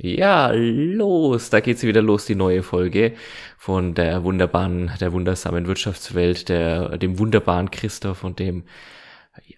Ja, 0.00 0.52
los, 0.54 1.50
da 1.50 1.58
geht's 1.58 1.82
wieder 1.82 2.02
los, 2.02 2.24
die 2.24 2.36
neue 2.36 2.62
Folge 2.62 3.14
von 3.56 3.94
der 3.94 4.22
wunderbaren, 4.22 4.92
der 5.00 5.12
wundersamen 5.12 5.66
Wirtschaftswelt, 5.66 6.48
der, 6.48 6.98
dem 6.98 7.18
wunderbaren 7.18 7.72
Christoph 7.72 8.22
und 8.22 8.38
dem 8.38 8.62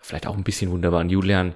vielleicht 0.00 0.26
auch 0.26 0.37
ein 0.37 0.42
bisschen 0.42 0.71
wunderbaren 0.71 1.11
Julian, 1.11 1.53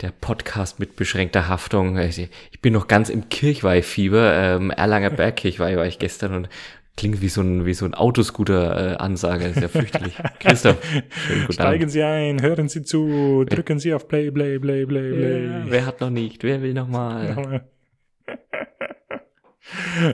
der 0.00 0.12
Podcast 0.12 0.78
mit 0.78 0.94
beschränkter 0.94 1.48
Haftung. 1.48 1.98
Ich 1.98 2.60
bin 2.62 2.72
noch 2.72 2.86
ganz 2.86 3.08
im 3.08 3.28
Kirchweihfieber, 3.28 4.32
ähm, 4.34 4.70
Erlanger 4.70 5.10
Bergkirchweih 5.10 5.76
war 5.76 5.86
ich 5.86 5.98
gestern 5.98 6.34
und 6.34 6.48
klingt 6.96 7.20
wie 7.20 7.28
so 7.28 7.40
ein, 7.40 7.66
wie 7.66 7.74
so 7.74 7.86
ein 7.86 7.94
Autoscooter-Ansage, 7.94 9.46
äh, 9.46 9.50
ist 9.50 9.60
ja 9.60 9.68
fürchterlich. 9.68 10.14
Christoph, 10.38 10.78
Steigen 11.50 11.82
Abend. 11.82 11.90
Sie 11.90 12.02
ein, 12.02 12.40
hören 12.40 12.68
Sie 12.68 12.82
zu, 12.82 13.44
drücken 13.48 13.80
Sie 13.80 13.92
auf 13.94 14.06
Play, 14.06 14.30
Play, 14.30 14.60
Play, 14.60 14.86
Play, 14.86 15.12
Play. 15.12 15.46
Ja, 15.46 15.64
wer 15.66 15.86
hat 15.86 16.00
noch 16.00 16.10
nicht, 16.10 16.44
wer 16.44 16.62
will 16.62 16.74
noch 16.74 16.88
mal? 16.88 17.64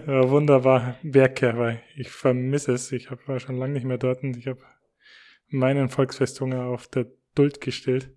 Ja, 0.07 0.29
wunderbar, 0.29 0.97
Bergkerwe. 1.03 1.81
Ich 1.97 2.11
vermisse 2.11 2.73
es. 2.73 2.93
Ich 2.93 3.11
hab, 3.11 3.27
war 3.29 3.41
schon 3.41 3.57
lange 3.57 3.75
nicht 3.75 3.85
mehr 3.85 3.99
dort 3.99 4.23
und 4.23 4.37
ich 4.37 4.47
habe 4.47 4.61
meinen 5.49 5.89
Volksfesthunger 5.89 6.65
auf 6.65 6.89
der 6.89 7.07
Duld 7.35 7.61
gestellt. 7.61 8.11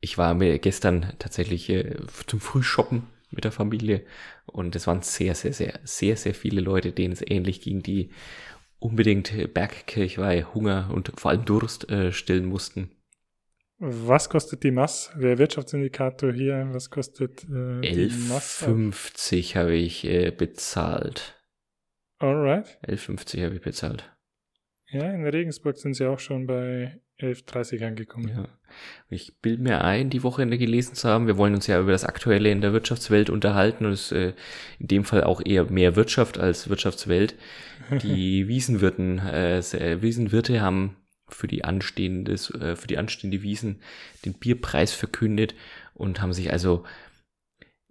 Ich 0.00 0.18
war 0.18 0.34
mir 0.34 0.58
gestern 0.58 1.12
tatsächlich 1.18 1.68
äh, 1.70 1.96
zum 2.26 2.40
Frühshoppen 2.40 3.06
mit 3.30 3.44
der 3.44 3.52
Familie 3.52 4.04
und 4.46 4.74
es 4.76 4.86
waren 4.86 5.02
sehr, 5.02 5.34
sehr, 5.34 5.52
sehr, 5.52 5.80
sehr, 5.84 6.16
sehr 6.16 6.34
viele 6.34 6.60
Leute, 6.60 6.92
denen 6.92 7.12
es 7.12 7.22
ähnlich 7.26 7.60
ging, 7.60 7.82
die 7.82 8.10
unbedingt 8.78 9.52
Bergkirchweih, 9.54 10.44
Hunger 10.54 10.90
und 10.92 11.12
vor 11.16 11.30
allem 11.30 11.44
Durst 11.44 11.90
äh, 11.90 12.12
stillen 12.12 12.46
mussten. 12.46 12.90
Was 13.80 14.28
kostet 14.28 14.64
die 14.64 14.72
Mass? 14.72 15.12
Der 15.20 15.38
Wirtschaftsindikator 15.38 16.32
hier, 16.32 16.68
was 16.72 16.90
kostet 16.90 17.44
äh, 17.44 17.80
11,50 17.80 19.54
habe 19.54 19.76
ich 19.76 20.04
äh, 20.04 20.32
bezahlt. 20.32 21.40
Alright. 22.18 22.78
11,50 22.84 23.44
habe 23.44 23.54
ich 23.54 23.60
bezahlt. 23.60 24.12
Ja, 24.90 25.08
in 25.12 25.24
Regensburg 25.24 25.76
sind 25.76 25.94
sie 25.94 26.06
auch 26.06 26.18
schon 26.18 26.46
bei 26.46 27.00
11,30 27.20 27.86
angekommen. 27.86 28.28
Ja. 28.28 28.48
Ich 29.10 29.38
bilde 29.40 29.62
mir 29.62 29.84
ein, 29.84 30.10
die 30.10 30.24
Wochenende 30.24 30.58
gelesen 30.58 30.94
zu 30.94 31.08
haben. 31.08 31.26
Wir 31.26 31.36
wollen 31.36 31.54
uns 31.54 31.66
ja 31.66 31.80
über 31.80 31.92
das 31.92 32.04
Aktuelle 32.04 32.50
in 32.50 32.60
der 32.60 32.72
Wirtschaftswelt 32.72 33.30
unterhalten 33.30 33.86
und 33.86 33.92
es 33.92 34.10
äh, 34.10 34.32
in 34.80 34.88
dem 34.88 35.04
Fall 35.04 35.22
auch 35.22 35.40
eher 35.44 35.70
mehr 35.70 35.94
Wirtschaft 35.94 36.38
als 36.38 36.68
Wirtschaftswelt. 36.68 37.36
Die 38.02 38.48
Wiesenwirten, 38.48 39.18
äh, 39.18 40.02
Wiesenwirte 40.02 40.60
haben 40.60 40.96
für 41.28 41.46
die 41.46 41.64
anstehende, 41.64 42.32
äh, 42.32 42.76
für 42.76 42.86
die 42.86 42.98
anstehende 42.98 43.42
Wiesen 43.42 43.80
den 44.24 44.34
Bierpreis 44.34 44.92
verkündet 44.92 45.54
und 45.94 46.20
haben 46.20 46.32
sich 46.32 46.52
also 46.52 46.84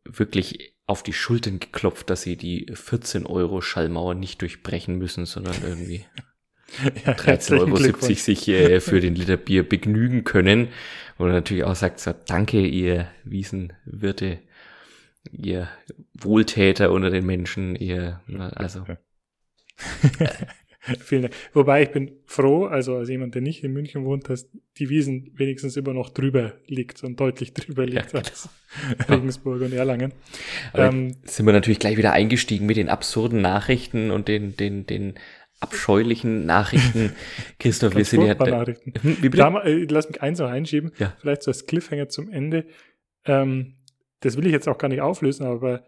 wirklich 0.04 0.74
auf 0.86 1.04
die 1.04 1.14
Schultern 1.14 1.60
geklopft, 1.60 2.10
dass 2.10 2.22
sie 2.22 2.38
die 2.38 2.72
14 2.74 3.26
Euro 3.26 3.62
Schallmauer 3.62 4.16
nicht 4.16 4.42
durchbrechen 4.42 4.98
müssen, 4.98 5.26
sondern 5.26 5.56
irgendwie 5.62 6.06
ja, 7.06 7.14
13,70 7.14 7.60
Euro 7.60 7.76
sich 8.16 8.48
äh, 8.48 8.80
für 8.80 9.02
den 9.02 9.16
Liter 9.16 9.38
Bier 9.38 9.68
begnügen 9.68 10.24
können. 10.24 10.70
Und 11.18 11.30
natürlich 11.30 11.66
auch 11.66 11.76
sagt 11.76 12.00
so, 12.00 12.14
danke 12.28 12.66
ihr 12.66 13.10
Wiesenwirte, 13.24 14.40
ihr 15.32 15.68
Wohltäter 16.14 16.92
unter 16.92 17.10
den 17.10 17.26
Menschen, 17.26 17.76
ihr, 17.76 18.22
also. 18.56 18.86
Vielen 21.00 21.24
Dank. 21.24 21.34
Wobei 21.54 21.84
ich 21.84 21.92
bin 21.92 22.12
froh, 22.26 22.66
also 22.66 22.96
als 22.96 23.10
jemand, 23.10 23.36
der 23.36 23.42
nicht 23.42 23.64
in 23.64 23.74
München 23.74 24.06
wohnt, 24.06 24.30
dass 24.30 24.50
die 24.78 24.90
Wiesen 24.90 25.32
wenigstens 25.36 25.78
immer 25.78 25.94
noch 25.94 26.10
drüber 26.10 26.54
liegt 26.68 27.04
und 27.04 27.20
deutlich 27.20 27.54
drüber 27.54 27.86
liegt 27.86 28.14
ja, 28.14 28.20
als 28.20 28.50
Regensburg 29.10 29.62
und 29.62 29.74
Erlangen. 29.74 30.14
Ähm, 30.74 31.16
sind 31.24 31.46
wir 31.46 31.54
natürlich 31.54 31.80
gleich 31.80 31.98
wieder 31.98 32.14
eingestiegen 32.14 32.66
mit 32.66 32.78
den 32.78 32.90
absurden 32.90 33.42
Nachrichten 33.42 34.12
und 34.12 34.28
den, 34.28 34.56
den, 34.56 34.86
den 34.86 35.16
abscheulichen 35.60 36.46
Nachrichten. 36.46 37.14
Christoph, 37.60 37.96
wir 37.96 38.06
sind 38.06 38.24
ja. 38.24 38.36
Nachrichten. 38.36 38.94
Hm, 39.02 39.18
wie 39.18 39.30
bitte? 39.30 39.38
Da, 39.38 39.62
äh, 39.62 39.86
lass 39.90 40.08
mich 40.10 40.22
eins 40.22 40.40
noch 40.40 40.50
einschieben. 40.50 40.92
Ja. 40.98 41.16
Vielleicht 41.20 41.44
so 41.44 41.52
als 41.52 41.66
Cliffhanger 41.66 42.10
zum 42.10 42.32
Ende. 42.32 42.66
Ähm, 43.26 43.74
das 44.20 44.38
will 44.38 44.46
ich 44.46 44.52
jetzt 44.52 44.68
auch 44.68 44.78
gar 44.78 44.88
nicht 44.88 45.02
auflösen, 45.02 45.46
aber 45.46 45.84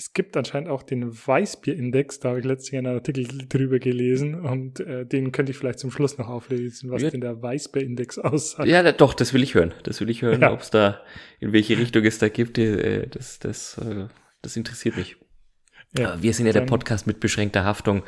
es 0.00 0.14
gibt 0.14 0.34
anscheinend 0.38 0.70
auch 0.70 0.82
den 0.82 1.12
Weißbier-Index, 1.12 2.20
da 2.20 2.30
habe 2.30 2.38
ich 2.38 2.46
letztens 2.46 2.78
einen 2.78 2.94
Artikel 2.94 3.26
drüber 3.46 3.78
gelesen 3.78 4.34
und 4.34 4.80
äh, 4.80 5.04
den 5.04 5.30
könnte 5.30 5.52
ich 5.52 5.58
vielleicht 5.58 5.78
zum 5.78 5.90
Schluss 5.90 6.16
noch 6.16 6.30
auflesen, 6.30 6.90
was 6.90 7.02
ja. 7.02 7.10
denn 7.10 7.20
der 7.20 7.42
Weißbier-Index 7.42 8.18
aussagt. 8.18 8.66
Ja, 8.66 8.82
da, 8.82 8.92
doch, 8.92 9.12
das 9.12 9.34
will 9.34 9.42
ich 9.42 9.54
hören. 9.54 9.74
Das 9.82 10.00
will 10.00 10.08
ich 10.08 10.22
hören, 10.22 10.40
ja. 10.40 10.52
ob 10.54 10.60
es 10.60 10.70
da, 10.70 11.02
in 11.38 11.52
welche 11.52 11.76
Richtung 11.76 12.02
es 12.04 12.18
da 12.18 12.30
gibt. 12.30 12.56
Äh, 12.56 13.08
das, 13.08 13.40
das, 13.40 13.76
äh, 13.76 14.06
das 14.40 14.56
interessiert 14.56 14.96
mich. 14.96 15.16
Ja, 15.98 16.22
wir 16.22 16.32
sind 16.32 16.46
ja 16.46 16.52
der 16.52 16.60
Podcast 16.60 17.08
mit 17.08 17.18
beschränkter 17.18 17.64
Haftung 17.64 18.04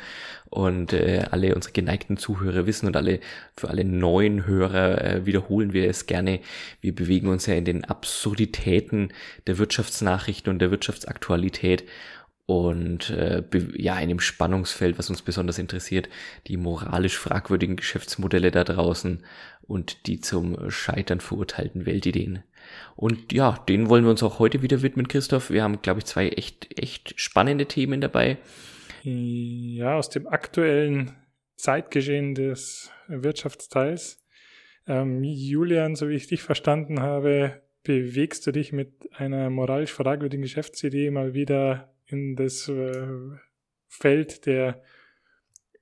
und 0.49 0.93
äh, 0.93 1.25
alle 1.31 1.53
unsere 1.53 1.73
geneigten 1.73 2.15
Zuhörer 2.15 2.65
wissen 2.65 2.87
und 2.87 2.95
alle 2.95 3.19
für 3.57 3.69
alle 3.69 3.83
neuen 3.83 4.45
Hörer 4.45 5.01
äh, 5.03 5.25
wiederholen 5.25 5.73
wir 5.73 5.89
es 5.89 6.05
gerne. 6.05 6.39
Wir 6.79 6.95
bewegen 6.95 7.27
uns 7.27 7.45
ja 7.45 7.55
in 7.55 7.65
den 7.65 7.83
Absurditäten 7.83 9.09
der 9.47 9.57
Wirtschaftsnachrichten 9.57 10.49
und 10.49 10.59
der 10.59 10.71
Wirtschaftsaktualität 10.71 11.83
und 12.45 13.09
äh, 13.09 13.43
ja, 13.75 13.97
in 13.99 14.09
dem 14.09 14.19
Spannungsfeld, 14.19 14.99
was 14.99 15.09
uns 15.09 15.21
besonders 15.21 15.59
interessiert, 15.59 16.09
die 16.47 16.57
moralisch 16.57 17.17
fragwürdigen 17.17 17.77
Geschäftsmodelle 17.77 18.51
da 18.51 18.65
draußen 18.65 19.23
und 19.61 20.07
die 20.07 20.19
zum 20.19 20.69
Scheitern 20.69 21.21
verurteilten 21.21 21.85
Weltideen. 21.85 22.43
Und 22.95 23.31
ja, 23.31 23.63
denen 23.69 23.89
wollen 23.89 24.03
wir 24.03 24.11
uns 24.11 24.23
auch 24.23 24.39
heute 24.39 24.61
wieder 24.61 24.81
widmen, 24.81 25.07
Christoph. 25.07 25.49
Wir 25.49 25.63
haben, 25.63 25.81
glaube 25.81 25.99
ich, 25.99 26.05
zwei 26.05 26.29
echt, 26.29 26.77
echt 26.77 27.13
spannende 27.19 27.65
Themen 27.65 28.01
dabei. 28.01 28.37
Ja, 29.03 29.95
aus 29.95 30.09
dem 30.09 30.27
aktuellen 30.27 31.15
Zeitgeschehen 31.55 32.35
des 32.35 32.91
Wirtschaftsteils. 33.07 34.21
Ähm, 34.85 35.23
Julian, 35.23 35.95
so 35.95 36.09
wie 36.09 36.15
ich 36.15 36.27
dich 36.27 36.41
verstanden 36.41 36.99
habe, 36.99 37.61
bewegst 37.83 38.45
du 38.47 38.51
dich 38.51 38.73
mit 38.73 39.09
einer 39.13 39.49
moralisch 39.49 39.93
fragwürdigen 39.93 40.43
Geschäftsidee 40.43 41.09
mal 41.09 41.33
wieder 41.33 41.92
in 42.13 42.35
das 42.35 42.69
äh, 42.69 43.07
Feld 43.87 44.45
der 44.45 44.81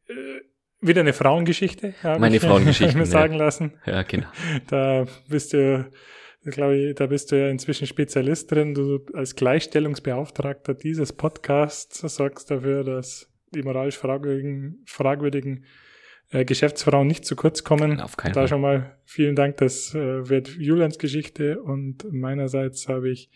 äh, 0.08 0.42
wieder 0.82 1.02
eine 1.02 1.14
Frauengeschichte. 1.14 1.94
Meine 2.04 2.38
ich, 2.38 2.42
Frauengeschichte. 2.42 2.98
mir 2.98 3.06
sagen 3.20 3.36
lassen. 3.36 3.74
Ja, 3.86 4.02
genau. 4.02 4.28
Da 4.68 5.06
bist 5.30 5.54
du 5.54 5.92
glaube 6.44 6.76
ich, 6.76 6.96
da 6.96 7.06
bist 7.06 7.32
du 7.32 7.40
ja 7.40 7.50
inzwischen 7.50 7.86
Spezialist 7.86 8.52
drin. 8.52 8.74
Du 8.74 9.06
als 9.14 9.36
Gleichstellungsbeauftragter 9.36 10.74
dieses 10.74 11.14
Podcasts 11.14 12.00
sorgst 12.00 12.50
dafür, 12.50 12.84
dass 12.84 13.32
die 13.54 13.62
moralisch 13.62 13.98
fragwürdigen, 13.98 14.82
fragwürdigen 14.88 15.66
äh, 16.32 16.46
Geschäftsfrauen 16.46 17.08
nicht 17.08 17.26
zu 17.26 17.36
kurz 17.36 17.64
kommen. 17.64 18.00
Auf 18.00 18.18
keinen 18.18 18.34
da 18.34 18.42
Fall. 18.42 18.48
schon 18.48 18.62
mal 18.62 18.98
vielen 19.06 19.36
Dank. 19.36 19.58
Das 19.58 19.94
äh, 19.94 20.30
wird 20.30 20.48
Julians 20.48 20.98
Geschichte 20.98 21.62
und 21.62 22.12
meinerseits 22.12 22.88
habe 22.88 23.12
ich 23.12 23.30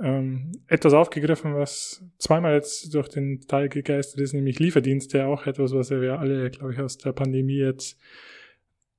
ähm, 0.00 0.52
etwas 0.66 0.92
aufgegriffen, 0.92 1.54
was 1.54 2.04
zweimal 2.18 2.54
jetzt 2.54 2.92
durch 2.94 3.08
den 3.08 3.40
Teil 3.42 3.68
gegeistert 3.68 4.20
ist, 4.20 4.32
nämlich 4.32 4.58
Lieferdienste, 4.58 5.26
auch 5.26 5.46
etwas, 5.46 5.72
was 5.72 5.90
wir 5.90 6.18
alle, 6.18 6.50
glaube 6.50 6.72
ich, 6.72 6.80
aus 6.80 6.98
der 6.98 7.12
Pandemie 7.12 7.58
jetzt 7.58 7.98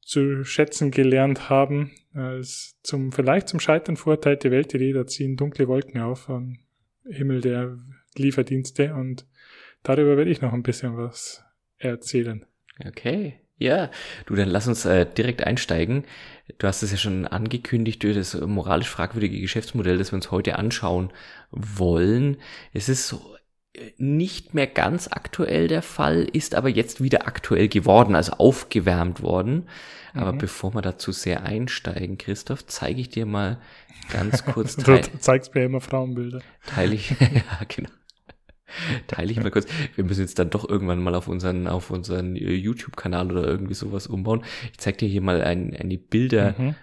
zu 0.01 0.43
schätzen 0.43 0.91
gelernt 0.91 1.49
haben, 1.49 1.91
als 2.13 2.77
zum, 2.83 3.11
vielleicht 3.11 3.49
zum 3.49 3.59
Scheitern 3.59 3.97
verurteilte 3.97 4.51
Weltidee, 4.51 4.93
da 4.93 5.05
ziehen 5.07 5.35
dunkle 5.35 5.67
Wolken 5.67 5.99
auf 5.99 6.29
am 6.29 6.59
Himmel 7.09 7.41
der 7.41 7.77
Lieferdienste 8.15 8.93
und 8.93 9.25
darüber 9.83 10.15
werde 10.15 10.31
ich 10.31 10.41
noch 10.41 10.53
ein 10.53 10.63
bisschen 10.63 10.95
was 10.97 11.43
erzählen. 11.77 12.45
Okay. 12.85 13.44
Ja, 13.57 13.89
du, 14.25 14.35
dann 14.35 14.49
lass 14.49 14.67
uns 14.67 14.85
äh, 14.85 15.05
direkt 15.05 15.43
einsteigen. 15.45 16.03
Du 16.57 16.67
hast 16.67 16.83
es 16.83 16.91
ja 16.91 16.97
schon 16.97 17.25
angekündigt, 17.25 18.03
das 18.03 18.33
moralisch 18.39 18.89
fragwürdige 18.89 19.39
Geschäftsmodell, 19.39 19.97
das 19.97 20.11
wir 20.11 20.17
uns 20.17 20.31
heute 20.31 20.59
anschauen 20.59 21.11
wollen. 21.51 22.37
Es 22.73 22.89
ist 22.89 23.07
so 23.07 23.35
nicht 23.97 24.53
mehr 24.53 24.67
ganz 24.67 25.07
aktuell 25.07 25.67
der 25.67 25.81
Fall, 25.81 26.27
ist 26.31 26.55
aber 26.55 26.69
jetzt 26.69 27.01
wieder 27.01 27.27
aktuell 27.27 27.67
geworden, 27.67 28.15
also 28.15 28.33
aufgewärmt 28.33 29.21
worden. 29.21 29.67
Aber 30.13 30.33
mhm. 30.33 30.37
bevor 30.37 30.73
wir 30.73 30.81
dazu 30.81 31.11
sehr 31.11 31.43
einsteigen, 31.43 32.17
Christoph, 32.17 32.65
zeige 32.65 33.01
ich 33.01 33.09
dir 33.09 33.25
mal 33.25 33.59
ganz 34.11 34.45
kurz. 34.53 34.75
du 34.75 35.01
zeigst 35.19 35.55
mir 35.55 35.65
immer 35.65 35.81
Frauenbilder. 35.81 36.41
Teile 36.65 36.95
ich, 36.95 37.09
ja, 37.19 37.65
genau. 37.67 37.89
Teile 39.07 39.31
ich 39.31 39.39
mal 39.39 39.51
kurz. 39.51 39.67
Wir 39.95 40.03
müssen 40.03 40.21
jetzt 40.21 40.39
dann 40.39 40.49
doch 40.49 40.67
irgendwann 40.67 41.01
mal 41.01 41.15
auf 41.15 41.27
unseren, 41.27 41.67
auf 41.67 41.91
unseren 41.91 42.35
äh, 42.35 42.53
YouTube-Kanal 42.53 43.31
oder 43.31 43.47
irgendwie 43.47 43.73
sowas 43.73 44.07
umbauen. 44.07 44.43
Ich 44.71 44.79
zeige 44.79 44.97
dir 44.97 45.09
hier 45.09 45.21
mal 45.21 45.41
ein, 45.41 45.75
eine 45.75 45.97
Bilder. 45.97 46.55
Mhm. 46.57 46.75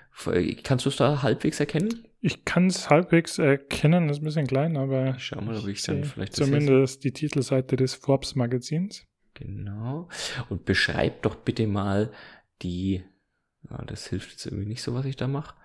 Kannst 0.62 0.84
du 0.84 0.90
es 0.90 0.96
da 0.96 1.22
halbwegs 1.22 1.58
erkennen? 1.58 2.06
Ich 2.20 2.44
kann 2.44 2.68
es 2.68 2.88
halbwegs 2.88 3.38
erkennen, 3.38 4.06
das 4.06 4.18
ist 4.18 4.22
ein 4.22 4.26
bisschen 4.26 4.46
klein, 4.46 4.76
aber 4.76 5.16
ich 5.16 5.24
schau 5.24 5.40
mal, 5.40 5.56
ob 5.56 5.66
ich 5.66 5.82
dann 5.82 6.04
vielleicht 6.04 6.36
zumindest 6.36 7.02
die 7.02 7.10
Titelseite 7.10 7.74
des 7.74 7.94
Forbes 7.94 8.36
Magazins. 8.36 9.08
Genau. 9.34 10.08
Und 10.48 10.64
beschreib 10.64 11.22
doch 11.22 11.34
bitte 11.34 11.66
mal 11.66 12.12
die, 12.62 13.02
ja, 13.68 13.84
das 13.86 14.06
hilft 14.06 14.30
jetzt 14.30 14.46
irgendwie 14.46 14.66
nicht 14.66 14.82
so, 14.82 14.94
was 14.94 15.04
ich 15.04 15.16
da 15.16 15.26
mache. 15.26 15.56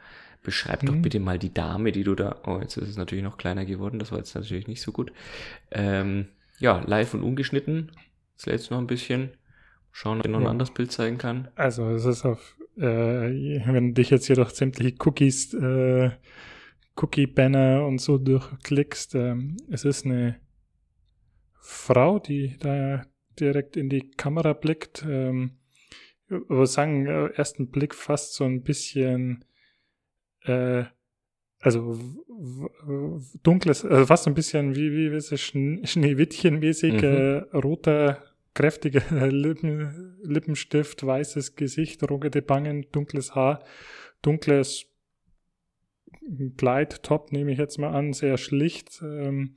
Beschreib 0.47 0.85
doch 0.85 0.95
Mhm. 0.95 1.01
bitte 1.03 1.19
mal 1.19 1.37
die 1.37 1.53
Dame, 1.53 1.91
die 1.91 2.03
du 2.03 2.15
da, 2.15 2.41
oh, 2.47 2.57
jetzt 2.61 2.77
ist 2.77 2.87
es 2.89 2.97
natürlich 2.97 3.23
noch 3.23 3.37
kleiner 3.37 3.65
geworden, 3.65 3.99
das 3.99 4.11
war 4.11 4.17
jetzt 4.17 4.33
natürlich 4.33 4.67
nicht 4.67 4.81
so 4.81 4.91
gut. 4.93 5.11
Ähm, 5.71 6.29
ja, 6.57 6.79
live 6.87 7.13
und 7.13 7.21
ungeschnitten. 7.21 7.91
Jetzt 8.31 8.45
lädt 8.47 8.61
es 8.61 8.69
noch 8.71 8.79
ein 8.79 8.87
bisschen. 8.87 9.31
Schauen, 9.91 10.19
ob 10.19 10.25
ich 10.25 10.31
noch 10.31 10.39
ein 10.39 10.45
Ja. 10.45 10.49
anderes 10.51 10.73
Bild 10.73 10.91
zeigen 10.91 11.17
kann. 11.17 11.49
Also 11.55 11.89
es 11.89 12.05
ist 12.05 12.23
auf, 12.25 12.55
äh, 12.77 12.81
wenn 12.81 13.89
du 13.89 13.93
dich 13.95 14.09
jetzt 14.09 14.27
hier 14.27 14.37
durch 14.37 14.51
sämtliche 14.51 14.95
Cookies, 15.05 15.53
äh, 15.53 16.11
Cookie-Banner 16.95 17.85
und 17.85 17.99
so 17.99 18.17
durchklickst, 18.17 19.15
ähm, 19.15 19.57
es 19.69 19.85
ist 19.85 20.05
eine 20.05 20.39
Frau, 21.59 22.19
die 22.19 22.55
da 22.59 23.05
direkt 23.39 23.75
in 23.77 23.89
die 23.89 24.11
Kamera 24.11 24.53
blickt. 24.53 25.05
Ähm, 25.07 25.57
ich 26.29 26.31
würde 26.49 26.67
sagen, 26.67 27.05
ersten 27.05 27.69
Blick 27.69 27.93
fast 27.95 28.33
so 28.33 28.43
ein 28.45 28.63
bisschen, 28.63 29.45
äh, 30.47 30.85
also 31.59 31.99
dunkles, 33.43 33.83
also 33.83 34.05
fast 34.05 34.23
so 34.25 34.29
ein 34.29 34.35
bisschen 34.35 34.75
wie, 34.75 34.91
wie, 34.91 35.11
wie 35.11 35.15
ist 35.17 35.31
es, 35.31 35.41
Schn 35.41 35.83
Schneewittchen-mäßig, 35.85 36.93
Mhm. 36.93 37.03
äh, 37.03 37.37
roter, 37.57 38.23
kräftiger 38.53 39.01
Lippen, 39.31 40.17
Lippenstift, 40.23 41.05
weißes 41.05 41.55
Gesicht, 41.55 42.07
rogete 42.09 42.41
Bangen, 42.41 42.85
dunkles 42.91 43.35
Haar, 43.35 43.63
dunkles 44.21 44.85
Kleid, 46.57 47.03
Top 47.03 47.31
nehme 47.31 47.51
ich 47.53 47.57
jetzt 47.57 47.77
mal 47.79 47.91
an, 47.93 48.13
sehr 48.13 48.37
schlicht. 48.37 49.01
Ähm, 49.01 49.55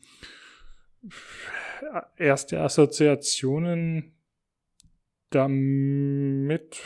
erste 2.16 2.60
Assoziationen 2.60 4.12
damit 5.30 6.80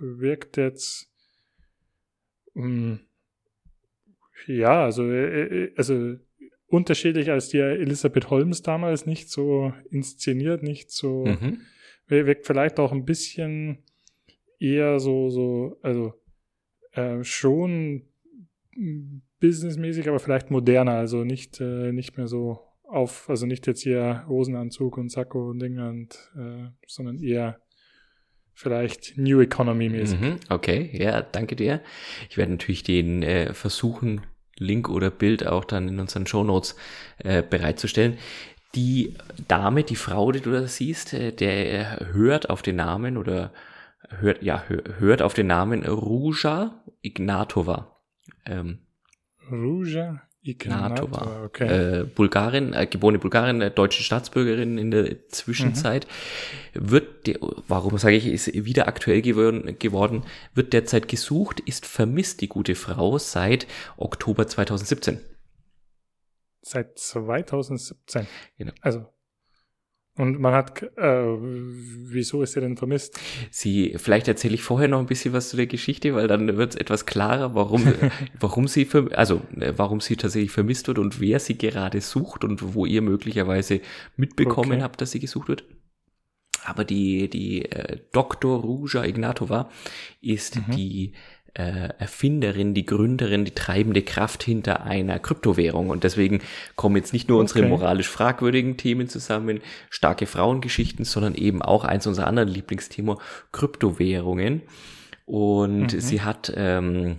wirkt 0.00 0.56
jetzt 0.56 1.10
mh, 2.54 2.98
ja, 4.46 4.84
also, 4.84 5.04
äh, 5.10 5.64
äh, 5.64 5.72
also 5.76 6.16
unterschiedlich 6.66 7.30
als 7.30 7.48
die 7.48 7.58
Elisabeth 7.58 8.30
Holmes 8.30 8.62
damals, 8.62 9.06
nicht 9.06 9.30
so 9.30 9.72
inszeniert, 9.90 10.62
nicht 10.62 10.90
so, 10.90 11.24
Mhm. 11.26 11.60
wirkt 12.08 12.46
vielleicht 12.46 12.78
auch 12.78 12.92
ein 12.92 13.04
bisschen 13.04 13.78
eher 14.58 14.98
so, 15.00 15.30
so, 15.30 15.78
also 15.82 16.14
äh, 16.92 17.22
schon 17.24 18.02
businessmäßig, 19.40 20.08
aber 20.08 20.18
vielleicht 20.18 20.50
moderner, 20.50 20.92
also 20.92 21.24
nicht, 21.24 21.60
äh, 21.60 21.92
nicht 21.92 22.16
mehr 22.16 22.26
so 22.26 22.60
auf, 22.84 23.28
also 23.28 23.46
nicht 23.46 23.66
jetzt 23.66 23.82
hier 23.82 24.24
Hosenanzug 24.28 24.96
und 24.98 25.10
Sakko 25.10 25.50
und 25.50 25.60
Dinge 25.60 25.88
und, 25.88 26.32
äh, 26.36 26.68
sondern 26.86 27.18
eher 27.18 27.60
vielleicht 28.58 29.16
New 29.16 29.40
Economy 29.40 29.88
mäßig. 29.88 30.20
Mhm, 30.20 30.40
okay, 30.48 30.90
ja, 30.92 31.22
danke 31.22 31.54
dir. 31.54 31.80
Ich 32.28 32.36
werde 32.36 32.50
natürlich 32.50 32.82
den 32.82 33.22
äh, 33.22 33.54
versuchen, 33.54 34.22
Link 34.56 34.88
oder 34.88 35.10
Bild 35.12 35.46
auch 35.46 35.64
dann 35.64 35.86
in 35.86 36.00
unseren 36.00 36.26
Shownotes 36.26 36.74
äh, 37.18 37.44
bereitzustellen. 37.44 38.18
Die 38.74 39.14
Dame, 39.46 39.84
die 39.84 39.94
Frau, 39.94 40.32
die 40.32 40.40
du 40.40 40.50
da 40.50 40.66
siehst, 40.66 41.14
äh, 41.14 41.30
der 41.32 42.08
hört 42.12 42.50
auf 42.50 42.62
den 42.62 42.76
Namen 42.76 43.16
oder 43.16 43.52
hört, 44.08 44.42
ja, 44.42 44.64
hör, 44.66 44.82
hört 44.98 45.22
auf 45.22 45.34
den 45.34 45.46
Namen 45.46 45.86
Ruja 45.86 46.82
Ignatova. 47.00 47.96
Ähm, 48.44 48.80
Ruja 49.52 50.27
Ignatova. 50.42 51.44
Okay. 51.44 52.00
äh, 52.00 52.04
Bulgarin, 52.04 52.72
äh, 52.72 52.86
geborene 52.86 53.18
Bulgarin, 53.18 53.60
äh, 53.60 53.70
deutsche 53.70 54.02
Staatsbürgerin 54.02 54.78
in 54.78 54.90
der 54.90 55.28
Zwischenzeit, 55.28 56.06
wird, 56.74 57.26
der, 57.26 57.38
warum 57.66 57.98
sage 57.98 58.16
ich, 58.16 58.26
ist 58.26 58.52
wieder 58.52 58.86
aktuell 58.86 59.20
geworden, 59.20 59.78
geworden, 59.78 60.22
wird 60.54 60.72
derzeit 60.72 61.08
gesucht, 61.08 61.60
ist 61.60 61.86
vermisst, 61.86 62.40
die 62.40 62.48
gute 62.48 62.74
Frau, 62.74 63.18
seit 63.18 63.66
Oktober 63.96 64.46
2017. 64.46 65.20
Seit 66.62 66.98
2017. 66.98 68.26
Genau. 68.58 68.72
Also. 68.80 69.06
Und 70.18 70.40
man 70.40 70.52
hat, 70.52 70.82
äh, 70.96 71.36
wieso 71.38 72.42
ist 72.42 72.52
sie 72.52 72.60
denn 72.60 72.76
vermisst? 72.76 73.18
Sie, 73.50 73.94
vielleicht 73.96 74.28
erzähle 74.28 74.54
ich 74.54 74.62
vorher 74.62 74.88
noch 74.88 74.98
ein 74.98 75.06
bisschen 75.06 75.32
was 75.32 75.48
zu 75.48 75.56
der 75.56 75.66
Geschichte, 75.68 76.14
weil 76.14 76.26
dann 76.28 76.56
wird 76.56 76.74
es 76.74 76.76
etwas 76.80 77.06
klarer, 77.06 77.54
warum, 77.54 77.84
warum 78.40 78.66
sie, 78.68 78.84
für, 78.84 79.16
also, 79.16 79.40
äh, 79.58 79.72
warum 79.76 80.00
sie 80.00 80.16
tatsächlich 80.16 80.50
vermisst 80.50 80.88
wird 80.88 80.98
und 80.98 81.20
wer 81.20 81.38
sie 81.40 81.56
gerade 81.56 82.00
sucht 82.00 82.44
und 82.44 82.74
wo 82.74 82.84
ihr 82.84 83.00
möglicherweise 83.00 83.80
mitbekommen 84.16 84.72
Okay. 84.72 84.82
habt, 84.82 85.00
dass 85.00 85.12
sie 85.12 85.20
gesucht 85.20 85.48
wird. 85.48 85.64
Aber 86.64 86.84
die, 86.84 87.30
die 87.30 87.64
äh, 87.70 87.98
Dr. 88.12 88.60
Ruja 88.60 89.04
Ignatova 89.04 89.70
ist 90.20 90.56
Mhm. 90.56 90.72
die 90.74 91.12
äh, 91.54 91.88
Erfinderin, 91.98 92.74
die 92.74 92.86
Gründerin, 92.86 93.44
die 93.44 93.54
treibende 93.54 94.02
Kraft 94.02 94.42
hinter 94.42 94.84
einer 94.84 95.18
Kryptowährung. 95.18 95.90
Und 95.90 96.04
deswegen 96.04 96.40
kommen 96.76 96.96
jetzt 96.96 97.12
nicht 97.12 97.28
nur 97.28 97.40
unsere 97.40 97.60
Okay. 97.60 97.68
moralisch 97.68 98.08
fragwürdigen 98.08 98.76
Themen 98.76 99.08
zusammen, 99.08 99.60
starke 99.90 100.26
Frauengeschichten, 100.26 101.04
sondern 101.04 101.34
eben 101.34 101.62
auch 101.62 101.84
eins 101.84 102.06
unserer 102.06 102.26
anderen 102.26 102.48
Lieblingsthemen, 102.48 103.16
Kryptowährungen. 103.52 104.62
Und 105.24 105.92
Mhm. 105.94 106.00
sie 106.00 106.22
hat 106.22 106.52
ähm, 106.56 107.18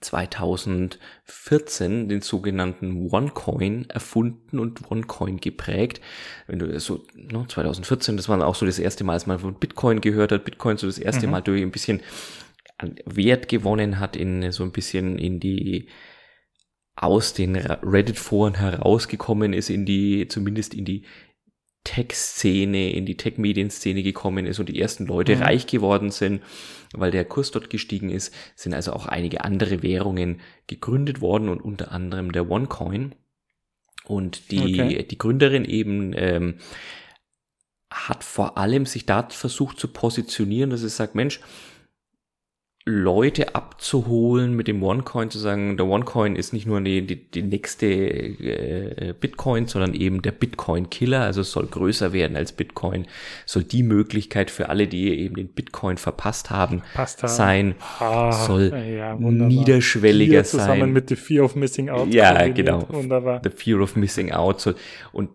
2014 0.00 2.08
den 2.08 2.20
sogenannten 2.20 3.08
OneCoin 3.10 3.88
erfunden 3.90 4.58
und 4.58 4.90
OneCoin 4.90 5.38
geprägt. 5.38 6.00
Wenn 6.46 6.58
du 6.58 6.78
so, 6.80 7.04
ne, 7.14 7.44
2014, 7.48 8.16
das 8.16 8.28
war 8.28 8.44
auch 8.46 8.54
so 8.54 8.66
das 8.66 8.78
erste 8.78 9.04
Mal, 9.04 9.14
als 9.14 9.26
man 9.26 9.38
von 9.38 9.54
Bitcoin 9.54 10.00
gehört 10.00 10.32
hat, 10.32 10.44
Bitcoin 10.44 10.76
so 10.76 10.86
das 10.86 10.98
erste 10.98 11.26
Mhm. 11.26 11.32
Mal 11.32 11.40
durch 11.42 11.62
ein 11.62 11.70
bisschen 11.70 12.00
an 12.78 12.96
Wert 13.04 13.48
gewonnen 13.48 14.00
hat, 14.00 14.16
in 14.16 14.50
so 14.52 14.64
ein 14.64 14.72
bisschen 14.72 15.18
in 15.18 15.40
die 15.40 15.88
aus 16.96 17.34
den 17.34 17.56
Reddit-Foren 17.56 18.54
herausgekommen 18.54 19.52
ist, 19.52 19.68
in 19.68 19.84
die, 19.84 20.28
zumindest 20.28 20.74
in 20.74 20.84
die 20.84 21.04
Tech-Szene, 21.82 22.92
in 22.92 23.04
die 23.04 23.16
Tech-Medien-Szene 23.16 24.02
gekommen 24.02 24.46
ist 24.46 24.58
und 24.58 24.68
die 24.68 24.80
ersten 24.80 25.06
Leute 25.06 25.36
Mhm. 25.36 25.42
reich 25.42 25.66
geworden 25.66 26.10
sind, 26.10 26.42
weil 26.94 27.10
der 27.10 27.24
Kurs 27.24 27.50
dort 27.50 27.68
gestiegen 27.68 28.10
ist, 28.10 28.32
sind 28.54 28.74
also 28.74 28.92
auch 28.92 29.06
einige 29.06 29.44
andere 29.44 29.82
Währungen 29.82 30.40
gegründet 30.66 31.20
worden 31.20 31.48
und 31.48 31.60
unter 31.60 31.92
anderem 31.92 32.32
der 32.32 32.48
OneCoin. 32.50 33.14
Und 34.06 34.50
die, 34.50 34.60
Okay. 34.60 35.02
die 35.02 35.18
Gründerin 35.18 35.64
eben 35.64 36.12
ähm, 36.16 36.54
hat 37.90 38.24
vor 38.24 38.56
allem 38.56 38.86
sich 38.86 39.04
da 39.04 39.28
versucht 39.30 39.78
zu 39.78 39.88
positionieren, 39.88 40.70
dass 40.70 40.82
es 40.82 40.96
sagt, 40.96 41.14
Mensch, 41.14 41.40
Leute 42.86 43.54
abzuholen 43.54 44.54
mit 44.54 44.68
dem 44.68 44.82
OneCoin, 44.82 45.30
zu 45.30 45.38
sagen, 45.38 45.78
der 45.78 45.86
OneCoin 45.86 46.36
ist 46.36 46.52
nicht 46.52 46.66
nur 46.66 46.82
die, 46.82 47.06
die, 47.06 47.16
die 47.16 47.42
nächste 47.42 47.86
äh, 47.86 49.14
Bitcoin, 49.18 49.66
sondern 49.66 49.94
eben 49.94 50.20
der 50.20 50.32
Bitcoin-Killer, 50.32 51.22
also 51.22 51.40
es 51.40 51.50
soll 51.50 51.66
größer 51.66 52.12
werden 52.12 52.36
als 52.36 52.52
Bitcoin, 52.52 53.06
soll 53.46 53.64
die 53.64 53.82
Möglichkeit 53.82 54.50
für 54.50 54.68
alle, 54.68 54.86
die 54.86 55.08
eben 55.18 55.36
den 55.36 55.48
Bitcoin 55.48 55.96
verpasst 55.96 56.50
haben, 56.50 56.82
Passt 56.92 57.22
da. 57.22 57.28
sein, 57.28 57.74
Ah, 58.00 58.32
soll 58.32 58.70
ja, 58.74 59.14
niederschwelliger 59.14 60.32
Hier 60.32 60.44
zusammen 60.44 60.80
sein. 60.80 60.92
mit 60.92 61.08
The 61.08 61.16
Fear 61.16 61.44
of 61.46 61.54
Missing 61.56 61.88
Out. 61.88 62.12
Ja, 62.12 62.48
genau. 62.48 62.86
Wunderbar. 62.90 63.40
The 63.42 63.50
Fear 63.50 63.80
of 63.80 63.96
Missing 63.96 64.32
Out 64.32 64.60
soll, 64.60 64.74
und 65.12 65.30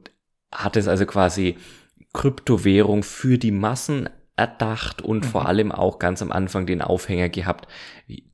hat 0.51 0.77
es 0.77 0.87
also 0.87 1.07
quasi 1.07 1.55
Kryptowährung 2.13 3.01
für 3.01 3.39
die 3.39 3.51
Massen 3.51 4.07
erdacht 4.39 5.01
und 5.01 5.25
vor 5.25 5.47
allem 5.47 5.71
auch 5.73 5.99
ganz 5.99 6.21
am 6.21 6.31
Anfang 6.31 6.65
den 6.65 6.81
Aufhänger 6.81 7.27
gehabt, 7.27 7.67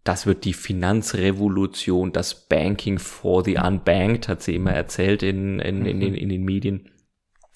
das 0.03 0.27
wird 0.27 0.45
die 0.45 0.53
Finanzrevolution, 0.53 2.13
das 2.13 2.47
Banking 2.47 3.00
for 3.00 3.43
the 3.43 3.57
Unbanked, 3.57 4.27
hat 4.27 4.43
sie 4.43 4.55
immer 4.55 4.71
erzählt 4.71 5.24
in, 5.24 5.59
in, 5.59 5.83
in, 5.85 6.00
den, 6.00 6.13
in 6.13 6.29
den 6.29 6.43
Medien. 6.43 6.91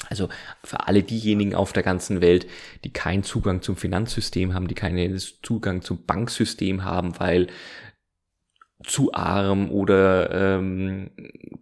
Also 0.10 0.30
für 0.64 0.88
alle 0.88 1.04
diejenigen 1.04 1.54
auf 1.54 1.74
der 1.74 1.84
ganzen 1.84 2.22
Welt, 2.22 2.48
die 2.84 2.92
keinen 2.92 3.22
Zugang 3.22 3.62
zum 3.62 3.76
Finanzsystem 3.76 4.56
haben, 4.56 4.68
die 4.68 4.76
keinen 4.76 5.20
Zugang 5.44 5.84
zum 5.84 6.06
Banksystem 6.06 6.84
haben, 6.84 7.20
weil 7.20 7.48
zu 8.84 9.14
arm 9.14 9.70
oder 9.70 10.58
ähm, 10.58 11.12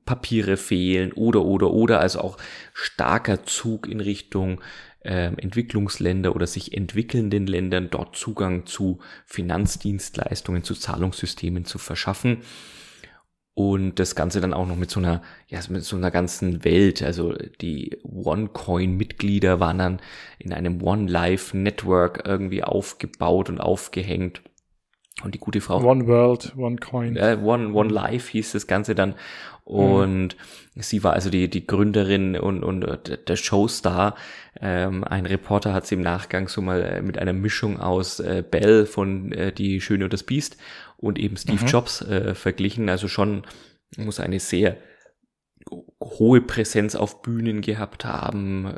Papiere 0.06 0.56
fehlen 0.56 1.12
oder 1.14 1.44
oder 1.44 1.72
oder 1.72 2.00
also 2.00 2.20
auch 2.22 2.38
starker 2.74 3.44
Zug 3.44 3.88
in 3.88 4.00
Richtung 4.00 4.62
ähm, 5.08 5.38
Entwicklungsländer 5.40 6.36
oder 6.36 6.46
sich 6.46 6.76
entwickelnden 6.76 7.48
Ländern 7.48 7.90
dort 7.90 8.16
Zugang 8.16 8.66
zu 8.66 9.00
Finanzdienstleistungen, 9.26 10.64
zu 10.64 10.76
Zahlungssystemen 10.76 11.66
zu 11.66 11.78
verschaffen 11.78 12.44
und 13.58 13.98
das 13.98 14.14
Ganze 14.14 14.40
dann 14.40 14.54
auch 14.54 14.68
noch 14.68 14.76
mit 14.76 14.92
so 14.92 15.00
einer, 15.00 15.24
ja, 15.48 15.60
mit 15.70 15.84
so 15.84 15.96
einer 15.96 16.12
ganzen 16.12 16.64
Welt. 16.64 17.02
Also 17.02 17.34
die 17.60 17.98
OneCoin-Mitglieder 18.04 19.60
waren 19.60 19.80
dann 19.80 20.00
in 20.38 20.54
einem 20.54 20.80
One-Life-Network 20.80 22.22
irgendwie 22.28 22.64
aufgebaut 22.64 23.50
und 23.50 23.60
aufgehängt. 23.60 24.44
Und 25.24 25.34
die 25.34 25.40
gute 25.40 25.60
Frau 25.60 25.84
One 25.84 26.06
World, 26.06 26.54
One 26.56 26.76
Coin. 26.76 27.16
äh, 27.16 27.40
One, 27.42 27.74
One 27.74 27.90
Life 27.90 28.32
hieß 28.32 28.52
das 28.52 28.68
Ganze 28.68 28.94
dann. 28.94 29.16
Und 29.64 30.38
sie 30.80 31.04
war 31.04 31.14
also 31.14 31.30
die, 31.30 31.50
die 31.50 31.66
Gründerin 31.66 32.38
und, 32.38 32.64
und 32.64 32.84
äh, 32.84 33.18
der 33.18 33.36
Showstar. 33.36 34.16
Ähm, 34.60 35.04
ein 35.04 35.26
Reporter 35.26 35.74
hat 35.74 35.86
sie 35.86 35.96
im 35.96 36.02
Nachgang 36.02 36.48
so 36.48 36.62
mal 36.62 36.82
äh, 36.82 37.02
mit 37.02 37.18
einer 37.18 37.34
Mischung 37.34 37.80
aus 37.80 38.20
äh, 38.20 38.44
Belle 38.50 38.86
von 38.86 39.32
äh, 39.32 39.52
Die 39.52 39.82
Schöne 39.82 40.06
und 40.06 40.14
das 40.14 40.24
Biest 40.24 40.58
und 40.98 41.20
eben 41.20 41.38
Steve 41.38 41.64
mhm. 41.64 41.68
Jobs 41.68 42.02
äh, 42.02 42.36
verglichen. 42.36 42.90
Also 42.90 43.08
schon 43.08 43.44
muss 43.98 44.20
eine 44.20 44.40
sehr 44.40 44.78
hohe 46.02 46.42
Präsenz 46.42 46.96
auf 46.96 47.22
Bühnen 47.22 47.62
gehabt 47.62 48.06
haben, 48.06 48.74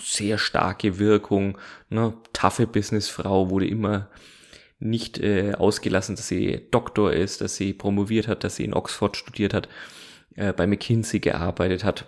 sehr 0.00 0.38
starke 0.38 0.98
Wirkung, 0.98 1.58
ne, 1.88 2.14
taffe 2.32 2.66
Businessfrau, 2.66 3.50
wurde 3.50 3.66
immer 3.66 4.10
nicht 4.80 5.18
äh, 5.18 5.54
ausgelassen, 5.54 6.16
dass 6.16 6.28
sie 6.28 6.68
Doktor 6.70 7.12
ist, 7.12 7.40
dass 7.40 7.56
sie 7.56 7.72
promoviert 7.72 8.28
hat, 8.28 8.44
dass 8.44 8.56
sie 8.56 8.64
in 8.64 8.74
Oxford 8.74 9.16
studiert 9.16 9.54
hat, 9.54 9.68
äh, 10.38 10.52
bei 10.52 10.66
McKinsey 10.66 11.20
gearbeitet 11.20 11.84
hat 11.84 12.06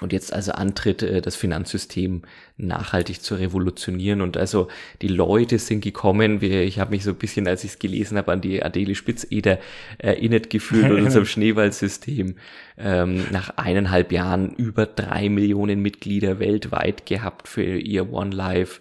und 0.00 0.12
jetzt 0.12 0.32
also 0.32 0.52
antritt, 0.52 1.02
äh, 1.02 1.20
das 1.20 1.36
Finanzsystem 1.36 2.22
nachhaltig 2.56 3.22
zu 3.22 3.34
revolutionieren. 3.34 4.22
Und 4.22 4.36
also 4.36 4.68
die 5.02 5.08
Leute 5.08 5.58
sind 5.58 5.82
gekommen. 5.82 6.42
Ich 6.42 6.78
habe 6.78 6.92
mich 6.92 7.04
so 7.04 7.10
ein 7.10 7.16
bisschen, 7.16 7.46
als 7.46 7.64
ich 7.64 7.72
es 7.72 7.78
gelesen 7.78 8.16
habe, 8.16 8.32
an 8.32 8.40
die 8.40 8.62
Adele 8.62 8.94
Spitzeder 8.94 9.58
erinnert 9.98 10.48
gefühlt 10.48 10.86
in 10.86 11.04
unserem 11.04 11.26
Schneeballsystem. 11.26 12.36
Ähm, 12.78 13.24
nach 13.30 13.50
eineinhalb 13.56 14.12
Jahren 14.12 14.54
über 14.54 14.86
drei 14.86 15.28
Millionen 15.28 15.80
Mitglieder 15.80 16.38
weltweit 16.38 17.04
gehabt 17.04 17.48
für 17.48 17.62
ihr 17.62 18.10
One 18.12 18.34
Life 18.34 18.80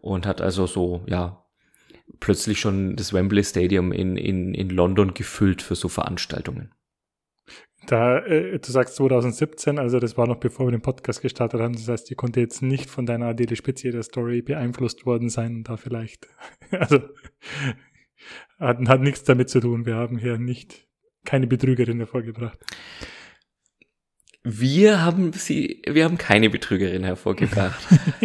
und 0.00 0.26
hat 0.26 0.40
also 0.40 0.66
so, 0.66 1.02
ja, 1.08 1.44
plötzlich 2.20 2.60
schon 2.60 2.96
das 2.96 3.12
Wembley 3.12 3.42
Stadium 3.42 3.92
in, 3.92 4.16
in, 4.16 4.54
in 4.54 4.70
London 4.70 5.14
gefüllt 5.14 5.62
für 5.62 5.74
so 5.74 5.88
Veranstaltungen. 5.88 6.70
Da, 7.86 8.18
äh, 8.18 8.58
du 8.58 8.70
sagst 8.72 8.96
2017, 8.96 9.78
also 9.78 9.98
das 9.98 10.16
war 10.16 10.26
noch 10.26 10.36
bevor 10.36 10.66
wir 10.66 10.72
den 10.72 10.82
Podcast 10.82 11.22
gestartet 11.22 11.60
haben, 11.60 11.72
das 11.72 11.88
heißt, 11.88 12.10
die 12.10 12.14
konnte 12.14 12.40
jetzt 12.40 12.62
nicht 12.62 12.90
von 12.90 13.06
deiner 13.06 13.26
Adele 13.26 13.56
Spezier 13.56 13.92
der 13.92 14.02
Story 14.02 14.42
beeinflusst 14.42 15.06
worden 15.06 15.28
sein 15.28 15.56
und 15.56 15.68
da 15.68 15.76
vielleicht, 15.76 16.28
also 16.70 17.00
hat, 18.58 18.78
hat 18.86 19.00
nichts 19.00 19.24
damit 19.24 19.48
zu 19.48 19.60
tun. 19.60 19.86
Wir 19.86 19.96
haben 19.96 20.18
hier 20.18 20.38
nicht 20.38 20.86
keine 21.24 21.46
Betrügerin 21.46 21.98
hervorgebracht. 21.98 22.58
Wir 24.42 25.02
haben 25.02 25.32
sie, 25.32 25.82
wir 25.86 26.04
haben 26.04 26.18
keine 26.18 26.48
Betrügerin 26.48 27.04
hervorgebracht. 27.04 27.80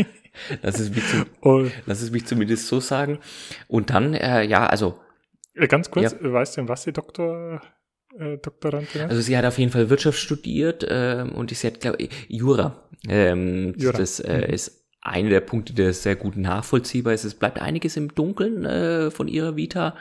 lass, 0.61 0.79
es 0.79 0.89
mich 0.89 1.05
zum, 1.07 1.25
oh. 1.41 1.65
lass 1.85 2.01
es 2.01 2.11
mich 2.11 2.25
zumindest 2.25 2.67
so 2.67 2.79
sagen. 2.79 3.19
Und 3.67 3.89
dann, 3.89 4.13
äh, 4.13 4.43
ja, 4.43 4.65
also. 4.65 4.99
Äh, 5.55 5.67
ganz 5.67 5.91
kurz, 5.91 6.13
ja. 6.13 6.33
weißt 6.33 6.55
du, 6.55 6.61
in 6.61 6.69
was 6.69 6.83
sie 6.83 6.93
Doktor 6.93 7.61
äh, 8.19 8.37
Doktorandin? 8.37 9.01
Also 9.03 9.21
sie 9.21 9.37
hat 9.37 9.45
auf 9.45 9.57
jeden 9.59 9.71
Fall 9.71 9.89
Wirtschaft 9.89 10.19
studiert 10.19 10.85
ähm, 10.87 11.31
und 11.31 11.53
sie 11.53 11.67
hat, 11.67 11.79
glaube 11.79 11.97
ich, 11.99 12.09
Jura. 12.27 12.83
Ähm, 13.07 13.73
Jura. 13.77 13.97
Das 13.97 14.19
äh, 14.19 14.37
mhm. 14.37 14.53
ist 14.53 14.85
einer 15.01 15.29
der 15.29 15.41
Punkte, 15.41 15.73
der 15.73 15.93
sehr 15.93 16.15
gut 16.15 16.35
nachvollziehbar 16.35 17.13
ist. 17.13 17.23
Es 17.23 17.35
bleibt 17.35 17.61
einiges 17.61 17.95
im 17.95 18.13
Dunkeln 18.13 18.65
äh, 18.65 19.11
von 19.11 19.27
ihrer 19.27 19.55
Vita. 19.55 19.95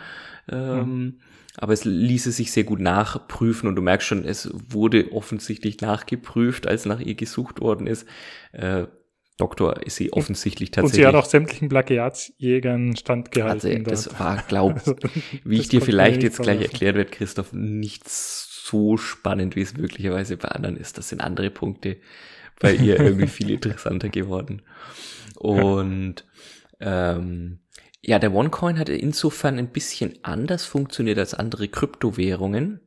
Ähm, 0.50 0.78
mhm. 0.78 1.20
Aber 1.56 1.72
es 1.72 1.84
ließe 1.84 2.32
sich 2.32 2.50
sehr 2.50 2.64
gut 2.64 2.80
nachprüfen 2.80 3.68
und 3.68 3.76
du 3.76 3.82
merkst 3.82 4.08
schon, 4.08 4.24
es 4.24 4.50
wurde 4.52 5.12
offensichtlich 5.12 5.80
nachgeprüft, 5.80 6.66
als 6.66 6.84
nach 6.84 7.00
ihr 7.00 7.14
gesucht 7.14 7.60
worden 7.60 7.86
ist. 7.86 8.08
Äh, 8.52 8.86
Doktor 9.36 9.84
ist 9.84 9.96
sie 9.96 10.12
offensichtlich 10.12 10.70
tatsächlich. 10.70 11.06
Und 11.06 11.12
sie 11.12 11.16
hat 11.16 11.24
auch 11.24 11.28
sämtlichen 11.28 11.68
Plagiatsjägern 11.68 12.96
standgehalten. 12.96 13.86
Also, 13.88 14.10
das 14.10 14.20
war, 14.20 14.42
glaube 14.46 14.74
also, 14.78 14.96
wie 15.42 15.58
ich 15.58 15.68
dir 15.68 15.80
vielleicht 15.80 16.22
jetzt 16.22 16.40
gleich 16.40 16.60
erklären 16.60 16.96
werde, 16.96 17.10
Christoph, 17.10 17.52
nicht 17.52 18.08
so 18.08 18.96
spannend, 18.96 19.56
wie 19.56 19.62
es 19.62 19.76
möglicherweise 19.76 20.36
bei 20.36 20.48
anderen 20.48 20.76
ist. 20.76 20.98
Das 20.98 21.08
sind 21.08 21.20
andere 21.20 21.50
Punkte 21.50 21.96
bei 22.60 22.74
ihr 22.74 22.98
irgendwie 23.00 23.26
viel 23.26 23.50
interessanter 23.50 24.08
geworden. 24.08 24.62
Und 25.36 26.24
ähm, 26.80 27.58
ja, 28.02 28.18
der 28.18 28.32
OneCoin 28.32 28.78
hat 28.78 28.88
insofern 28.88 29.58
ein 29.58 29.72
bisschen 29.72 30.18
anders 30.22 30.64
funktioniert 30.64 31.18
als 31.18 31.34
andere 31.34 31.68
Kryptowährungen 31.68 32.80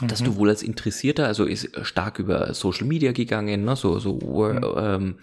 dass 0.00 0.20
mhm. 0.20 0.24
du 0.24 0.36
wohl 0.36 0.48
als 0.48 0.62
Interessierter, 0.62 1.26
also 1.26 1.44
ist 1.44 1.68
stark 1.84 2.18
über 2.18 2.54
Social 2.54 2.86
Media 2.86 3.12
gegangen, 3.12 3.64
ne, 3.64 3.76
so, 3.76 3.98
so 3.98 4.14
mhm. 4.14 4.64
ähm, 4.76 5.14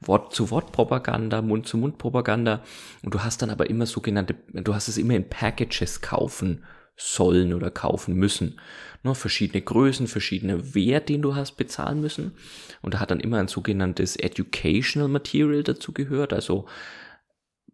Wort-zu-Wort-Propaganda, 0.00 1.42
Mund-zu-Mund-Propaganda. 1.42 2.62
Und 3.02 3.14
du 3.14 3.22
hast 3.22 3.42
dann 3.42 3.50
aber 3.50 3.68
immer 3.68 3.86
sogenannte, 3.86 4.34
du 4.52 4.74
hast 4.74 4.88
es 4.88 4.96
immer 4.96 5.14
in 5.14 5.28
Packages 5.28 6.00
kaufen 6.00 6.64
sollen 6.96 7.52
oder 7.52 7.70
kaufen 7.70 8.14
müssen. 8.14 8.60
Ne, 9.02 9.14
verschiedene 9.14 9.60
Größen, 9.60 10.06
verschiedene 10.06 10.74
Wert, 10.74 11.10
den 11.10 11.20
du 11.20 11.34
hast 11.34 11.56
bezahlen 11.58 12.00
müssen. 12.00 12.32
Und 12.80 12.94
da 12.94 13.00
hat 13.00 13.10
dann 13.10 13.20
immer 13.20 13.38
ein 13.38 13.48
sogenanntes 13.48 14.16
Educational 14.16 15.08
Material 15.08 15.62
dazu 15.62 15.92
gehört, 15.92 16.32
also 16.32 16.66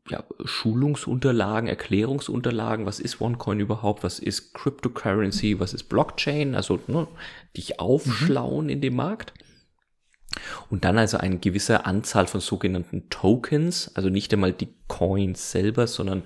ja, 0.09 0.25
Schulungsunterlagen, 0.45 1.69
Erklärungsunterlagen, 1.69 2.87
was 2.87 3.01
ist 3.01 3.21
OneCoin 3.21 3.61
überhaupt, 3.61 4.03
was 4.03 4.19
ist 4.19 4.55
Cryptocurrency, 4.55 5.61
was 5.61 5.75
ist 5.75 5.85
Blockchain, 5.85 6.55
also 6.55 6.81
ne, 6.87 7.07
dich 7.57 7.79
aufschlauen 7.81 8.67
mhm. 8.67 8.71
in 8.71 8.81
dem 8.81 8.97
Markt. 8.97 9.33
Und 10.69 10.85
dann 10.85 10.99
also 10.99 11.19
eine 11.19 11.39
gewisse 11.39 11.87
Anzahl 11.87 12.27
von 12.27 12.41
sogenannten 12.41 13.09
Tokens, 13.11 13.95
also 13.95 14.09
nicht 14.09 14.33
einmal 14.33 14.53
die 14.53 14.75
Coins 14.87 15.51
selber, 15.51 15.87
sondern 15.87 16.23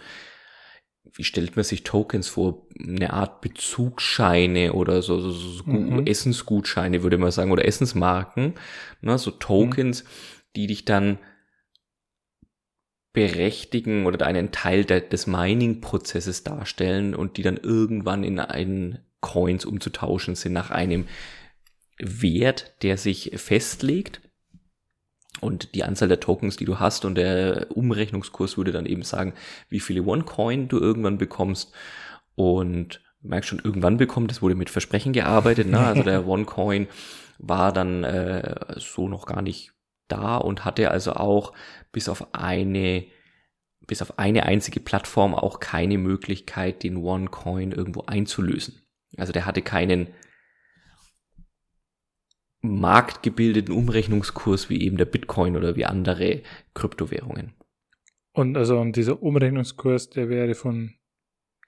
wie 1.16 1.24
stellt 1.24 1.56
man 1.56 1.64
sich 1.64 1.84
Tokens 1.84 2.28
vor? 2.28 2.66
Eine 2.78 3.12
Art 3.12 3.40
Bezugsscheine 3.40 4.72
oder 4.72 5.00
so, 5.00 5.20
so, 5.20 5.30
so 5.30 5.64
mhm. 5.64 6.06
Essensgutscheine, 6.06 7.02
würde 7.02 7.18
man 7.18 7.30
sagen, 7.30 7.52
oder 7.52 7.64
Essensmarken, 7.64 8.54
ne, 9.00 9.16
so 9.18 9.30
Tokens, 9.30 10.04
mhm. 10.04 10.08
die 10.56 10.66
dich 10.66 10.84
dann 10.84 11.18
berechtigen 13.14 14.06
oder 14.06 14.26
einen 14.26 14.52
Teil 14.52 14.84
der, 14.84 15.00
des 15.00 15.26
Mining-Prozesses 15.26 16.42
darstellen 16.44 17.14
und 17.14 17.38
die 17.38 17.42
dann 17.42 17.56
irgendwann 17.56 18.24
in 18.24 18.38
einen 18.38 18.98
Coins 19.20 19.64
umzutauschen 19.64 20.34
sind 20.34 20.52
nach 20.52 20.70
einem 20.70 21.06
Wert, 21.98 22.74
der 22.82 22.98
sich 22.98 23.32
festlegt. 23.36 24.20
Und 25.40 25.74
die 25.74 25.84
Anzahl 25.84 26.08
der 26.08 26.20
Tokens, 26.20 26.56
die 26.56 26.64
du 26.64 26.80
hast 26.80 27.04
und 27.04 27.14
der 27.14 27.68
Umrechnungskurs 27.70 28.56
würde 28.56 28.72
dann 28.72 28.86
eben 28.86 29.02
sagen, 29.02 29.34
wie 29.68 29.80
viele 29.80 30.02
One-Coin 30.02 30.68
du 30.68 30.78
irgendwann 30.78 31.16
bekommst. 31.16 31.72
Und 32.34 33.00
merkst 33.22 33.48
schon, 33.48 33.60
irgendwann 33.62 33.96
bekommt, 33.96 34.32
es 34.32 34.42
wurde 34.42 34.56
mit 34.56 34.70
Versprechen 34.70 35.12
gearbeitet. 35.12 35.68
Ne? 35.68 35.78
Also 35.78 36.02
der 36.02 36.26
One-Coin 36.26 36.88
war 37.38 37.72
dann 37.72 38.02
äh, 38.02 38.74
so 38.76 39.08
noch 39.08 39.26
gar 39.26 39.42
nicht 39.42 39.72
da 40.08 40.36
und 40.36 40.64
hatte 40.64 40.90
also 40.90 41.12
auch 41.12 41.52
bis 41.94 42.10
auf 42.10 42.34
eine 42.34 43.06
bis 43.86 44.02
auf 44.02 44.18
eine 44.18 44.46
einzige 44.46 44.80
Plattform 44.80 45.34
auch 45.34 45.60
keine 45.60 45.98
Möglichkeit, 45.98 46.82
den 46.82 46.96
OneCoin 46.96 47.72
irgendwo 47.72 48.02
einzulösen. 48.02 48.80
Also 49.18 49.32
der 49.32 49.44
hatte 49.44 49.60
keinen 49.62 50.08
marktgebildeten 52.62 53.74
Umrechnungskurs 53.74 54.70
wie 54.70 54.80
eben 54.80 54.96
der 54.96 55.04
Bitcoin 55.04 55.56
oder 55.56 55.76
wie 55.76 55.84
andere 55.84 56.42
Kryptowährungen. 56.72 57.52
Und 58.32 58.56
also 58.56 58.80
und 58.80 58.96
dieser 58.96 59.22
Umrechnungskurs, 59.22 60.08
der 60.08 60.30
wäre 60.30 60.54
von 60.54 60.94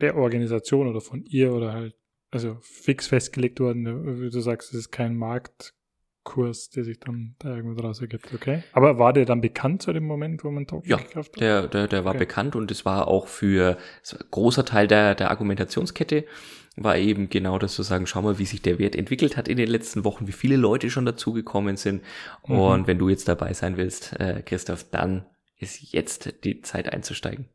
der 0.00 0.16
Organisation 0.16 0.88
oder 0.88 1.02
von 1.02 1.23
ihr 1.23 1.52
oder 1.52 1.75
halt 1.75 1.95
also 2.30 2.56
fix 2.62 3.06
festgelegt 3.06 3.61
worden, 3.61 4.21
wie 4.21 4.30
du 4.30 4.40
sagst, 4.40 4.71
es 4.73 4.80
ist 4.80 4.90
kein 4.90 5.16
Markt 5.16 5.75
Kurs, 6.26 6.68
der 6.68 6.85
sich 6.85 7.00
dann 7.00 7.37
da 7.38 7.56
irgendwo 7.56 7.80
draus 7.80 8.02
ergibt, 8.02 8.35
okay? 8.35 8.62
Aber 8.73 8.99
war 8.99 9.14
der 9.14 9.25
dann 9.25 9.40
bekannt 9.40 9.80
zu 9.80 9.92
dem 9.95 10.04
Moment, 10.04 10.45
wo 10.45 10.50
man 10.50 10.66
Token 10.66 10.90
ja, 10.90 10.99
gekauft 10.99 11.37
hat? 11.37 11.40
Der, 11.40 11.66
der, 11.68 11.88
der 11.88 12.04
war 12.04 12.11
okay. 12.11 12.18
bekannt 12.18 12.54
und 12.54 12.71
es 12.71 12.85
war 12.85 13.09
auch 13.09 13.28
für 13.28 13.78
großer 14.30 14.66
Teil 14.66 14.88
der, 14.88 15.14
der 15.14 15.30
Argumentationskette 15.30 16.26
war 16.76 16.99
eben 16.99 17.30
genau 17.30 17.59
das 17.59 17.75
zu 17.75 17.83
sagen, 17.83 18.06
schau 18.06 18.21
mal, 18.21 18.38
wie 18.38 18.45
sich 18.45 18.61
der 18.61 18.78
Wert 18.78 18.95
entwickelt 18.95 19.38
hat 19.38 19.49
in 19.49 19.56
den 19.56 19.68
letzten 19.68 20.04
Wochen, 20.04 20.26
wie 20.28 20.33
viele 20.33 20.56
Leute 20.56 20.90
schon 20.90 21.06
dazugekommen 21.06 21.78
sind. 21.78 22.02
Mhm. 22.47 22.59
Und 22.59 22.87
wenn 22.87 22.99
du 22.99 23.09
jetzt 23.09 23.28
dabei 23.28 23.54
sein 23.54 23.78
willst, 23.78 24.12
äh, 24.21 24.42
Christoph, 24.45 24.85
dann 24.90 25.25
ist 25.59 25.92
jetzt 25.95 26.45
die 26.45 26.61
Zeit 26.61 26.92
einzusteigen. 26.92 27.49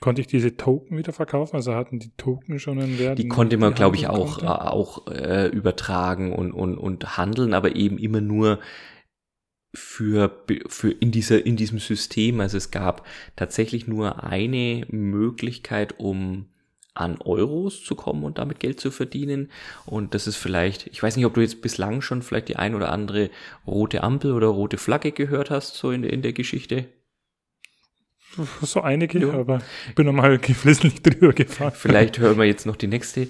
Konnte 0.00 0.20
ich 0.20 0.26
diese 0.26 0.56
Token 0.56 0.96
wieder 0.96 1.12
verkaufen? 1.12 1.56
Also 1.56 1.74
hatten 1.74 1.98
die 1.98 2.12
Token 2.16 2.58
schon 2.58 2.78
einen 2.78 2.98
Wert? 2.98 3.18
Die 3.18 3.28
konnte 3.28 3.56
man, 3.56 3.74
glaube 3.74 3.96
ich, 3.96 4.08
auch, 4.08 4.42
äh, 4.42 4.46
auch 4.46 5.06
äh, 5.08 5.48
übertragen 5.48 6.32
und, 6.32 6.52
und, 6.52 6.78
und 6.78 7.16
handeln, 7.16 7.54
aber 7.54 7.74
eben 7.74 7.98
immer 7.98 8.20
nur 8.20 8.60
für, 9.74 10.44
für 10.66 10.90
in 10.90 11.10
dieser, 11.10 11.44
in 11.44 11.56
diesem 11.56 11.78
System. 11.78 12.40
Also 12.40 12.56
es 12.56 12.70
gab 12.70 13.06
tatsächlich 13.36 13.86
nur 13.86 14.24
eine 14.24 14.86
Möglichkeit, 14.88 15.98
um 15.98 16.46
an 16.94 17.18
Euros 17.20 17.84
zu 17.84 17.94
kommen 17.94 18.24
und 18.24 18.38
damit 18.38 18.60
Geld 18.60 18.80
zu 18.80 18.90
verdienen. 18.90 19.50
Und 19.86 20.14
das 20.14 20.26
ist 20.26 20.36
vielleicht, 20.36 20.88
ich 20.88 21.02
weiß 21.02 21.16
nicht, 21.16 21.26
ob 21.26 21.34
du 21.34 21.40
jetzt 21.40 21.62
bislang 21.62 22.00
schon 22.00 22.22
vielleicht 22.22 22.48
die 22.48 22.56
ein 22.56 22.74
oder 22.74 22.90
andere 22.90 23.30
rote 23.66 24.02
Ampel 24.02 24.32
oder 24.32 24.48
rote 24.48 24.78
Flagge 24.78 25.12
gehört 25.12 25.50
hast, 25.50 25.76
so 25.76 25.90
in, 25.90 26.02
in 26.02 26.22
der 26.22 26.32
Geschichte. 26.32 26.86
So 28.62 28.82
einige, 28.82 29.20
ja. 29.20 29.32
aber 29.32 29.62
ich 29.88 29.94
bin 29.94 30.06
nochmal 30.06 30.38
geflissentlich 30.38 31.02
drüber 31.02 31.32
gefahren. 31.32 31.72
Vielleicht 31.74 32.18
hören 32.18 32.38
wir 32.38 32.44
jetzt 32.44 32.66
noch 32.66 32.76
die 32.76 32.86
nächste. 32.86 33.28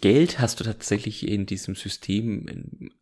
Geld 0.00 0.38
hast 0.38 0.60
du 0.60 0.64
tatsächlich 0.64 1.26
in 1.26 1.46
diesem 1.46 1.74
System 1.74 2.92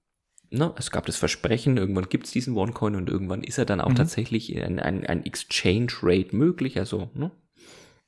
na, 0.52 0.75
es 0.78 0.90
gab 0.90 1.06
das 1.06 1.16
Versprechen, 1.16 1.78
irgendwann 1.78 2.11
gibt 2.11 2.26
es 2.26 2.32
diesen 2.32 2.56
OneCoin 2.56 2.94
und 2.94 3.08
irgendwann 3.08 3.42
ist 3.42 3.56
er 3.56 3.64
dann 3.64 3.80
auch 3.80 3.88
mhm. 3.88 3.96
tatsächlich 3.96 4.54
ein, 4.62 4.78
ein, 4.78 5.06
ein 5.06 5.25
Exchange 5.25 5.90
Rate 6.02 6.37
möglich, 6.37 6.78
also 6.78 7.11
ne? 7.14 7.30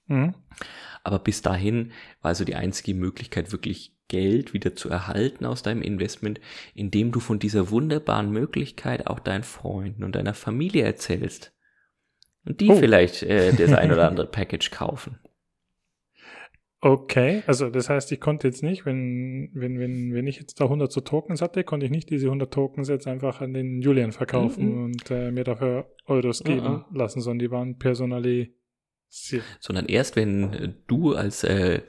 mhm. 0.06 0.34
Aber 1.02 1.18
bis 1.18 1.42
dahin 1.42 1.92
war 2.22 2.30
also 2.30 2.44
die 2.44 2.54
einzige 2.54 2.94
Möglichkeit, 2.94 3.52
wirklich 3.52 3.96
Geld 4.08 4.52
wieder 4.52 4.74
zu 4.74 4.90
erhalten 4.90 5.46
aus 5.46 5.62
deinem 5.62 5.82
Investment, 5.82 6.40
indem 6.74 7.12
du 7.12 7.20
von 7.20 7.38
dieser 7.38 7.70
wunderbaren 7.70 8.30
Möglichkeit 8.30 9.06
auch 9.06 9.20
deinen 9.20 9.42
Freunden 9.42 10.04
und 10.04 10.14
deiner 10.14 10.34
Familie 10.34 10.84
erzählst. 10.84 11.53
Und 12.46 12.60
die 12.60 12.70
oh. 12.70 12.76
vielleicht 12.76 13.22
äh, 13.22 13.52
das 13.52 13.72
ein 13.72 13.92
oder 13.92 14.08
andere 14.08 14.26
Package 14.26 14.70
kaufen. 14.70 15.18
Okay, 16.80 17.42
also 17.46 17.70
das 17.70 17.88
heißt, 17.88 18.12
ich 18.12 18.20
konnte 18.20 18.46
jetzt 18.46 18.62
nicht, 18.62 18.84
wenn, 18.84 19.48
wenn, 19.54 19.78
wenn, 19.78 20.12
wenn 20.12 20.26
ich 20.26 20.36
jetzt 20.36 20.60
da 20.60 20.64
100 20.64 20.92
so 20.92 21.00
Tokens 21.00 21.40
hatte, 21.40 21.64
konnte 21.64 21.86
ich 21.86 21.90
nicht 21.90 22.10
diese 22.10 22.26
100 22.26 22.52
Tokens 22.52 22.88
jetzt 22.88 23.06
einfach 23.06 23.40
an 23.40 23.54
den 23.54 23.80
Julian 23.80 24.12
verkaufen 24.12 24.66
mhm. 24.66 24.84
und 24.84 25.10
äh, 25.10 25.30
mir 25.30 25.44
dafür 25.44 25.86
Euros 26.04 26.44
geben 26.44 26.84
mhm. 26.90 26.96
lassen, 26.96 27.22
sondern 27.22 27.38
die 27.38 27.50
waren 27.50 27.78
personalisiert. 27.78 28.52
Sondern 29.60 29.86
erst, 29.86 30.14
wenn 30.16 30.74
du 30.86 31.14
als 31.14 31.42
äh, 31.44 31.80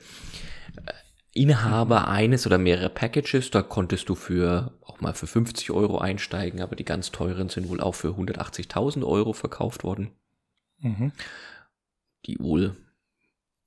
Inhaber 1.34 2.08
eines 2.08 2.48
oder 2.48 2.58
mehrere 2.58 2.90
Packages, 2.90 3.52
da 3.52 3.62
konntest 3.64 4.08
du 4.08 4.16
für 4.16 4.72
auch 4.82 5.02
mal 5.02 5.14
für 5.14 5.28
50 5.28 5.72
Euro 5.72 5.98
einsteigen, 5.98 6.62
aber 6.62 6.78
die 6.78 6.86
ganz 6.86 7.12
teuren 7.12 7.50
sind 7.50 7.68
wohl 7.68 7.82
auch 7.82 7.96
für 7.96 8.12
180.000 8.12 9.06
Euro 9.06 9.34
verkauft 9.34 9.84
worden. 9.84 10.12
Mhm. 10.86 11.12
Die 12.26 12.40
wohl 12.40 12.76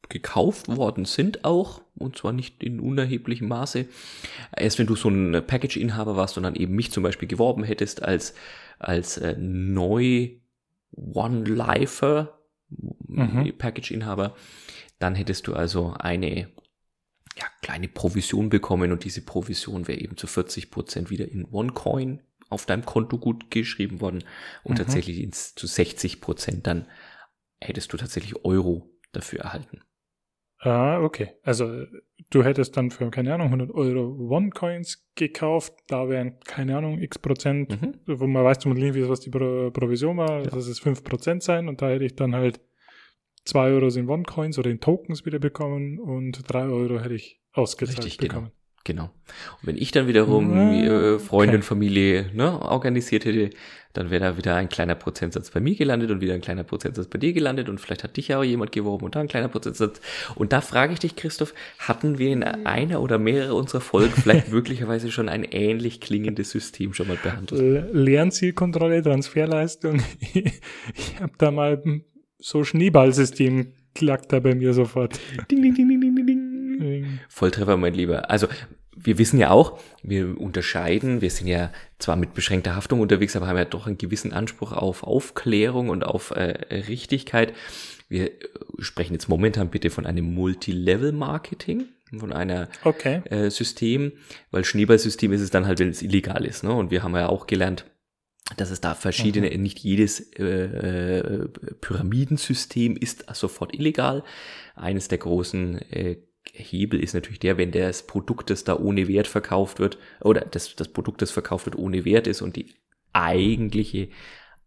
gekauft 0.08 0.68
worden 0.68 1.04
sind 1.04 1.44
auch, 1.44 1.82
und 1.94 2.16
zwar 2.16 2.32
nicht 2.32 2.62
in 2.62 2.80
unerheblichem 2.80 3.48
Maße. 3.48 3.86
Erst 4.56 4.78
wenn 4.78 4.86
du 4.86 4.96
so 4.96 5.08
ein 5.10 5.44
Package-Inhaber 5.46 6.16
warst 6.16 6.36
und 6.36 6.44
dann 6.44 6.54
eben 6.54 6.74
mich 6.74 6.90
zum 6.90 7.02
Beispiel 7.02 7.28
geworben 7.28 7.62
hättest 7.62 8.02
als, 8.02 8.34
als 8.78 9.18
äh, 9.18 9.36
neu 9.38 10.30
One-Lifer, 10.92 12.38
mhm. 12.70 13.52
Package-Inhaber, 13.58 14.34
dann 14.98 15.14
hättest 15.14 15.46
du 15.46 15.54
also 15.54 15.94
eine 15.98 16.48
ja, 17.36 17.46
kleine 17.62 17.88
Provision 17.88 18.48
bekommen 18.48 18.92
und 18.92 19.04
diese 19.04 19.22
Provision 19.22 19.86
wäre 19.86 20.00
eben 20.00 20.16
zu 20.16 20.26
40 20.26 20.70
Prozent 20.70 21.10
wieder 21.10 21.30
in 21.30 21.46
OneCoin 21.50 22.20
auf 22.48 22.66
deinem 22.66 22.84
Konto 22.84 23.18
gut 23.18 23.50
geschrieben 23.50 24.00
worden 24.00 24.24
und 24.64 24.72
mhm. 24.72 24.76
tatsächlich 24.76 25.20
ins, 25.20 25.54
zu 25.54 25.66
60 25.66 26.20
Prozent 26.20 26.66
dann 26.66 26.86
hättest 27.60 27.92
du 27.92 27.96
tatsächlich 27.96 28.44
Euro 28.44 28.90
dafür 29.12 29.40
erhalten. 29.40 29.80
Ah, 30.60 31.00
okay. 31.00 31.34
Also 31.42 31.84
du 32.30 32.42
hättest 32.42 32.76
dann 32.76 32.90
für, 32.90 33.10
keine 33.10 33.32
Ahnung, 33.32 33.46
100 33.46 33.70
Euro 33.70 34.28
One-Coins 34.28 35.06
gekauft, 35.14 35.72
da 35.86 36.08
wären, 36.08 36.40
keine 36.40 36.76
Ahnung, 36.76 37.00
x 37.00 37.18
Prozent, 37.18 37.80
mhm. 37.80 37.94
wo 38.06 38.26
man 38.26 38.44
weiß 38.44 38.58
zumindest, 38.58 39.08
was 39.08 39.20
die 39.20 39.30
Pro 39.30 39.70
Provision 39.70 40.16
war, 40.16 40.42
ja. 40.42 40.50
das 40.50 40.66
ist 40.66 40.80
5 40.80 41.04
Prozent 41.04 41.42
sein 41.44 41.68
und 41.68 41.80
da 41.80 41.88
hätte 41.88 42.04
ich 42.04 42.16
dann 42.16 42.34
halt 42.34 42.60
2 43.44 43.70
Euro 43.70 43.86
in 43.88 44.08
One-Coins 44.08 44.58
oder 44.58 44.70
in 44.70 44.80
Tokens 44.80 45.24
wieder 45.24 45.38
bekommen 45.38 46.00
und 46.00 46.42
3 46.52 46.64
Euro 46.64 47.00
hätte 47.00 47.14
ich 47.14 47.40
ausgezahlt 47.52 47.98
Richtig, 47.98 48.18
genau. 48.18 48.34
bekommen. 48.34 48.52
Genau. 48.84 49.04
Und 49.04 49.66
wenn 49.66 49.76
ich 49.76 49.90
dann 49.90 50.06
wiederum 50.06 50.56
äh, 50.56 51.18
Freunde 51.18 51.50
okay. 51.50 51.56
und 51.56 51.62
Familie 51.62 52.30
ne, 52.32 52.60
organisiert 52.60 53.24
hätte, 53.26 53.50
dann 53.92 54.10
wäre 54.10 54.20
da 54.20 54.36
wieder 54.36 54.54
ein 54.54 54.68
kleiner 54.68 54.94
Prozentsatz 54.94 55.50
bei 55.50 55.60
mir 55.60 55.74
gelandet 55.74 56.10
und 56.10 56.20
wieder 56.20 56.34
ein 56.34 56.40
kleiner 56.40 56.62
Prozentsatz 56.62 57.06
bei 57.08 57.18
dir 57.18 57.32
gelandet 57.32 57.68
und 57.68 57.80
vielleicht 57.80 58.04
hat 58.04 58.16
dich 58.16 58.28
ja 58.28 58.38
auch 58.38 58.44
jemand 58.44 58.72
geworben 58.72 59.04
und 59.04 59.16
da 59.16 59.20
ein 59.20 59.28
kleiner 59.28 59.48
Prozentsatz. 59.48 60.00
Und 60.36 60.52
da 60.52 60.60
frage 60.60 60.92
ich 60.92 61.00
dich, 61.00 61.16
Christoph, 61.16 61.54
hatten 61.78 62.18
wir 62.18 62.30
in 62.30 62.44
einer 62.44 63.02
oder 63.02 63.18
mehrere 63.18 63.54
unserer 63.54 63.80
Folgen 63.80 64.12
vielleicht 64.14 64.48
möglicherweise 64.52 65.10
schon 65.10 65.28
ein 65.28 65.44
ähnlich 65.44 66.00
klingendes 66.00 66.50
System 66.50 66.94
schon 66.94 67.08
mal 67.08 67.18
behandelt? 67.22 67.92
Lernzielkontrolle, 67.92 69.02
Transferleistung. 69.02 70.02
ich 70.32 71.20
habe 71.20 71.32
da 71.38 71.50
mal 71.50 71.82
so 72.38 72.64
Schneeballsystem 72.64 73.72
klackt 73.94 74.32
da 74.32 74.38
bei 74.38 74.54
mir 74.54 74.72
sofort. 74.74 75.18
Ding, 75.50 75.60
ding, 75.60 75.74
ding, 75.74 75.88
ding, 75.88 76.00
ding, 76.00 76.07
ding. 76.07 76.07
Volltreffer, 77.28 77.76
mein 77.76 77.94
Lieber. 77.94 78.30
Also, 78.30 78.48
wir 79.00 79.18
wissen 79.18 79.38
ja 79.38 79.50
auch, 79.50 79.78
wir 80.02 80.40
unterscheiden, 80.40 81.20
wir 81.20 81.30
sind 81.30 81.46
ja 81.46 81.70
zwar 81.98 82.16
mit 82.16 82.34
beschränkter 82.34 82.74
Haftung 82.74 83.00
unterwegs, 83.00 83.36
aber 83.36 83.46
haben 83.46 83.56
ja 83.56 83.64
doch 83.64 83.86
einen 83.86 83.98
gewissen 83.98 84.32
Anspruch 84.32 84.72
auf 84.72 85.02
Aufklärung 85.02 85.88
und 85.88 86.04
auf 86.04 86.32
äh, 86.32 86.74
Richtigkeit. 86.74 87.52
Wir 88.08 88.32
äh, 88.32 88.48
sprechen 88.78 89.12
jetzt 89.12 89.28
momentan 89.28 89.70
bitte 89.70 89.90
von 89.90 90.06
einem 90.06 90.34
Multilevel-Marketing, 90.34 91.86
von 92.18 92.32
einer 92.32 92.68
okay. 92.84 93.22
äh, 93.26 93.50
System, 93.50 94.12
weil 94.50 94.64
Schneeballsystem 94.64 95.32
ist 95.32 95.42
es 95.42 95.50
dann 95.50 95.66
halt, 95.66 95.78
wenn 95.78 95.90
es 95.90 96.02
illegal 96.02 96.44
ist. 96.44 96.64
Ne? 96.64 96.72
Und 96.72 96.90
wir 96.90 97.02
haben 97.02 97.14
ja 97.14 97.28
auch 97.28 97.46
gelernt, 97.46 97.84
dass 98.56 98.70
es 98.70 98.80
da 98.80 98.94
verschiedene, 98.94 99.50
mhm. 99.50 99.62
nicht 99.62 99.78
jedes 99.80 100.20
äh, 100.38 100.44
äh, 100.44 101.48
Pyramidensystem 101.80 102.96
ist 102.96 103.26
sofort 103.34 103.74
illegal. 103.74 104.24
Eines 104.74 105.08
der 105.08 105.18
großen 105.18 105.82
äh, 105.90 106.16
Hebel 106.52 107.00
ist 107.00 107.14
natürlich 107.14 107.40
der, 107.40 107.58
wenn 107.58 107.70
das 107.70 108.06
Produkt, 108.06 108.50
das 108.50 108.64
da 108.64 108.76
ohne 108.76 109.08
Wert 109.08 109.26
verkauft 109.26 109.78
wird, 109.78 109.98
oder 110.20 110.40
das, 110.40 110.74
das 110.76 110.88
Produkt, 110.88 111.22
das 111.22 111.30
verkauft 111.30 111.66
wird, 111.66 111.76
ohne 111.76 112.04
Wert 112.04 112.26
ist 112.26 112.42
und 112.42 112.56
die 112.56 112.74
eigentliche 113.12 114.08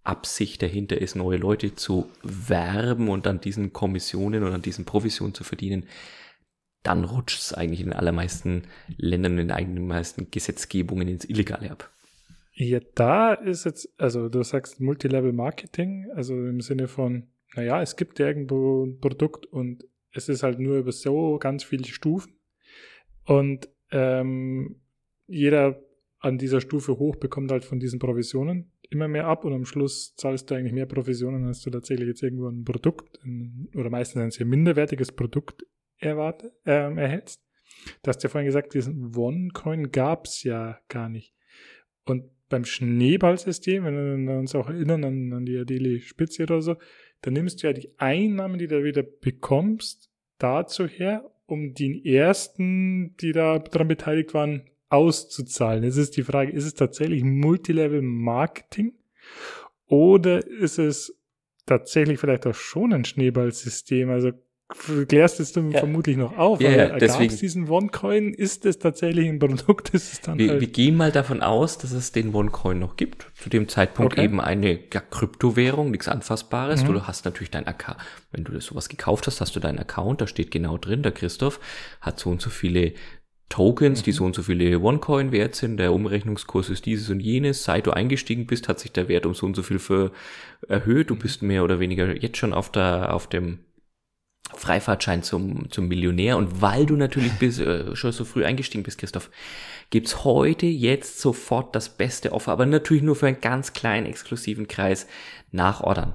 Absicht 0.03 0.61
dahinter 0.61 0.99
ist, 0.99 1.15
neue 1.15 1.37
Leute 1.37 1.75
zu 1.75 2.09
werben 2.23 3.07
und 3.07 3.27
an 3.27 3.39
diesen 3.39 3.71
Kommissionen 3.71 4.43
und 4.43 4.53
an 4.53 4.61
diesen 4.61 4.85
Provisionen 4.85 5.33
zu 5.33 5.43
verdienen, 5.43 5.85
dann 6.83 7.03
rutscht 7.03 7.39
es 7.39 7.53
eigentlich 7.53 7.81
in 7.81 7.93
allermeisten 7.93 8.63
Ländern, 8.97 9.33
in 9.33 9.49
den 9.49 9.51
allermeisten 9.51 10.31
Gesetzgebungen 10.31 11.07
ins 11.07 11.25
Illegale 11.25 11.69
ab. 11.69 11.91
Ja, 12.53 12.79
da 12.95 13.33
ist 13.33 13.65
jetzt, 13.65 13.89
also 13.97 14.29
du 14.29 14.43
sagst 14.43 14.79
Multilevel 14.79 15.33
Marketing, 15.33 16.07
also 16.15 16.33
im 16.33 16.61
Sinne 16.61 16.87
von, 16.87 17.27
naja, 17.55 17.81
es 17.81 17.95
gibt 17.95 18.19
ja 18.19 18.27
irgendwo 18.27 18.85
ein 18.85 18.99
Produkt 18.99 19.45
und 19.45 19.85
es 20.13 20.29
ist 20.29 20.43
halt 20.43 20.59
nur 20.59 20.77
über 20.77 20.91
so 20.91 21.37
ganz 21.37 21.63
viele 21.63 21.85
Stufen 21.85 22.35
und 23.25 23.69
ähm, 23.91 24.81
jeder 25.27 25.81
an 26.19 26.37
dieser 26.37 26.61
Stufe 26.61 26.97
hoch 26.97 27.15
bekommt 27.15 27.51
halt 27.51 27.65
von 27.65 27.79
diesen 27.79 27.99
Provisionen 27.99 28.71
immer 28.91 29.07
mehr 29.07 29.25
ab 29.25 29.45
und 29.45 29.53
am 29.53 29.65
Schluss 29.65 30.13
zahlst 30.15 30.51
du 30.51 30.55
eigentlich 30.55 30.73
mehr 30.73 30.85
Provisionen, 30.85 31.45
als 31.45 31.61
du 31.61 31.69
tatsächlich 31.69 32.07
jetzt 32.07 32.21
irgendwo 32.23 32.47
ein 32.47 32.63
Produkt 32.63 33.19
ein, 33.23 33.69
oder 33.73 33.89
meistens 33.89 34.21
ein 34.21 34.31
sehr 34.31 34.45
minderwertiges 34.45 35.13
Produkt 35.13 35.65
erwarte, 35.97 36.53
ähm, 36.65 36.97
erhältst. 36.97 37.41
Du 38.03 38.09
hast 38.09 38.21
ja 38.21 38.29
vorhin 38.29 38.47
gesagt, 38.47 38.73
diesen 38.73 39.15
One-Coin 39.15 39.91
gab's 39.91 40.43
ja 40.43 40.77
gar 40.89 41.07
nicht. 41.07 41.33
Und 42.05 42.25
beim 42.49 42.65
Schneeballsystem, 42.65 43.85
wenn 43.85 44.27
wir 44.27 44.37
uns 44.37 44.53
auch 44.55 44.67
erinnern 44.67 45.05
an, 45.05 45.33
an 45.33 45.45
die 45.45 45.57
Adeli 45.57 46.01
Spitze 46.01 46.43
oder 46.43 46.61
so, 46.61 46.75
dann 47.21 47.33
nimmst 47.33 47.61
du 47.61 47.67
ja 47.67 47.73
die 47.73 47.91
Einnahmen, 47.97 48.57
die 48.57 48.67
du 48.67 48.83
wieder 48.83 49.03
bekommst, 49.03 50.11
dazu 50.37 50.87
her, 50.87 51.31
um 51.45 51.73
die 51.73 52.05
ersten, 52.05 53.15
die 53.17 53.31
da 53.31 53.59
dran 53.59 53.87
beteiligt 53.87 54.33
waren, 54.33 54.69
auszuzahlen. 54.89 55.83
Jetzt 55.83 55.97
ist 55.97 56.17
die 56.17 56.23
Frage, 56.23 56.51
ist 56.51 56.65
es 56.65 56.73
tatsächlich 56.73 57.23
Multilevel 57.23 58.01
Marketing 58.01 58.93
oder 59.85 60.45
ist 60.45 60.79
es 60.79 61.17
tatsächlich 61.65 62.19
vielleicht 62.19 62.47
auch 62.47 62.55
schon 62.55 62.93
ein 62.93 63.05
Schneeballsystem? 63.05 64.09
Also 64.09 64.31
klärst 65.07 65.39
es 65.39 65.51
dann 65.51 65.71
ja. 65.71 65.79
vermutlich 65.79 66.17
noch 66.17 66.37
auf. 66.37 66.61
Ja, 66.61 66.71
ja, 66.71 66.97
deswegen. 66.97 67.35
diesen 67.35 67.69
OneCoin? 67.69 68.33
Ist 68.33 68.65
es 68.65 68.79
tatsächlich 68.79 69.27
ein 69.27 69.39
Produkt? 69.39 69.89
Ist 69.89 70.13
es 70.13 70.21
dann 70.21 70.37
wir, 70.37 70.49
halt 70.49 70.61
wir 70.61 70.67
gehen 70.67 70.95
mal 70.95 71.11
davon 71.11 71.41
aus, 71.41 71.77
dass 71.77 71.91
es 71.91 72.11
den 72.11 72.33
OneCoin 72.33 72.79
noch 72.79 72.97
gibt. 72.97 73.27
Zu 73.35 73.49
dem 73.49 73.67
Zeitpunkt 73.67 74.13
okay. 74.13 74.25
eben 74.25 74.39
eine 74.39 74.79
ja, 74.93 75.01
Kryptowährung, 75.01 75.91
nichts 75.91 76.07
Anfassbares. 76.07 76.83
Mhm. 76.83 76.93
Du 76.93 77.07
hast 77.07 77.25
natürlich 77.25 77.51
dein 77.51 77.67
Account. 77.67 77.97
Wenn 78.31 78.43
du 78.43 78.51
das 78.51 78.65
sowas 78.65 78.89
gekauft 78.89 79.27
hast, 79.27 79.41
hast 79.41 79.55
du 79.55 79.59
deinen 79.59 79.79
Account. 79.79 80.21
Da 80.21 80.27
steht 80.27 80.51
genau 80.51 80.77
drin, 80.77 81.03
der 81.03 81.11
Christoph 81.11 81.59
hat 81.99 82.19
so 82.19 82.29
und 82.29 82.41
so 82.41 82.49
viele 82.49 82.93
Tokens, 83.49 83.99
mhm. 83.99 84.03
die 84.05 84.11
so 84.13 84.23
und 84.23 84.33
so 84.33 84.43
viele 84.43 84.79
OneCoin 84.79 85.31
wert 85.31 85.55
sind. 85.55 85.77
Der 85.77 85.93
Umrechnungskurs 85.93 86.69
ist 86.69 86.85
dieses 86.85 87.09
und 87.09 87.19
jenes. 87.19 87.63
Seit 87.63 87.85
du 87.85 87.91
eingestiegen 87.91 88.47
bist, 88.47 88.67
hat 88.69 88.79
sich 88.79 88.91
der 88.91 89.07
Wert 89.09 89.25
um 89.25 89.33
so 89.33 89.45
und 89.45 89.55
so 89.55 89.63
viel 89.63 89.79
für 89.79 90.11
erhöht. 90.67 91.09
Du 91.09 91.15
mhm. 91.15 91.19
bist 91.19 91.41
mehr 91.41 91.63
oder 91.63 91.79
weniger 91.79 92.15
jetzt 92.15 92.37
schon 92.37 92.53
auf 92.53 92.71
der, 92.71 93.13
auf 93.13 93.27
dem 93.27 93.59
Freifahrtschein 94.61 95.23
zum, 95.23 95.71
zum 95.71 95.87
Millionär. 95.87 96.37
Und 96.37 96.61
weil 96.61 96.85
du 96.85 96.95
natürlich 96.95 97.31
bis, 97.33 97.59
äh, 97.59 97.95
schon 97.95 98.11
so 98.11 98.25
früh 98.25 98.45
eingestiegen 98.45 98.83
bist, 98.83 98.99
Christoph, 98.99 99.31
gibt's 99.89 100.23
heute 100.23 100.67
jetzt 100.67 101.19
sofort 101.19 101.75
das 101.75 101.89
beste 101.89 102.31
Offer, 102.31 102.51
aber 102.51 102.65
natürlich 102.67 103.03
nur 103.03 103.15
für 103.15 103.27
einen 103.27 103.41
ganz 103.41 103.73
kleinen 103.73 104.05
exklusiven 104.05 104.67
Kreis 104.67 105.07
nachordern. 105.51 106.13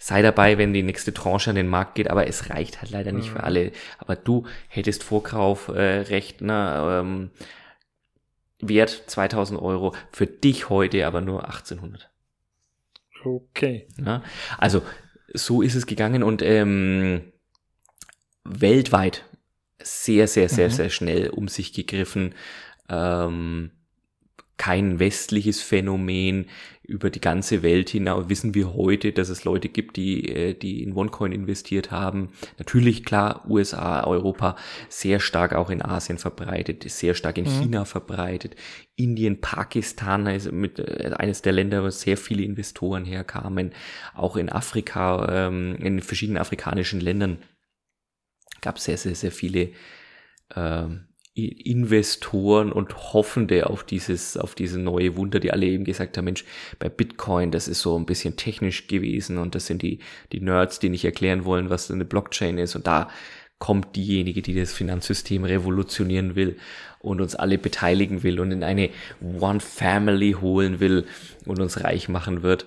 Sei 0.00 0.20
dabei, 0.20 0.58
wenn 0.58 0.74
die 0.74 0.82
nächste 0.82 1.14
Tranche 1.14 1.50
an 1.50 1.56
den 1.56 1.68
Markt 1.68 1.94
geht, 1.94 2.10
aber 2.10 2.26
es 2.26 2.50
reicht 2.50 2.82
halt 2.82 2.90
leider 2.90 3.12
nicht 3.12 3.28
mhm. 3.30 3.36
für 3.36 3.44
alle. 3.44 3.72
Aber 3.98 4.16
du 4.16 4.46
hättest 4.68 5.04
Vorkaufrecht, 5.04 6.42
äh, 6.42 6.44
ne, 6.44 7.00
ähm, 7.00 7.30
Wert 8.60 9.04
2000 9.06 9.60
Euro, 9.60 9.94
für 10.10 10.26
dich 10.26 10.68
heute 10.68 11.06
aber 11.06 11.20
nur 11.20 11.44
1800. 11.44 12.10
Okay. 13.24 13.86
Ja, 14.04 14.22
also 14.58 14.82
so 15.32 15.62
ist 15.62 15.74
es 15.74 15.86
gegangen 15.86 16.22
und 16.22 16.42
ähm, 16.42 17.32
weltweit 18.44 19.24
sehr, 19.82 20.28
sehr, 20.28 20.48
sehr, 20.48 20.68
mhm. 20.68 20.72
sehr 20.72 20.90
schnell 20.90 21.30
um 21.30 21.48
sich 21.48 21.72
gegriffen. 21.72 22.34
Ähm, 22.88 23.70
kein 24.56 24.98
westliches 24.98 25.60
Phänomen. 25.60 26.46
Über 26.86 27.08
die 27.08 27.20
ganze 27.20 27.62
Welt 27.62 27.88
hinaus 27.88 28.28
wissen 28.28 28.54
wir 28.54 28.74
heute, 28.74 29.12
dass 29.12 29.30
es 29.30 29.44
Leute 29.44 29.70
gibt, 29.70 29.96
die, 29.96 30.28
äh, 30.28 30.54
die 30.54 30.82
in 30.82 30.94
OneCoin 30.94 31.32
investiert 31.32 31.90
haben. 31.90 32.28
Natürlich, 32.58 33.04
klar, 33.04 33.44
USA, 33.48 34.04
Europa, 34.04 34.54
sehr 34.90 35.18
stark 35.18 35.54
auch 35.54 35.70
in 35.70 35.80
Asien 35.82 36.18
verbreitet, 36.18 36.84
sehr 36.88 37.14
stark 37.14 37.38
in 37.38 37.46
mhm. 37.46 37.62
China 37.62 37.84
verbreitet. 37.86 38.54
Indien, 38.96 39.40
Pakistan 39.40 40.26
ist 40.26 40.52
mit 40.52 40.78
äh, 40.78 41.12
eines 41.16 41.40
der 41.40 41.52
Länder, 41.54 41.82
wo 41.82 41.90
sehr 41.90 42.18
viele 42.18 42.42
Investoren 42.42 43.06
herkamen. 43.06 43.72
Auch 44.14 44.36
in 44.36 44.50
Afrika, 44.50 45.46
ähm, 45.48 45.76
in 45.76 46.00
verschiedenen 46.00 46.38
afrikanischen 46.38 47.00
Ländern 47.00 47.38
gab 48.64 48.78
sehr, 48.78 48.96
sehr, 48.96 49.14
sehr 49.14 49.30
viele 49.30 49.70
ähm, 50.56 51.06
Investoren 51.36 52.70
und 52.70 53.12
Hoffende 53.12 53.68
auf 53.68 53.82
dieses, 53.82 54.36
auf 54.36 54.54
diese 54.54 54.78
neue 54.78 55.16
Wunder, 55.16 55.40
die 55.40 55.52
alle 55.52 55.66
eben 55.66 55.84
gesagt 55.84 56.16
haben, 56.16 56.26
Mensch, 56.26 56.44
bei 56.78 56.88
Bitcoin, 56.88 57.50
das 57.50 57.66
ist 57.66 57.80
so 57.80 57.98
ein 57.98 58.06
bisschen 58.06 58.36
technisch 58.36 58.86
gewesen 58.86 59.38
und 59.38 59.56
das 59.56 59.66
sind 59.66 59.82
die, 59.82 59.98
die 60.32 60.40
Nerds, 60.40 60.78
die 60.78 60.90
nicht 60.90 61.04
erklären 61.04 61.44
wollen, 61.44 61.70
was 61.70 61.90
eine 61.90 62.04
Blockchain 62.04 62.56
ist 62.56 62.76
und 62.76 62.86
da 62.86 63.08
kommt 63.58 63.96
diejenige, 63.96 64.42
die 64.42 64.54
das 64.54 64.72
Finanzsystem 64.72 65.44
revolutionieren 65.44 66.36
will 66.36 66.56
und 67.00 67.20
uns 67.20 67.34
alle 67.34 67.58
beteiligen 67.58 68.22
will 68.22 68.38
und 68.38 68.52
in 68.52 68.62
eine 68.62 68.90
One 69.20 69.60
Family 69.60 70.36
holen 70.40 70.80
will 70.80 71.06
und 71.46 71.60
uns 71.60 71.82
reich 71.82 72.08
machen 72.08 72.42
wird. 72.42 72.66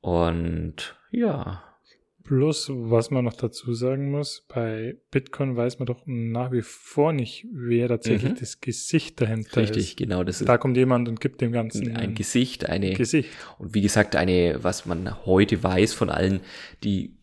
Und 0.00 0.96
ja, 1.10 1.62
Plus, 2.28 2.68
was 2.70 3.10
man 3.10 3.24
noch 3.24 3.32
dazu 3.32 3.72
sagen 3.72 4.10
muss, 4.10 4.44
bei 4.48 4.98
Bitcoin 5.10 5.56
weiß 5.56 5.78
man 5.78 5.86
doch 5.86 6.02
nach 6.04 6.52
wie 6.52 6.60
vor 6.60 7.14
nicht, 7.14 7.46
wer 7.54 7.88
tatsächlich 7.88 8.32
mhm. 8.32 8.38
das 8.38 8.60
Gesicht 8.60 9.18
dahinter 9.18 9.62
Richtig, 9.62 9.70
ist. 9.70 9.76
Richtig, 9.76 9.96
genau. 9.96 10.24
Das 10.24 10.40
da 10.40 10.58
kommt 10.58 10.76
jemand 10.76 11.08
und 11.08 11.22
gibt 11.22 11.40
dem 11.40 11.52
Ganzen 11.52 11.96
ein 11.96 12.14
Gesicht, 12.14 12.68
eine 12.68 12.92
Gesicht. 12.92 13.30
Und 13.56 13.74
wie 13.74 13.80
gesagt, 13.80 14.14
eine, 14.14 14.58
was 14.60 14.84
man 14.84 15.24
heute 15.24 15.62
weiß 15.62 15.94
von 15.94 16.10
allen, 16.10 16.40
die 16.84 17.16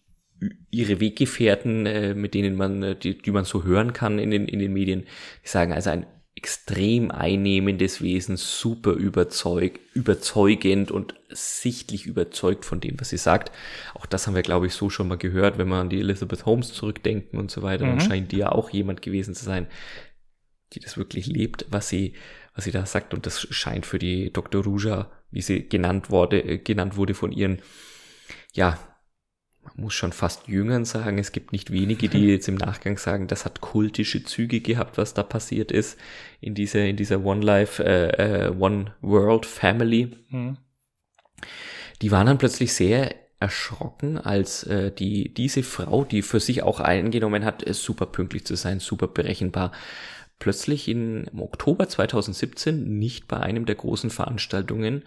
ihre 0.72 1.00
Weggefährten, 1.00 1.86
äh, 1.86 2.16
mit 2.16 2.34
denen 2.34 2.56
man, 2.56 2.82
äh, 2.82 2.96
die, 2.96 3.16
die 3.16 3.32
man 3.32 3.46
so 3.46 3.64
hören 3.64 3.94
kann 3.94 4.18
in 4.18 4.32
den, 4.32 4.48
in 4.48 4.58
den 4.58 4.74
Medien, 4.74 5.04
die 5.44 5.48
sagen 5.48 5.72
also 5.72 5.92
ein 5.92 6.08
extrem 6.46 7.10
einnehmendes 7.10 8.04
Wesen, 8.04 8.38
super 8.38 8.92
überzeug, 8.92 9.80
überzeugend 9.96 10.92
und 10.92 11.16
sichtlich 11.30 12.06
überzeugt 12.06 12.66
von 12.66 12.80
dem, 12.80 13.00
was 13.00 13.10
sie 13.10 13.18
sagt. 13.18 13.52
Auch 13.96 14.06
das 14.06 14.28
haben 14.28 14.36
wir, 14.36 14.44
glaube 14.44 14.68
ich, 14.68 14.74
so 14.76 14.92
schon 14.92 15.08
mal 15.08 15.18
gehört, 15.18 15.58
wenn 15.58 15.70
wir 15.70 15.78
an 15.78 15.90
die 15.90 16.00
Elizabeth 16.00 16.46
Holmes 16.46 16.72
zurückdenken 16.72 17.40
und 17.40 17.50
so 17.50 17.64
weiter. 17.64 17.86
Mhm. 17.86 17.98
Dann 17.98 18.00
scheint 18.02 18.32
die 18.32 18.38
ja 18.38 18.52
auch 18.52 18.70
jemand 18.70 19.02
gewesen 19.02 19.34
zu 19.34 19.44
sein, 19.44 19.66
die 20.74 20.80
das 20.80 20.98
wirklich 20.98 21.26
lebt, 21.26 21.66
was 21.72 21.90
sie, 21.90 22.14
was 22.54 22.66
sie 22.66 22.72
da 22.72 22.86
sagt. 22.86 23.16
Und 23.16 23.26
das 23.26 23.42
scheint 23.50 23.88
für 23.88 23.98
die 23.98 24.32
Dr. 24.32 24.64
Ruja, 24.64 25.10
wie 25.32 25.42
sie 25.42 25.68
genannt 25.68 26.12
wurde, 26.12 26.44
äh, 26.44 26.58
genannt 26.60 26.96
wurde 26.96 27.16
von 27.16 27.32
ihren, 27.32 27.60
ja, 28.54 28.78
man 29.66 29.86
muss 29.86 29.94
schon 29.94 30.14
fast 30.14 30.48
Jüngern 30.48 30.86
sagen, 30.86 31.18
es 31.18 31.32
gibt 31.32 31.52
nicht 31.52 31.72
wenige, 31.72 32.08
die 32.08 32.26
jetzt 32.28 32.48
im 32.48 32.56
Nachgang 32.56 32.98
sagen, 32.98 33.28
das 33.28 33.46
hat 33.46 33.62
kultische 33.62 34.24
Züge 34.24 34.62
gehabt, 34.62 34.98
was 34.98 35.14
da 35.14 35.24
passiert 35.24 35.72
ist 35.72 35.98
in 36.40 36.56
dieser, 36.56 36.86
in 36.86 36.96
dieser 36.96 37.24
One 37.26 37.44
Life, 37.44 37.84
äh, 37.84 38.48
äh, 38.48 38.50
One 38.52 38.94
World 39.02 39.46
Family. 39.46 40.12
Mhm. 40.30 40.58
Die 42.02 42.12
waren 42.12 42.28
dann 42.28 42.38
plötzlich 42.38 42.74
sehr 42.74 43.16
erschrocken, 43.40 44.18
als 44.18 44.64
äh, 44.64 44.92
die, 44.92 45.34
diese 45.34 45.64
Frau, 45.64 46.04
die 46.04 46.22
für 46.22 46.40
sich 46.40 46.64
auch 46.64 46.80
eingenommen 46.80 47.44
hat, 47.44 47.64
super 47.74 48.06
pünktlich 48.06 48.46
zu 48.46 48.56
sein, 48.56 48.80
super 48.80 49.08
berechenbar, 49.08 49.72
plötzlich 50.40 50.88
in, 50.88 51.26
im 51.26 51.42
Oktober 51.42 51.88
2017 51.88 52.98
nicht 52.98 53.28
bei 53.28 53.40
einem 53.40 53.66
der 53.66 53.76
großen 53.76 54.10
Veranstaltungen, 54.10 55.04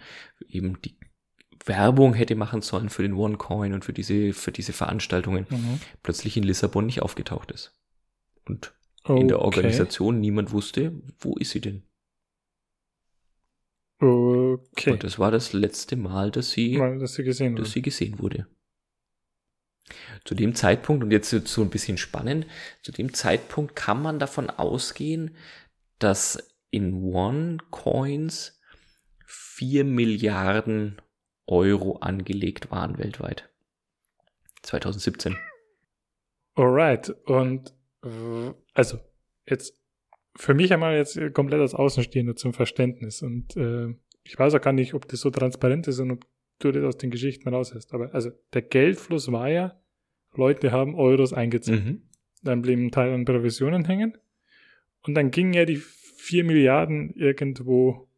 eben 0.49 0.81
die 0.81 0.95
Werbung 1.65 2.13
hätte 2.13 2.35
machen 2.35 2.61
sollen 2.61 2.89
für 2.89 3.01
den 3.01 3.13
OneCoin 3.13 3.73
und 3.73 3.85
für 3.85 3.93
diese, 3.93 4.33
für 4.33 4.51
diese 4.51 4.73
Veranstaltungen, 4.73 5.45
mhm. 5.49 5.79
plötzlich 6.03 6.37
in 6.37 6.43
Lissabon 6.43 6.85
nicht 6.85 7.01
aufgetaucht 7.01 7.51
ist. 7.51 7.73
Und 8.45 8.73
okay. 9.03 9.19
in 9.19 9.27
der 9.27 9.39
Organisation 9.39 10.19
niemand 10.19 10.51
wusste, 10.51 10.93
wo 11.19 11.35
ist 11.35 11.51
sie 11.51 11.61
denn? 11.61 11.83
Okay. 13.99 14.91
Und 14.91 15.03
das 15.03 15.19
war 15.19 15.29
das 15.29 15.51
letzte 15.51 15.97
Mal, 15.97 16.31
dass 16.31 16.51
sie, 16.51 16.77
Mal, 16.77 16.99
dass 16.99 17.15
sie, 17.15 17.23
gesehen, 17.23 17.55
dass 17.55 17.71
sie 17.71 17.81
gesehen 17.81 18.19
wurde. 18.19 18.47
Zu 20.23 20.35
dem 20.35 20.55
Zeitpunkt, 20.55 21.03
und 21.03 21.11
jetzt 21.11 21.29
so 21.29 21.61
ein 21.61 21.69
bisschen 21.69 21.97
spannend, 21.97 22.45
zu 22.81 22.91
dem 22.91 23.13
Zeitpunkt 23.13 23.75
kann 23.75 24.01
man 24.01 24.19
davon 24.19 24.49
ausgehen, 24.49 25.35
dass 25.97 26.55
in 26.69 27.03
One-Coins 27.03 28.59
4 29.25 29.83
Milliarden 29.83 31.01
Euro 31.49 31.97
angelegt 31.97 32.71
waren 32.71 32.97
weltweit. 32.97 33.49
2017. 34.61 35.37
Alright. 36.55 37.09
Und 37.25 37.73
also 38.73 38.99
jetzt 39.45 39.79
für 40.35 40.53
mich 40.53 40.71
einmal 40.71 40.95
jetzt 40.95 41.19
komplett 41.33 41.59
als 41.59 41.73
Außenstehender 41.73 42.35
zum 42.35 42.53
Verständnis. 42.53 43.21
Und 43.21 43.55
äh, 43.57 43.93
ich 44.23 44.37
weiß 44.37 44.53
auch 44.55 44.61
gar 44.61 44.73
nicht, 44.73 44.93
ob 44.93 45.07
das 45.07 45.21
so 45.21 45.29
transparent 45.29 45.87
ist 45.87 45.99
und 45.99 46.11
ob 46.11 46.25
du 46.59 46.71
das 46.71 46.83
aus 46.83 46.97
den 46.97 47.11
Geschichten 47.11 47.49
raus 47.49 47.73
hast. 47.73 47.93
Aber 47.93 48.13
also 48.13 48.31
der 48.53 48.61
Geldfluss 48.61 49.31
war 49.31 49.49
ja, 49.49 49.79
Leute 50.35 50.71
haben 50.71 50.95
Euros 50.95 51.33
eingezahlt. 51.33 51.83
Mhm. 51.83 52.01
Dann 52.43 52.61
blieben 52.61 52.87
ein 52.87 52.91
Teil 52.91 53.13
an 53.13 53.25
Provisionen 53.25 53.85
hängen. 53.85 54.17
Und 55.01 55.15
dann 55.15 55.31
gingen 55.31 55.53
ja 55.53 55.65
die 55.65 55.77
vier 55.77 56.43
Milliarden 56.43 57.13
irgendwo 57.15 58.08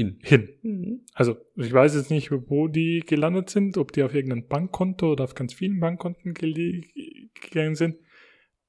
hin. 0.00 0.18
Hin. 0.22 0.48
Mhm. 0.62 1.00
Also 1.14 1.36
ich 1.56 1.72
weiß 1.72 1.94
jetzt 1.94 2.10
nicht, 2.10 2.30
wo 2.30 2.68
die 2.68 3.00
gelandet 3.00 3.50
sind, 3.50 3.76
ob 3.76 3.92
die 3.92 4.02
auf 4.02 4.14
irgendein 4.14 4.48
Bankkonto 4.48 5.12
oder 5.12 5.24
auf 5.24 5.34
ganz 5.34 5.52
vielen 5.54 5.80
Bankkonten 5.80 6.34
gegangen 6.34 7.74
sind. 7.74 7.96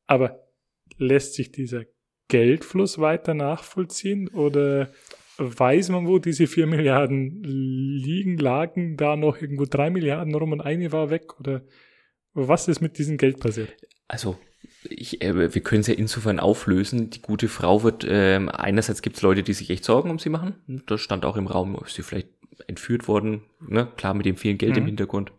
Aber 0.07 0.47
lässt 0.97 1.35
sich 1.35 1.51
dieser 1.51 1.85
Geldfluss 2.27 2.99
weiter 2.99 3.33
nachvollziehen 3.33 4.27
oder 4.29 4.91
weiß 5.37 5.89
man, 5.89 6.07
wo 6.07 6.19
diese 6.19 6.47
vier 6.47 6.67
Milliarden 6.67 7.41
liegen, 7.43 8.37
lagen 8.37 8.97
da 8.97 9.15
noch 9.15 9.41
irgendwo 9.41 9.65
drei 9.65 9.89
Milliarden 9.89 10.35
rum 10.35 10.51
und 10.51 10.61
eine 10.61 10.91
war 10.91 11.09
weg 11.09 11.39
oder 11.39 11.63
was 12.33 12.67
ist 12.67 12.81
mit 12.81 12.97
diesem 12.97 13.17
Geld 13.17 13.39
passiert? 13.39 13.73
Also 14.07 14.37
ich, 14.89 15.21
äh, 15.21 15.53
wir 15.53 15.61
können 15.61 15.81
es 15.81 15.87
ja 15.87 15.93
insofern 15.93 16.39
auflösen. 16.39 17.09
Die 17.09 17.21
gute 17.21 17.47
Frau 17.47 17.83
wird, 17.83 18.03
äh, 18.03 18.35
einerseits 18.35 19.01
gibt 19.01 19.17
es 19.17 19.21
Leute, 19.21 19.43
die 19.43 19.53
sich 19.53 19.69
echt 19.69 19.85
Sorgen 19.85 20.09
um 20.09 20.19
sie 20.19 20.29
machen. 20.29 20.55
Das 20.87 21.01
stand 21.01 21.25
auch 21.25 21.37
im 21.37 21.47
Raum, 21.47 21.77
ist 21.85 21.95
sie 21.95 22.03
vielleicht 22.03 22.29
entführt 22.67 23.07
worden, 23.07 23.41
ne? 23.59 23.87
klar 23.97 24.13
mit 24.13 24.25
dem 24.25 24.37
vielen 24.37 24.57
Geld 24.57 24.73
mhm. 24.73 24.79
im 24.79 24.85
Hintergrund. 24.87 25.31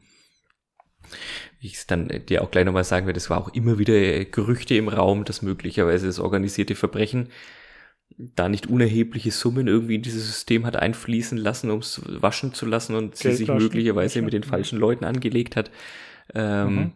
Wie 1.61 1.67
ich 1.67 1.75
es 1.75 1.87
dann 1.87 2.11
äh, 2.11 2.21
dir 2.21 2.43
auch 2.43 2.51
gleich 2.51 2.65
nochmal 2.65 2.85
sagen 2.85 3.07
werde, 3.07 3.19
es 3.19 3.31
war 3.31 3.39
auch 3.39 3.53
immer 3.55 3.79
wieder 3.79 3.95
äh, 3.95 4.25
Gerüchte 4.25 4.75
im 4.75 4.89
Raum, 4.89 5.25
dass 5.25 5.43
möglicherweise 5.43 6.07
das 6.07 6.19
organisierte 6.19 6.75
Verbrechen 6.75 7.29
da 8.19 8.49
nicht 8.49 8.67
unerhebliche 8.67 9.31
Summen 9.31 9.69
irgendwie 9.69 9.95
in 9.95 10.03
dieses 10.03 10.27
System 10.27 10.67
hat 10.67 10.77
einfließen 10.77 11.39
lassen, 11.39 11.71
um 11.71 11.79
es 11.81 12.03
waschen 12.05 12.53
zu 12.53 12.67
lassen 12.67 12.95
und 12.95 13.19
Geld 13.19 13.37
sie 13.37 13.45
sich 13.45 13.49
möglicherweise 13.49 14.21
mit 14.23 14.35
den 14.35 14.43
falschen 14.43 14.79
Leuten 14.79 15.05
angelegt 15.05 15.57
hat. 15.57 15.71
Ähm, 16.35 16.75
mhm. 16.75 16.93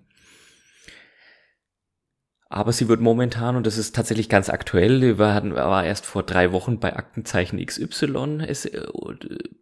Aber 2.48 2.72
sie 2.72 2.88
wird 2.88 3.00
momentan, 3.00 3.56
und 3.56 3.66
das 3.66 3.76
ist 3.76 3.94
tatsächlich 3.94 4.28
ganz 4.28 4.48
aktuell, 4.48 5.18
wir 5.18 5.34
hatten, 5.34 5.54
war 5.54 5.84
erst 5.84 6.06
vor 6.06 6.22
drei 6.22 6.52
Wochen 6.52 6.78
bei 6.78 6.94
Aktenzeichen 6.94 7.64
XY, 7.64 8.44
es, 8.46 8.66
äh, 8.66 8.86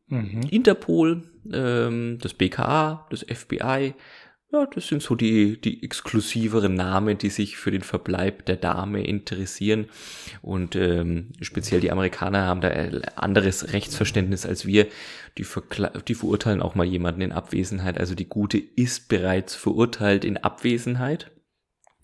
mhm. 0.08 0.42
Interpol, 0.50 1.22
ähm, 1.50 2.18
das 2.20 2.34
BKA, 2.34 3.06
das 3.10 3.22
FBI, 3.22 3.94
ja, 4.54 4.66
das 4.72 4.86
sind 4.86 5.02
so 5.02 5.16
die, 5.16 5.60
die 5.60 5.82
exklusiveren 5.82 6.74
Namen, 6.74 7.18
die 7.18 7.30
sich 7.30 7.56
für 7.56 7.72
den 7.72 7.82
Verbleib 7.82 8.46
der 8.46 8.54
Dame 8.54 9.04
interessieren. 9.04 9.86
Und 10.42 10.76
ähm, 10.76 11.32
speziell 11.40 11.80
die 11.80 11.90
Amerikaner 11.90 12.42
haben 12.42 12.60
da 12.60 12.68
ein 12.68 13.02
anderes 13.16 13.72
Rechtsverständnis 13.72 14.46
als 14.46 14.64
wir. 14.64 14.86
Die, 15.38 15.46
die 16.06 16.14
verurteilen 16.14 16.62
auch 16.62 16.76
mal 16.76 16.86
jemanden 16.86 17.22
in 17.22 17.32
Abwesenheit. 17.32 17.98
Also 17.98 18.14
die 18.14 18.28
Gute 18.28 18.58
ist 18.58 19.08
bereits 19.08 19.56
verurteilt 19.56 20.24
in 20.24 20.36
Abwesenheit. 20.36 21.32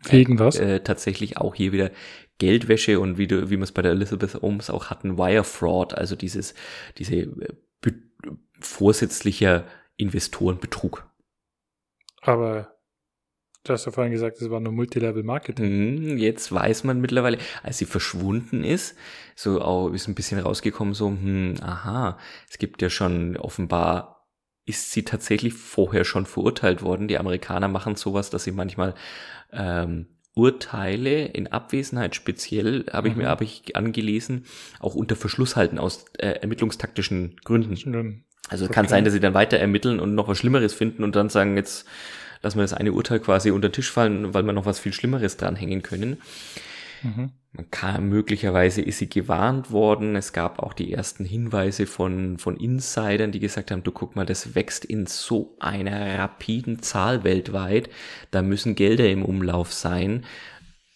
Wegen 0.09 0.39
was? 0.39 0.59
Äh, 0.59 0.81
tatsächlich 0.81 1.37
auch 1.37 1.55
hier 1.55 1.73
wieder 1.73 1.91
Geldwäsche 2.39 3.01
und 3.01 3.19
wie, 3.19 3.27
du, 3.27 3.51
wie 3.51 3.57
wir 3.57 3.63
es 3.63 3.73
bei 3.73 3.83
der 3.83 3.93
Elizabeth 3.93 4.35
Holmes 4.41 4.71
auch 4.71 4.91
hatten, 4.91 5.19
Wire 5.19 5.45
Fraud, 5.45 5.95
also 5.95 6.17
dieses, 6.17 6.55
diese 6.97 7.17
äh, 7.17 7.53
vorsätzlicher 8.61 9.65
Investorenbetrug. 9.97 11.09
Aber 12.23 12.75
du 13.65 13.73
hast 13.73 13.87
ja 13.87 13.93
vorhin 13.93 14.13
gesagt, 14.13 14.41
es 14.41 14.51
war 14.51 14.61
nur 14.61 14.73
Multilevel-Marketing. 14.73 16.15
Mhm, 16.15 16.19
jetzt 16.19 16.53
weiß 16.53 16.85
man 16.85 17.01
mittlerweile, 17.01 17.39
als 17.63 17.79
sie 17.79 17.87
verschwunden 17.87 18.65
ist, 18.65 18.97
so 19.35 19.61
auch 19.61 19.91
ist 19.91 20.09
ein 20.09 20.15
bisschen 20.15 20.41
rausgekommen, 20.41 20.95
so, 20.95 21.09
hm, 21.09 21.57
aha, 21.61 22.19
es 22.49 22.59
gibt 22.59 22.83
ja 22.83 22.91
schon 22.91 23.37
offenbar 23.37 24.20
ist 24.67 24.93
sie 24.93 25.05
tatsächlich 25.05 25.55
vorher 25.55 26.05
schon 26.05 26.27
verurteilt 26.27 26.83
worden. 26.83 27.09
Die 27.09 27.19
Amerikaner 27.19 27.69
machen 27.69 27.97
sowas, 27.97 28.31
dass 28.31 28.45
sie 28.45 28.53
manchmal 28.53 28.95
ähm, 29.53 30.07
Urteile 30.35 31.27
in 31.27 31.49
Abwesenheit 31.49 32.15
speziell, 32.15 32.87
habe 32.93 33.09
ich 33.09 33.17
mir 33.17 33.29
habe 33.29 33.45
ich 33.45 33.75
angelesen, 33.75 34.45
auch 34.79 34.95
unter 34.95 35.17
Verschluss 35.17 35.57
halten 35.57 35.79
aus 35.79 36.05
äh, 36.19 36.29
ermittlungstaktischen 36.41 37.37
Gründen. 37.45 37.77
Also 38.49 38.65
okay. 38.67 38.75
kann 38.75 38.89
sein, 38.89 39.05
dass 39.05 39.13
sie 39.13 39.21
dann 39.21 39.35
weiter 39.35 39.59
ermitteln 39.59 40.01
und 40.01 40.15
noch 40.15 40.29
was 40.29 40.39
Schlimmeres 40.39 40.73
finden 40.73 41.05
und 41.05 41.17
dann 41.17 41.29
sagen, 41.29 41.57
jetzt 41.57 41.87
lassen 42.43 42.59
wir 42.59 42.63
das 42.63 42.75
eine 42.75 42.93
Urteil 42.93 43.21
quasi 43.21 43.51
unter 43.51 43.69
den 43.69 43.75
Tisch 43.75 43.91
fallen, 43.91 44.33
weil 44.33 44.45
wir 44.45 44.53
noch 44.53 44.67
was 44.67 44.79
viel 44.79 44.93
Schlimmeres 44.93 45.37
dranhängen 45.37 45.83
können. 45.83 46.19
Mhm. 47.03 47.33
Man 47.53 47.71
kann, 47.71 48.09
möglicherweise 48.09 48.81
ist 48.81 48.99
sie 48.99 49.09
gewarnt 49.09 49.73
worden. 49.73 50.15
Es 50.15 50.33
gab 50.33 50.61
auch 50.61 50.73
die 50.73 50.93
ersten 50.93 51.25
Hinweise 51.25 51.87
von, 51.87 52.39
von 52.39 52.57
Insidern, 52.57 53.33
die 53.33 53.41
gesagt 53.41 53.73
haben, 53.73 53.83
du 53.83 53.91
guck 53.91 54.15
mal, 54.15 54.25
das 54.25 54.55
wächst 54.55 54.85
in 54.85 55.07
so 55.07 55.57
einer 55.59 56.19
rapiden 56.19 56.81
Zahl 56.81 57.25
weltweit. 57.25 57.91
Da 58.31 58.43
müssen 58.43 58.77
Gelder 58.77 59.11
im 59.11 59.25
Umlauf 59.25 59.73
sein. 59.73 60.25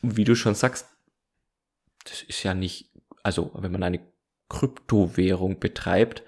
Wie 0.01 0.23
du 0.23 0.37
schon 0.37 0.55
sagst, 0.55 0.87
das 2.05 2.23
ist 2.23 2.45
ja 2.45 2.55
nicht, 2.55 2.93
also 3.25 3.51
wenn 3.55 3.73
man 3.73 3.83
eine 3.83 4.01
Kryptowährung 4.49 5.59
betreibt, 5.59 6.23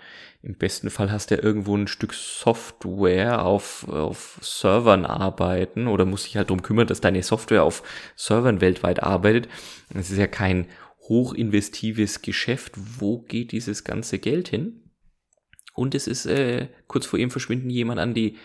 im 0.47 0.55
besten 0.55 0.91
Fall 0.91 1.11
hast 1.11 1.31
du 1.31 1.35
ja 1.35 1.43
irgendwo 1.43 1.77
ein 1.77 1.89
Stück 1.89 2.15
Software 2.15 3.45
auf, 3.45 3.89
auf 3.89 4.39
Servern 4.41 5.05
arbeiten 5.05 5.89
oder 5.89 6.05
musst 6.05 6.27
dich 6.27 6.37
halt 6.37 6.51
drum 6.51 6.63
kümmern, 6.63 6.87
dass 6.87 7.01
deine 7.01 7.25
Software 7.25 7.65
auf 7.65 7.83
Servern 8.15 8.61
weltweit 8.61 9.03
arbeitet. 9.03 9.49
Das 9.93 10.09
ist 10.09 10.19
ja 10.19 10.29
kein 10.29 10.69
hochinvestives 11.09 12.23
Geschäft. 12.23 12.75
Wo 12.77 13.23
geht 13.23 13.51
dieses 13.51 13.83
ganze 13.83 14.21
Geld 14.21 14.47
hin? 14.47 14.93
Und 15.75 15.97
es 15.97 16.07
ist 16.07 16.27
äh, 16.27 16.69
kurz 16.87 17.07
vor 17.07 17.19
ihrem 17.19 17.33
Verschwinden 17.33 17.69
jemand 17.69 17.99
an 17.99 18.15
die 18.15 18.37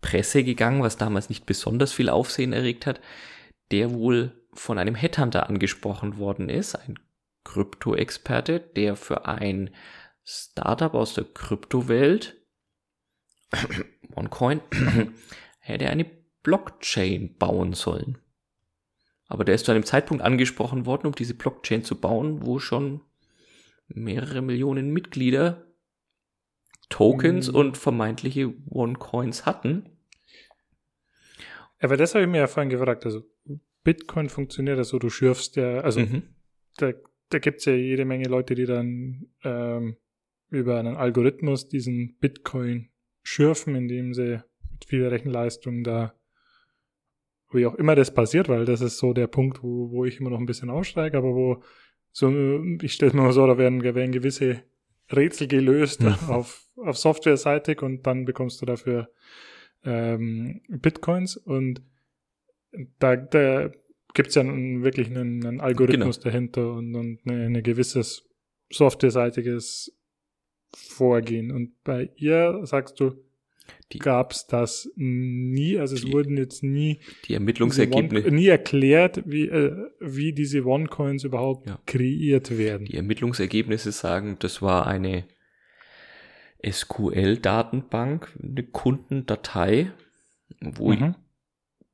Presse 0.00 0.44
gegangen, 0.44 0.82
was 0.82 0.98
damals 0.98 1.30
nicht 1.30 1.46
besonders 1.46 1.92
viel 1.92 2.10
Aufsehen 2.10 2.52
erregt 2.52 2.86
hat, 2.86 3.00
der 3.72 3.92
wohl 3.92 4.46
von 4.52 4.78
einem 4.78 4.94
Headhunter 4.94 5.48
angesprochen 5.48 6.16
worden 6.16 6.48
ist, 6.48 6.76
ein 6.76 6.96
Krypto-Experte, 7.42 8.60
der 8.60 8.94
für 8.94 9.26
ein 9.26 9.70
Startup 10.24 10.94
aus 10.94 11.14
der 11.14 11.24
Kryptowelt, 11.24 12.36
OneCoin, 14.14 14.60
hätte 15.60 15.90
eine 15.90 16.06
Blockchain 16.42 17.36
bauen 17.36 17.72
sollen. 17.74 18.18
Aber 19.26 19.44
der 19.44 19.54
ist 19.54 19.64
zu 19.64 19.72
einem 19.72 19.84
Zeitpunkt 19.84 20.22
angesprochen 20.22 20.86
worden, 20.86 21.06
um 21.06 21.14
diese 21.14 21.34
Blockchain 21.34 21.82
zu 21.82 22.00
bauen, 22.00 22.44
wo 22.44 22.58
schon 22.58 23.00
mehrere 23.88 24.42
Millionen 24.42 24.92
Mitglieder 24.92 25.66
Tokens 26.88 27.48
mhm. 27.48 27.54
und 27.54 27.78
vermeintliche 27.78 28.52
OneCoins 28.68 29.46
hatten. 29.46 29.90
Aber 31.78 31.96
das 31.96 32.14
habe 32.14 32.24
ich 32.24 32.30
mir 32.30 32.38
ja 32.38 32.46
vorhin 32.46 32.70
gefragt. 32.70 33.04
Also 33.04 33.24
Bitcoin 33.82 34.28
funktioniert 34.28 34.78
ja 34.78 34.84
so, 34.84 34.98
du 34.98 35.10
schürfst 35.10 35.56
ja, 35.56 35.80
also 35.80 36.00
mhm. 36.00 36.22
da, 36.76 36.92
da 37.30 37.38
gibt 37.38 37.58
es 37.58 37.64
ja 37.66 37.74
jede 37.74 38.04
Menge 38.04 38.28
Leute, 38.28 38.54
die 38.54 38.66
dann 38.66 39.26
ähm, 39.42 39.96
über 40.54 40.78
einen 40.78 40.96
Algorithmus 40.96 41.68
diesen 41.68 42.16
Bitcoin 42.18 42.90
schürfen, 43.22 43.74
indem 43.74 44.14
sie 44.14 44.42
mit 44.70 44.84
viel 44.86 45.06
Rechenleistung 45.06 45.84
da, 45.84 46.14
wie 47.52 47.66
auch 47.66 47.74
immer 47.74 47.94
das 47.94 48.12
passiert, 48.12 48.48
weil 48.48 48.64
das 48.64 48.80
ist 48.80 48.98
so 48.98 49.12
der 49.12 49.26
Punkt, 49.26 49.62
wo, 49.62 49.90
wo 49.90 50.04
ich 50.04 50.20
immer 50.20 50.30
noch 50.30 50.38
ein 50.38 50.46
bisschen 50.46 50.70
aussteige, 50.70 51.16
aber 51.16 51.34
wo 51.34 51.62
so, 52.12 52.32
ich 52.82 52.92
stelle 52.92 53.12
mir 53.12 53.22
mal 53.22 53.32
so, 53.32 53.46
da 53.46 53.58
werden, 53.58 53.82
werden 53.82 54.12
gewisse 54.12 54.62
Rätsel 55.12 55.48
gelöst 55.48 56.02
ja. 56.02 56.18
auf, 56.28 56.66
auf 56.76 56.96
Software-seitig 56.96 57.82
und 57.82 58.06
dann 58.06 58.24
bekommst 58.24 58.60
du 58.62 58.66
dafür 58.66 59.10
ähm, 59.84 60.62
Bitcoins 60.68 61.36
und 61.36 61.82
da, 62.98 63.16
da 63.16 63.70
gibt 64.14 64.28
es 64.28 64.34
ja 64.34 64.42
einen, 64.42 64.82
wirklich 64.82 65.08
einen, 65.08 65.44
einen 65.44 65.60
Algorithmus 65.60 66.20
genau. 66.20 66.30
dahinter 66.30 66.72
und, 66.72 66.94
und 66.94 67.20
eine, 67.26 67.46
eine 67.46 67.62
gewisses 67.62 68.28
softwareseitiges 68.70 69.96
vorgehen. 70.76 71.50
Und 71.50 71.82
bei 71.84 72.10
ihr 72.16 72.60
sagst 72.64 73.00
du, 73.00 73.12
gab 73.98 74.32
es 74.32 74.46
das 74.46 74.90
nie, 74.96 75.78
also 75.78 75.94
es 75.94 76.02
die, 76.02 76.12
wurden 76.12 76.36
jetzt 76.36 76.62
nie 76.62 76.98
die 77.26 77.34
Ermittlungsergebnisse 77.34 78.30
nie 78.30 78.48
erklärt, 78.48 79.22
wie, 79.26 79.48
äh, 79.48 79.90
wie 80.00 80.32
diese 80.32 80.64
One-Coins 80.64 81.24
überhaupt 81.24 81.68
ja. 81.68 81.78
kreiert 81.86 82.56
werden. 82.56 82.86
Die 82.86 82.96
Ermittlungsergebnisse 82.96 83.92
sagen, 83.92 84.36
das 84.40 84.62
war 84.62 84.86
eine 84.86 85.24
SQL-Datenbank, 86.66 88.36
eine 88.42 88.62
Kundendatei, 88.64 89.92
wo 90.60 90.92
mhm. 90.92 91.14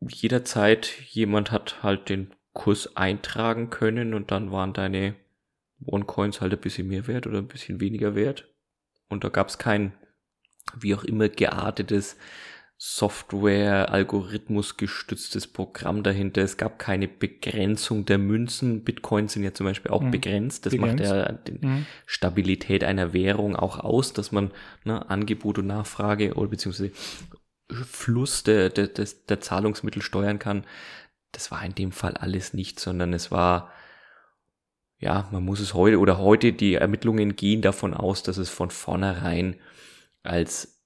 jederzeit 0.01 0.93
jemand 1.09 1.51
hat 1.51 1.83
halt 1.83 2.09
den 2.09 2.31
Kurs 2.53 2.97
eintragen 2.97 3.71
können 3.71 4.15
und 4.15 4.31
dann 4.31 4.53
waren 4.53 4.73
deine 4.73 5.17
One-Coins 5.85 6.41
halt 6.41 6.53
ein 6.53 6.61
bisschen 6.61 6.89
mehr 6.89 7.07
wert 7.07 7.27
oder 7.27 7.39
ein 7.39 7.49
bisschen 7.49 7.81
weniger 7.81 8.15
wert. 8.15 8.49
Und 9.11 9.25
da 9.25 9.29
gab 9.29 9.49
es 9.49 9.59
kein, 9.59 9.93
wie 10.75 10.95
auch 10.95 11.05
immer, 11.05 11.29
geartetes 11.29 12.17
Software, 12.83 13.93
Algorithmus 13.93 14.79
gestütztes 14.79 15.47
Programm 15.47 16.03
dahinter. 16.03 16.41
Es 16.41 16.57
gab 16.57 16.79
keine 16.79 17.09
Begrenzung 17.09 18.07
der 18.07 18.17
Münzen. 18.17 18.85
Bitcoins 18.85 19.35
sind 19.35 19.43
ja 19.43 19.53
zum 19.53 19.67
Beispiel 19.67 19.91
auch 19.91 20.01
mhm. 20.01 20.13
begrenzt. 20.13 20.65
Das 20.65 20.73
begrenzt. 20.73 21.05
macht 21.05 21.11
ja 21.11 21.33
die 21.33 21.67
mhm. 21.67 21.87
Stabilität 22.07 22.83
einer 22.83 23.13
Währung 23.13 23.55
auch 23.55 23.79
aus, 23.81 24.15
dass 24.15 24.33
man 24.33 24.51
ne, 24.85 25.11
Angebot 25.11 25.59
und 25.59 25.67
Nachfrage 25.67 26.33
oder 26.33 26.49
beziehungsweise 26.49 26.91
Fluss 27.71 28.45
der, 28.45 28.71
der, 28.71 28.87
der, 28.87 29.09
der 29.29 29.41
Zahlungsmittel 29.41 30.01
steuern 30.01 30.39
kann. 30.39 30.65
Das 31.33 31.51
war 31.51 31.63
in 31.63 31.75
dem 31.75 31.93
Fall 31.93 32.15
alles 32.15 32.55
nicht, 32.55 32.81
sondern 32.81 33.13
es 33.13 33.31
war 33.31 33.71
ja, 35.01 35.29
man 35.33 35.45
muss 35.45 35.61
es 35.61 35.75
heute 35.75 35.99
oder 35.99 36.19
heute 36.19 36.53
die 36.53 36.75
Ermittlungen 36.75 37.35
gehen 37.35 37.63
davon 37.63 37.95
aus, 37.95 38.23
dass 38.23 38.37
es 38.37 38.51
von 38.51 38.71
vornherein 38.71 39.57
als 40.23 40.85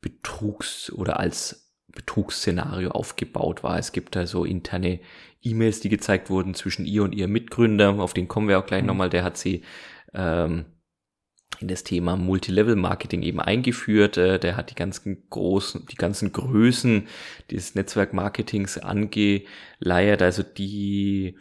Betrugs- 0.00 0.90
oder 0.90 1.20
als 1.20 1.70
Betrugsszenario 1.88 2.90
aufgebaut 2.90 3.62
war. 3.62 3.78
Es 3.78 3.92
gibt 3.92 4.16
da 4.16 4.26
so 4.26 4.46
interne 4.46 5.00
E-Mails, 5.42 5.80
die 5.80 5.90
gezeigt 5.90 6.30
wurden 6.30 6.54
zwischen 6.54 6.86
ihr 6.86 7.02
und 7.02 7.14
ihrem 7.14 7.32
Mitgründer, 7.32 7.90
auf 8.00 8.14
den 8.14 8.26
kommen 8.26 8.48
wir 8.48 8.58
auch 8.58 8.66
gleich 8.66 8.80
mhm. 8.80 8.88
nochmal, 8.88 9.10
der 9.10 9.24
hat 9.24 9.36
sie 9.36 9.62
ähm, 10.14 10.64
in 11.60 11.68
das 11.68 11.84
Thema 11.84 12.16
Multilevel-Marketing 12.16 13.22
eben 13.22 13.40
eingeführt. 13.40 14.16
Äh, 14.16 14.38
der 14.38 14.56
hat 14.56 14.70
die 14.70 14.74
ganzen 14.74 15.28
großen, 15.28 15.86
die 15.86 15.96
ganzen 15.96 16.32
Größen 16.32 17.06
des 17.50 17.74
Netzwerkmarketings 17.74 18.78
angeleiert, 18.78 20.22
also 20.22 20.42
die 20.42 21.36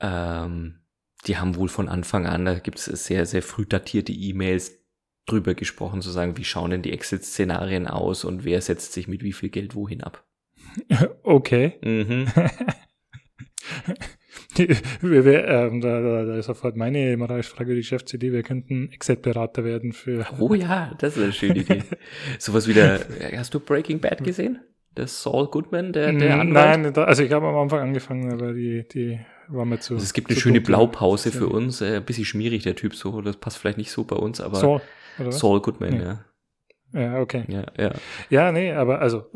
ähm, 0.00 0.80
die 1.26 1.36
haben 1.36 1.56
wohl 1.56 1.68
von 1.68 1.88
Anfang 1.88 2.26
an, 2.26 2.44
da 2.44 2.58
gibt 2.58 2.78
es 2.78 2.84
sehr, 2.84 3.26
sehr 3.26 3.42
früh 3.42 3.66
datierte 3.66 4.12
E-Mails 4.12 4.78
drüber 5.26 5.54
gesprochen, 5.54 6.00
zu 6.00 6.10
sagen, 6.10 6.36
wie 6.36 6.44
schauen 6.44 6.70
denn 6.70 6.82
die 6.82 6.92
Exit-Szenarien 6.92 7.86
aus 7.86 8.24
und 8.24 8.44
wer 8.44 8.60
setzt 8.60 8.92
sich 8.92 9.08
mit 9.08 9.22
wie 9.22 9.32
viel 9.32 9.50
Geld 9.50 9.74
wohin 9.74 10.02
ab. 10.02 10.24
Okay. 11.22 11.74
Mhm. 11.82 12.26
wir, 14.56 15.24
wir, 15.24 15.46
ähm, 15.46 15.80
da, 15.80 16.00
da, 16.00 16.24
da 16.24 16.36
ist 16.36 16.46
sofort 16.46 16.76
meine 16.76 17.16
Moralische 17.16 17.54
die 17.58 17.74
Geschäftsidee, 17.74 18.32
wir 18.32 18.42
könnten 18.42 18.90
Exit-Berater 18.92 19.64
werden 19.64 19.92
für. 19.92 20.24
Oh 20.38 20.54
ja, 20.54 20.94
das 20.98 21.16
ist 21.16 21.22
eine 21.22 21.32
schöne 21.32 21.60
Idee. 21.60 21.82
Sowas 22.38 22.66
wie 22.66 22.72
der, 22.72 23.00
hast 23.36 23.52
du 23.52 23.60
Breaking 23.60 24.00
Bad 24.00 24.24
gesehen? 24.24 24.60
Der 24.96 25.06
Saul 25.06 25.48
Goodman, 25.48 25.92
der, 25.92 26.12
der 26.12 26.40
Anwalt? 26.40 26.80
Nein, 26.80 26.96
also 26.96 27.22
ich 27.22 27.32
habe 27.32 27.46
am 27.46 27.56
Anfang 27.56 27.80
angefangen, 27.80 28.32
aber 28.32 28.54
die, 28.54 28.88
die 28.88 29.20
war 29.48 29.64
mir 29.64 29.80
zu. 29.80 29.94
Also 29.94 30.04
es 30.04 30.12
gibt 30.12 30.30
eine 30.30 30.38
schöne 30.38 30.60
Blaupause 30.60 31.32
für 31.32 31.48
uns, 31.48 31.80
äh, 31.80 31.96
ein 31.96 32.04
bisschen 32.04 32.24
schmierig, 32.24 32.62
der 32.62 32.76
Typ 32.76 32.94
so, 32.94 33.20
das 33.22 33.36
passt 33.36 33.58
vielleicht 33.58 33.78
nicht 33.78 33.90
so 33.90 34.04
bei 34.04 34.16
uns, 34.16 34.40
aber 34.40 34.56
Saul, 34.56 34.80
Saul 35.30 35.60
Goodman, 35.60 35.94
ja. 35.94 36.02
ja. 36.02 36.24
Ja, 36.94 37.20
okay. 37.20 37.44
Ja, 37.48 37.64
ja. 37.76 37.92
Ja, 38.30 38.52
nee, 38.52 38.72
aber 38.72 39.00
also, 39.02 39.26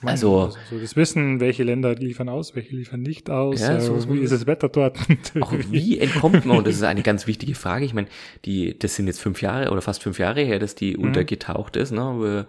mein, 0.00 0.12
also, 0.12 0.40
also 0.40 0.58
so 0.70 0.78
das 0.78 0.96
Wissen, 0.96 1.40
welche 1.40 1.62
Länder 1.62 1.94
liefern 1.94 2.30
aus, 2.30 2.56
welche 2.56 2.74
liefern 2.74 3.02
nicht 3.02 3.28
aus, 3.28 3.60
ja, 3.60 3.80
so, 3.80 3.96
äh, 3.96 4.08
wie 4.08 4.20
ist 4.20 4.32
das 4.32 4.46
Wetter 4.46 4.70
dort? 4.70 4.98
Auch 5.40 5.52
wie 5.52 5.98
entkommt 5.98 6.46
man, 6.46 6.56
und 6.58 6.66
das 6.66 6.76
ist 6.76 6.82
eine 6.82 7.02
ganz 7.02 7.26
wichtige 7.26 7.54
Frage, 7.54 7.84
ich 7.84 7.92
meine, 7.92 8.08
die, 8.46 8.78
das 8.78 8.96
sind 8.96 9.08
jetzt 9.08 9.20
fünf 9.20 9.42
Jahre 9.42 9.70
oder 9.70 9.82
fast 9.82 10.02
fünf 10.02 10.18
Jahre 10.18 10.40
her, 10.40 10.58
dass 10.58 10.74
die 10.74 10.96
mhm. 10.96 11.04
untergetaucht 11.04 11.76
ist, 11.76 11.92
ne? 11.92 12.00
Wir, 12.18 12.46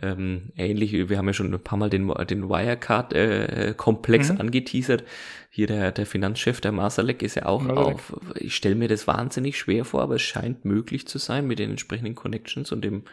ähm, 0.00 0.52
ähnlich, 0.56 0.92
wir 0.92 1.18
haben 1.18 1.26
ja 1.26 1.32
schon 1.32 1.52
ein 1.52 1.60
paar 1.60 1.78
Mal 1.78 1.90
den, 1.90 2.08
den 2.28 2.48
Wirecard-Komplex 2.48 4.30
äh, 4.30 4.32
mhm. 4.32 4.40
angeteasert. 4.40 5.04
Hier 5.50 5.68
der, 5.68 5.92
der 5.92 6.04
Finanzchef, 6.04 6.60
der 6.60 6.72
Masalek, 6.72 7.22
ist 7.22 7.36
ja 7.36 7.46
auch 7.46 7.62
Masalek. 7.62 7.94
auf. 7.94 8.12
Ich 8.34 8.56
stelle 8.56 8.74
mir 8.74 8.88
das 8.88 9.06
wahnsinnig 9.06 9.56
schwer 9.56 9.84
vor, 9.84 10.02
aber 10.02 10.16
es 10.16 10.22
scheint 10.22 10.64
möglich 10.64 11.06
zu 11.06 11.18
sein 11.18 11.46
mit 11.46 11.60
den 11.60 11.70
entsprechenden 11.70 12.16
Connections 12.16 12.72
und 12.72 12.84
dem 12.84 13.04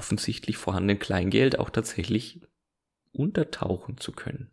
offensichtlich 0.00 0.56
vorhandenen 0.56 0.98
Kleingeld 0.98 1.58
auch 1.58 1.68
tatsächlich 1.68 2.40
untertauchen 3.12 3.98
zu 3.98 4.12
können. 4.12 4.50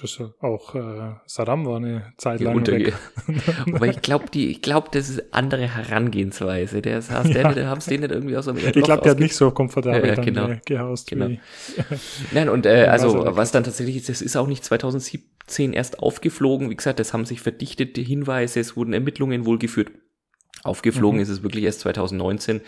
Das 0.00 0.18
auch 0.40 0.74
äh, 0.74 1.14
Saddam 1.26 1.66
war 1.66 1.76
eine 1.76 2.12
Zeit 2.16 2.40
Ja, 2.40 2.46
lang 2.48 2.56
unter- 2.56 2.72
weg. 2.72 2.94
Aber 3.74 3.86
ich 3.86 4.00
glaube, 4.00 4.24
die, 4.32 4.48
ich 4.50 4.62
glaube, 4.62 4.88
das 4.90 5.08
ist 5.10 5.32
andere 5.34 5.68
Herangehensweise. 5.72 6.82
Der 6.82 6.96
hast 6.96 7.10
Ja. 7.10 7.22
der, 7.22 7.52
der, 7.52 7.68
hab's 7.68 7.84
den 7.86 8.00
nicht 8.00 8.10
irgendwie 8.10 8.36
aus 8.36 8.46
dem 8.46 8.56
Ich 8.56 8.72
glaube, 8.72 9.02
der 9.02 9.12
hat 9.12 9.20
nicht 9.20 9.36
so 9.36 9.50
komfortabel 9.52 10.00
Ja, 10.00 10.06
ja, 10.08 10.14
dann 10.16 10.24
genau. 10.24 10.48
äh, 10.48 10.60
gehaust 10.66 11.10
Genau. 11.10 11.28
wie. 11.28 11.38
Nein, 12.32 12.48
und 12.48 12.64
äh, 12.66 12.86
Ja, 12.86 12.90
also 12.90 13.20
also- 13.20 13.36
was 13.36 13.52
dann 13.52 13.62
tatsächlich 13.64 13.96
ist, 13.96 14.08
das 14.08 14.20
ist 14.22 14.34
auch 14.36 14.48
nicht 14.48 14.64
2017 14.64 15.72
erst 15.74 16.00
aufgeflogen. 16.00 16.70
Wie 16.70 16.76
gesagt, 16.76 16.98
das 16.98 17.12
haben 17.12 17.24
sich 17.26 17.40
verdichtete 17.40 18.00
Hinweise, 18.00 18.58
es 18.58 18.76
wurden 18.76 18.94
Ermittlungen 18.94 19.46
wohl 19.46 19.58
geführt. 19.58 19.92
Aufgeflogen 20.64 21.18
Mhm. 21.18 21.22
ist 21.22 21.28
es 21.28 21.42
wirklich 21.42 21.64
erst 21.64 21.80
2019. 21.80 22.60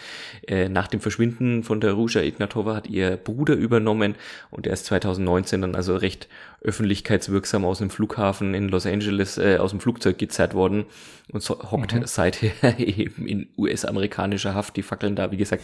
Äh, 0.47 0.69
nach 0.69 0.87
dem 0.87 1.01
Verschwinden 1.01 1.63
von 1.65 1.81
der 1.81 1.93
Ruja 1.93 2.21
Ignatova 2.23 2.77
hat 2.77 2.87
ihr 2.89 3.17
Bruder 3.17 3.55
übernommen 3.55 4.15
und 4.51 4.67
erst 4.67 4.87
2019 4.87 5.63
dann 5.63 5.75
also 5.75 5.97
recht 5.97 6.29
öffentlichkeitswirksam 6.61 7.65
aus 7.65 7.79
dem 7.79 7.91
Flughafen 7.91 8.55
in 8.55 8.69
Los 8.69 8.87
Angeles 8.87 9.39
äh, 9.39 9.57
aus 9.59 9.71
dem 9.71 9.81
Flugzeug 9.81 10.19
gezerrt 10.19 10.55
worden 10.55 10.85
und 11.33 11.43
so, 11.43 11.59
hockt 11.71 11.95
Mhm. 11.95 12.07
seither 12.07 12.51
eben 12.79 13.27
in 13.27 13.49
US-amerikanischer 13.57 14.55
Haft. 14.55 14.77
Die 14.77 14.83
fackeln 14.83 15.17
da, 15.17 15.31
wie 15.33 15.37
gesagt, 15.37 15.63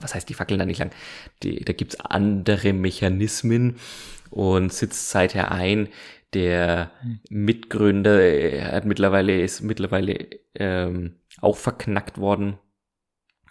was 0.00 0.14
heißt, 0.14 0.28
die 0.28 0.34
fackeln 0.34 0.58
da 0.58 0.66
nicht 0.66 0.78
lang? 0.78 0.90
Die, 1.42 1.64
da 1.64 1.72
gibt's 1.72 1.98
andere 2.00 2.72
Mechanismen 2.72 3.76
und 4.30 4.72
sitzt 4.72 5.10
seither 5.10 5.50
ein. 5.50 5.88
Der 6.34 6.92
Mitgründer 7.28 8.20
äh, 8.22 8.62
hat 8.62 8.84
mittlerweile 8.84 9.40
ist 9.40 9.62
mittlerweile 9.62 10.28
ähm, 10.54 11.16
auch 11.40 11.56
verknackt 11.56 12.18
worden. 12.18 12.58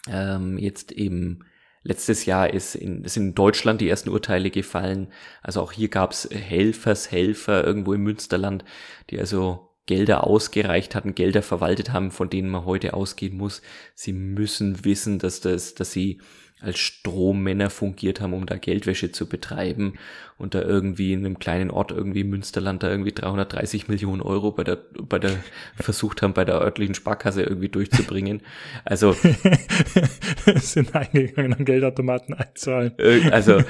Ähm, 0.07 0.57
jetzt 0.57 0.91
eben 0.91 1.43
letztes 1.83 2.25
Jahr 2.25 2.53
ist 2.53 2.75
in, 2.75 3.05
sind 3.07 3.27
in 3.27 3.35
Deutschland 3.35 3.81
die 3.81 3.89
ersten 3.89 4.09
Urteile 4.09 4.49
gefallen. 4.49 5.11
Also 5.41 5.61
auch 5.61 5.71
hier 5.71 5.89
gab's 5.89 6.29
Helfershelfer 6.31 7.63
irgendwo 7.65 7.93
im 7.93 8.03
Münsterland, 8.03 8.63
die 9.09 9.19
also 9.19 9.69
Gelder 9.85 10.25
ausgereicht 10.27 10.93
hatten, 10.93 11.15
Gelder 11.15 11.41
verwaltet 11.41 11.91
haben, 11.91 12.11
von 12.11 12.29
denen 12.29 12.49
man 12.49 12.65
heute 12.65 12.93
ausgehen 12.93 13.35
muss. 13.35 13.63
Sie 13.95 14.13
müssen 14.13 14.85
wissen, 14.85 15.17
dass 15.17 15.41
das, 15.41 15.73
dass 15.73 15.91
sie 15.91 16.21
als 16.62 16.78
Strommänner 16.80 17.69
fungiert 17.69 18.19
haben, 18.19 18.34
um 18.34 18.45
da 18.45 18.58
Geldwäsche 18.58 19.12
zu 19.12 19.28
betreiben 19.30 19.93
und 20.38 20.56
da 20.56 20.62
irgendwie 20.62 21.13
in 21.13 21.26
einem 21.26 21.39
kleinen 21.39 21.72
Ort 21.72 21.91
irgendwie 21.91 22.24
Münsterland 22.24 22.84
da 22.84 22.89
irgendwie 22.89 23.13
330 23.13 23.88
Millionen 23.88 24.22
Euro 24.22 24.52
bei 24.52 24.63
der, 24.63 24.78
bei 25.02 25.19
der, 25.19 25.32
versucht 25.76 26.22
haben, 26.22 26.34
bei 26.34 26.43
der 26.45 26.60
örtlichen 26.60 26.95
Sparkasse 26.95 27.43
irgendwie 27.43 27.69
durchzubringen. 27.69 28.41
Also, 28.84 29.13
sind 30.56 30.93
eingegangen, 30.95 31.54
an 31.54 31.65
Geldautomaten 31.65 32.34
einzahlen. 32.34 32.93
äh, 32.98 33.30
also 33.32 33.62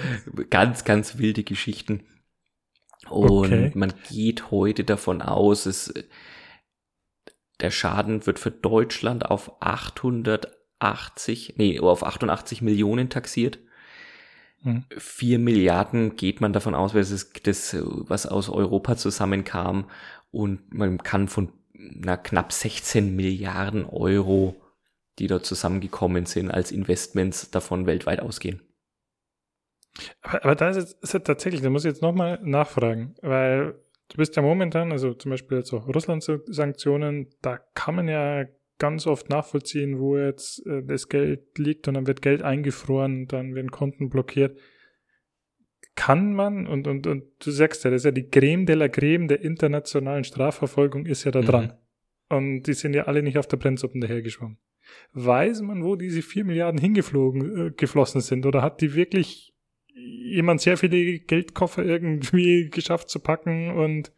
ganz, 0.50 0.84
ganz 0.84 1.18
wilde 1.18 1.44
Geschichten. 1.44 2.04
Und 3.10 3.54
Okay. 3.54 3.72
man 3.74 3.94
geht 4.12 4.52
heute 4.52 4.84
davon 4.84 5.22
aus, 5.22 5.66
es, 5.66 5.94
der 7.62 7.72
Schaden 7.72 8.26
wird 8.26 8.40
für 8.40 8.52
Deutschland 8.52 9.26
auf 9.26 9.62
880, 10.80 11.56
nee, 11.58 11.80
auf 11.80 12.04
88 12.04 12.62
Millionen 12.62 13.10
taxiert. 13.10 13.60
Mhm. 14.64 14.84
4 14.98 15.40
Milliarden 15.40 16.16
geht 16.16 16.42
man 16.42 16.54
davon 16.54 16.76
aus, 16.76 16.94
weil 16.94 17.02
es 17.02 17.12
ist 17.12 17.48
das, 17.48 17.78
was 17.82 18.26
aus 18.26 18.50
Europa 18.50 18.98
zusammenkam. 18.98 19.90
Und 20.32 20.74
man 20.74 20.98
kann 21.00 21.28
von 21.28 21.52
na, 21.74 22.18
knapp 22.18 22.52
16 22.52 23.16
Milliarden 23.16 23.86
Euro, 23.86 24.56
die 25.18 25.28
dort 25.28 25.46
zusammengekommen 25.46 26.26
sind, 26.26 26.52
als 26.52 26.72
Investments 26.72 27.52
davon 27.52 27.86
weltweit 27.86 28.20
ausgehen. 28.20 28.62
Aber, 30.22 30.44
aber 30.44 30.56
da 30.56 30.70
ist 30.70 30.78
jetzt 30.78 31.04
ist 31.04 31.26
tatsächlich, 31.26 31.62
da 31.62 31.70
muss 31.70 31.84
ich 31.84 31.90
jetzt 31.90 32.02
nochmal 32.02 32.40
nachfragen, 32.44 33.16
weil 33.22 33.76
du 34.10 34.18
bist 34.18 34.36
ja 34.36 34.42
momentan, 34.42 34.92
also 34.92 35.14
zum 35.14 35.32
Beispiel 35.32 35.58
jetzt 35.58 35.74
auch 35.74 35.88
Russland-Sanktionen, 35.88 37.30
da 37.42 37.60
kann 37.74 37.96
man 37.96 38.08
ja 38.08 38.46
ganz 38.80 39.06
oft 39.06 39.30
nachvollziehen, 39.30 40.00
wo 40.00 40.18
jetzt 40.18 40.66
äh, 40.66 40.82
das 40.84 41.10
Geld 41.10 41.58
liegt 41.58 41.88
und 41.88 41.94
dann 41.94 42.08
wird 42.08 42.22
Geld 42.22 42.42
eingefroren, 42.42 43.28
dann 43.28 43.54
werden 43.54 43.72
Konten 43.72 44.10
blockiert. 44.10 44.58
Kann 45.96 46.34
man, 46.34 46.66
und, 46.66 46.88
und, 46.88 47.06
und 47.08 47.24
du 47.40 47.52
sagst 47.52 47.84
ja, 47.84 47.92
das 47.92 48.02
ist 48.02 48.06
ja 48.06 48.12
die 48.12 48.30
Creme 48.30 48.66
de 48.66 48.76
la 48.76 48.88
Creme 48.88 49.28
der 49.28 49.42
internationalen 49.42 50.24
Strafverfolgung 50.24 51.06
ist 51.06 51.26
ja 51.26 51.32
da 51.32 51.42
Mhm. 51.42 51.46
dran. 51.46 51.74
Und 52.30 52.64
die 52.64 52.74
sind 52.74 52.94
ja 52.94 53.04
alle 53.04 53.22
nicht 53.22 53.38
auf 53.38 53.48
der 53.48 53.58
Brennsuppen 53.58 54.02
dahergeschwommen. 54.02 54.58
Weiß 55.14 55.62
man, 55.62 55.84
wo 55.84 55.96
diese 55.96 56.22
vier 56.22 56.46
Milliarden 56.46 56.80
hingeflogen, 56.80 57.68
äh, 57.68 57.72
geflossen 57.72 58.22
sind? 58.22 58.46
Oder 58.46 58.62
hat 58.62 58.82
die 58.82 58.96
wirklich 58.96 59.54
jemand 59.94 60.62
sehr 60.62 60.78
viele 60.78 61.20
Geldkoffer 61.20 61.84
irgendwie 61.84 62.70
geschafft 62.72 63.10
zu 63.10 63.20
packen 63.20 63.72
und 63.72 64.14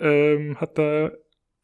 ähm, 0.00 0.56
hat 0.60 0.78
da 0.78 1.12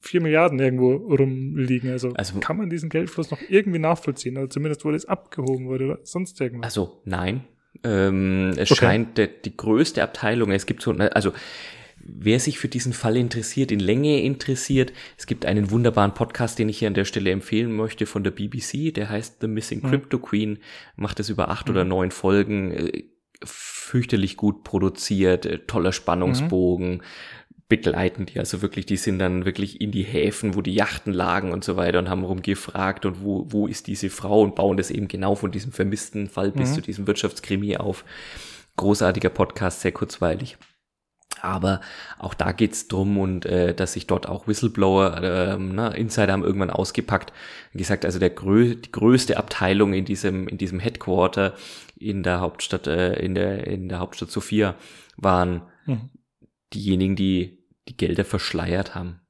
vier 0.05 0.21
Milliarden 0.21 0.59
irgendwo 0.59 0.93
rumliegen? 0.95 1.91
Also, 1.91 2.13
Also- 2.15 2.39
kann 2.41 2.57
man 2.57 2.71
diesen 2.71 2.89
Geldfluss 2.91 3.31
noch 3.31 3.41
irgendwie 3.49 3.79
nachvollziehen? 3.79 4.37
Oder 4.39 4.51
zumindest, 4.51 4.85
wo 4.85 4.91
das 4.91 5.07
abgehoben 5.07 5.67
wurde 5.67 5.85
oder 5.87 5.99
sonst 6.03 6.41
irgendwas? 6.41 6.67
Also 6.77 7.01
nein. 7.05 7.45
Ähm, 7.83 8.51
es 8.57 8.71
Okay. 8.71 8.81
scheint 8.87 9.19
der, 9.19 9.27
die 9.27 9.57
größte 9.57 10.03
Abteilung, 10.03 10.53
es 10.53 10.65
gibt 10.67 10.81
so, 10.83 10.93
also 10.93 11.33
wer 12.07 12.39
sich 12.39 12.59
für 12.59 12.69
diesen 12.69 12.93
Fall 12.93 13.17
interessiert, 13.17 13.73
in 13.73 13.81
Länge 13.81 14.23
interessiert, 14.23 14.93
es 15.19 15.27
gibt 15.27 15.45
einen 15.47 15.71
wunderbaren 15.71 16.15
Podcast, 16.15 16.59
den 16.59 16.69
ich 16.69 16.79
hier 16.79 16.89
an 16.89 16.95
der 16.95 17.05
Stelle 17.07 17.31
empfehlen 17.31 17.73
möchte 17.75 18.07
von 18.07 18.23
der 18.23 18.31
BBC, 18.31 18.93
der 18.93 19.09
heißt 19.09 19.41
The 19.41 19.49
Missing 19.49 19.81
Mhm. 19.83 19.89
Crypto 19.89 20.19
Queen, 20.19 20.59
macht 20.97 21.19
es 21.19 21.31
über 21.31 21.49
acht 21.49 21.67
Mhm. 21.69 21.73
oder 21.75 21.85
neun 21.85 22.11
Folgen, 22.11 22.71
äh, 22.71 23.03
fürchterlich 23.43 24.37
gut 24.37 24.65
produziert, 24.65 25.45
äh, 25.47 25.59
toller 25.67 25.93
Spannungsbogen, 25.93 27.03
begleiten 27.69 28.27
die 28.27 28.39
also 28.39 28.61
wirklich, 28.63 28.87
die 28.87 28.97
sind 28.97 29.19
dann 29.19 29.45
wirklich 29.45 29.81
in 29.81 29.91
die 29.91 30.03
Häfen, 30.03 30.55
wo 30.55 30.61
die 30.61 30.75
Yachten 30.75 31.13
lagen 31.13 31.53
und 31.53 31.65
so 31.65 31.77
weiter 31.77 31.99
und 31.99 32.09
haben 32.11 32.25
rumgefragt 32.25 33.07
und 33.07 33.23
wo, 33.23 33.47
wo 33.49 33.67
ist 33.67 33.87
diese 33.87 34.11
Frau 34.11 34.43
und 34.43 34.55
bauen 34.55 34.77
das 34.77 34.91
eben 34.91 35.09
genau 35.09 35.35
von 35.35 35.51
diesem 35.51 35.73
vermissten 35.73 36.29
Fall 36.29 36.51
bis 36.51 36.71
Mhm. 36.71 36.75
zu 36.75 36.81
diesem 36.83 37.07
Wirtschaftskrimi 37.07 37.77
auf. 37.77 38.05
Großartiger 38.77 39.31
Podcast, 39.31 39.81
sehr 39.81 39.93
kurzweilig. 39.93 40.57
Aber 41.41 41.81
auch 42.19 42.35
da 42.35 42.53
geht's 42.53 42.87
drum 42.89 43.19
und 43.19 43.45
äh, 43.45 43.75
dass 43.75 43.95
sich 43.95 44.07
dort 44.07 44.29
auch 44.29 44.47
Whistleblower, 44.47 45.21
ähm, 45.23 45.75
na, 45.75 45.89
Insider 45.89 46.33
haben 46.33 46.45
irgendwann 46.45 46.71
ausgepackt 46.71 47.33
und 47.73 47.79
gesagt, 47.79 48.05
also 48.05 48.19
der 48.19 48.31
grö 48.31 48.75
die 48.77 48.93
größte 48.93 49.37
Abteilung 49.37 49.95
in 49.95 50.05
diesem 50.05 50.49
in 50.49 50.59
diesem 50.59 50.81
Headquarter 50.81 51.55
in 51.99 52.23
der 52.23 52.41
Hauptstadt 52.41 52.87
äh, 52.87 53.15
in 53.15 53.35
der 53.35 53.67
in 53.67 53.89
der 53.89 53.99
Hauptstadt 53.99 54.31
Sofia 54.31 54.75
waren 55.17 55.63
Mhm. 55.87 56.11
Diejenigen, 56.75 57.17
die 57.17 57.65
die 57.89 57.97
Gelder 57.97 58.25
verschleiert 58.25 58.95
haben. 58.95 59.21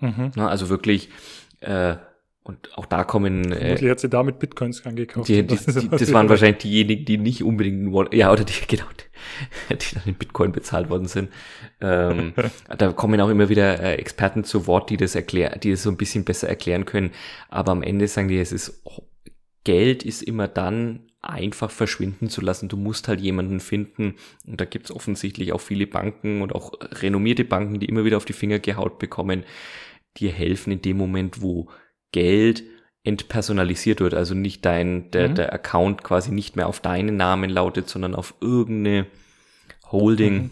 Mhm. 0.00 0.32
Na, 0.36 0.48
also 0.48 0.68
wirklich 0.68 1.08
äh, 1.60 1.96
und 2.48 2.78
auch 2.78 2.86
da 2.86 3.04
kommen 3.04 3.52
äh, 3.52 3.58
Vermutlich 3.58 3.90
hat 3.90 4.00
sie 4.00 4.08
damit 4.08 4.38
Bitcoins 4.38 4.86
angekauft. 4.86 5.28
die, 5.28 5.46
die, 5.46 5.54
die, 5.54 5.88
das 5.90 6.12
waren 6.14 6.30
wahrscheinlich 6.30 6.62
diejenigen, 6.62 7.04
die 7.04 7.18
nicht 7.18 7.44
unbedingt 7.44 8.14
ja, 8.14 8.32
oder 8.32 8.42
die, 8.42 8.54
genau, 8.66 8.86
die 9.68 9.94
dann 9.94 10.04
in 10.06 10.14
Bitcoin 10.14 10.50
bezahlt 10.50 10.88
worden 10.88 11.08
sind. 11.08 11.30
Ähm, 11.82 12.32
da 12.78 12.92
kommen 12.92 13.20
auch 13.20 13.28
immer 13.28 13.50
wieder 13.50 13.80
äh, 13.80 13.96
Experten 13.96 14.44
zu 14.44 14.66
Wort, 14.66 14.88
die 14.88 14.96
das 14.96 15.14
erklären, 15.14 15.60
die 15.60 15.72
das 15.72 15.82
so 15.82 15.90
ein 15.90 15.98
bisschen 15.98 16.24
besser 16.24 16.48
erklären 16.48 16.86
können. 16.86 17.10
Aber 17.50 17.72
am 17.72 17.82
Ende 17.82 18.08
sagen 18.08 18.28
die, 18.28 18.38
es 18.38 18.52
ist, 18.52 18.82
Geld 19.64 20.02
ist 20.02 20.22
immer 20.22 20.48
dann 20.48 21.07
einfach 21.28 21.70
verschwinden 21.70 22.28
zu 22.28 22.40
lassen. 22.40 22.68
Du 22.68 22.76
musst 22.76 23.06
halt 23.06 23.20
jemanden 23.20 23.60
finden. 23.60 24.14
Und 24.46 24.60
da 24.60 24.64
gibt's 24.64 24.90
offensichtlich 24.90 25.52
auch 25.52 25.60
viele 25.60 25.86
Banken 25.86 26.42
und 26.42 26.54
auch 26.54 26.72
renommierte 26.80 27.44
Banken, 27.44 27.78
die 27.80 27.86
immer 27.86 28.04
wieder 28.04 28.16
auf 28.16 28.24
die 28.24 28.32
Finger 28.32 28.58
gehaut 28.58 28.98
bekommen, 28.98 29.44
dir 30.16 30.32
helfen 30.32 30.72
in 30.72 30.82
dem 30.82 30.96
Moment, 30.96 31.42
wo 31.42 31.68
Geld 32.12 32.64
entpersonalisiert 33.04 34.00
wird, 34.00 34.14
also 34.14 34.34
nicht 34.34 34.64
dein, 34.64 35.10
der, 35.12 35.28
Mhm. 35.30 35.34
der 35.36 35.52
Account 35.52 36.02
quasi 36.02 36.32
nicht 36.32 36.56
mehr 36.56 36.66
auf 36.66 36.80
deinen 36.80 37.16
Namen 37.16 37.50
lautet, 37.50 37.88
sondern 37.88 38.14
auf 38.14 38.34
irgendeine 38.40 39.06
Holding, 39.90 40.34
Mhm. 40.34 40.50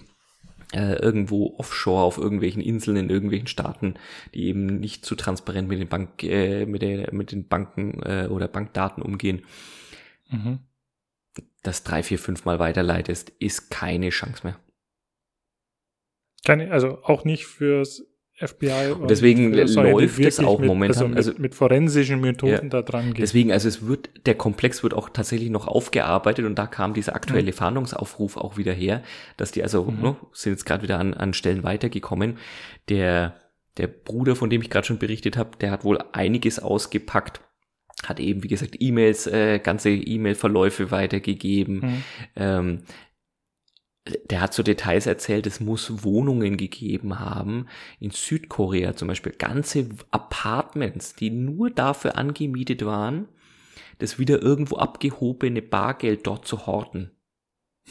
äh, 0.72 0.94
irgendwo 0.96 1.54
offshore, 1.58 2.04
auf 2.04 2.18
irgendwelchen 2.18 2.62
Inseln 2.62 2.96
in 2.96 3.10
irgendwelchen 3.10 3.48
Staaten, 3.48 3.94
die 4.34 4.44
eben 4.46 4.66
nicht 4.66 5.04
zu 5.04 5.14
transparent 5.16 5.68
mit 5.68 5.80
den 5.80 5.88
Bank, 5.88 6.22
äh, 6.22 6.66
mit, 6.66 6.82
der, 6.82 7.12
mit 7.12 7.32
den 7.32 7.46
Banken 7.48 8.00
äh, 8.02 8.28
oder 8.30 8.48
Bankdaten 8.48 9.02
umgehen, 9.02 9.42
Mhm. 10.28 10.60
das 11.62 11.82
drei, 11.82 12.02
vier, 12.02 12.18
fünf 12.18 12.44
Mal 12.44 12.58
weiterleitest, 12.58 13.30
ist 13.38 13.70
keine 13.70 14.10
Chance 14.10 14.40
mehr. 14.44 14.58
Keine, 16.44 16.70
also 16.70 17.02
auch 17.02 17.24
nicht 17.24 17.44
fürs 17.46 18.04
FBI. 18.38 18.92
Und 18.92 19.10
deswegen 19.10 19.52
die 19.52 19.58
läuft 19.62 20.18
es 20.20 20.38
auch 20.40 20.58
mit, 20.60 20.68
momentan. 20.68 20.88
Also 20.88 21.08
mit, 21.08 21.16
Also- 21.16 21.32
mit 21.42 21.54
forensischen 21.54 22.20
Methoden 22.20 22.52
Ja. 22.52 22.68
da 22.68 22.82
dran 22.82 23.14
gehen. 23.14 23.22
Deswegen, 23.22 23.50
also 23.50 23.66
es 23.66 23.86
wird, 23.86 24.10
der 24.26 24.34
Komplex 24.34 24.82
wird 24.82 24.92
auch 24.94 25.08
tatsächlich 25.08 25.48
noch 25.50 25.66
aufgearbeitet 25.66 26.44
und 26.44 26.54
da 26.56 26.66
kam 26.66 26.92
dieser 26.94 27.16
aktuelle 27.16 27.52
Fahndungsaufruf 27.52 28.36
auch 28.36 28.56
wieder 28.58 28.72
her, 28.74 29.02
dass 29.38 29.52
die 29.52 29.62
also, 29.62 29.84
Mhm. 29.84 30.00
ne, 30.02 30.16
sind 30.32 30.52
jetzt 30.52 30.66
gerade 30.66 30.82
wieder 30.82 30.98
an, 30.98 31.14
an 31.14 31.32
Stellen 31.32 31.62
weitergekommen. 31.64 32.36
Der, 32.90 33.40
der 33.78 33.86
Bruder, 33.86 34.36
von 34.36 34.50
dem 34.50 34.60
ich 34.62 34.68
gerade 34.70 34.86
schon 34.86 34.98
berichtet 34.98 35.36
habe, 35.38 35.56
der 35.58 35.70
hat 35.70 35.82
wohl 35.84 35.98
einiges 36.12 36.58
ausgepackt, 36.58 37.40
hat 38.08 38.20
eben, 38.20 38.42
wie 38.42 38.48
gesagt, 38.48 38.76
E-Mails, 38.80 39.26
äh, 39.26 39.58
ganze 39.58 39.90
E-Mail-Verläufe 39.90 40.90
weitergegeben. 40.90 41.76
Mhm. 41.76 42.02
Ähm, 42.36 42.78
der 44.30 44.40
hat 44.40 44.54
so 44.54 44.62
Details 44.62 45.06
erzählt, 45.06 45.46
es 45.46 45.60
muss 45.60 46.04
Wohnungen 46.04 46.56
gegeben 46.56 47.18
haben 47.18 47.66
in 47.98 48.10
Südkorea 48.10 48.94
zum 48.94 49.08
Beispiel, 49.08 49.32
ganze 49.32 49.88
Apartments, 50.10 51.14
die 51.14 51.30
nur 51.30 51.70
dafür 51.70 52.16
angemietet 52.16 52.84
waren, 52.84 53.28
das 53.98 54.18
wieder 54.18 54.42
irgendwo 54.42 54.76
abgehobene 54.76 55.62
Bargeld 55.62 56.26
dort 56.26 56.46
zu 56.46 56.66
horten. 56.66 57.10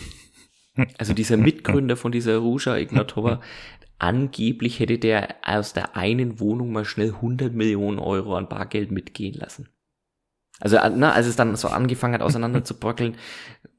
Also 0.97 1.13
dieser 1.13 1.37
Mitgründer 1.37 1.95
von 1.95 2.11
dieser 2.11 2.39
Ruja 2.39 2.75
Ignatova, 2.75 3.39
angeblich 3.97 4.81
hätte 4.81 4.97
der 4.97 5.37
aus 5.41 5.71
der 5.71 5.95
einen 5.95 6.41
Wohnung 6.41 6.73
mal 6.73 6.83
schnell 6.83 7.13
100 7.13 7.53
Millionen 7.53 7.97
Euro 7.97 8.35
an 8.35 8.49
Bargeld 8.49 8.91
mitgehen 8.91 9.35
lassen. 9.35 9.69
Also, 10.59 10.77
na, 10.95 11.11
als 11.11 11.27
es 11.27 11.35
dann 11.35 11.55
so 11.55 11.67
angefangen 11.67 12.13
hat, 12.13 12.21
auseinander 12.21 12.63
zu 12.63 12.79
bröckeln, 12.79 13.17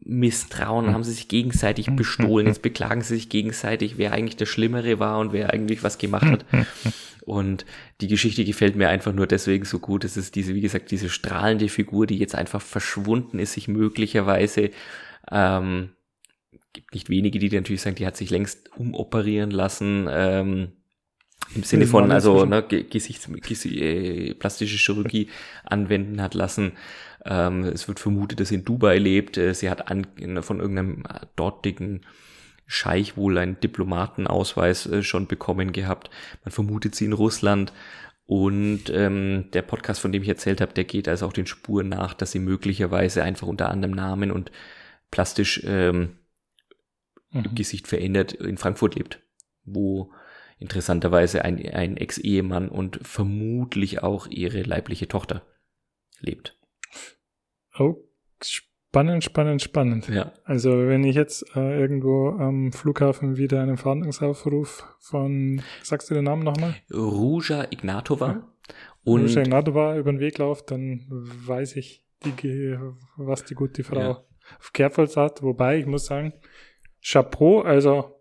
Misstrauen, 0.01 0.93
haben 0.93 1.03
sie 1.03 1.13
sich 1.13 1.29
gegenseitig 1.29 1.91
bestohlen, 1.97 2.47
jetzt 2.47 2.63
beklagen 2.63 3.03
sie 3.03 3.17
sich 3.17 3.29
gegenseitig, 3.29 3.99
wer 3.99 4.13
eigentlich 4.13 4.37
der 4.37 4.47
Schlimmere 4.47 5.01
war 5.01 5.19
und 5.19 5.33
wer 5.33 5.53
eigentlich 5.53 5.83
was 5.83 5.99
gemacht 5.99 6.27
hat. 6.27 6.45
Und 7.25 7.67
die 8.01 8.07
Geschichte 8.07 8.45
gefällt 8.45 8.77
mir 8.77 8.89
einfach 8.89 9.13
nur 9.13 9.27
deswegen 9.27 9.65
so 9.65 9.81
gut. 9.81 10.05
Es 10.05 10.17
ist 10.17 10.37
diese, 10.37 10.55
wie 10.55 10.61
gesagt, 10.61 10.93
diese 10.93 11.09
strahlende 11.09 11.69
Figur, 11.69 12.07
die 12.07 12.19
jetzt 12.19 12.37
einfach 12.37 12.63
verschwunden 12.63 13.41
ist, 13.41 13.55
sich 13.55 13.67
möglicherweise, 13.67 14.71
ähm, 15.33 15.91
gibt 16.73 16.95
nicht 16.95 17.09
wenige, 17.09 17.41
die 17.41 17.51
natürlich 17.51 17.83
sagen, 17.83 17.97
die 17.97 18.07
hat 18.07 18.17
sich 18.17 18.31
längst 18.31 18.71
umoperieren 18.77 19.51
lassen, 19.51 20.07
ähm, 20.09 20.73
im 21.55 21.63
Sinne 21.63 21.87
von, 21.87 22.11
also 22.11 22.45
ne, 22.45 22.63
Gesichts, 22.63 23.29
äh, 23.65 24.35
plastische 24.35 24.77
Chirurgie 24.77 25.29
anwenden 25.65 26.21
hat 26.21 26.35
lassen. 26.35 26.73
Ähm, 27.25 27.65
es 27.65 27.89
wird 27.89 28.01
vermutet, 28.01 28.41
dass 28.41 28.49
sie 28.49 28.57
in 28.57 28.65
Dubai 28.65 28.99
lebt. 28.99 29.37
Äh, 29.37 29.55
sie 29.55 29.71
hat 29.71 29.91
an, 29.91 30.07
von 30.43 30.61
irgendeinem 30.61 31.05
dortigen 31.35 32.03
Scheich 32.69 33.17
wohl 33.17 33.39
einen 33.39 33.61
Diplomatenausweis 33.61 34.87
äh, 34.87 35.03
schon 35.03 35.29
bekommen 35.29 35.73
gehabt. 35.73 36.11
Man 36.45 36.53
vermutet 36.53 36.95
sie 36.95 37.05
in 37.05 37.13
Russland. 37.13 37.73
Und 38.27 38.91
ähm, 38.91 39.51
der 39.53 39.63
Podcast, 39.63 40.01
von 40.01 40.11
dem 40.11 40.23
ich 40.23 40.29
erzählt 40.29 40.61
habe, 40.61 40.75
der 40.75 40.83
geht 40.83 41.07
also 41.07 41.27
auch 41.27 41.33
den 41.33 41.47
Spuren 41.47 41.89
nach, 41.89 42.13
dass 42.13 42.33
sie 42.33 42.41
möglicherweise 42.41 43.23
einfach 43.23 43.47
unter 43.47 43.71
anderem 43.71 43.95
Namen 43.95 44.33
und 44.33 44.51
plastisch 45.13 45.63
ähm, 45.65 46.19
mhm. 47.31 47.55
Gesicht 47.55 47.87
verändert 47.87 48.33
in 48.33 48.59
Frankfurt 48.59 48.97
lebt, 48.97 49.21
wo 49.65 50.13
interessanterweise 50.59 51.45
ein, 51.45 51.59
ein 51.69 51.97
Ex-Ehemann 51.97 52.69
und 52.69 52.99
vermutlich 53.03 54.03
auch 54.03 54.27
ihre 54.27 54.63
leibliche 54.63 55.09
Tochter 55.09 55.43
lebt. 56.21 56.59
Oh, 57.79 57.97
spannend, 58.43 59.25
spannend, 59.25 59.63
spannend. 59.63 60.09
Ja. 60.09 60.33
Also 60.45 60.71
wenn 60.71 61.05
ich 61.05 61.15
jetzt 61.15 61.45
äh, 61.55 61.79
irgendwo 61.79 62.31
am 62.31 62.73
Flughafen 62.73 63.37
wieder 63.37 63.61
einen 63.61 63.77
Verhandlungsaufruf 63.77 64.85
von, 64.99 65.61
sagst 65.83 66.11
du 66.11 66.15
den 66.15 66.25
Namen 66.25 66.43
nochmal? 66.43 66.75
Ruja 66.93 67.67
Ignatova. 67.71 68.29
Ja. 68.29 68.49
Und 69.05 69.23
Ruja 69.27 69.43
Ignatova 69.43 69.97
über 69.99 70.11
den 70.11 70.21
Weg 70.21 70.39
läuft, 70.39 70.71
dann 70.71 71.07
weiß 71.11 71.77
ich, 71.77 72.05
die, 72.25 72.79
was 73.17 73.45
die 73.45 73.55
gute 73.55 73.85
Frau 73.85 74.01
ja. 74.01 74.25
auf 74.59 74.73
Kehrpfalz 74.73 75.17
hat. 75.19 75.43
Wobei, 75.43 75.79
ich 75.79 75.87
muss 75.87 76.07
sagen, 76.07 76.33
Chapeau, 77.03 77.61
also 77.61 78.16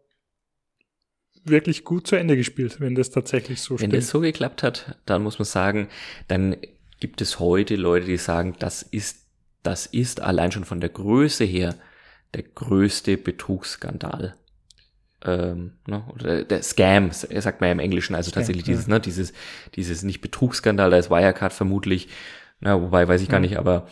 wirklich 1.46 1.84
gut 1.84 2.08
zu 2.08 2.16
Ende 2.16 2.36
gespielt, 2.36 2.80
wenn 2.80 2.96
das 2.96 3.12
tatsächlich 3.12 3.62
so 3.62 3.80
Wenn 3.80 3.91
das 3.91 4.10
so 4.10 4.20
geklappt 4.20 4.64
hat, 4.64 4.98
dann 5.06 5.24
muss 5.24 5.39
man 5.39 5.46
sagen, 5.46 5.88
dann 6.28 6.58
gibt 7.00 7.22
es 7.22 7.39
heute 7.39 7.76
Leute, 7.76 8.08
die 8.08 8.18
sagen, 8.18 8.56
das 8.60 8.82
ist, 8.82 9.28
das 9.64 9.86
ist 9.86 10.22
allein 10.22 10.52
schon 10.52 10.66
von 10.66 10.82
der 10.82 10.89
Größe 10.89 11.43
her 11.43 11.76
der 12.34 12.43
größte 12.43 13.18
Betrugsskandal. 13.18 14.36
Ähm, 15.24 15.74
ne, 15.88 16.04
oder 16.14 16.43
der 16.43 16.62
Scam, 16.62 17.12
sagt 17.12 17.62
man 17.62 17.70
ja 17.70 17.72
im 17.72 17.80
Englischen, 17.80 18.16
also 18.16 18.32
tatsächlich 18.32 18.68
ja, 18.68 18.74
dieses, 18.74 18.88
ja. 18.88 18.93
ne, 18.93 19.00
dieses, 19.00 19.34
dieses 19.76 20.04
nicht 20.04 20.22
Betrugsskandal, 20.22 20.91
da 20.91 20.98
ist 20.98 21.10
Wirecard 21.10 21.54
vermutlich, 21.54 22.10
na, 22.60 22.80
wobei 22.80 23.08
weiß 23.08 23.22
ich 23.22 23.30
gar 23.30 23.39
nicht, 23.39 23.58
aber 23.58 23.88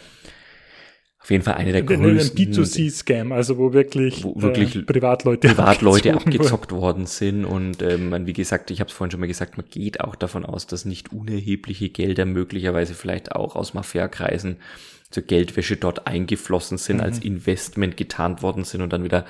auf 1.23 1.31
jeden 1.31 1.43
Fall 1.43 1.53
eine 1.53 1.71
der 1.71 1.83
größten. 1.83 2.37
Ein 2.37 2.53
B2C-Scam, 2.53 3.31
also 3.31 3.57
wo 3.57 3.71
wirklich, 3.71 4.25
wo 4.25 4.41
wirklich 4.41 4.75
äh, 4.75 4.81
Privatleute, 4.81 5.47
Privatleute 5.47 6.15
abgezockt 6.15 6.73
worden 6.73 7.05
sind. 7.05 7.45
Und 7.45 7.81
ähm, 7.81 8.13
wie 8.27 8.33
gesagt, 8.33 8.71
ich 8.71 8.81
habe 8.81 8.89
es 8.89 8.93
vorhin 8.93 9.11
schon 9.11 9.21
mal 9.21 9.27
gesagt, 9.27 9.55
man 9.55 9.65
geht 9.69 10.01
auch 10.01 10.15
davon 10.15 10.45
aus, 10.45 10.67
dass 10.67 10.83
nicht 10.83 11.13
unerhebliche 11.13 11.87
Gelder 11.87 12.25
möglicherweise 12.25 12.93
vielleicht 12.93 13.31
auch 13.31 13.55
aus 13.55 13.73
Mafiakreisen 13.73 14.57
zur 15.11 15.23
Geldwäsche 15.23 15.77
dort 15.77 16.07
eingeflossen 16.07 16.77
sind, 16.77 16.97
mhm. 16.97 17.03
als 17.03 17.19
Investment 17.19 17.95
getarnt 17.95 18.41
worden 18.41 18.65
sind 18.65 18.81
und 18.81 18.91
dann 18.91 19.05
wieder 19.05 19.25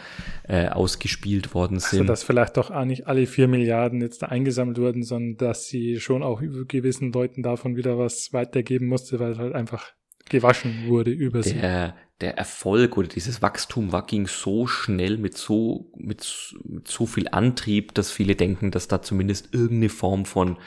äh, 0.47 0.69
ausgespielt 0.69 1.53
worden 1.53 1.75
also, 1.75 1.89
sind. 1.89 1.99
Also 1.99 2.11
dass 2.11 2.23
vielleicht 2.23 2.57
doch 2.57 2.71
auch 2.71 2.85
nicht 2.85 3.05
alle 3.05 3.27
vier 3.27 3.47
Milliarden 3.47 4.01
jetzt 4.01 4.23
da 4.23 4.27
eingesammelt 4.27 4.79
wurden, 4.79 5.03
sondern 5.03 5.37
dass 5.37 5.67
sie 5.67 5.99
schon 5.99 6.23
auch 6.23 6.41
gewissen 6.67 7.11
Leuten 7.11 7.43
davon 7.43 7.75
wieder 7.75 7.99
was 7.99 8.33
weitergeben 8.33 8.87
musste, 8.87 9.19
weil 9.19 9.37
halt 9.37 9.53
einfach 9.53 9.93
gewaschen 10.29 10.87
wurde 10.87 11.11
über 11.11 11.41
der, 11.41 11.93
sie. 11.93 11.93
Der 12.21 12.37
Erfolg 12.37 12.97
oder 12.97 13.07
dieses 13.07 13.41
Wachstum 13.41 13.91
war, 13.91 14.05
ging 14.05 14.27
so 14.27 14.65
schnell 14.65 15.17
mit 15.17 15.37
so, 15.37 15.91
mit, 15.97 16.55
mit 16.63 16.87
so 16.87 17.05
viel 17.05 17.27
Antrieb, 17.27 17.93
dass 17.93 18.11
viele 18.11 18.35
denken, 18.35 18.71
dass 18.71 18.87
da 18.87 19.01
zumindest 19.01 19.53
irgendeine 19.53 19.89
Form 19.89 20.25
von, 20.25 20.57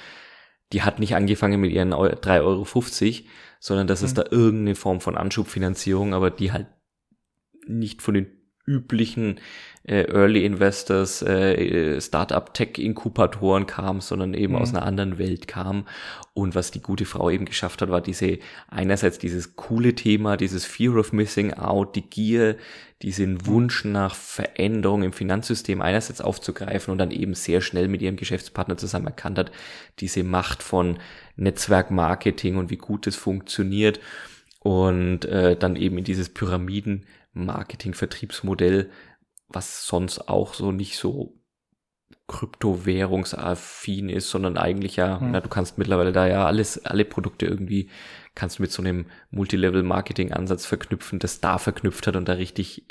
die 0.72 0.82
hat 0.82 0.98
nicht 0.98 1.14
angefangen 1.14 1.60
mit 1.60 1.72
ihren 1.72 1.94
3,50 1.94 2.42
Euro, 2.42 3.28
sondern 3.60 3.86
dass 3.86 4.02
mhm. 4.02 4.06
es 4.06 4.14
da 4.14 4.24
irgendeine 4.30 4.74
Form 4.74 5.00
von 5.00 5.16
Anschubfinanzierung, 5.16 6.12
aber 6.12 6.30
die 6.30 6.52
halt 6.52 6.66
nicht 7.66 8.02
von 8.02 8.14
den 8.14 8.26
üblichen 8.66 9.40
äh, 9.86 10.02
Early 10.02 10.44
Investors, 10.44 11.22
äh, 11.22 12.00
Startup 12.00 12.52
Tech 12.52 12.78
Inkubatoren 12.78 13.66
kam, 13.66 14.00
sondern 14.00 14.34
eben 14.34 14.54
mhm. 14.54 14.60
aus 14.60 14.74
einer 14.74 14.84
anderen 14.84 15.18
Welt 15.18 15.46
kam. 15.46 15.86
Und 16.34 16.54
was 16.54 16.70
die 16.70 16.82
gute 16.82 17.04
Frau 17.04 17.30
eben 17.30 17.44
geschafft 17.44 17.80
hat, 17.82 17.88
war 17.88 18.00
diese 18.00 18.38
einerseits 18.68 19.18
dieses 19.18 19.56
coole 19.56 19.94
Thema, 19.94 20.36
dieses 20.36 20.64
Fear 20.64 20.96
of 20.96 21.12
Missing 21.12 21.54
Out, 21.54 21.94
die 21.94 22.02
Gier, 22.02 22.56
diesen 23.02 23.34
mhm. 23.34 23.46
Wunsch 23.46 23.84
nach 23.84 24.14
Veränderung 24.14 25.02
im 25.02 25.12
Finanzsystem 25.12 25.80
einerseits 25.80 26.20
aufzugreifen 26.20 26.90
und 26.92 26.98
dann 26.98 27.10
eben 27.10 27.34
sehr 27.34 27.60
schnell 27.60 27.88
mit 27.88 28.02
ihrem 28.02 28.16
Geschäftspartner 28.16 28.76
zusammen 28.76 29.06
erkannt 29.06 29.38
hat, 29.38 29.52
diese 30.00 30.24
Macht 30.24 30.62
von 30.62 30.98
Netzwerkmarketing 31.36 32.56
und 32.56 32.70
wie 32.70 32.76
gut 32.76 33.06
es 33.06 33.16
funktioniert 33.16 34.00
und 34.60 35.26
äh, 35.26 35.56
dann 35.56 35.76
eben 35.76 35.98
in 35.98 36.04
dieses 36.04 36.28
Pyramiden 36.30 37.04
Marketing-Vertriebsmodell, 37.34 38.90
was 39.48 39.86
sonst 39.86 40.28
auch 40.28 40.54
so 40.54 40.72
nicht 40.72 40.98
so 40.98 41.38
kryptowährungsaffin 42.28 44.08
ist, 44.08 44.30
sondern 44.30 44.56
eigentlich 44.56 44.96
ja, 44.96 45.20
hm. 45.20 45.30
na, 45.32 45.40
du 45.40 45.48
kannst 45.48 45.78
mittlerweile 45.78 46.12
da 46.12 46.26
ja 46.26 46.46
alles, 46.46 46.84
alle 46.84 47.04
Produkte 47.04 47.46
irgendwie 47.46 47.90
kannst 48.34 48.58
du 48.58 48.62
mit 48.62 48.72
so 48.72 48.82
einem 48.82 49.06
Multilevel-Marketing-Ansatz 49.30 50.66
verknüpfen, 50.66 51.18
das 51.18 51.40
da 51.40 51.58
verknüpft 51.58 52.06
hat 52.06 52.16
und 52.16 52.28
da 52.28 52.34
richtig 52.34 52.86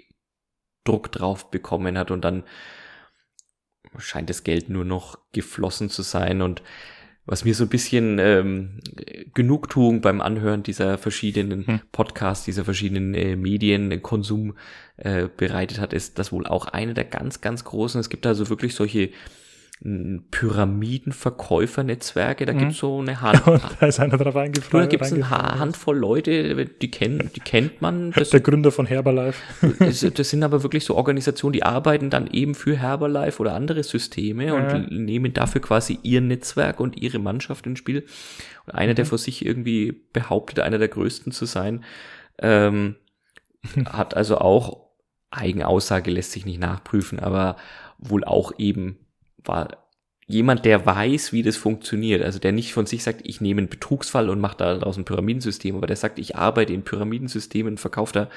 Druck 0.85 1.11
drauf 1.11 1.51
bekommen 1.51 1.97
hat 1.97 2.11
und 2.11 2.21
dann 2.21 2.43
scheint 3.97 4.29
das 4.29 4.43
Geld 4.43 4.69
nur 4.69 4.85
noch 4.85 5.19
geflossen 5.31 5.89
zu 5.89 6.01
sein 6.01 6.41
und 6.41 6.61
was 7.25 7.43
mir 7.43 7.55
so 7.55 7.63
ein 7.63 7.69
bisschen 7.69 8.19
ähm, 8.19 8.79
Genugtuung 9.33 10.01
beim 10.01 10.21
Anhören 10.21 10.63
dieser 10.63 10.97
verschiedenen 10.97 11.65
hm. 11.65 11.81
Podcasts, 11.91 12.45
dieser 12.45 12.65
verschiedenen 12.65 13.13
äh, 13.15 13.35
Medienkonsum 13.35 14.55
äh, 14.97 15.27
bereitet 15.35 15.79
hat, 15.79 15.93
ist 15.93 16.19
das 16.19 16.31
wohl 16.31 16.45
auch 16.45 16.67
eine 16.67 16.93
der 16.93 17.05
ganz, 17.05 17.41
ganz 17.41 17.63
großen. 17.63 17.99
Es 17.99 18.09
gibt 18.09 18.27
also 18.27 18.49
wirklich 18.49 18.75
solche 18.75 19.09
Pyramidenverkäufernetzwerke, 20.31 22.45
da 22.45 22.53
mhm. 22.53 22.59
gibt's 22.59 22.77
so 22.77 23.01
eine 23.01 23.19
Hand. 23.21 23.45
Und 23.45 23.61
da 23.79 23.87
ist 23.87 23.99
einer 23.99 24.15
drauf 24.17 24.37
eingefallen. 24.37 24.85
Da 24.85 24.89
gibt's 24.89 25.11
eine 25.11 25.29
Handvoll 25.29 25.97
Leute, 25.97 26.65
die 26.65 26.89
kennen, 26.89 27.29
die 27.35 27.41
kennt 27.41 27.81
man. 27.81 28.11
Das, 28.11 28.29
Der 28.31 28.39
Gründer 28.39 28.71
von 28.71 28.85
Herbalife. 28.85 29.37
Das, 29.79 29.99
das, 29.99 30.29
sind 30.29 30.43
aber 30.43 30.63
wirklich 30.63 30.85
so 30.85 30.95
Organisationen, 30.95 31.51
die 31.53 31.63
arbeiten 31.63 32.09
dann 32.09 32.27
eben 32.27 32.55
für 32.55 32.77
Herbalife 32.77 33.41
oder 33.41 33.53
andere 33.53 33.83
Systeme 33.83 34.55
und 34.55 34.63
ja. 34.63 34.79
nehmen 34.89 35.33
dafür 35.33 35.59
quasi 35.61 35.99
ihr 36.03 36.21
Netzwerk 36.21 36.79
und 36.79 37.01
ihre 37.01 37.19
Mannschaft 37.19 37.67
ins 37.67 37.79
Spiel. 37.79 38.05
Und 38.65 38.75
einer, 38.75 38.93
mhm. 38.93 38.95
der 38.95 39.05
vor 39.05 39.17
sich 39.17 39.45
irgendwie 39.45 39.91
behauptet, 40.13 40.61
einer 40.61 40.77
der 40.77 40.87
größten 40.87 41.33
zu 41.33 41.45
sein, 41.45 41.83
ähm, 42.39 42.95
hat 43.87 44.15
also 44.15 44.37
auch 44.37 44.85
Eigenaussage 45.31 46.11
lässt 46.11 46.31
sich 46.31 46.45
nicht 46.45 46.61
nachprüfen, 46.61 47.19
aber 47.19 47.57
wohl 47.97 48.23
auch 48.23 48.53
eben 48.57 48.99
war 49.47 49.85
jemand, 50.27 50.65
der 50.65 50.85
weiß, 50.85 51.33
wie 51.33 51.43
das 51.43 51.57
funktioniert. 51.57 52.23
Also 52.23 52.39
der 52.39 52.51
nicht 52.51 52.73
von 52.73 52.85
sich 52.85 53.03
sagt, 53.03 53.21
ich 53.23 53.41
nehme 53.41 53.59
einen 53.59 53.69
Betrugsfall 53.69 54.29
und 54.29 54.39
mache 54.39 54.57
daraus 54.57 54.97
ein 54.97 55.05
Pyramidensystem, 55.05 55.75
aber 55.75 55.87
der 55.87 55.95
sagt, 55.95 56.19
ich 56.19 56.35
arbeite 56.35 56.73
in 56.73 56.83
Pyramidensystemen 56.83 57.73
und 57.73 57.79
verkaufe 57.79 58.13
da, 58.13 58.29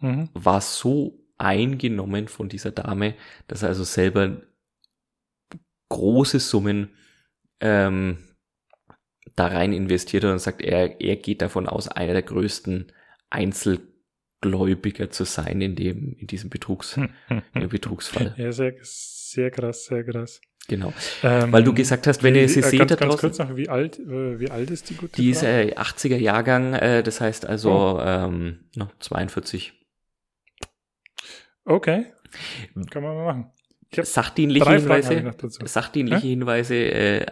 mhm. 0.00 0.28
war 0.32 0.60
so 0.60 1.22
eingenommen 1.38 2.28
von 2.28 2.48
dieser 2.48 2.70
Dame, 2.70 3.14
dass 3.46 3.62
er 3.62 3.68
also 3.68 3.84
selber 3.84 4.40
große 5.90 6.40
Summen 6.40 6.90
ähm, 7.60 8.18
da 9.34 9.48
rein 9.48 9.72
investiert 9.72 10.24
hat 10.24 10.32
und 10.32 10.38
sagt, 10.38 10.62
er, 10.62 11.00
er 11.00 11.16
geht 11.16 11.42
davon 11.42 11.68
aus, 11.68 11.88
einer 11.88 12.14
der 12.14 12.22
größten 12.22 12.90
Einzel 13.28 13.80
Gläubiger 14.40 15.10
zu 15.10 15.24
sein 15.24 15.60
in 15.60 15.76
dem, 15.76 16.14
in 16.18 16.26
diesem 16.26 16.50
Betrugs, 16.50 16.98
in 17.54 17.68
Betrugsfall. 17.68 18.34
Ja, 18.36 18.52
sehr, 18.52 18.76
sehr 19.30 19.50
krass, 19.50 19.84
sehr 19.84 20.04
krass. 20.04 20.40
Genau. 20.68 20.92
Ähm, 21.22 21.52
Weil 21.52 21.62
du 21.62 21.72
gesagt 21.72 22.06
hast, 22.06 22.22
wenn 22.22 22.34
ihr 22.34 22.48
sie 22.48 22.60
äh, 22.60 22.62
seht 22.64 22.78
ganz, 22.80 22.90
da 22.90 22.96
ganz 22.96 23.12
draußen, 23.12 23.28
kurz 23.28 23.38
noch, 23.38 23.56
wie 23.56 23.68
alt, 23.68 23.98
äh, 23.98 24.40
wie 24.40 24.50
alt 24.50 24.70
ist 24.70 24.90
die 24.90 24.94
gute 24.96 25.12
die 25.20 25.30
ist 25.30 25.40
Frau? 25.40 25.46
äh, 25.46 25.74
80er 25.76 26.16
Jahrgang, 26.16 26.74
äh, 26.74 27.02
das 27.02 27.20
heißt 27.20 27.46
also 27.46 28.00
ähm, 28.02 28.68
noch 28.74 28.90
42. 28.98 29.72
Okay. 31.64 32.06
Kann 32.90 33.02
man 33.02 33.16
mal 33.16 33.24
machen. 33.24 33.52
Sachdienliche 34.02 34.68
Hinweise, 34.68 35.32
sachdienliche 35.64 36.26
Hinweise, 36.26 36.74
äh, 36.74 37.26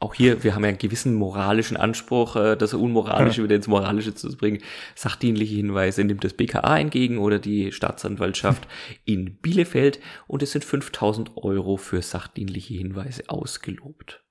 auch 0.00 0.14
hier, 0.14 0.42
wir 0.42 0.54
haben 0.54 0.62
ja 0.62 0.70
einen 0.70 0.78
gewissen 0.78 1.14
moralischen 1.14 1.76
Anspruch, 1.76 2.34
äh, 2.34 2.56
das 2.56 2.72
Unmoralische 2.72 3.44
wieder 3.44 3.54
ins 3.54 3.68
Moralische 3.68 4.14
zu 4.14 4.34
bringen. 4.34 4.62
Sachdienliche 4.94 5.54
Hinweise 5.54 6.02
nimmt 6.04 6.24
das 6.24 6.32
BKA 6.32 6.78
entgegen 6.78 7.18
oder 7.18 7.38
die 7.38 7.70
Staatsanwaltschaft 7.70 8.66
in 9.04 9.36
Bielefeld 9.36 10.00
und 10.26 10.42
es 10.42 10.52
sind 10.52 10.64
5000 10.64 11.36
Euro 11.36 11.76
für 11.76 12.00
sachdienliche 12.00 12.74
Hinweise 12.74 13.24
ausgelobt. 13.28 14.24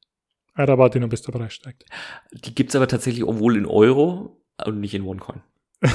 Da 0.56 0.78
warte 0.78 0.98
ich 0.98 1.02
noch, 1.04 1.10
bis 1.10 1.22
der 1.22 1.32
Preis 1.32 1.54
steigt. 1.54 1.86
Die 2.32 2.54
gibt's 2.54 2.76
aber 2.76 2.88
tatsächlich 2.88 3.24
obwohl 3.24 3.56
in 3.56 3.68
Euro 3.68 4.44
und 4.66 4.80
nicht 4.80 4.96
in 4.96 5.04
OneCoin. 5.04 5.42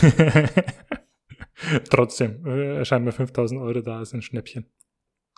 Trotzdem, 1.91 2.47
äh, 2.47 2.77
erscheint 2.77 3.05
mir 3.05 3.13
5000 3.13 3.61
Euro 3.61 3.81
da 3.81 4.01
ist 4.01 4.15
ein 4.15 4.23
Schnäppchen. 4.23 4.67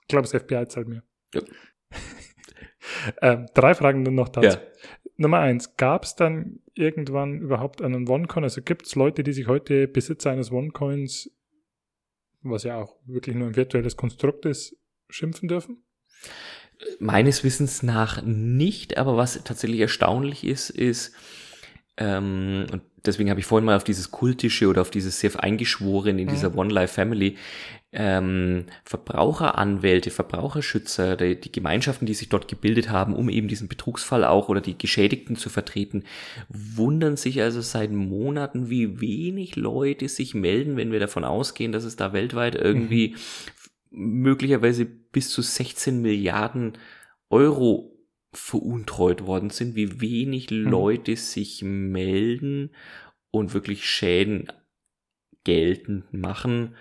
Ich 0.03 0.09
glaube, 0.09 0.29
das 0.29 0.43
FBI 0.43 0.69
zahlt 0.69 0.89
mir. 0.89 1.03
Ja. 1.35 1.41
ähm, 3.23 3.47
drei 3.55 3.75
Fragen 3.75 4.05
dann 4.05 4.15
noch 4.15 4.29
dazu. 4.29 4.59
Ja. 4.59 4.63
Nummer 5.17 5.39
eins, 5.39 5.77
gab 5.77 6.05
es 6.05 6.15
dann 6.15 6.61
irgendwann 6.75 7.41
überhaupt 7.41 7.81
einen 7.83 8.09
OneCoin? 8.09 8.45
Also 8.45 8.63
gibt 8.63 8.87
es 8.87 8.95
Leute, 8.95 9.23
die 9.23 9.33
sich 9.33 9.47
heute 9.47 9.89
Besitzer 9.89 10.31
eines 10.31 10.53
OneCoins, 10.53 11.31
was 12.43 12.65
ja 12.65 12.77
auch 12.77 12.97
wirklich 13.07 13.35
nur 13.35 13.49
ein 13.49 13.57
virtuelles 13.57 13.97
Konstrukt 13.97 14.45
ist, 14.45 14.77
schimpfen 15.09 15.49
dürfen? 15.49 15.83
Meines 16.99 17.43
Wissens 17.45 17.83
nach 17.83 18.23
nicht, 18.23 18.99
aber 18.99 19.17
was 19.17 19.43
tatsächlich 19.45 19.81
erstaunlich 19.81 20.45
ist, 20.45 20.69
ist, 20.69 21.15
ähm, 21.97 22.67
und 22.71 22.83
deswegen 23.07 23.31
habe 23.31 23.41
ich 23.41 23.47
vorhin 23.47 23.65
mal 23.67 23.77
auf 23.77 23.85
dieses 23.85 24.11
kultische 24.11 24.69
oder 24.69 24.81
auf 24.83 24.91
dieses 24.91 25.21
sehr 25.21 25.31
eingeschworen 25.43 26.19
in 26.19 26.27
Mhm. 26.27 26.31
dieser 26.31 26.57
One 26.57 26.73
Life 26.73 26.95
Family, 26.95 27.37
ähm, 27.93 28.65
Verbraucheranwälte, 28.85 30.11
Verbraucherschützer, 30.11 31.17
die, 31.17 31.41
die 31.41 31.53
Gemeinschaften, 31.53 32.05
die 32.05 32.15
sich 32.15 32.29
dort 32.29 32.49
gebildet 32.49 32.91
haben, 32.91 33.15
um 33.15 33.29
eben 33.29 33.49
diesen 33.49 33.69
Betrugsfall 33.69 34.25
auch 34.25 34.49
oder 34.49 34.61
die 34.61 34.77
Geschädigten 34.77 35.37
zu 35.37 35.49
vertreten, 35.49 36.05
wundern 36.49 37.17
sich 37.17 37.41
also 37.41 37.61
seit 37.63 37.93
Monaten, 37.93 38.69
wie 38.69 39.01
wenig 39.01 39.57
Leute 39.57 40.09
sich 40.09 40.35
melden, 40.35 40.77
wenn 40.77 40.93
wir 40.93 41.01
davon 41.01 41.25
ausgehen, 41.25 41.73
dass 41.73 41.85
es 41.85 41.97
da 41.97 42.13
weltweit 42.13 42.55
irgendwie 42.55 43.17
möglicherweise 43.91 44.85
bis 44.85 45.31
zu 45.31 45.41
16 45.41 46.03
Milliarden 46.03 46.75
Euro 47.31 47.96
veruntreut 48.37 49.27
worden 49.27 49.51
sind, 49.51 49.75
wie 49.75 50.01
wenig 50.01 50.51
Leute 50.51 51.17
sich 51.17 51.63
melden 51.63 52.71
und 53.31 53.55
wirklich 53.55 53.89
Schäden 53.89 54.53
geltend 55.45 56.13
machen. 56.13 56.75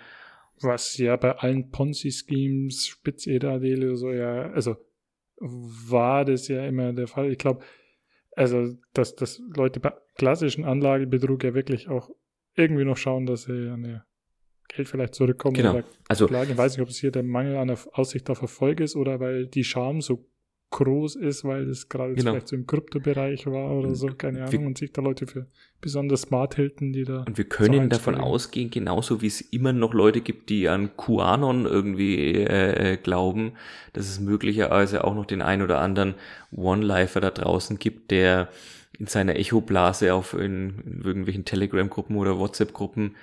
Was 0.60 0.96
ja 0.96 1.16
bei 1.16 1.36
allen 1.36 1.70
Ponzi-Schemes, 1.70 2.86
Spitzeder-Adele 2.86 3.86
oder 3.86 3.96
so, 3.96 4.12
ja, 4.12 4.50
also 4.50 4.76
war 5.38 6.24
das 6.24 6.48
ja 6.48 6.66
immer 6.66 6.92
der 6.92 7.06
Fall. 7.06 7.30
Ich 7.30 7.38
glaube, 7.38 7.64
also, 8.32 8.76
dass, 8.92 9.14
dass 9.14 9.42
Leute 9.54 9.80
bei 9.80 9.92
klassischen 10.16 10.64
Anlagebetrug 10.64 11.44
ja 11.44 11.54
wirklich 11.54 11.88
auch 11.88 12.10
irgendwie 12.54 12.84
noch 12.84 12.96
schauen, 12.96 13.26
dass 13.26 13.44
sie 13.44 13.70
an 13.70 13.84
ihr 13.84 14.04
Geld 14.68 14.88
vielleicht 14.88 15.14
zurückkommen. 15.14 15.54
Genau. 15.54 15.82
Also 16.08 16.26
Klagen. 16.26 16.52
Ich 16.52 16.58
weiß 16.58 16.76
nicht, 16.76 16.82
ob 16.82 16.88
es 16.88 16.98
hier 16.98 17.10
der 17.10 17.22
Mangel 17.22 17.56
an 17.56 17.68
der 17.68 17.78
Aussicht 17.92 18.28
auf 18.30 18.42
Erfolg 18.42 18.80
ist 18.80 18.96
oder 18.96 19.20
weil 19.20 19.46
die 19.46 19.64
Scham 19.64 20.00
so 20.00 20.26
groß 20.70 21.16
ist, 21.16 21.44
weil 21.44 21.68
es 21.68 21.88
gerade 21.88 22.14
Genau. 22.14 22.32
vielleicht 22.32 22.48
so 22.48 22.56
im 22.56 22.66
Kryptobereich 22.66 23.46
war 23.46 23.70
oder 23.72 23.94
so, 23.94 24.08
keine 24.08 24.38
Wir- 24.40 24.46
Ahnung, 24.48 24.66
und 24.66 24.78
sich 24.78 24.92
da 24.92 25.00
Leute 25.00 25.26
für 25.26 25.46
besonders 25.80 26.22
smart 26.22 26.56
hielten, 26.56 26.92
die 26.92 27.04
da. 27.04 27.22
Und 27.26 27.38
wir 27.38 27.44
können 27.44 27.84
So 27.84 27.88
davon 27.88 28.16
ausgehen, 28.16 28.70
genauso 28.70 29.22
wie 29.22 29.28
es 29.28 29.40
immer 29.40 29.72
noch 29.72 29.94
Leute 29.94 30.20
gibt, 30.20 30.50
die 30.50 30.68
an 30.68 30.90
QAnon 30.96 31.66
irgendwie 31.66 32.32
äh, 32.34 32.94
äh, 32.94 32.96
glauben, 32.96 33.52
dass 33.92 34.08
es 34.08 34.18
möglicherweise 34.20 35.04
auch 35.04 35.14
noch 35.14 35.26
den 35.26 35.40
ein 35.42 35.62
oder 35.62 35.80
anderen 35.80 36.14
One-Lifer 36.50 37.20
da 37.20 37.30
draußen 37.30 37.78
gibt, 37.78 38.10
der 38.10 38.48
in 38.98 39.06
seiner 39.06 39.36
Echoblase 39.36 40.14
auf 40.14 40.34
in, 40.34 40.80
in 40.84 41.02
irgendwelchen 41.04 41.44
Telegram-Gruppen 41.44 42.16
oder 42.16 42.38
WhatsApp-Gruppen 42.38 43.14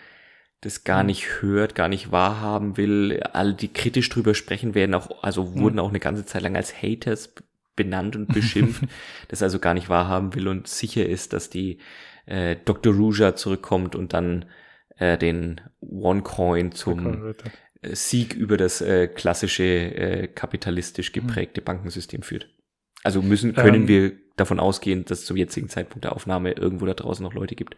das 0.64 0.84
gar 0.84 1.04
Mhm. 1.04 1.08
nicht 1.08 1.42
hört, 1.42 1.76
gar 1.76 1.88
nicht 1.90 2.12
wahrhaben 2.12 2.78
will. 2.78 3.22
Alle, 3.34 3.54
die 3.54 3.68
kritisch 3.68 4.10
drüber 4.10 4.34
sprechen, 4.34 4.76
werden 4.76 4.96
auch, 4.96 5.24
also 5.24 5.56
wurden 5.56 5.80
auch 5.80 5.90
eine 5.90 6.00
ganze 6.00 6.26
Zeit 6.26 6.42
lang 6.42 6.56
als 6.56 6.82
Haters 6.82 7.34
benannt 7.76 8.16
und 8.16 8.28
beschimpft, 8.34 8.84
das 9.30 9.42
also 9.44 9.60
gar 9.60 9.74
nicht 9.74 9.90
wahrhaben 9.90 10.34
will 10.36 10.48
und 10.48 10.68
sicher 10.68 11.06
ist, 11.08 11.34
dass 11.34 11.50
die 11.50 11.80
äh, 12.26 12.56
Dr. 12.66 12.94
Ruja 12.94 13.36
zurückkommt 13.36 13.96
und 13.96 14.14
dann 14.14 14.46
äh, 14.98 15.18
den 15.18 15.60
OneCoin 15.82 16.72
zum 16.72 17.34
äh, 17.82 17.96
Sieg 17.96 18.34
über 18.36 18.58
das 18.58 18.80
äh, 18.82 19.08
klassische 19.08 19.64
äh, 19.64 20.28
kapitalistisch 20.28 21.12
geprägte 21.12 21.62
Bankensystem 21.62 22.22
führt. 22.22 22.50
Also 23.04 23.22
müssen, 23.22 23.54
können 23.54 23.82
Ähm. 23.84 23.88
wir 23.90 24.12
davon 24.38 24.60
ausgehen, 24.60 25.04
dass 25.06 25.26
zum 25.26 25.36
jetzigen 25.36 25.68
Zeitpunkt 25.68 26.06
der 26.06 26.14
Aufnahme 26.16 26.52
irgendwo 26.54 26.86
da 26.86 26.94
draußen 26.94 27.22
noch 27.24 27.34
Leute 27.34 27.56
gibt, 27.56 27.76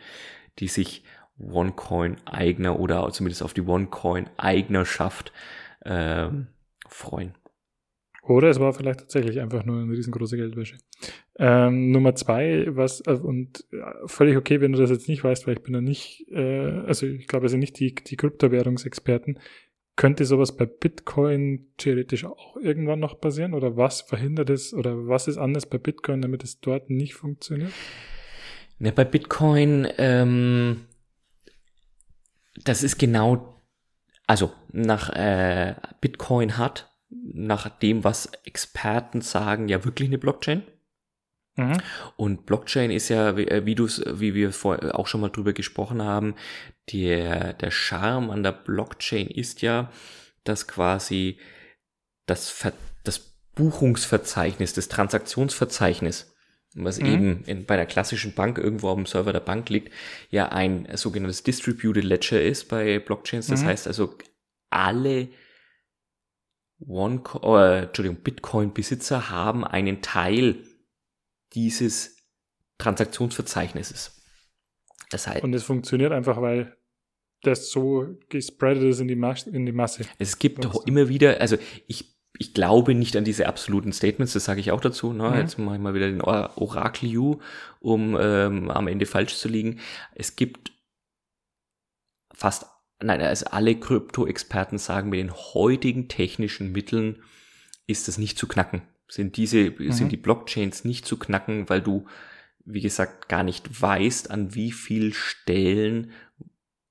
die 0.60 0.68
sich 0.68 1.04
OneCoin-Eigner 1.40 2.80
oder 2.80 3.10
zumindest 3.12 3.44
auf 3.44 3.54
die 3.54 3.62
OneCoin-Eignerschaft 3.62 5.32
ähm, 5.86 6.48
freuen. 6.88 7.34
Oder 8.28 8.50
es 8.50 8.60
war 8.60 8.74
vielleicht 8.74 9.02
tatsächlich 9.02 9.40
einfach 9.40 9.66
nur 9.66 9.82
eine 9.82 9.92
riesengroße 9.92 10.36
Geldwäsche. 10.36 10.78
Ähm, 11.38 11.92
Nummer 11.92 12.16
zwei, 12.16 12.66
was, 12.70 13.02
äh, 13.02 13.12
und 13.12 13.66
äh, 13.72 14.08
völlig 14.08 14.36
okay, 14.36 14.62
wenn 14.62 14.72
du 14.72 14.80
das 14.80 14.90
jetzt 14.90 15.08
nicht 15.08 15.24
weißt, 15.24 15.46
weil 15.46 15.58
ich 15.58 15.64
bin 15.64 15.74
da 15.74 15.82
nicht, 15.82 16.26
äh, 16.32 16.82
also 16.88 17.06
ich 17.06 17.28
glaube, 17.28 17.44
wir 17.44 17.50
sind 17.50 17.60
nicht 17.60 17.80
die, 17.80 17.94
die 17.94 18.16
Kryptowährungsexperten. 18.16 19.40
Könnte 19.96 20.26
sowas 20.26 20.58
bei 20.58 20.66
Bitcoin 20.66 21.68
theoretisch 21.78 22.26
auch 22.26 22.58
irgendwann 22.58 23.00
noch 23.00 23.22
passieren? 23.22 23.54
Oder 23.54 23.78
was 23.78 24.02
verhindert 24.02 24.50
es? 24.50 24.74
Oder 24.74 25.08
was 25.08 25.28
ist 25.28 25.38
anders 25.38 25.68
bei 25.68 25.78
Bitcoin, 25.78 26.22
damit 26.22 26.44
es 26.44 26.60
dort 26.60 26.90
nicht 26.90 27.14
funktioniert? 27.14 27.72
Ne, 28.78 28.92
bei 28.92 29.06
Bitcoin, 29.06 29.88
ähm, 29.98 30.82
das 32.64 32.84
ist 32.84 32.98
genau, 32.98 33.62
also 34.28 34.54
nach 34.72 35.10
äh, 35.10 35.76
Bitcoin 36.02 36.58
hat, 36.58 36.92
nach 37.10 37.70
dem, 37.70 38.04
was 38.04 38.28
Experten 38.46 39.22
sagen, 39.22 39.68
ja 39.70 39.86
wirklich 39.86 40.10
eine 40.10 40.18
Blockchain. 40.18 40.64
Mhm. 41.58 41.78
Und 42.18 42.46
Blockchain 42.46 42.92
ist 42.92 43.10
ja, 43.10 43.38
wie, 43.38 43.48
äh, 43.48 43.66
wie 43.66 43.76
du 43.76 43.86
es, 43.86 44.04
wie 44.06 44.34
wir 44.34 44.52
vorher 44.52 44.98
auch 45.00 45.08
schon 45.08 45.22
mal 45.22 45.30
drüber 45.30 45.54
gesprochen 45.54 46.02
haben, 46.02 46.36
der, 46.92 47.54
der 47.54 47.72
Charme 47.72 48.30
an 48.30 48.44
der 48.44 48.52
Blockchain 48.52 49.28
ist 49.28 49.62
ja, 49.62 49.92
dass 50.44 50.68
quasi 50.68 51.40
das, 52.26 52.50
Ver, 52.50 52.74
das 53.04 53.20
Buchungsverzeichnis, 53.56 54.74
das 54.74 54.90
Transaktionsverzeichnis, 54.90 56.35
was 56.76 57.00
Mhm. 57.00 57.06
eben 57.06 57.44
in, 57.46 57.66
bei 57.66 57.76
der 57.78 57.86
klassischen 57.86 58.34
Bank 58.34 58.58
irgendwo 58.58 58.90
auf 58.90 58.96
dem 58.98 59.06
Server 59.06 59.32
der 59.34 59.40
Bank 59.40 59.70
liegt, 59.70 59.92
ja 60.30 60.50
ein 60.50 60.88
sogenanntes 60.96 61.42
Distributed 61.44 62.04
Ledger 62.04 62.42
ist 62.42 62.66
bei 62.70 63.00
Blockchains. 63.00 63.48
Das 63.48 63.62
Mhm. 63.64 63.68
heißt 63.68 63.88
also, 63.88 64.16
alle 64.70 65.30
One, 66.86 67.24
äh, 67.42 67.84
Entschuldigung, 67.84 68.22
Bitcoin-Besitzer 68.22 69.30
haben 69.30 69.64
einen 69.64 70.02
Teil 70.02 70.64
dieses 71.54 72.18
Transaktionsverzeichnisses. 72.78 74.22
Das 75.10 75.28
heißt, 75.28 75.44
Und 75.44 75.54
es 75.54 75.64
funktioniert 75.64 76.12
einfach, 76.12 76.42
weil 76.42 76.76
das 77.44 77.70
so 77.70 78.18
gespreadet 78.30 78.84
ist 78.84 79.00
in 79.00 79.08
die, 79.08 79.16
Mas 79.16 79.44
in 79.48 79.66
die 79.66 79.72
Masse. 79.72 80.04
es 80.18 80.40
gibt 80.40 80.66
immer 80.86 81.08
wieder, 81.08 81.40
also 81.40 81.58
ich, 81.88 82.15
ich 82.38 82.54
glaube 82.54 82.94
nicht 82.96 83.16
an 83.16 83.24
diese 83.24 83.48
absoluten 83.48 83.94
Statements, 83.94 84.34
das 84.34 84.46
sage 84.46 84.60
ich 84.60 84.72
auch 84.72 84.82
dazu. 84.82 85.14
Ne? 85.14 85.30
Mhm. 85.30 85.36
Jetzt 85.38 85.58
mache 85.58 85.76
ich 85.76 85.82
mal 85.82 85.94
wieder 85.94 86.08
den 86.08 86.22
Or- 86.22 86.52
Orakel 86.56 87.10
You, 87.10 87.40
um 87.80 88.18
ähm, 88.20 88.70
am 88.70 88.88
Ende 88.88 89.06
falsch 89.06 89.36
zu 89.36 89.48
liegen. 89.48 89.80
Es 90.14 90.36
gibt 90.36 90.72
fast, 92.34 92.66
nein, 93.02 93.22
also 93.22 93.48
alle 93.48 93.76
Krypto-Experten 93.76 94.78
sagen, 94.78 95.10
mit 95.10 95.20
den 95.20 95.34
heutigen 95.34 96.08
technischen 96.08 96.72
Mitteln 96.72 97.22
ist 97.88 98.08
das 98.08 98.18
nicht 98.18 98.38
zu 98.38 98.48
knacken. 98.48 98.82
Sind 99.08 99.38
diese, 99.38 99.74
sind 99.92 100.12
die 100.12 100.18
Blockchains 100.18 100.84
nicht 100.84 101.06
zu 101.06 101.18
knacken, 101.18 101.70
weil 101.70 101.82
du, 101.82 102.08
wie 102.66 102.82
gesagt, 102.82 103.30
gar 103.30 103.44
nicht 103.44 103.82
weißt, 103.82 104.32
an 104.32 104.56
wie 104.56 104.72
viel 104.72 105.14
Stellen, 105.14 106.12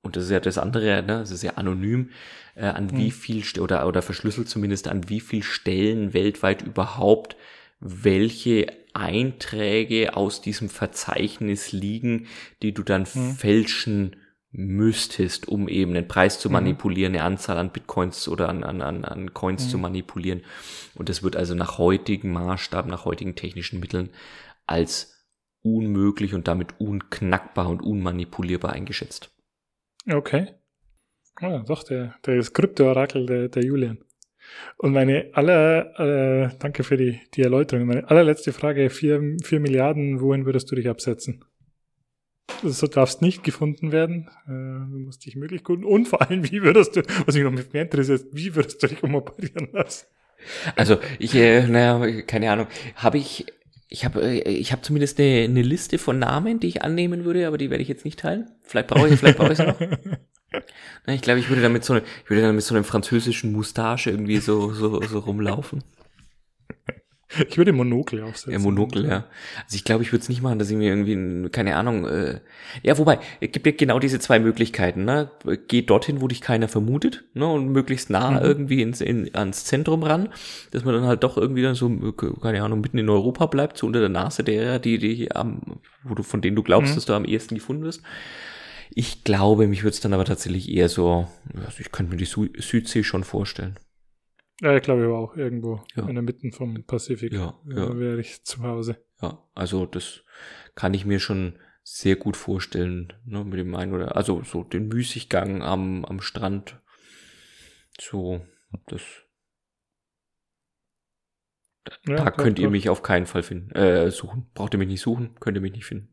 und 0.05 0.17
das 0.17 0.25
ist 0.25 0.31
ja 0.31 0.41
das 0.41 0.59
andere, 0.59 1.03
ne, 1.03 1.19
das 1.21 1.31
ist 1.31 1.43
ja 1.43 1.53
anonym, 1.53 2.11
äh, 2.55 2.67
an 2.67 2.87
Mhm. 2.93 2.97
wie 2.99 3.11
viel, 3.11 3.43
oder, 3.61 3.87
oder 3.87 4.03
verschlüsselt 4.03 4.49
zumindest, 4.49 4.89
an 4.89 5.09
wie 5.09 5.21
viel 5.21 5.43
Stellen 5.43 6.13
weltweit 6.15 6.63
überhaupt 6.63 7.37
welche 7.81 8.67
Einträge 8.95 10.17
aus 10.17 10.41
diesem 10.41 10.69
Verzeichnis 10.71 11.73
liegen, 11.73 12.27
die 12.63 12.73
du 12.73 12.83
dann 12.83 13.03
Mhm. 13.03 13.07
fälschen 13.07 14.17
müsstest, 14.53 15.49
um 15.49 15.69
eben 15.69 15.95
den 15.95 16.07
Preis 16.09 16.39
zu 16.39 16.49
Mhm. 16.49 16.53
manipulieren, 16.53 17.15
eine 17.15 17.25
Anzahl 17.25 17.59
an 17.59 17.73
Bitcoins 17.73 18.29
oder 18.29 18.49
an, 18.49 18.63
an, 18.63 18.81
an, 18.83 19.05
an 19.05 19.35
Coins 19.35 19.67
Mhm. 19.67 19.71
zu 19.71 19.79
manipulieren. 19.79 20.43
Und 20.95 21.09
das 21.09 21.23
wird 21.25 21.35
also 21.37 21.55
nach 21.55 21.77
heutigen 21.79 22.33
Maßstab, 22.33 22.87
nach 22.87 23.05
heutigen 23.05 23.35
technischen 23.35 23.81
Mitteln 23.81 24.11
als 24.67 25.27
unmöglich 25.63 26.35
und 26.35 26.47
damit 26.47 26.79
unknackbar 26.79 27.69
und 27.69 27.83
unmanipulierbar 27.83 28.73
eingeschätzt. 28.73 29.34
Okay. 30.11 30.49
Ah, 31.37 31.65
doch, 31.67 31.83
der, 31.83 32.15
der 32.25 32.37
ist 32.37 32.55
Krypto-Orakel, 32.55 33.27
der, 33.27 33.49
der 33.49 33.65
Julian. 33.65 33.99
Und 34.77 34.93
meine 34.93 35.31
aller, 35.33 35.99
äh, 35.99 36.51
danke 36.59 36.85
für 36.85 36.97
die, 36.97 37.21
die 37.35 37.43
Erläuterung. 37.43 37.87
Meine 37.87 38.09
allerletzte 38.09 38.53
Frage, 38.53 38.91
vier, 38.91 39.37
vier 39.43 39.61
Milliarden, 39.61 40.21
wohin 40.21 40.47
würdest 40.47 40.71
du 40.71 40.77
dich 40.77 40.89
absetzen? 40.89 41.45
So 42.63 42.87
darfst 42.87 43.23
nicht 43.23 43.43
gefunden 43.43 43.91
werden. 43.91 44.29
Äh, 44.47 44.91
du 44.93 44.99
musst 44.99 45.25
dich 45.25 45.37
möglich 45.37 45.65
gut. 45.65 45.85
Und 45.85 46.07
vor 46.07 46.23
allem, 46.23 46.51
wie 46.51 46.63
würdest 46.63 46.97
du, 46.97 47.03
was 47.27 47.35
mich 47.35 47.45
noch 47.45 47.53
mehr 47.53 47.83
interessiert, 47.83 48.27
wie 48.33 48.55
würdest 48.55 48.83
du 48.83 48.87
dich 48.87 49.03
umoperieren 49.03 49.71
lassen? 49.73 50.07
Also 50.77 50.99
ich, 51.19 51.35
äh, 51.35 51.67
naja, 51.67 52.23
keine 52.23 52.51
Ahnung, 52.51 52.67
habe 52.97 53.19
ich, 53.19 53.47
ich 53.95 54.05
habe, 54.05 54.23
äh, 54.23 54.51
ich 54.51 54.73
habe 54.73 54.83
zumindest 54.83 55.21
eine, 55.21 55.45
eine 55.45 55.63
Liste 55.63 55.99
von 55.99 56.19
Namen, 56.19 56.59
die 56.59 56.67
ich 56.67 56.83
annehmen 56.83 57.25
würde, 57.25 57.47
aber 57.47 57.59
die 57.59 57.71
werde 57.71 57.83
ich 57.83 57.89
jetzt 57.89 58.05
nicht 58.05 58.19
teilen. 58.19 58.51
Vielleicht 58.63 58.89
brauche 58.89 59.09
ich, 59.09 59.19
vielleicht 59.19 59.39
brauche 59.39 59.53
ich 59.53 59.59
noch. 59.59 59.77
Ich 61.07 61.21
glaube, 61.21 61.41
ich 61.41 61.49
würde 61.49 61.61
damit 61.61 61.85
so, 61.85 61.97
ich 61.97 62.31
würde 62.31 62.43
dann 62.43 62.55
mit 62.55 62.63
so 62.65 62.77
einem 62.77 62.85
französischen 62.85 63.51
Mustache 63.51 64.09
irgendwie 64.09 64.39
so, 64.39 64.73
so, 64.73 65.03
so 65.03 65.19
rumlaufen. 65.19 65.83
Ich 67.49 67.59
würde 67.59 67.73
Monokel 67.73 68.23
aufsetzen. 68.23 68.53
Ja, 68.53 68.59
Monokel, 68.59 69.05
ja. 69.07 69.25
Also 69.65 69.77
ich 69.77 69.85
glaube, 69.85 70.03
ich 70.03 70.13
würde 70.13 70.23
es 70.23 70.29
nicht 70.29 70.43
machen, 70.43 70.59
dass 70.59 70.71
ich 70.71 70.77
mir 70.77 70.89
irgendwie, 70.95 71.49
keine 71.51 71.77
Ahnung, 71.77 72.07
äh, 72.07 72.41
ja, 72.83 72.97
wobei, 72.99 73.19
es 73.41 73.51
gibt 73.53 73.67
ja 73.67 73.73
genau 73.73 73.99
diese 73.99 74.19
zwei 74.19 74.39
Möglichkeiten, 74.39 75.05
ne? 75.05 75.31
Geh 75.69 75.83
dorthin, 75.83 76.21
wo 76.21 76.29
dich 76.29 76.41
keiner 76.41 76.69
vermutet, 76.69 77.25
ne? 77.35 77.47
Und 77.47 77.69
möglichst 77.69 78.11
nah 78.11 78.33
Mhm. 78.33 78.39
irgendwie 78.45 78.83
ins, 78.83 79.01
in, 79.01 79.35
ans 79.35 79.65
Zentrum 79.65 80.03
ran, 80.03 80.29
dass 80.71 80.85
man 80.85 80.95
dann 80.95 81.05
halt 81.05 81.23
doch 81.25 81.37
irgendwie 81.37 81.63
dann 81.63 81.75
so, 81.75 81.89
keine 82.41 82.63
Ahnung, 82.63 82.81
mitten 82.81 82.99
in 82.99 83.09
Europa 83.09 83.47
bleibt, 83.47 83.79
so 83.79 83.87
unter 83.87 84.01
der 84.01 84.09
Nase 84.09 84.45
derer, 84.45 84.79
die, 84.79 84.99
die 84.99 85.31
am, 85.35 85.61
wo 86.03 86.15
du, 86.15 86.23
von 86.23 86.41
denen 86.41 86.57
du 86.57 86.63
glaubst, 86.63 86.93
Mhm. 86.93 86.95
dass 86.97 87.05
du 87.07 87.13
am 87.15 87.25
ehesten 87.25 87.55
gefunden 87.55 87.83
wirst. 87.85 88.03
Ich 88.97 89.25
glaube, 89.25 89.67
mich 89.67 89.83
würde 89.83 89.95
es 89.95 90.01
dann 90.01 90.13
aber 90.13 90.25
tatsächlich 90.25 90.71
eher 90.71 90.89
so, 90.89 91.27
also 91.57 91.79
ich 91.81 91.91
könnte 91.91 92.13
mir 92.13 92.19
die 92.19 92.27
Südsee 92.27 93.03
schon 93.03 93.25
vorstellen. 93.25 93.77
Ja, 94.61 94.77
ich 94.77 94.83
glaube 94.83 95.01
ich 95.03 95.07
aber 95.07 95.19
auch 95.19 95.37
irgendwo 95.37 95.83
Ja. 95.95 96.09
in 96.09 96.15
der 96.15 96.23
Mitte 96.23 96.51
vom 96.53 96.85
Pazifik. 96.85 97.33
Ja, 97.33 97.59
Da 97.65 97.77
ja. 97.89 97.99
wäre 97.99 98.21
ich 98.21 98.45
zu 98.45 98.63
Hause. 98.63 99.05
Ja, 99.21 99.43
also 99.55 99.87
das 99.87 100.23
kann 100.75 100.95
ich 100.95 101.05
mir 101.05 101.19
schon 101.19 101.59
sehr 101.83 102.17
gut 102.17 102.37
vorstellen, 102.37 103.13
ne, 103.25 103.45
mit 103.45 103.59
dem 103.59 103.75
einen 103.75 103.93
oder, 103.93 104.17
also 104.17 104.43
so 104.43 104.65
den 104.65 104.89
Müßiggang 104.89 105.63
am, 105.63 106.05
am 106.05 106.21
Strand. 106.21 106.81
So, 108.01 108.45
das, 108.87 109.03
Ja, 112.07 112.17
da 112.17 112.31
könnt 112.31 112.59
ihr 112.59 112.71
mich 112.71 112.89
auf 112.89 113.03
keinen 113.03 113.27
Fall 113.27 113.43
finden, 113.43 113.71
äh, 113.73 114.11
suchen. 114.11 114.51
Braucht 114.55 114.73
ihr 114.75 114.79
mich 114.79 114.89
nicht 114.89 115.03
suchen, 115.03 115.35
könnt 115.41 115.57
ihr 115.57 115.61
mich 115.61 115.73
nicht 115.73 115.85
finden. 115.85 116.09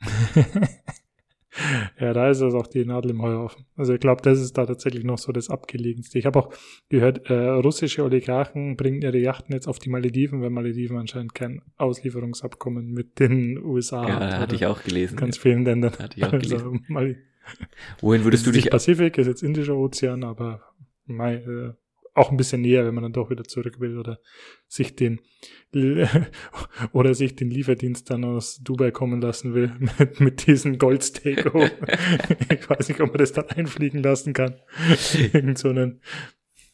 ja, 2.00 2.12
da 2.12 2.30
ist 2.30 2.40
es 2.40 2.54
auch 2.54 2.66
die 2.66 2.84
Nadel 2.84 3.12
im 3.12 3.22
Heuhaufen. 3.22 3.64
Also 3.76 3.94
ich 3.94 4.00
glaube, 4.00 4.22
das 4.22 4.40
ist 4.40 4.56
da 4.58 4.66
tatsächlich 4.66 5.04
noch 5.04 5.18
so 5.18 5.32
das 5.32 5.50
Abgelegenste. 5.50 6.18
Ich 6.18 6.26
habe 6.26 6.38
auch 6.38 6.52
gehört, 6.88 7.30
äh, 7.30 7.34
russische 7.34 8.02
Oligarchen 8.04 8.76
bringen 8.76 9.02
ihre 9.02 9.18
Yachten 9.18 9.52
jetzt 9.54 9.66
auf 9.68 9.78
die 9.78 9.88
Malediven, 9.90 10.42
weil 10.42 10.50
Malediven 10.50 10.96
anscheinend 10.96 11.34
kein 11.34 11.62
Auslieferungsabkommen 11.76 12.90
mit 12.92 13.18
den 13.20 13.58
USA 13.58 14.06
Ja, 14.08 14.20
hat. 14.20 14.38
hatte 14.40 14.54
ich 14.56 14.66
auch 14.66 14.82
gelesen. 14.82 15.16
Ganz 15.16 15.38
vielen 15.38 15.64
Ländern. 15.64 15.92
Hatte 15.98 16.16
ich 16.16 16.24
auch 16.24 16.30
gelesen. 16.38 16.84
Also, 16.94 17.14
Wohin 18.00 18.24
würdest 18.24 18.46
du 18.46 18.50
dich, 18.52 18.70
Pazifik, 18.70 19.18
ist 19.18 19.26
jetzt 19.26 19.42
Indischer 19.42 19.76
Ozean, 19.76 20.24
aber 20.24 20.62
Mai, 21.06 21.34
äh, 21.34 21.72
auch 22.14 22.30
ein 22.30 22.36
bisschen 22.36 22.60
näher, 22.60 22.86
wenn 22.86 22.94
man 22.94 23.02
dann 23.02 23.12
doch 23.12 23.30
wieder 23.30 23.44
zurück 23.44 23.80
will 23.80 23.98
oder 23.98 24.20
sich 24.68 24.96
den 24.96 25.20
oder 26.92 27.14
sich 27.14 27.34
den 27.34 27.50
Lieferdienst 27.50 28.08
dann 28.08 28.24
aus 28.24 28.60
Dubai 28.62 28.92
kommen 28.92 29.20
lassen 29.20 29.54
will 29.54 29.72
mit, 29.98 30.20
mit 30.20 30.46
diesem 30.46 30.78
Goldsteak. 30.78 31.44
ich 32.48 32.70
weiß 32.70 32.88
nicht, 32.88 33.00
ob 33.00 33.08
man 33.08 33.18
das 33.18 33.32
dann 33.32 33.48
einfliegen 33.48 34.02
lassen 34.02 34.32
kann. 34.32 34.60
Irgend 35.32 35.58
so 35.58 35.70
einen 35.70 36.00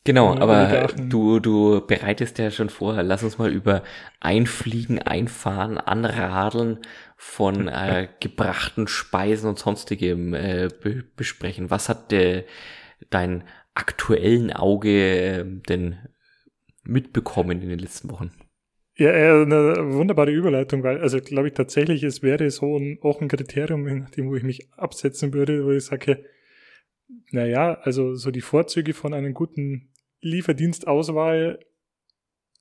genau, 0.05 0.35
äh, 0.35 0.41
aber 0.41 0.89
du, 0.89 1.41
du 1.41 1.81
bereitest 1.87 2.39
ja 2.39 2.51
schon 2.51 2.69
vor, 2.69 3.03
lass 3.03 3.23
uns 3.23 3.39
mal 3.39 3.51
über 3.51 3.83
Einfliegen, 4.21 4.99
Einfahren, 4.99 5.79
Anradeln 5.79 6.79
von 7.17 7.69
äh, 7.69 8.09
gebrachten 8.21 8.87
Speisen 8.87 9.49
und 9.49 9.59
sonstigem 9.59 10.35
äh, 10.35 10.69
be 10.83 11.05
besprechen. 11.17 11.71
Was 11.71 11.89
hat 11.89 12.13
äh, 12.13 12.45
dein 13.09 13.45
aktuellen 13.75 14.53
Auge 14.53 14.91
äh, 14.91 15.45
denn 15.69 15.99
mitbekommen 16.83 17.63
in 17.63 17.69
den 17.69 17.79
letzten 17.79 18.11
Wochen? 18.11 18.33
Ja, 18.97 19.17
ja, 19.17 19.43
eine 19.43 19.95
wunderbare 19.95 20.31
Überleitung, 20.31 20.83
weil, 20.83 21.01
also 21.01 21.21
glaube 21.21 21.49
ich 21.49 21.55
tatsächlich, 21.55 22.03
es 22.03 22.23
wäre 22.23 22.51
so 22.51 22.77
ein, 22.77 22.99
auch 23.01 23.21
ein 23.21 23.29
Kriterium, 23.29 23.87
in 23.87 24.07
dem 24.17 24.29
wo 24.29 24.37
ich 24.37 24.43
mich 24.43 24.69
absetzen 24.77 25.33
würde, 25.33 25.65
wo 25.65 25.71
ich 25.71 25.85
sage, 25.87 26.25
naja, 27.31 27.79
also 27.83 28.15
so 28.15 28.31
die 28.31 28.43
Vorzüge 28.43 28.93
von 28.93 29.15
einem 29.15 29.33
guten 29.33 29.91
Lieferdienstauswahl, 30.21 31.61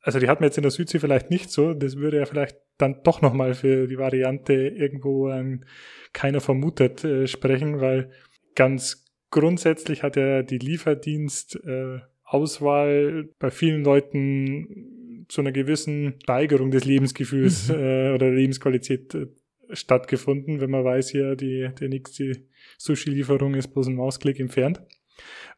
also 0.01 0.19
die 0.19 0.29
hat 0.29 0.39
man 0.39 0.47
jetzt 0.47 0.57
in 0.57 0.61
der 0.61 0.71
Südsee 0.71 0.99
vielleicht 0.99 1.29
nicht 1.29 1.51
so, 1.51 1.73
das 1.73 1.97
würde 1.97 2.17
ja 2.17 2.25
vielleicht 2.25 2.57
dann 2.77 3.03
doch 3.03 3.21
nochmal 3.21 3.53
für 3.53 3.87
die 3.87 3.97
Variante 3.97 4.53
irgendwo 4.53 5.27
ein 5.27 5.65
keiner 6.13 6.39
vermutet 6.39 7.03
äh, 7.03 7.27
sprechen, 7.27 7.81
weil 7.81 8.11
ganz 8.55 9.08
grundsätzlich 9.31 10.03
hat 10.03 10.15
ja 10.15 10.43
die 10.43 10.57
Lieferdienst 10.57 11.55
äh, 11.65 11.99
Auswahl 12.23 13.29
bei 13.39 13.49
vielen 13.49 13.83
Leuten 13.83 15.25
zu 15.27 15.41
einer 15.41 15.51
gewissen 15.51 16.15
Steigerung 16.23 16.71
des 16.71 16.85
Lebensgefühls 16.85 17.69
Mhm. 17.69 17.75
äh, 17.75 18.11
oder 18.13 18.31
Lebensqualität 18.31 19.15
äh, 19.15 19.27
stattgefunden, 19.71 20.61
wenn 20.61 20.71
man 20.71 20.83
weiß, 20.83 21.13
ja, 21.13 21.35
die, 21.35 21.69
die 21.79 21.87
nächste 21.87 22.43
Sushi-Lieferung 22.77 23.53
ist 23.53 23.69
bloß 23.69 23.87
ein 23.87 23.95
Mausklick 23.95 24.39
entfernt. 24.39 24.81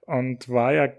Und 0.01 0.49
war 0.49 0.73
ja 0.73 0.93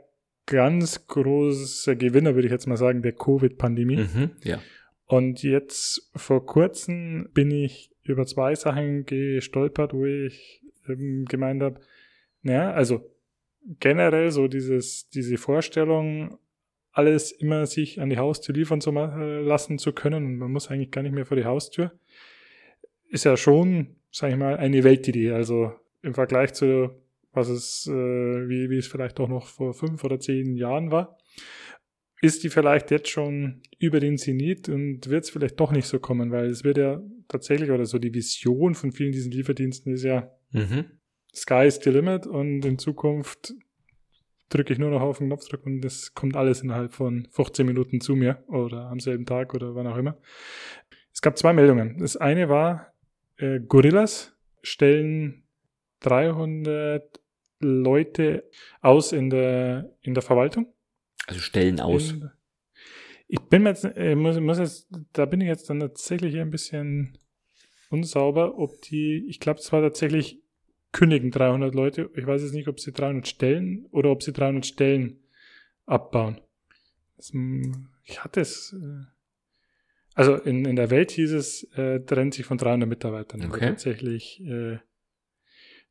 ganz 0.47 1.07
großer 1.07 1.97
Gewinner, 1.97 2.35
würde 2.35 2.47
ich 2.47 2.53
jetzt 2.53 2.67
mal 2.67 2.77
sagen, 2.77 3.03
der 3.03 3.13
Covid-Pandemie. 3.13 3.97
Mhm, 3.97 4.31
ja. 4.43 4.61
Und 5.07 5.43
jetzt 5.43 6.11
vor 6.17 6.47
kurzem 6.47 7.29
bin 7.35 7.51
ich 7.51 7.91
über 8.05 8.25
zwei 8.27 8.55
Sachen 8.55 9.05
gestolpert, 9.05 9.93
wo 9.93 10.07
ich 10.07 10.63
ähm, 10.89 11.27
gemeint 11.27 11.63
habe, 11.63 11.81
naja, 12.43 12.73
also 12.73 13.11
generell 13.81 14.31
so 14.31 14.49
dieses, 14.49 15.09
diese 15.09 15.39
Vorstellung, 15.39 16.39
alles 16.93 17.33
immer 17.33 17.67
sich 17.67 18.01
an 18.01 18.11
die 18.11 18.19
Haustür 18.19 18.55
liefern 18.55 18.81
zu 18.81 18.91
äh, 18.91 19.41
lassen 19.41 19.79
zu 19.79 19.93
können 19.93 20.37
man 20.37 20.53
muss 20.53 20.71
eigentlich 20.71 20.91
gar 20.91 21.03
nicht 21.03 21.15
mehr 21.15 21.25
vor 21.25 21.39
die 21.39 21.47
Haustür, 21.47 21.93
ist 23.09 23.25
ja 23.25 23.37
schon, 23.37 23.97
sag 24.11 24.31
ich 24.31 24.37
mal, 24.37 24.57
eine 24.57 24.85
Weltidee. 24.85 25.33
Also 25.33 25.73
im 26.03 26.15
Vergleich 26.15 26.53
zu 26.53 26.91
was 27.33 27.49
es, 27.49 27.87
äh, 27.87 27.93
wie, 27.93 28.71
wie 28.71 28.77
es 28.77 28.87
vielleicht 28.87 29.19
auch 29.21 29.29
noch 29.29 29.47
vor 29.47 29.75
fünf 29.75 30.05
oder 30.05 30.21
zehn 30.21 30.55
Jahren 30.55 30.91
war, 30.91 31.19
ist 32.21 32.45
die 32.45 32.51
vielleicht 32.51 32.91
jetzt 32.91 33.09
schon 33.09 33.63
über 33.79 34.01
den 34.01 34.19
Zenit 34.19 34.69
und 34.69 35.09
wird 35.09 35.25
es 35.25 35.31
vielleicht 35.31 35.59
doch 35.59 35.73
nicht 35.73 35.87
so 35.87 35.99
kommen, 35.99 36.31
weil 36.31 36.47
es 36.47 36.63
wird 36.63 36.79
ja 36.79 37.03
tatsächlich, 37.29 37.71
oder 37.71 37.87
so 37.87 37.99
die 37.99 38.15
Vision 38.15 38.75
von 38.75 38.93
vielen 38.93 39.13
diesen 39.13 39.33
Lieferdiensten 39.33 39.95
ist 39.95 40.05
ja, 40.05 40.31
Mhm. 40.55 40.85
Sky 41.35 41.67
is 41.67 41.81
the 41.83 41.91
limit 41.91 42.27
und 42.27 42.65
in 42.65 42.79
Zukunft 42.79 43.55
drücke 44.51 44.73
ich 44.73 44.79
nur 44.79 44.91
noch 44.91 45.01
auf 45.01 45.19
den 45.19 45.29
Knopfdruck 45.29 45.65
und 45.65 45.85
es 45.85 46.15
kommt 46.15 46.37
alles 46.37 46.61
innerhalb 46.61 46.93
von 46.93 47.27
15 47.31 47.67
Minuten 47.67 48.01
zu 48.01 48.15
mir 48.15 48.45
oder 48.49 48.89
am 48.91 49.01
selben 49.01 49.25
Tag 49.25 49.55
oder 49.55 49.75
wann 49.75 49.87
auch 49.87 49.97
immer. 49.97 50.19
Es 51.13 51.23
gab 51.23 51.39
zwei 51.39 51.53
Meldungen. 51.53 51.99
Das 51.99 52.17
eine 52.17 52.49
war, 52.49 52.93
äh, 53.37 53.61
Gorillas 53.61 54.35
stellen 54.63 55.45
300 56.01 57.21
Leute 57.61 58.49
aus 58.81 59.13
in 59.13 59.31
der, 59.31 59.91
in 60.03 60.15
der 60.15 60.23
Verwaltung. 60.23 60.73
Also 61.27 61.41
Stellen 61.41 61.81
aus. 61.81 62.13
In, 62.13 62.31
ich 63.29 63.41
bin 63.41 63.63
mir 63.63 63.71
jetzt, 63.71 63.85
äh, 63.85 64.15
muss, 64.15 64.39
muss 64.41 64.59
jetzt, 64.59 64.89
da 65.13 65.25
bin 65.25 65.41
ich 65.41 65.49
jetzt 65.49 65.71
dann 65.71 65.81
tatsächlich 65.81 66.39
ein 66.39 66.51
bisschen 66.51 67.17
unsauber, 67.89 68.59
ob 68.59 68.81
die, 68.83 69.25
ich 69.29 69.39
glaube, 69.41 69.61
es 69.61 69.73
war 69.73 69.81
tatsächlich 69.81 70.42
kündigen 70.93 71.31
300 71.31 71.75
Leute. 71.75 72.11
Ich 72.15 72.27
weiß 72.27 72.43
jetzt 72.43 72.55
nicht, 72.55 72.69
ob 72.69 72.79
sie 72.79 72.93
300 72.93 73.27
Stellen 73.27 73.87
oder 73.91 74.11
ob 74.11 74.23
sie 74.23 74.33
300 74.33 74.65
Stellen 74.67 75.19
abbauen. 75.87 76.41
Das, 77.17 77.33
mm, 77.33 77.89
ich 78.05 78.23
hatte 78.23 78.41
es, 78.41 78.75
äh, 78.75 79.05
also 80.15 80.37
in, 80.37 80.65
in 80.65 80.77
der 80.77 80.91
Welt 80.91 81.11
hieß 81.11 81.33
es, 81.33 81.65
äh, 81.77 82.01
trennt 82.01 82.35
sich 82.35 82.45
von 82.45 82.59
300 82.59 82.89
Mitarbeitern, 82.89 83.43
Okay. 83.47 83.69
tatsächlich, 83.69 84.43
äh, 84.45 84.79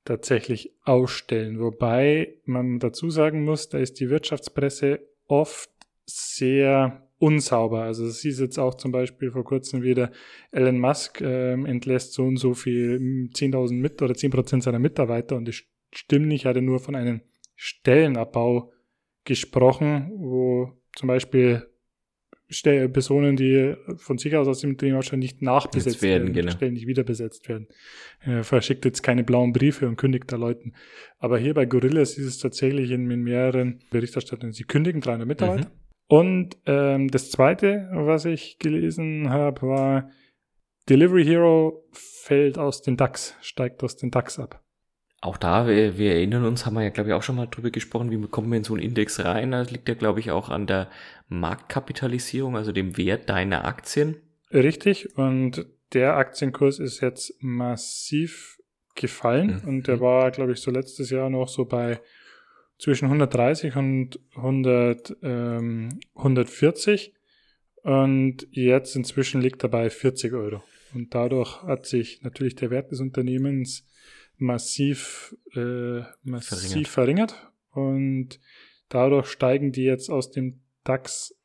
tatsächlich 0.06 0.76
ausstellen. 0.84 1.60
Wobei 1.60 2.36
man 2.45 2.80
dazu 2.80 3.10
sagen 3.10 3.43
muss, 3.43 3.70
da 3.70 3.80
ist 3.80 3.99
die 3.99 4.10
Wirtschaftspresse 4.10 5.08
oft 5.28 5.70
sehr 6.06 7.08
unsauber. 7.22 7.84
Also 7.84 8.05
es 8.05 8.22
hieß 8.22 8.39
jetzt 8.39 8.57
auch 8.57 8.74
zum 8.76 8.91
Beispiel 8.91 9.32
vor 9.32 9.43
kurzem 9.43 9.84
wieder, 9.84 10.11
Elon 10.51 10.80
Musk 10.80 11.22
ähm, 11.22 11.65
entlässt 11.65 12.13
so 12.13 12.24
und 12.24 12.38
so 12.38 12.53
viel, 12.53 12.99
mm, 12.99 13.30
10.000 13.34 13.74
mit 13.74 14.01
oder 14.01 14.15
10% 14.15 14.61
seiner 14.61 14.80
Mitarbeiter 14.80 15.36
und 15.36 15.47
es 15.47 15.63
stimmen 15.93 16.28
nicht. 16.28 16.41
Ich 16.41 16.45
hatte 16.47 16.61
nur 16.61 16.80
von 16.80 16.95
einem 16.95 17.22
Stellenabbau 17.55 18.72
gesprochen, 19.24 20.11
wo 20.15 20.72
zum 20.95 21.07
Beispiel 21.07 21.67
Personen, 22.91 23.38
die 23.38 23.76
von 23.97 24.17
sich 24.17 24.36
aus 24.36 24.47
aus 24.47 24.59
dem 24.59 24.72
Unternehmen 24.72 24.95
wahrscheinlich 24.95 25.34
nicht 25.34 25.41
nachbesetzt 25.41 26.01
werden, 26.01 26.24
werden 26.24 26.34
genau. 26.34 26.51
Stellen 26.51 26.74
nicht 26.74 26.88
wieder 26.88 27.03
besetzt 27.03 27.47
werden. 27.47 27.67
Er 28.19 28.43
verschickt 28.43 28.84
jetzt 28.84 29.03
keine 29.03 29.24
blauen 29.24 29.53
Briefe 29.53 29.88
und 29.88 29.95
kündigt 29.95 30.32
da 30.32 30.36
Leuten. 30.36 30.74
Aber 31.19 31.38
hier 31.38 31.53
bei 31.53 31.65
Gorillas 31.65 32.17
ist 32.17 32.26
es 32.26 32.39
tatsächlich 32.39 32.91
in, 32.91 33.09
in 33.09 33.22
mehreren 33.22 33.80
Berichterstattungen, 33.89 34.51
sie 34.53 34.63
kündigen 34.63 34.99
300 35.01 35.28
Mitarbeiter. 35.28 35.69
Mhm. 35.69 35.80
Und 36.12 36.57
ähm, 36.66 37.07
das 37.07 37.32
Zweite, 37.32 37.88
was 37.93 38.26
ich 38.26 38.59
gelesen 38.59 39.30
habe, 39.30 39.62
war 39.62 40.09
Delivery 40.89 41.24
Hero 41.24 41.86
fällt 41.93 42.57
aus 42.57 42.82
den 42.82 42.97
DAX, 42.97 43.34
steigt 43.39 43.82
aus 43.82 43.95
den 43.95 44.12
DAX 44.12 44.38
ab. 44.38 44.62
Auch 45.22 45.38
da, 45.38 45.70
wir, 45.70 45.97
wir 45.97 46.16
erinnern 46.16 46.43
uns, 46.43 46.66
haben 46.66 46.74
wir 46.74 46.84
ja, 46.84 46.89
glaube 46.89 47.12
ich, 47.12 47.14
auch 47.14 47.24
schon 47.24 47.38
mal 47.38 47.45
drüber 47.45 47.70
gesprochen, 47.70 48.12
wie 48.12 48.28
kommen 48.28 48.51
wir 48.51 48.57
in 48.57 48.66
so 48.66 48.74
einen 48.74 48.84
Index 48.84 49.24
rein. 49.24 49.51
Das 49.51 49.72
liegt 49.72 49.88
ja, 49.88 49.95
glaube 49.95 50.20
ich, 50.20 50.32
auch 50.32 50.49
an 50.49 50.68
der 50.68 50.89
Marktkapitalisierung, 51.30 52.57
also 52.57 52.74
dem 52.74 52.97
Wert 52.97 53.30
deiner 53.30 53.64
Aktien. 53.64 54.18
Richtig, 54.51 55.18
und 55.18 55.66
der 55.93 56.18
Aktienkurs 56.18 56.80
ist 56.80 56.99
jetzt 56.99 57.41
massiv 57.41 58.57
gefallen 58.95 59.62
mhm. 59.64 59.70
und 59.70 59.88
der 59.88 60.01
war, 60.01 60.30
glaube 60.32 60.51
ich, 60.51 60.59
so 60.59 60.72
letztes 60.72 61.09
Jahr 61.09 61.30
noch 61.30 61.47
so 61.47 61.64
bei 61.64 62.01
zwischen 62.82 63.05
130 63.05 63.75
und 63.75 64.19
100, 64.36 65.15
ähm, 65.21 65.99
140 66.15 67.13
und 67.84 68.47
jetzt 68.49 68.95
inzwischen 68.95 69.39
liegt 69.39 69.63
er 69.63 69.69
bei 69.69 69.89
40 69.89 70.34
Euro. 70.34 70.63
Und 70.93 71.13
dadurch 71.13 71.61
hat 71.63 71.86
sich 71.86 72.21
natürlich 72.23 72.55
der 72.55 72.71
Wert 72.71 72.91
des 72.91 72.99
Unternehmens 72.99 73.88
massiv, 74.38 75.36
äh, 75.55 76.01
massiv 76.23 76.89
verringert. 76.89 77.32
verringert. 77.32 77.51
Und 77.71 78.39
dadurch 78.89 79.27
steigen 79.27 79.71
die 79.71 79.84
jetzt 79.84 80.09
aus 80.09 80.32
dem 80.32 80.61
DAX 80.84 81.36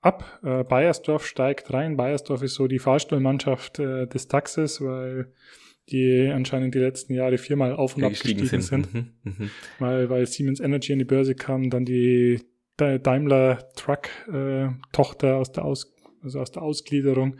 ab. 0.00 0.40
Äh, 0.42 0.64
Bayersdorf 0.64 1.26
steigt 1.26 1.72
rein. 1.72 1.96
Bayersdorf 1.96 2.42
ist 2.42 2.54
so 2.54 2.66
die 2.66 2.78
Fahrstuhlmannschaft 2.78 3.78
äh, 3.78 4.06
des 4.06 4.28
DAXes, 4.28 4.80
weil 4.80 5.32
die 5.88 6.30
anscheinend 6.32 6.74
die 6.74 6.80
letzten 6.80 7.14
Jahre 7.14 7.38
viermal 7.38 7.72
auf 7.72 7.96
und 7.96 8.04
ab 8.04 8.10
gestiegen 8.10 8.46
sind. 8.46 8.62
sind. 8.62 8.94
Mhm, 8.94 9.10
mh. 9.22 9.50
Weil, 9.78 10.10
weil 10.10 10.26
Siemens 10.26 10.60
Energy 10.60 10.92
an 10.92 10.98
die 10.98 11.04
Börse 11.04 11.34
kam, 11.34 11.70
dann 11.70 11.84
die 11.84 12.40
Daimler 12.76 13.70
Truck 13.74 14.08
äh, 14.32 14.68
Tochter 14.92 15.36
aus 15.36 15.52
der 15.52 15.64
aus 15.64 15.92
also 16.22 16.40
aus 16.40 16.50
der 16.50 16.62
Ausgliederung 16.62 17.36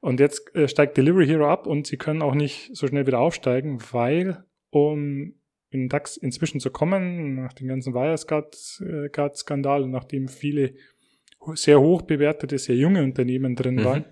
und 0.00 0.20
jetzt 0.20 0.54
äh, 0.54 0.68
steigt 0.68 0.96
Delivery 0.96 1.26
Hero 1.26 1.48
ab 1.48 1.66
und 1.66 1.86
sie 1.86 1.96
können 1.96 2.22
auch 2.22 2.34
nicht 2.34 2.70
so 2.74 2.86
schnell 2.86 3.06
wieder 3.06 3.20
aufsteigen, 3.20 3.78
weil 3.92 4.44
um 4.70 5.34
in 5.70 5.88
DAX 5.88 6.16
inzwischen 6.16 6.60
zu 6.60 6.70
kommen, 6.70 7.34
nach 7.34 7.52
dem 7.52 7.68
ganzen 7.68 7.94
Wiresguard-Skandal 7.94 9.82
und 9.82 9.90
nachdem 9.90 10.28
viele 10.28 10.74
sehr 11.54 11.80
hoch 11.80 12.02
bewertete, 12.02 12.58
sehr 12.58 12.76
junge 12.76 13.02
Unternehmen 13.02 13.56
drin 13.56 13.76
mhm. 13.76 13.84
waren, 13.84 14.04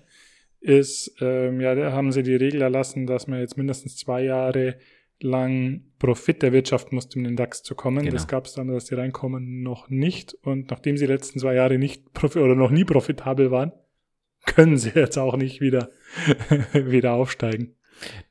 ist, 0.64 1.14
ähm, 1.20 1.60
ja, 1.60 1.74
da 1.74 1.92
haben 1.92 2.10
sie 2.10 2.22
die 2.22 2.34
Regel 2.34 2.62
erlassen, 2.62 3.06
dass 3.06 3.26
man 3.26 3.38
jetzt 3.38 3.58
mindestens 3.58 3.96
zwei 3.98 4.24
Jahre 4.24 4.76
lang 5.20 5.82
Profit 5.98 6.42
erwirtschaften 6.42 6.94
musste, 6.94 7.18
um 7.18 7.24
in 7.24 7.32
den 7.32 7.36
DAX 7.36 7.62
zu 7.62 7.74
kommen. 7.74 8.00
Genau. 8.00 8.12
Das 8.12 8.26
gab 8.26 8.46
es 8.46 8.54
dann, 8.54 8.68
dass 8.68 8.86
die 8.86 8.94
reinkommen, 8.94 9.62
noch 9.62 9.90
nicht. 9.90 10.34
Und 10.42 10.70
nachdem 10.70 10.96
sie 10.96 11.06
die 11.06 11.12
letzten 11.12 11.38
zwei 11.38 11.54
Jahre 11.54 11.78
nicht 11.78 12.02
oder 12.36 12.54
noch 12.54 12.70
nie 12.70 12.84
profitabel 12.84 13.50
waren, 13.50 13.72
können 14.46 14.78
sie 14.78 14.92
jetzt 14.94 15.18
auch 15.18 15.36
nicht 15.36 15.60
wieder, 15.60 15.90
wieder 16.72 17.12
aufsteigen. 17.12 17.74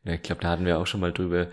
Ja, 0.04 0.14
ich 0.14 0.24
glaube, 0.24 0.42
da 0.42 0.50
hatten 0.50 0.66
wir 0.66 0.80
auch 0.80 0.88
schon 0.88 1.02
mal 1.02 1.14
drüber 1.14 1.48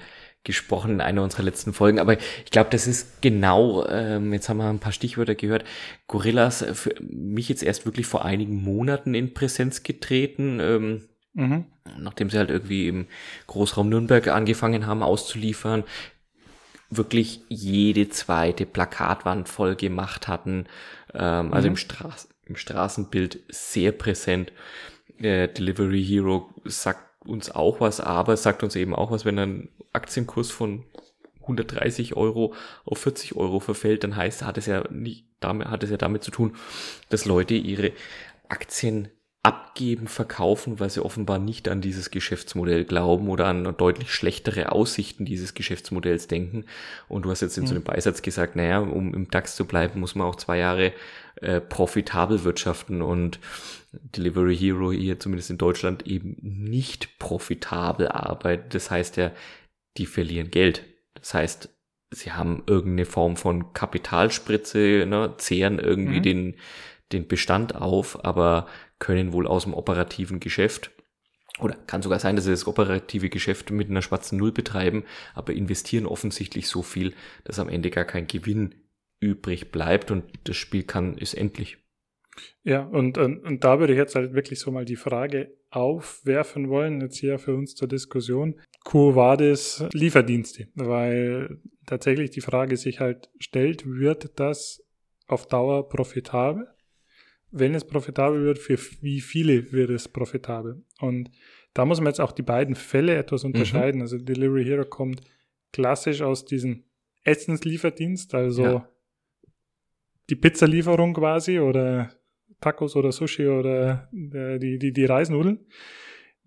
gesprochen 0.45 0.93
in 0.93 1.01
einer 1.01 1.23
unserer 1.23 1.43
letzten 1.43 1.73
Folgen, 1.73 1.99
aber 1.99 2.15
ich 2.15 2.51
glaube, 2.51 2.71
das 2.71 2.87
ist 2.87 3.21
genau, 3.21 3.87
ähm, 3.87 4.33
jetzt 4.33 4.49
haben 4.49 4.57
wir 4.57 4.69
ein 4.69 4.79
paar 4.79 4.93
Stichwörter 4.93 5.35
gehört, 5.35 5.65
Gorillas 6.07 6.63
äh, 6.63 6.75
für 6.75 6.95
mich 7.01 7.49
jetzt 7.49 7.63
erst 7.63 7.85
wirklich 7.85 8.07
vor 8.07 8.25
einigen 8.25 8.63
Monaten 8.63 9.15
in 9.15 9.35
Präsenz 9.35 9.83
getreten, 9.83 10.59
ähm, 10.61 11.09
mhm. 11.35 11.67
nachdem 11.99 12.31
sie 12.31 12.39
halt 12.39 12.51
irgendwie 12.51 12.89
im 12.89 13.07
Großraum 13.49 13.89
Nürnberg 13.89 14.29
angefangen 14.29 14.87
haben 14.87 15.03
auszuliefern, 15.03 15.85
wirklich 16.89 17.43
jede 17.49 18.09
zweite 18.09 18.67
Plakatwand 18.67 19.49
voll 19.49 19.77
gemacht 19.77 20.27
hatten, 20.27 20.67
ähm, 21.13 21.53
also 21.53 21.69
mhm. 21.69 21.73
im 21.73 21.77
Straßen 21.77 22.31
im 22.51 22.57
Straßenbild 22.57 23.41
sehr 23.49 23.93
präsent. 23.93 24.53
Äh, 25.19 25.49
Delivery 25.49 26.05
Hero 26.05 26.51
sagt 26.65 27.10
uns 27.25 27.51
auch 27.51 27.81
was, 27.81 28.01
aber 28.01 28.37
sagt 28.37 28.63
uns 28.63 28.77
eben 28.77 28.95
auch 28.95 29.11
was, 29.11 29.25
wenn 29.25 29.39
ein 29.39 29.69
Aktienkurs 29.93 30.51
von 30.51 30.85
130 31.43 32.17
Euro 32.17 32.55
auf 32.85 32.99
40 32.99 33.37
Euro 33.37 33.61
verfällt, 33.61 34.05
dann 34.05 34.17
heißt, 34.17 34.43
hat 34.43 34.59
es 34.59 34.67
ja 34.67 34.85
nicht, 34.91 35.27
damit, 35.41 35.69
hat 35.69 35.83
es 35.83 35.91
ja 35.91 35.97
damit 35.97 36.23
zu 36.23 36.31
tun, 36.31 36.57
dass 37.09 37.25
Leute 37.25 37.55
ihre 37.55 37.93
Aktien 38.49 39.09
abgeben, 39.43 40.07
verkaufen, 40.07 40.81
weil 40.81 40.91
sie 40.91 41.03
offenbar 41.03 41.39
nicht 41.39 41.67
an 41.69 41.81
dieses 41.81 42.11
Geschäftsmodell 42.11 42.85
glauben 42.85 43.31
oder 43.31 43.47
an 43.47 43.75
deutlich 43.79 44.13
schlechtere 44.13 44.71
Aussichten 44.71 45.25
dieses 45.25 45.55
Geschäftsmodells 45.55 46.29
denken. 46.29 46.67
Und 47.09 47.25
du 47.25 47.31
hast 47.31 47.41
jetzt 47.41 47.57
in 47.57 47.67
so 47.67 47.73
einem 47.73 47.83
mhm. 47.83 47.87
Beisatz 47.87 48.21
gesagt, 48.21 48.55
naja, 48.55 48.81
um 48.81 49.15
im 49.15 49.31
DAX 49.31 49.57
zu 49.57 49.65
bleiben, 49.65 49.99
muss 49.99 50.15
man 50.15 50.27
auch 50.27 50.37
zwei 50.37 50.59
Jahre 50.59 50.93
äh, 51.37 51.61
profitabel 51.61 52.45
wirtschaften 52.45 53.03
und 53.03 53.41
Delivery 53.93 54.57
Hero 54.57 54.93
hier 54.93 55.19
zumindest 55.19 55.51
in 55.51 55.59
Deutschland 55.59 56.07
eben 56.07 56.37
nicht 56.41 57.19
profitabel 57.19 58.09
arbeitet. 58.09 58.75
Das 58.75 58.91
heißt 58.91 59.17
ja, 59.17 59.33
die 59.97 60.07
verlieren 60.07 60.51
Geld. 60.51 60.85
Das 61.15 61.35
heißt, 61.35 61.69
sie 62.11 62.33
haben 62.33 62.63
irgendeine 62.67 63.07
Form 63.07 63.37
von 63.37 63.73
Kapitalspritze, 63.73 65.07
ne, 65.07 65.35
zehren 65.39 65.79
irgendwie 65.79 66.19
mhm. 66.19 66.23
den, 66.23 66.55
den 67.13 67.29
Bestand 67.29 67.75
auf, 67.75 68.25
aber 68.25 68.67
können 68.99 69.33
wohl 69.33 69.47
aus 69.47 69.65
dem 69.65 69.75
operativen 69.75 70.41
Geschäft 70.41 70.91
oder 71.59 71.75
kann 71.75 72.03
sogar 72.03 72.19
sein, 72.19 72.37
dass 72.37 72.45
sie 72.45 72.51
das 72.51 72.67
operative 72.67 73.29
Geschäft 73.29 73.71
mit 73.71 73.91
einer 73.91 74.03
schwarzen 74.03 74.39
Null 74.39 74.53
betreiben, 74.53 75.05
aber 75.35 75.53
investieren 75.53 76.07
offensichtlich 76.07 76.69
so 76.69 76.83
viel, 76.83 77.15
dass 77.45 77.59
am 77.59 77.69
Ende 77.69 77.91
gar 77.91 78.05
kein 78.05 78.27
Gewinn 78.27 78.75
übrig 79.21 79.71
bleibt 79.71 80.11
und 80.11 80.25
das 80.45 80.57
Spiel 80.57 80.83
kann, 80.83 81.17
ist 81.17 81.35
endlich. 81.35 81.79
Ja, 82.63 82.85
und, 82.85 83.19
und, 83.19 83.45
und 83.45 83.65
da 83.65 83.79
würde 83.79 83.93
ich 83.93 83.99
jetzt 83.99 84.15
halt 84.15 84.33
wirklich 84.33 84.59
so 84.59 84.71
mal 84.71 84.85
die 84.85 84.97
Frage 84.97 85.57
aufwerfen 85.71 86.69
wollen, 86.69 87.01
jetzt 87.01 87.19
hier 87.19 87.39
für 87.39 87.55
uns 87.55 87.75
zur 87.75 87.89
Diskussion. 87.89 88.59
Quo 88.85 89.15
vadis 89.15 89.85
Lieferdienste? 89.93 90.69
Weil 90.75 91.59
tatsächlich 91.87 92.31
die 92.31 92.41
Frage 92.41 92.77
sich 92.77 93.01
halt 93.01 93.31
stellt, 93.39 93.87
wird 93.87 94.39
das 94.41 94.83
auf 95.27 95.47
Dauer 95.47 95.89
profitabel? 95.89 96.67
wenn 97.51 97.75
es 97.75 97.85
profitabel 97.85 98.45
wird, 98.45 98.59
für 98.59 98.79
wie 99.01 99.21
viele 99.21 99.73
wird 99.73 99.91
es 99.91 100.09
profitabel? 100.09 100.83
Und 101.01 101.31
da 101.75 101.85
muss 101.85 101.99
man 102.01 102.07
jetzt 102.07 102.21
auch 102.21 102.33
die 102.33 102.43
beiden 102.43 102.75
Fälle 102.75 103.17
etwas 103.17 103.43
mhm. 103.43 103.49
unterscheiden. 103.49 103.99
Mhm. 103.99 104.03
Also 104.03 104.19
Delivery 104.19 104.65
Hero 104.65 104.85
kommt 104.85 105.21
klassisch 105.73 106.23
aus 106.23 106.45
diesem 106.45 106.85
Essenslieferdienst, 107.25 108.35
also 108.35 108.63
ja. 108.63 108.90
Die 110.31 110.37
Pizzalieferung 110.37 111.13
quasi 111.13 111.59
oder 111.59 112.13
Tacos 112.61 112.97
oder 112.97 113.13
Sushi 113.13 113.47
oder 113.47 114.09
äh, 114.13 114.59
die, 114.59 114.79
die, 114.79 114.93
die 114.93 115.05
Reisnudeln. 115.05 115.67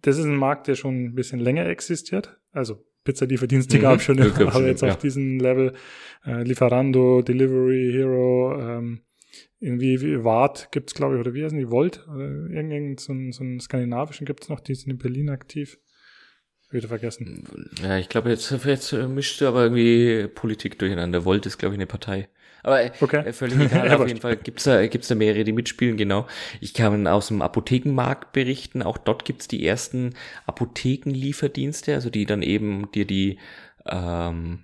Das 0.01 0.17
ist 0.17 0.25
ein 0.25 0.35
Markt, 0.35 0.67
der 0.67 0.75
schon 0.75 1.05
ein 1.05 1.15
bisschen 1.15 1.39
länger 1.39 1.65
existiert. 1.67 2.37
Also 2.51 2.85
Pizzalieferdienste 3.03 3.77
mhm. 3.77 3.81
gab 3.81 4.01
schon, 4.01 4.19
aber 4.19 4.67
jetzt 4.67 4.81
ja. 4.81 4.89
auf 4.89 4.97
diesem 4.97 5.39
Level 5.39 5.73
äh, 6.25 6.43
Lieferando, 6.43 7.21
Delivery 7.21 7.91
Hero, 7.91 8.59
ähm, 8.59 9.01
irgendwie 9.59 10.01
wie 10.01 10.23
Wart 10.23 10.71
gibt 10.71 10.89
es, 10.89 10.93
glaube 10.93 11.15
ich, 11.15 11.21
oder 11.21 11.33
wie 11.33 11.43
heißen 11.43 11.57
die, 11.57 11.69
Volt? 11.69 12.05
Oder 12.07 12.25
irgendeinen 12.25 12.97
so, 12.97 13.13
einen, 13.13 13.31
so 13.31 13.43
einen 13.43 13.59
skandinavischen 13.59 14.25
gibt 14.25 14.43
es 14.43 14.49
noch, 14.49 14.59
die 14.59 14.75
sind 14.75 14.91
in 14.91 14.97
Berlin 14.97 15.29
aktiv. 15.29 15.79
Wieder 16.69 16.87
vergessen. 16.87 17.45
Ja, 17.83 17.99
ich 17.99 18.09
glaube, 18.09 18.29
jetzt, 18.29 18.49
jetzt 18.65 18.93
mischt 18.93 19.41
aber 19.43 19.63
irgendwie 19.63 20.27
Politik 20.27 20.79
durcheinander. 20.79 21.23
Volt 21.23 21.45
ist, 21.45 21.59
glaube 21.59 21.75
ich, 21.75 21.77
eine 21.77 21.85
Partei. 21.85 22.29
Aber 22.63 22.81
äh, 22.81 22.91
okay. 23.01 23.25
Äh, 23.27 23.33
völlig 23.33 23.59
egal, 23.59 23.91
auf 24.01 24.07
jeden 24.07 24.21
Fall 24.21 24.37
gibt's 24.37 24.63
da, 24.63 24.85
gibt's 24.87 25.09
da 25.09 25.15
mehrere, 25.15 25.43
die 25.43 25.51
mitspielen, 25.51 25.97
genau. 25.97 26.25
Ich 26.61 26.73
kann 26.73 27.07
aus 27.07 27.27
dem 27.27 27.41
Apothekenmarkt 27.41 28.31
berichten, 28.33 28.81
auch 28.81 28.97
dort 28.97 29.25
gibt's 29.25 29.47
die 29.47 29.65
ersten 29.65 30.15
Apothekenlieferdienste, 30.47 31.93
also 31.93 32.09
die 32.09 32.25
dann 32.25 32.41
eben 32.41 32.91
dir 32.91 33.05
die 33.05 33.37
ähm, 33.85 34.63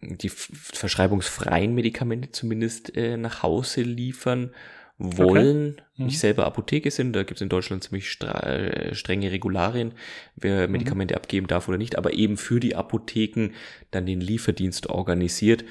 die 0.00 0.30
verschreibungsfreien 0.30 1.74
Medikamente 1.74 2.32
zumindest 2.32 2.96
äh, 2.96 3.16
nach 3.16 3.42
Hause 3.42 3.82
liefern 3.82 4.50
wollen, 4.98 5.72
okay. 5.72 5.82
mhm. 5.96 6.06
nicht 6.06 6.18
selber 6.18 6.44
Apotheke 6.44 6.90
sind. 6.90 7.14
Da 7.14 7.22
gibt 7.22 7.38
es 7.38 7.42
in 7.42 7.48
Deutschland 7.48 7.82
ziemlich 7.82 8.20
äh, 8.22 8.94
strenge 8.94 9.32
Regularien, 9.32 9.92
wer 10.36 10.66
mhm. 10.66 10.72
Medikamente 10.72 11.14
mhm. 11.14 11.16
abgeben 11.16 11.46
darf 11.46 11.68
oder 11.68 11.78
nicht, 11.78 11.96
aber 11.96 12.12
eben 12.12 12.36
für 12.36 12.60
die 12.60 12.76
Apotheken 12.76 13.50
dann 13.90 14.06
den 14.06 14.20
Lieferdienst 14.20 14.88
organisiert. 14.88 15.64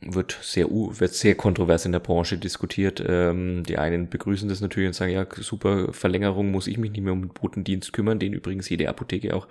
Wird 0.00 0.38
sehr, 0.42 0.68
wird 0.70 1.12
sehr 1.12 1.34
kontrovers 1.34 1.84
in 1.84 1.90
der 1.90 1.98
Branche 1.98 2.38
diskutiert. 2.38 3.02
Ähm, 3.04 3.64
die 3.64 3.78
einen 3.78 4.08
begrüßen 4.08 4.48
das 4.48 4.60
natürlich 4.60 4.86
und 4.86 4.92
sagen, 4.92 5.12
ja, 5.12 5.26
super 5.36 5.92
Verlängerung, 5.92 6.52
muss 6.52 6.68
ich 6.68 6.78
mich 6.78 6.92
nicht 6.92 7.02
mehr 7.02 7.12
um 7.12 7.22
den 7.22 7.30
Botendienst 7.30 7.92
kümmern, 7.92 8.20
den 8.20 8.32
übrigens 8.32 8.68
jede 8.68 8.88
Apotheke 8.88 9.34
auch 9.34 9.48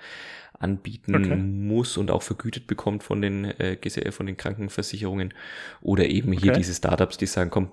anbieten 0.59 1.15
okay. 1.15 1.35
muss 1.35 1.97
und 1.97 2.11
auch 2.11 2.23
vergütet 2.23 2.65
bekommt 2.65 3.03
von 3.03 3.21
den, 3.21 3.45
äh, 3.45 3.77
von 4.11 4.25
den 4.25 4.37
Krankenversicherungen. 4.37 5.33
Oder 5.81 6.07
eben 6.07 6.31
hier 6.31 6.51
okay. 6.51 6.59
diese 6.59 6.73
Startups, 6.73 7.17
die 7.17 7.25
sagen, 7.25 7.49
komm, 7.49 7.69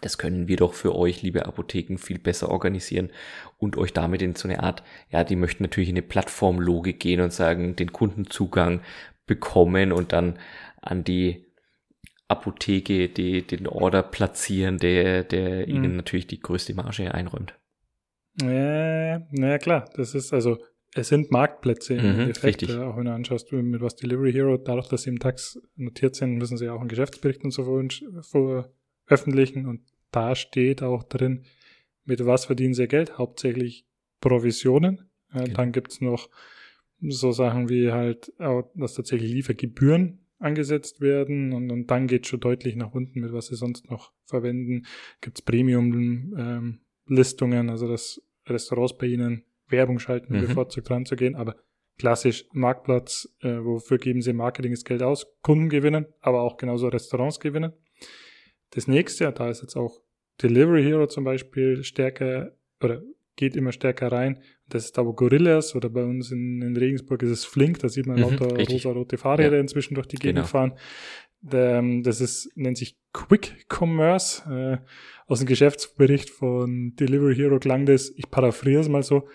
das 0.00 0.18
können 0.18 0.48
wir 0.48 0.56
doch 0.56 0.74
für 0.74 0.94
euch, 0.94 1.22
liebe 1.22 1.44
Apotheken, 1.44 1.98
viel 1.98 2.18
besser 2.18 2.48
organisieren 2.48 3.10
und 3.58 3.76
euch 3.76 3.92
damit 3.92 4.22
in 4.22 4.34
so 4.34 4.48
eine 4.48 4.62
Art, 4.62 4.82
ja, 5.10 5.22
die 5.22 5.36
möchten 5.36 5.62
natürlich 5.62 5.90
in 5.90 5.96
eine 5.96 6.02
Plattformlogik 6.02 6.98
gehen 6.98 7.20
und 7.20 7.32
sagen, 7.32 7.76
den 7.76 7.92
Kundenzugang 7.92 8.80
bekommen 9.26 9.92
und 9.92 10.12
dann 10.12 10.38
an 10.80 11.04
die 11.04 11.46
Apotheke 12.32 13.08
die, 13.08 13.46
den 13.46 13.66
Order 13.66 14.02
platzieren, 14.02 14.78
der, 14.78 15.24
der 15.24 15.66
mhm. 15.66 15.74
ihnen 15.74 15.96
natürlich 15.96 16.26
die 16.26 16.40
größte 16.40 16.74
Marge 16.74 17.12
einräumt. 17.12 17.54
Ja, 18.40 19.20
naja, 19.30 19.58
klar, 19.58 19.90
das 19.94 20.14
ist 20.14 20.32
also, 20.32 20.58
es 20.94 21.08
sind 21.08 21.30
Marktplätze 21.30 21.94
im 21.94 22.14
mhm, 22.14 22.20
Endeffekt. 22.20 22.62
Richtig. 22.62 22.78
Auch 22.78 22.96
wenn 22.96 23.04
du 23.04 23.12
anschaust, 23.12 23.52
mit 23.52 23.80
was 23.80 23.96
Delivery 23.96 24.32
Hero, 24.32 24.56
dadurch, 24.56 24.88
dass 24.88 25.02
sie 25.02 25.10
im 25.10 25.18
Tax 25.18 25.60
notiert 25.76 26.16
sind, 26.16 26.36
müssen 26.36 26.56
sie 26.56 26.68
auch 26.68 26.80
einen 26.80 26.88
Geschäftsbericht 26.88 27.44
und 27.44 27.50
so 27.50 27.64
veröffentlichen 28.22 29.66
und 29.66 29.82
da 30.10 30.34
steht 30.34 30.82
auch 30.82 31.02
drin, 31.04 31.44
mit 32.04 32.24
was 32.24 32.46
verdienen 32.46 32.74
sie 32.74 32.88
Geld, 32.88 33.18
hauptsächlich 33.18 33.86
Provisionen. 34.20 35.10
Genau. 35.32 35.54
Dann 35.54 35.72
gibt's 35.72 36.00
noch 36.00 36.28
so 37.00 37.32
Sachen 37.32 37.68
wie 37.68 37.90
halt, 37.90 38.32
dass 38.38 38.94
tatsächlich 38.94 39.32
Liefergebühren 39.32 40.21
angesetzt 40.42 41.00
werden 41.00 41.52
und, 41.52 41.70
und 41.70 41.90
dann 41.90 42.06
geht 42.06 42.26
schon 42.26 42.40
deutlich 42.40 42.76
nach 42.76 42.92
unten, 42.92 43.20
mit 43.20 43.32
was 43.32 43.46
sie 43.46 43.56
sonst 43.56 43.90
noch 43.90 44.12
verwenden. 44.24 44.84
Gibt's 45.20 45.42
Premium-Listungen, 45.42 47.66
ähm, 47.66 47.70
also 47.70 47.88
dass 47.88 48.22
Restaurants 48.46 48.98
bei 48.98 49.06
ihnen 49.06 49.44
Werbung 49.68 49.98
schalten, 49.98 50.36
mhm. 50.36 50.42
bevorzugt 50.42 50.90
ranzugehen, 50.90 51.34
aber 51.34 51.56
klassisch 51.98 52.46
Marktplatz, 52.52 53.34
äh, 53.40 53.64
wofür 53.64 53.98
geben 53.98 54.22
sie 54.22 54.32
Marketing 54.32 54.70
das 54.72 54.84
Geld 54.84 55.02
aus? 55.02 55.26
Kunden 55.42 55.68
gewinnen, 55.68 56.06
aber 56.20 56.42
auch 56.42 56.56
genauso 56.56 56.86
Restaurants 56.88 57.40
gewinnen. 57.40 57.72
Das 58.70 58.88
nächste, 58.88 59.30
da 59.32 59.50
ist 59.50 59.62
jetzt 59.62 59.76
auch 59.76 60.00
Delivery 60.42 60.82
Hero 60.82 61.06
zum 61.06 61.24
Beispiel 61.24 61.84
stärker 61.84 62.52
oder 62.82 63.02
geht 63.36 63.56
immer 63.56 63.72
stärker 63.72 64.10
rein. 64.10 64.42
Das 64.72 64.86
ist 64.86 64.98
aber 64.98 65.12
Gorillas 65.12 65.74
oder 65.74 65.90
bei 65.90 66.02
uns 66.02 66.30
in, 66.30 66.62
in 66.62 66.76
Regensburg 66.76 67.22
ist 67.22 67.30
es 67.30 67.44
Flink, 67.44 67.78
da 67.80 67.88
sieht 67.88 68.06
man 68.06 68.16
mhm, 68.16 68.22
lauter 68.22 68.56
rosa-rote 68.70 69.18
Fahrräder 69.18 69.56
ja. 69.56 69.60
inzwischen 69.60 69.94
durch 69.94 70.06
die 70.06 70.16
Gegend 70.16 70.36
genau. 70.36 70.46
fahren. 70.46 70.72
Ähm, 71.52 72.02
das 72.02 72.20
ist, 72.20 72.50
nennt 72.54 72.78
sich 72.78 72.96
Quick 73.12 73.66
Commerce. 73.68 74.42
Äh, 74.50 74.78
aus 75.26 75.40
dem 75.40 75.46
Geschäftsbericht 75.46 76.30
von 76.30 76.94
Delivery 76.96 77.34
Hero 77.34 77.58
klang 77.58 77.84
das, 77.84 78.12
ich 78.16 78.30
paraphrase 78.30 78.80
es 78.80 78.88
mal 78.88 79.02
so, 79.02 79.28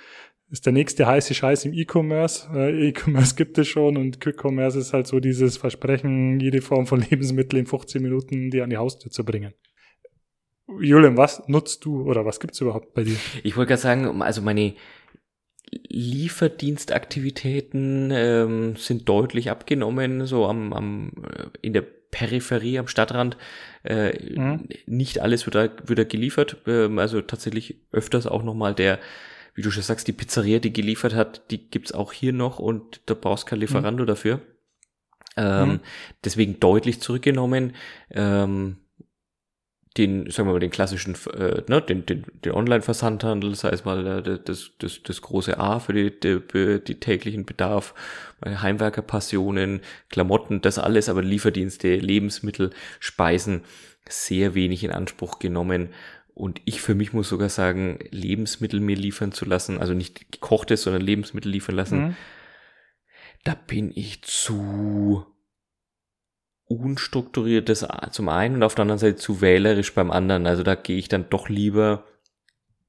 ist 0.49 0.65
der 0.65 0.73
nächste 0.73 1.05
heiße 1.05 1.33
Scheiß 1.33 1.65
im 1.65 1.73
E-Commerce. 1.73 2.47
Äh, 2.55 2.87
E-Commerce 2.87 3.35
gibt 3.35 3.57
es 3.57 3.67
schon 3.67 3.97
und 3.97 4.19
Quick 4.21 4.43
Commerce 4.43 4.79
ist 4.79 4.93
halt 4.93 5.05
so 5.05 5.19
dieses 5.19 5.57
Versprechen, 5.57 6.39
jede 6.39 6.61
Form 6.61 6.87
von 6.87 7.01
Lebensmitteln 7.09 7.61
in 7.61 7.67
15 7.67 8.01
Minuten 8.01 8.49
die 8.49 8.61
an 8.61 8.69
die 8.69 8.77
Haustür 8.77 9.11
zu 9.11 9.23
bringen. 9.23 9.53
Julian, 10.79 11.15
was 11.15 11.47
nutzt 11.47 11.85
du 11.85 12.01
oder 12.01 12.25
was 12.25 12.39
gibt's 12.39 12.59
überhaupt 12.59 12.93
bei 12.93 13.03
dir? 13.03 13.15
Ich 13.43 13.55
wollte 13.55 13.69
gerade 13.69 13.81
sagen, 13.81 14.21
also 14.21 14.41
meine 14.41 14.73
Lieferdienstaktivitäten 15.71 18.11
ähm, 18.11 18.75
sind 18.77 19.09
deutlich 19.09 19.49
abgenommen, 19.49 20.25
so 20.25 20.45
am, 20.45 20.71
am 20.73 21.11
in 21.61 21.73
der 21.73 21.83
Peripherie, 22.11 22.79
am 22.79 22.87
Stadtrand. 22.87 23.37
Äh, 23.83 24.33
mhm. 24.33 24.67
Nicht 24.85 25.19
alles 25.19 25.45
wird 25.45 25.55
da, 25.55 25.69
wird 25.85 25.99
da 25.99 26.03
geliefert, 26.03 26.57
ähm, 26.65 26.99
also 26.99 27.21
tatsächlich 27.21 27.81
öfters 27.91 28.27
auch 28.27 28.43
nochmal 28.43 28.73
der, 28.73 28.99
wie 29.55 29.61
du 29.61 29.71
schon 29.71 29.83
sagst, 29.83 30.07
die 30.07 30.13
Pizzeria, 30.13 30.59
die 30.59 30.73
geliefert 30.73 31.13
hat, 31.13 31.51
die 31.51 31.69
gibt's 31.69 31.91
auch 31.91 32.13
hier 32.13 32.33
noch 32.33 32.59
und 32.59 33.01
da 33.07 33.13
brauchst 33.13 33.45
kein 33.45 33.59
Lieferando 33.59 34.03
mhm. 34.03 34.07
dafür. 34.07 34.41
Ähm, 35.35 35.69
mhm. 35.69 35.79
Deswegen 36.23 36.59
deutlich 36.59 37.01
zurückgenommen. 37.01 37.75
Ähm, 38.09 38.77
den, 39.97 40.29
sagen 40.29 40.47
wir 40.47 40.53
mal, 40.53 40.59
den 40.59 40.69
klassischen, 40.69 41.15
äh, 41.33 41.63
ne, 41.67 41.81
den, 41.81 42.05
den, 42.05 42.25
den 42.45 42.53
Online-Versandhandel, 42.53 43.55
sei 43.55 43.69
es 43.69 43.85
mal 43.85 44.05
äh, 44.05 44.39
das, 44.43 44.71
das, 44.79 45.01
das 45.03 45.21
große 45.21 45.57
A 45.59 45.79
für 45.79 45.93
die, 45.93 46.19
die, 46.19 46.83
die 46.83 46.99
täglichen 46.99 47.45
Bedarf, 47.45 47.93
Heimwerkerpassionen, 48.45 49.81
Klamotten, 50.09 50.61
das 50.61 50.77
alles, 50.77 51.09
aber 51.09 51.23
Lieferdienste, 51.23 51.95
Lebensmittel, 51.95 52.69
Speisen 52.99 53.63
sehr 54.07 54.55
wenig 54.55 54.83
in 54.83 54.91
Anspruch 54.91 55.39
genommen. 55.39 55.89
Und 56.33 56.61
ich 56.65 56.81
für 56.81 56.93
mich 56.93 57.13
muss 57.13 57.29
sogar 57.29 57.49
sagen, 57.49 57.97
Lebensmittel 58.11 58.79
mir 58.79 58.95
liefern 58.95 59.31
zu 59.31 59.45
lassen, 59.45 59.79
also 59.79 59.93
nicht 59.93 60.31
gekochtes, 60.31 60.83
sondern 60.83 61.01
Lebensmittel 61.01 61.51
liefern 61.51 61.75
lassen, 61.75 61.99
mhm. 61.99 62.15
da 63.43 63.55
bin 63.55 63.91
ich 63.95 64.21
zu 64.21 65.25
unstrukturiertes 66.67 67.85
zum 68.11 68.29
einen 68.29 68.55
und 68.55 68.63
auf 68.63 68.75
der 68.75 68.83
anderen 68.83 68.99
Seite 68.99 69.15
zu 69.15 69.41
wählerisch 69.41 69.93
beim 69.93 70.11
anderen. 70.11 70.45
Also 70.45 70.63
da 70.63 70.75
gehe 70.75 70.97
ich 70.97 71.07
dann 71.07 71.29
doch 71.29 71.49
lieber, 71.49 72.03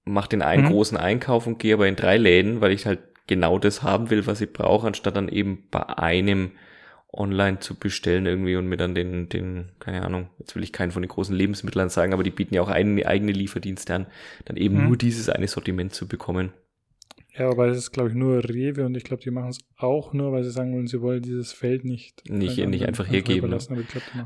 mache 0.05 0.31
den 0.31 0.43
einen 0.43 0.65
mhm. 0.65 0.71
großen 0.71 0.99
Einkauf 0.99 1.47
und 1.47 1.59
gehe 1.59 1.75
aber 1.75 1.87
in 1.87 1.97
drei 1.97 2.17
Läden, 2.17 2.61
weil 2.61 2.73
ich 2.73 2.87
halt 2.87 3.01
genau 3.27 3.59
das 3.59 3.83
haben 3.83 4.11
will, 4.11 4.27
was 4.27 4.41
ich 4.41 4.53
brauche, 4.53 4.87
anstatt 4.87 5.17
dann 5.17 5.29
eben 5.29 5.69
bei 5.71 5.87
einem 5.99 6.53
online 7.13 7.61
zu 7.61 7.75
bestellen 7.75 8.27
irgendwie 8.27 8.57
und 8.57 8.67
mir 8.67 8.77
dann 8.77 8.95
den, 8.95 9.29
den, 9.29 9.71
keine 9.79 10.03
Ahnung, 10.03 10.29
jetzt 10.39 10.55
will 10.57 10.63
ich 10.63 10.73
keinen 10.73 10.91
von 10.91 11.03
den 11.03 11.09
großen 11.09 11.35
Lebensmittlern 11.35 11.89
sagen, 11.89 12.13
aber 12.13 12.23
die 12.23 12.31
bieten 12.31 12.55
ja 12.55 12.63
auch 12.63 12.69
eigene, 12.69 13.07
eigene 13.07 13.33
Lieferdienste 13.33 13.95
an, 13.95 14.07
dann 14.45 14.57
eben 14.57 14.79
mhm. 14.79 14.89
nur 14.89 14.97
dieses 14.97 15.29
eine 15.29 15.49
Sortiment 15.49 15.95
zu 15.95 16.07
bekommen. 16.07 16.53
Ja, 17.39 17.51
aber 17.51 17.69
es 17.69 17.79
ist, 17.79 17.93
glaube 17.93 18.09
ich, 18.09 18.17
nur 18.17 18.43
Rewe 18.43 18.85
und 18.85 18.97
ich 18.97 19.05
glaube, 19.05 19.23
die 19.23 19.31
machen 19.31 19.51
es 19.51 19.59
auch 19.77 20.13
nur, 20.13 20.33
weil 20.33 20.43
sie 20.43 20.51
sagen 20.51 20.75
wollen, 20.75 20.89
sie 20.89 21.01
wollen 21.01 21.23
dieses 21.23 21.53
Feld 21.53 21.85
nicht 21.85 22.29
nicht, 22.29 22.59
nicht 22.67 22.87
einfach 22.87 23.09
hergeben. 23.09 23.51
Ne? 23.51 23.59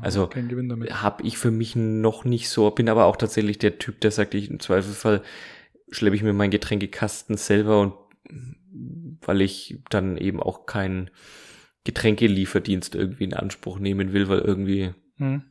also 0.01 0.29
habe 0.31 1.23
ich 1.23 1.37
für 1.37 1.51
mich 1.51 1.75
noch 1.75 2.25
nicht 2.25 2.49
so, 2.49 2.71
bin 2.71 2.89
aber 2.89 3.05
auch 3.05 3.15
tatsächlich 3.15 3.59
der 3.59 3.77
Typ, 3.77 4.01
der 4.01 4.09
sagt, 4.09 4.33
ich 4.33 4.49
im 4.49 4.59
Zweifelfall 4.59 5.21
schleppe 5.91 6.15
ich 6.15 6.23
mir 6.23 6.33
meinen 6.33 6.49
Getränkekasten 6.49 7.37
selber 7.37 7.81
und 7.81 7.93
weil 9.21 9.41
ich 9.41 9.79
dann 9.89 10.17
eben 10.17 10.41
auch 10.41 10.65
keinen 10.65 11.11
Getränkelieferdienst 11.83 12.95
irgendwie 12.95 13.25
in 13.25 13.33
Anspruch 13.33 13.77
nehmen 13.77 14.13
will, 14.13 14.27
weil 14.27 14.39
irgendwie, 14.39 14.93
hm. 15.17 15.43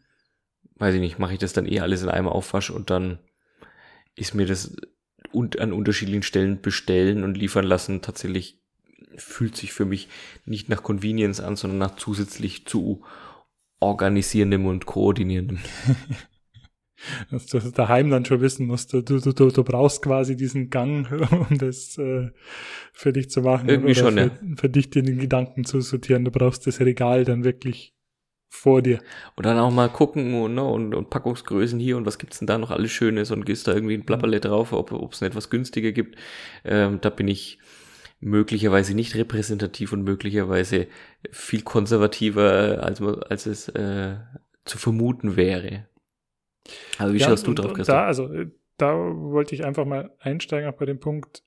weiß 0.77 0.95
ich 0.95 1.01
nicht, 1.01 1.19
mache 1.19 1.35
ich 1.35 1.39
das 1.39 1.53
dann 1.53 1.67
eh 1.67 1.81
alles 1.81 2.03
in 2.03 2.09
einem 2.09 2.27
Aufwasch 2.27 2.71
und 2.71 2.91
dann 2.91 3.21
ist 4.17 4.35
mir 4.35 4.47
das 4.47 4.77
und 5.33 5.59
an 5.59 5.73
unterschiedlichen 5.73 6.23
Stellen 6.23 6.61
bestellen 6.61 7.25
und 7.25 7.37
liefern 7.37 7.65
lassen 7.65 8.03
tatsächlich 8.03 8.61
fühlt 9.17 9.57
sich 9.57 9.73
für 9.73 9.85
mich 9.85 10.09
nicht 10.45 10.69
nach 10.69 10.83
Convenience 10.83 11.41
an, 11.41 11.57
sondern 11.57 11.79
nach 11.79 11.97
zusätzlich 11.97 12.67
zu 12.67 13.03
organisierendem 13.81 14.67
und 14.67 14.87
koordinierendem. 14.87 15.59
Dass 17.33 17.47
du 17.47 17.59
daheim 17.59 18.11
dann 18.11 18.25
schon 18.25 18.41
wissen 18.41 18.67
musst, 18.67 18.93
du, 18.93 19.03
du, 19.03 19.19
du, 19.19 19.33
du 19.33 19.65
brauchst 19.65 20.03
quasi 20.03 20.37
diesen 20.37 20.71
Gang, 20.71 21.11
um 21.51 21.59
das 21.59 21.99
äh, 21.99 22.31
für 22.93 23.13
dich 23.13 23.29
zu 23.29 23.43
machen. 23.43 23.69
Irgendwie 23.69 23.97
schon, 23.97 24.15
für, 24.15 24.21
ja. 24.21 24.31
für 24.57 24.69
dich 24.69 24.91
den 24.91 25.19
Gedanken 25.19 25.65
zu 25.65 25.81
sortieren. 25.81 26.25
Du 26.25 26.31
brauchst 26.31 26.67
das 26.67 26.79
Regal 26.79 27.25
dann 27.25 27.43
wirklich 27.43 27.93
vor 28.53 28.83
dir. 28.83 29.01
Und 29.35 29.47
dann 29.47 29.59
auch 29.59 29.71
mal 29.71 29.89
gucken 29.89 30.35
und, 30.35 30.55
ne, 30.55 30.63
und, 30.63 30.95
und 30.95 31.09
Packungsgrößen 31.09 31.81
hier 31.81 31.97
und 31.97 32.05
was 32.05 32.19
gibt's 32.19 32.39
denn 32.39 32.47
da 32.47 32.59
noch 32.59 32.71
alles 32.71 32.91
Schönes 32.91 33.31
und 33.31 33.47
gehst 33.47 33.67
da 33.67 33.73
irgendwie 33.73 33.95
ein 33.95 34.05
Plapperle 34.05 34.41
drauf, 34.41 34.75
ob 34.75 34.93
es 35.13 35.23
nicht 35.23 35.31
etwas 35.31 35.49
günstiger 35.49 35.91
gibt. 35.91 36.19
Ähm, 36.63 37.01
da 37.01 37.09
bin 37.09 37.29
ich 37.29 37.59
möglicherweise 38.21 38.95
nicht 38.95 39.17
repräsentativ 39.17 39.95
und 39.95 40.05
möglicherweise 40.05 40.87
viel 41.31 41.63
konservativer, 41.63 42.85
als, 42.85 43.01
als 43.01 43.47
es 43.47 43.69
äh, 43.71 44.17
zu 44.67 44.77
vermuten 44.77 45.37
wäre. 45.37 45.89
Also 46.99 47.15
wie 47.15 47.19
ja, 47.19 47.29
schaust 47.29 47.47
du 47.47 47.55
drauf, 47.55 47.73
Christoph? 47.73 47.95
Da, 47.95 48.05
also, 48.05 48.31
äh, 48.33 48.51
da 48.77 48.95
wollte 48.95 49.55
ich 49.55 49.65
einfach 49.65 49.87
mal 49.87 50.15
einsteigen, 50.21 50.69
auch 50.69 50.77
bei 50.77 50.85
dem 50.85 51.01
Punkt, 51.01 51.43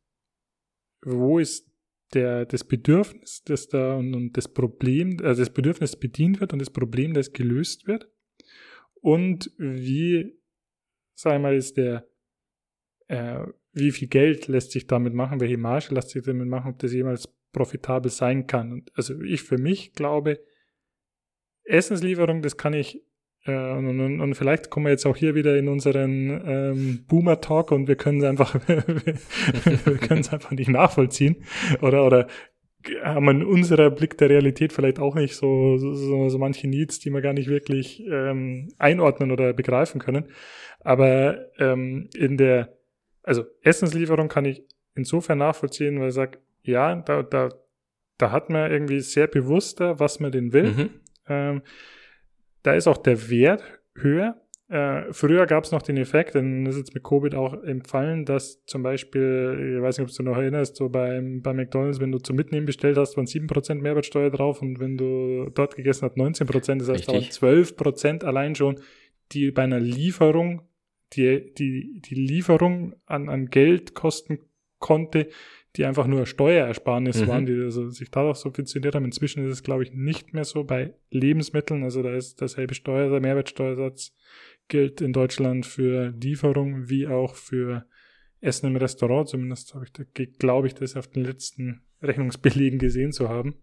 wo 1.04 1.38
ist 1.38 1.70
der, 2.14 2.46
das 2.46 2.64
Bedürfnis, 2.64 3.44
das 3.44 3.68
da 3.68 3.96
und, 3.96 4.14
und 4.14 4.38
das 4.38 4.48
Problem, 4.48 5.18
also 5.24 5.42
das 5.42 5.54
Bedürfnis 5.54 5.96
bedient 5.96 6.40
wird 6.40 6.54
und 6.54 6.60
das 6.60 6.70
Problem, 6.70 7.14
das 7.14 7.34
gelöst 7.34 7.88
wird. 7.88 8.10
Und 9.02 9.52
wie, 9.58 10.40
sagen 11.14 11.44
mal, 11.44 11.56
ist 11.56 11.78
der, 11.78 12.08
äh, 13.08 13.46
wie 13.74 13.92
viel 13.92 14.08
Geld 14.08 14.48
lässt 14.48 14.72
sich 14.72 14.88
damit 14.88 15.14
machen, 15.14 15.40
welche 15.40 15.58
Marge 15.58 15.94
lässt 15.94 16.10
sich 16.10 16.24
damit 16.24 16.48
machen, 16.48 16.72
ob 16.72 16.80
das 16.80 16.94
jemals 16.94 17.28
profitabel 17.52 18.10
sein 18.12 18.48
kann. 18.48 18.72
Und 18.72 18.92
also 18.96 19.20
ich 19.22 19.44
für 19.44 19.58
mich 19.58 19.94
glaube, 19.94 20.44
Essenslieferung, 21.64 22.42
das 22.42 22.58
kann 22.58 22.74
ich 22.74 23.04
und, 23.52 24.00
und, 24.00 24.22
und, 24.22 24.36
vielleicht 24.36 24.70
kommen 24.70 24.88
wir 24.88 24.92
jetzt 24.92 25.06
auch 25.06 25.16
hier 25.16 25.36
wieder 25.36 25.58
in 25.58 25.68
unseren 25.68 26.42
ähm, 26.46 27.06
Boomer-Talk 27.08 27.72
und 27.72 27.88
wir 27.88 27.96
können 27.96 28.20
es 28.20 28.26
einfach, 28.26 28.56
wir 28.68 29.98
können 29.98 30.22
es 30.22 30.34
einfach 30.34 30.52
nicht 30.52 30.70
nachvollziehen. 30.70 31.44
Oder, 31.82 32.06
oder 32.06 32.28
haben 33.04 33.30
in 33.30 33.44
unserer 33.44 33.90
Blick 33.90 34.18
der 34.18 34.30
Realität 34.30 34.74
vielleicht 34.74 35.00
auch 35.00 35.16
nicht 35.16 35.36
so, 35.36 35.78
so, 35.78 36.30
so 36.30 36.38
manche 36.38 36.68
Needs, 36.68 37.00
die 37.00 37.10
wir 37.10 37.22
gar 37.22 37.34
nicht 37.34 37.48
wirklich 37.48 38.04
ähm, 38.08 38.70
einordnen 38.78 39.32
oder 39.32 39.54
begreifen 39.54 40.00
können. 40.00 40.26
Aber 40.80 41.46
ähm, 41.60 42.10
in 42.16 42.38
der, 42.38 42.78
also 43.24 43.44
Essenslieferung 43.62 44.28
kann 44.28 44.46
ich 44.46 44.64
insofern 44.96 45.40
nachvollziehen, 45.40 46.00
weil 46.00 46.10
ich 46.10 46.16
sage, 46.16 46.40
ja, 46.64 46.96
da, 46.96 47.24
da 47.24 47.50
da 48.18 48.32
hat 48.32 48.50
man 48.50 48.72
irgendwie 48.72 49.02
sehr 49.02 49.28
bewusster, 49.28 50.00
was 50.00 50.20
man 50.20 50.32
denn 50.32 50.54
will. 50.54 50.72
Mhm. 50.72 50.90
Ähm, 51.28 51.62
da 52.66 52.74
ist 52.74 52.88
auch 52.88 52.98
der 52.98 53.30
Wert 53.30 53.64
höher. 53.96 54.42
Äh, 54.68 55.14
früher 55.14 55.46
gab 55.46 55.64
es 55.64 55.72
noch 55.72 55.84
den 55.84 55.98
Effekt, 55.98 56.34
denn 56.34 56.66
das 56.66 56.74
ist 56.74 56.88
jetzt 56.88 56.96
mit 56.96 57.04
Covid 57.04 57.36
auch 57.36 57.54
empfallen, 57.64 58.26
dass 58.26 58.66
zum 58.66 58.82
Beispiel, 58.82 59.76
ich 59.78 59.82
weiß 59.84 60.00
nicht, 60.00 60.10
ob 60.10 60.16
du 60.16 60.24
noch 60.24 60.38
erinnerst, 60.38 60.76
so 60.76 60.90
beim, 60.90 61.44
bei 61.44 61.54
McDonalds, 61.54 62.00
wenn 62.00 62.12
du 62.12 62.18
zum 62.18 62.36
Mitnehmen 62.36 62.66
bestellt 62.66 62.98
hast, 62.98 63.16
waren 63.16 63.28
7% 63.28 63.76
Mehrwertsteuer 63.76 64.32
drauf 64.32 64.64
und 64.64 64.80
wenn 64.80 64.98
du 64.98 65.52
dort 65.54 65.76
gegessen 65.76 66.06
hast, 66.06 66.18
19%, 66.18 66.80
das 66.80 66.90
heißt 66.90 67.10
Richtig. 67.10 67.38
12% 67.38 68.26
allein 68.26 68.56
schon, 68.56 68.80
die 69.34 69.52
bei 69.52 69.64
einer 69.64 69.80
Lieferung, 69.80 70.64
die, 71.14 71.54
die, 71.54 72.02
die 72.04 72.16
Lieferung 72.16 72.96
an, 73.06 73.30
an 73.30 73.46
Geld 73.52 73.94
kosten 73.94 74.40
konnte, 74.80 75.28
die 75.76 75.86
einfach 75.86 76.08
nur 76.08 76.26
Steuerersparnis 76.26 77.22
mhm. 77.22 77.28
waren, 77.28 77.46
die 77.46 77.54
also 77.54 77.90
sich 77.90 78.10
darauf 78.10 78.38
subventioniert 78.38 78.96
haben. 78.96 79.06
Inzwischen 79.06 79.46
ist 79.46 79.52
es, 79.52 79.64
glaube 79.64 79.84
ich, 79.84 79.92
nicht 79.92 80.34
mehr 80.34 80.46
so 80.46 80.64
bei 80.64 80.94
Lebensmitteln. 81.10 81.84
Also 81.84 82.02
da 82.02 82.14
ist 82.14 82.42
dasselbe 82.42 82.74
Steuer, 82.74 83.10
der 83.10 83.20
Mehrwertsteuersatz 83.20 84.16
gilt 84.68 85.02
in 85.02 85.14
Deutschland 85.14 85.66
für 85.66 86.14
Lieferung 86.22 86.90
wie 86.90 87.08
auch 87.08 87.36
für 87.36 87.86
Essen 88.40 88.68
im 88.68 88.78
Restaurant. 88.78 89.30
Zumindest 89.30 89.74
habe 89.76 89.86
ich 89.86 89.92
da, 89.92 90.04
glaube 90.40 90.68
ich, 90.68 90.76
das 90.76 90.96
auf 90.96 91.08
den 91.08 91.24
letzten 91.24 91.82
Rechnungsbelegen 92.02 92.80
gesehen 92.80 93.12
zu 93.12 93.30
haben. 93.30 93.56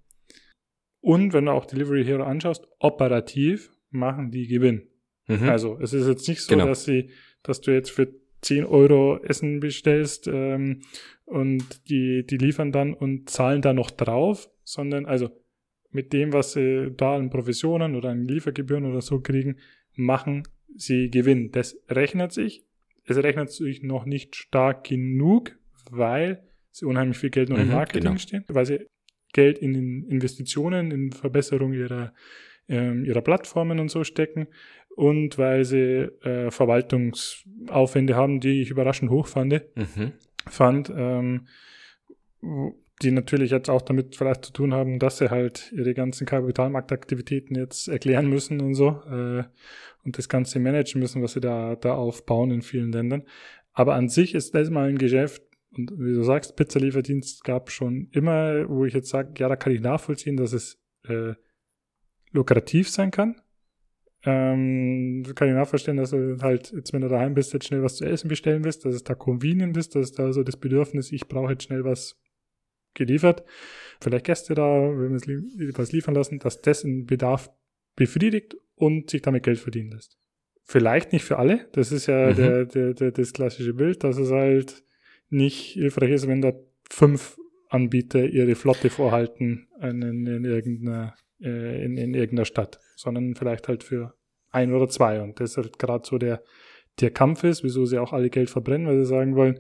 Und 1.01 1.33
wenn 1.33 1.47
du 1.47 1.53
auch 1.53 1.67
Delivery 1.67 2.05
Hero 2.05 2.23
anschaust, 2.23 2.69
operativ 2.79 3.73
machen 3.91 4.31
die 4.31 4.47
Gewinn. 4.47 4.89
Mhm. 5.27 5.49
Also 5.49 5.79
es 5.81 5.93
ist 5.93 6.07
jetzt 6.07 6.29
nicht 6.29 6.43
so, 6.43 6.55
genau. 6.55 6.67
dass 6.67 6.85
sie, 6.85 7.11
dass 7.43 7.61
du 7.61 7.73
jetzt 7.73 7.91
für 7.91 8.22
10 8.43 8.65
Euro 8.65 9.19
Essen 9.23 9.61
bestellst 9.61 10.29
ähm, 10.29 10.83
und 11.25 11.89
die, 11.89 12.27
die 12.27 12.37
liefern 12.37 12.73
dann 12.73 12.93
und 12.93 13.31
zahlen 13.31 13.63
da 13.63 13.73
noch 13.73 13.91
drauf, 13.91 14.51
sondern 14.65 15.07
also 15.07 15.31
mit 15.91 16.13
dem, 16.13 16.33
was 16.33 16.53
sie 16.53 16.93
da 16.97 17.17
an 17.17 17.31
Provisionen 17.31 17.95
oder 17.95 18.11
an 18.11 18.25
Liefergebühren 18.25 18.85
oder 18.85 19.01
so 19.01 19.21
kriegen, 19.21 19.57
machen 19.95 20.43
sie 20.75 21.11
Gewinn. 21.11 21.51
Das 21.53 21.79
rechnet 21.89 22.33
sich. 22.33 22.65
Es 23.05 23.17
rechnet 23.17 23.51
sich 23.51 23.83
noch 23.83 24.07
nicht 24.07 24.37
stark 24.37 24.85
genug, 24.85 25.57
weil 25.91 26.43
sie 26.71 26.87
unheimlich 26.87 27.19
viel 27.19 27.31
Geld 27.31 27.51
noch 27.51 27.59
mhm, 27.59 27.65
im 27.65 27.71
Marketing 27.71 28.03
genau. 28.03 28.19
stehen, 28.19 28.45
weil 28.49 28.67
sie 28.67 28.87
Geld 29.33 29.59
in 29.59 30.05
Investitionen, 30.09 30.91
in 30.91 31.13
Verbesserung 31.13 31.73
ihrer, 31.73 32.13
ähm, 32.69 33.05
ihrer 33.05 33.23
Plattformen 33.23 33.79
und 33.81 33.91
so 33.91 34.05
stecken 34.05 34.49
und 34.97 35.39
weil 35.39 35.65
sie 35.65 36.09
äh, 36.23 36.51
Verwaltungsaufwände 36.51 38.17
haben, 38.17 38.41
die 38.41 38.61
ich 38.61 38.71
überraschend 38.71 39.11
hoch 39.11 39.27
fand, 39.27 39.63
mhm. 39.75 40.13
fand 40.47 40.93
ähm, 40.95 41.47
die 43.03 43.11
natürlich 43.11 43.51
jetzt 43.51 43.71
auch 43.71 43.83
damit 43.83 44.17
vielleicht 44.17 44.45
zu 44.45 44.53
tun 44.53 44.75
haben, 44.75 44.99
dass 44.99 45.19
sie 45.19 45.31
halt 45.31 45.73
ihre 45.73 45.95
ganzen 45.95 46.27
Kapitalmarktaktivitäten 46.27 47.57
jetzt 47.57 47.89
erklären 47.89 48.29
müssen 48.29 48.61
und 48.61 48.75
so 48.75 49.03
äh, 49.11 49.45
und 50.05 50.19
das 50.19 50.29
Ganze 50.29 50.59
managen 50.61 51.01
müssen, 51.01 51.23
was 51.23 51.33
sie 51.33 51.41
da, 51.41 51.77
da 51.77 51.95
aufbauen 51.95 52.51
in 52.51 52.63
vielen 52.63 52.93
Ländern. 52.93 53.25
Aber 53.73 53.95
an 53.95 54.09
sich 54.09 54.35
ist 54.35 54.55
das 54.55 54.71
mal 54.71 54.89
ein 54.89 54.99
Geschäft, 54.99 55.43
und 55.77 55.91
wie 55.99 56.13
du 56.13 56.23
sagst, 56.23 56.57
Pizzalieferdienst 56.57 57.45
gab 57.45 57.71
schon 57.71 58.09
immer, 58.13 58.69
wo 58.69 58.85
ich 58.85 58.93
jetzt 58.93 59.09
sage, 59.09 59.33
ja, 59.39 59.49
da 59.49 59.57
kann 59.57 59.73
ich 59.73 59.81
nachvollziehen, 59.81 60.37
dass 60.37 60.53
es 60.53 60.79
äh, 61.09 61.33
lukrativ 62.31 62.91
sein 62.91 63.11
kann. 63.11 63.41
Ähm, 64.25 65.25
kann 65.35 65.49
ich 65.49 65.55
nachvollziehen, 65.55 65.97
dass 65.97 66.11
du 66.11 66.39
halt, 66.41 66.73
jetzt 66.73 66.93
wenn 66.93 67.01
du 67.01 67.09
daheim 67.09 67.35
bist, 67.35 67.53
jetzt 67.53 67.67
schnell 67.67 67.83
was 67.83 67.97
zu 67.97 68.05
essen 68.05 68.29
bestellen 68.29 68.65
willst, 68.65 68.85
dass 68.85 68.95
es 68.95 69.03
da 69.03 69.15
convenient 69.15 69.77
ist, 69.77 69.97
dass 69.97 70.13
da 70.13 70.33
so 70.33 70.45
das 70.45 70.57
Bedürfnis, 70.57 71.11
ich 71.11 71.27
brauche 71.27 71.53
jetzt 71.53 71.65
schnell 71.65 71.85
was 71.85 72.21
geliefert, 72.95 73.45
vielleicht 74.01 74.27
Gäste 74.27 74.55
da, 74.55 74.63
wenn 74.63 75.19
wir 75.19 75.79
was 75.79 75.93
liefern 75.93 76.15
lassen, 76.15 76.39
dass 76.39 76.61
das 76.61 76.85
einen 76.85 77.07
Bedarf 77.07 77.51
befriedigt 77.97 78.57
und 78.77 79.11
sich 79.11 79.23
damit 79.23 79.43
Geld 79.43 79.59
verdienen 79.59 79.91
lässt. 79.91 80.19
Vielleicht 80.65 81.13
nicht 81.13 81.25
für 81.25 81.39
alle, 81.39 81.69
das 81.73 81.91
ist 81.91 82.07
ja 82.07 82.31
mhm. 82.31 82.37
der, 82.37 82.65
der, 82.67 82.95
der, 82.95 83.11
das 83.11 83.33
klassische 83.33 83.75
Bild, 83.75 84.05
dass 84.05 84.19
es 84.19 84.31
halt 84.31 84.85
nicht 85.31 85.73
hilfreich 85.73 86.11
ist, 86.11 86.29
wenn 86.29 86.43
da 86.43 86.53
fünf 86.89 87.39
Anbieter 87.69 88.25
ihre 88.25 88.55
Flotte 88.55 88.91
vorhalten 88.91 89.67
in, 89.81 90.03
in, 90.03 90.45
irgendeiner, 90.45 91.15
äh, 91.43 91.85
in, 91.85 91.97
in 91.97 92.15
irgendeiner 92.15 92.45
Stadt, 92.45 92.81
sondern 92.97 93.35
vielleicht 93.35 93.69
halt 93.69 93.85
für 93.85 94.15
ein 94.51 94.73
oder 94.73 94.89
zwei. 94.89 95.21
Und 95.21 95.41
das 95.41 95.53
ist 95.53 95.57
halt 95.57 95.79
gerade 95.79 96.07
so 96.07 96.19
der, 96.19 96.43
der 97.01 97.11
Kampf 97.11 97.45
ist, 97.45 97.65
wieso 97.65 97.85
sie 97.87 97.99
auch 97.99 98.13
alle 98.13 98.31
Geld 98.31 98.51
verbrennen, 98.51 98.87
weil 98.87 98.99
sie 98.99 99.09
sagen 99.09 99.35
wollen, 99.35 99.59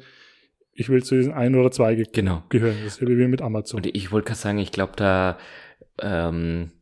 ich 0.72 0.88
will 0.88 1.02
zu 1.02 1.16
diesen 1.16 1.32
ein 1.32 1.54
oder 1.54 1.70
zwei 1.70 1.94
ge 1.94 2.06
genau. 2.10 2.42
gehören. 2.48 2.76
Das 2.84 3.00
ist 3.00 3.06
wie 3.06 3.26
mit 3.26 3.42
Amazon. 3.42 3.78
Und 3.78 3.94
ich 3.94 4.10
wollte 4.10 4.28
gerade 4.28 4.40
sagen, 4.40 4.58
ich 4.58 4.72
glaube, 4.72 4.94
da 4.96 5.38
ähm, 6.00 6.72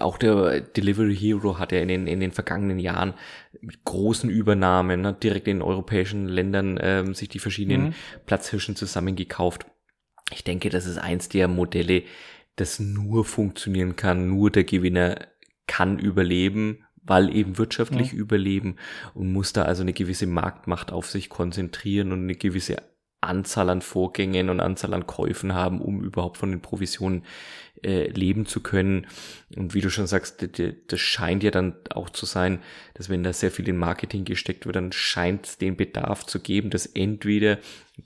auch 0.00 0.18
der 0.18 0.60
Delivery 0.60 1.16
Hero 1.16 1.58
hat 1.58 1.72
ja 1.72 1.80
in 1.80 1.88
den, 1.88 2.06
in 2.06 2.20
den 2.20 2.32
vergangenen 2.32 2.78
Jahren 2.78 3.14
mit 3.60 3.84
großen 3.84 4.30
Übernahmen 4.30 5.00
ne, 5.00 5.12
direkt 5.12 5.48
in 5.48 5.62
europäischen 5.62 6.26
Ländern 6.26 6.78
ähm, 6.80 7.14
sich 7.14 7.28
die 7.28 7.38
verschiedenen 7.38 7.88
mhm. 7.88 7.94
Platzhirschen 8.26 8.76
zusammengekauft. 8.76 9.66
Ich 10.32 10.44
denke, 10.44 10.70
das 10.70 10.86
ist 10.86 10.98
eins 10.98 11.28
der 11.28 11.48
Modelle, 11.48 12.02
das 12.60 12.78
nur 12.78 13.24
funktionieren 13.24 13.96
kann, 13.96 14.28
nur 14.28 14.50
der 14.50 14.64
Gewinner 14.64 15.26
kann 15.66 15.98
überleben 15.98 16.84
weil 17.02 17.34
eben 17.34 17.58
wirtschaftlich 17.58 18.12
ja. 18.12 18.18
überleben 18.18 18.76
und 19.14 19.32
muss 19.32 19.52
da 19.52 19.62
also 19.62 19.82
eine 19.82 19.92
gewisse 19.92 20.26
Marktmacht 20.26 20.92
auf 20.92 21.10
sich 21.10 21.28
konzentrieren 21.28 22.12
und 22.12 22.20
eine 22.20 22.36
gewisse 22.36 22.76
Anzahl 23.20 23.68
an 23.68 23.82
Vorgängen 23.82 24.48
und 24.48 24.60
Anzahl 24.60 24.94
an 24.94 25.06
Käufen 25.06 25.52
haben, 25.52 25.80
um 25.80 26.02
überhaupt 26.02 26.38
von 26.38 26.50
den 26.50 26.62
Provisionen 26.62 27.24
äh, 27.82 28.08
leben 28.08 28.46
zu 28.46 28.60
können. 28.60 29.06
Und 29.56 29.74
wie 29.74 29.80
du 29.80 29.90
schon 29.90 30.06
sagst, 30.06 30.46
das 30.88 31.00
scheint 31.00 31.42
ja 31.42 31.50
dann 31.50 31.74
auch 31.90 32.10
zu 32.10 32.26
sein, 32.26 32.60
dass 32.94 33.08
wenn 33.08 33.22
da 33.22 33.32
sehr 33.32 33.50
viel 33.50 33.68
in 33.68 33.76
Marketing 33.76 34.24
gesteckt 34.24 34.66
wird, 34.66 34.76
dann 34.76 34.92
scheint 34.92 35.46
es 35.46 35.58
den 35.58 35.76
Bedarf 35.76 36.26
zu 36.26 36.40
geben, 36.40 36.70
dass 36.70 36.86
entweder 36.86 37.58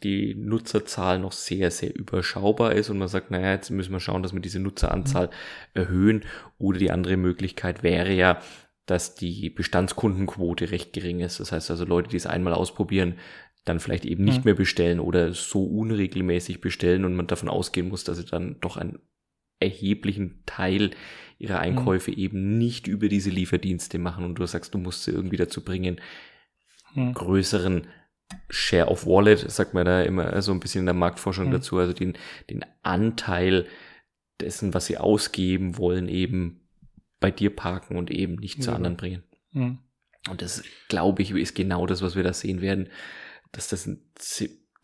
die 0.02 0.34
Nutzerzahl 0.34 1.18
noch 1.18 1.32
sehr, 1.32 1.70
sehr 1.70 1.94
überschaubar 1.94 2.72
ist 2.72 2.90
und 2.90 2.98
man 2.98 3.08
sagt, 3.08 3.30
naja, 3.30 3.52
jetzt 3.52 3.70
müssen 3.70 3.92
wir 3.92 4.00
schauen, 4.00 4.22
dass 4.22 4.32
wir 4.32 4.40
diese 4.40 4.60
Nutzeranzahl 4.60 5.26
mhm. 5.26 5.32
erhöhen. 5.74 6.24
Oder 6.58 6.78
die 6.78 6.90
andere 6.90 7.16
Möglichkeit 7.16 7.82
wäre 7.82 8.12
ja, 8.12 8.40
dass 8.86 9.14
die 9.14 9.50
Bestandskundenquote 9.50 10.70
recht 10.70 10.92
gering 10.92 11.20
ist. 11.20 11.40
Das 11.40 11.52
heißt 11.52 11.70
also 11.70 11.84
Leute, 11.84 12.10
die 12.10 12.16
es 12.16 12.26
einmal 12.26 12.52
ausprobieren, 12.52 13.14
dann 13.64 13.80
vielleicht 13.80 14.04
eben 14.04 14.24
nicht 14.24 14.38
mhm. 14.38 14.44
mehr 14.44 14.54
bestellen 14.54 15.00
oder 15.00 15.32
so 15.32 15.64
unregelmäßig 15.64 16.60
bestellen 16.60 17.04
und 17.04 17.16
man 17.16 17.26
davon 17.26 17.48
ausgehen 17.48 17.88
muss, 17.88 18.04
dass 18.04 18.18
sie 18.18 18.24
dann 18.24 18.56
doch 18.60 18.76
einen 18.76 18.98
erheblichen 19.64 20.42
Teil 20.46 20.90
ihrer 21.38 21.58
Einkäufe 21.58 22.10
mhm. 22.10 22.18
eben 22.18 22.58
nicht 22.58 22.86
über 22.86 23.08
diese 23.08 23.30
Lieferdienste 23.30 23.98
machen 23.98 24.24
und 24.24 24.36
du 24.36 24.46
sagst, 24.46 24.74
du 24.74 24.78
musst 24.78 25.04
sie 25.04 25.10
irgendwie 25.10 25.36
dazu 25.36 25.64
bringen, 25.64 26.00
mhm. 26.94 27.14
größeren 27.14 27.86
Share 28.48 28.88
of 28.88 29.06
Wallet, 29.06 29.50
sagt 29.50 29.74
man 29.74 29.84
da 29.84 30.02
immer 30.02 30.40
so 30.42 30.52
ein 30.52 30.60
bisschen 30.60 30.80
in 30.80 30.86
der 30.86 30.94
Marktforschung 30.94 31.48
mhm. 31.48 31.52
dazu, 31.52 31.78
also 31.78 31.92
den, 31.92 32.14
den 32.50 32.64
Anteil 32.82 33.66
dessen, 34.40 34.74
was 34.74 34.86
sie 34.86 34.98
ausgeben 34.98 35.78
wollen, 35.78 36.08
eben 36.08 36.60
bei 37.20 37.30
dir 37.30 37.54
parken 37.54 37.96
und 37.96 38.10
eben 38.10 38.36
nicht 38.36 38.62
zu 38.62 38.72
anderen 38.72 38.96
bringen. 38.96 39.22
Mhm. 39.52 39.78
Und 40.30 40.42
das, 40.42 40.62
glaube 40.88 41.22
ich, 41.22 41.30
ist 41.32 41.54
genau 41.54 41.86
das, 41.86 42.02
was 42.02 42.16
wir 42.16 42.22
da 42.22 42.32
sehen 42.32 42.60
werden, 42.60 42.88
dass 43.52 43.68
das 43.68 43.86
ein, 43.86 44.00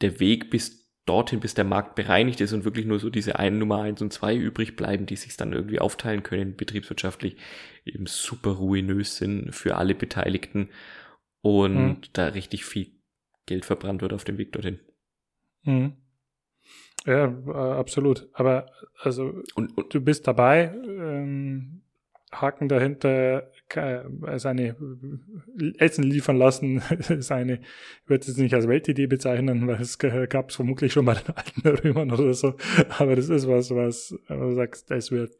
der 0.00 0.20
Weg 0.20 0.50
bis 0.50 0.79
dorthin, 1.10 1.40
bis 1.40 1.54
der 1.54 1.64
Markt 1.64 1.96
bereinigt 1.96 2.40
ist 2.40 2.52
und 2.52 2.64
wirklich 2.64 2.86
nur 2.86 3.00
so 3.00 3.10
diese 3.10 3.38
einen 3.40 3.58
Nummer 3.58 3.82
eins 3.82 4.00
und 4.00 4.12
zwei 4.12 4.36
übrig 4.36 4.76
bleiben, 4.76 5.06
die 5.06 5.16
sich 5.16 5.36
dann 5.36 5.52
irgendwie 5.52 5.80
aufteilen 5.80 6.22
können, 6.22 6.54
betriebswirtschaftlich 6.54 7.36
eben 7.84 8.06
super 8.06 8.52
ruinös 8.52 9.16
sind 9.16 9.52
für 9.52 9.76
alle 9.76 9.96
Beteiligten 9.96 10.68
und 11.42 11.74
mhm. 11.74 12.00
da 12.12 12.28
richtig 12.28 12.64
viel 12.64 12.92
Geld 13.46 13.64
verbrannt 13.64 14.02
wird 14.02 14.12
auf 14.12 14.22
dem 14.22 14.38
Weg 14.38 14.52
dorthin. 14.52 14.78
Mhm. 15.64 15.96
Ja, 17.04 17.24
äh, 17.24 17.78
absolut. 17.78 18.28
Aber 18.34 18.66
also 19.00 19.42
und, 19.56 19.76
und, 19.76 19.92
du 19.92 20.00
bist 20.00 20.28
dabei, 20.28 20.72
ähm, 20.84 21.82
Haken 22.32 22.68
dahinter, 22.68 23.50
seine 24.36 24.76
Essen 25.78 26.04
liefern 26.04 26.36
lassen, 26.36 26.82
seine, 27.18 27.54
ich 27.54 28.08
würde 28.08 28.30
es 28.30 28.36
nicht 28.36 28.54
als 28.54 28.68
Weltidee 28.68 29.06
bezeichnen, 29.06 29.66
weil 29.66 29.80
es 29.80 29.98
gab 29.98 30.50
es 30.50 30.56
vermutlich 30.56 30.92
schon 30.92 31.04
bei 31.04 31.14
den 31.14 31.34
alten 31.34 31.68
Römern 31.68 32.10
oder 32.12 32.34
so, 32.34 32.54
aber 32.98 33.16
das 33.16 33.28
ist 33.28 33.48
was, 33.48 33.70
was 33.70 34.14
du 34.28 34.54
sagst, 34.54 34.90
das 34.90 35.10
wird, 35.10 35.36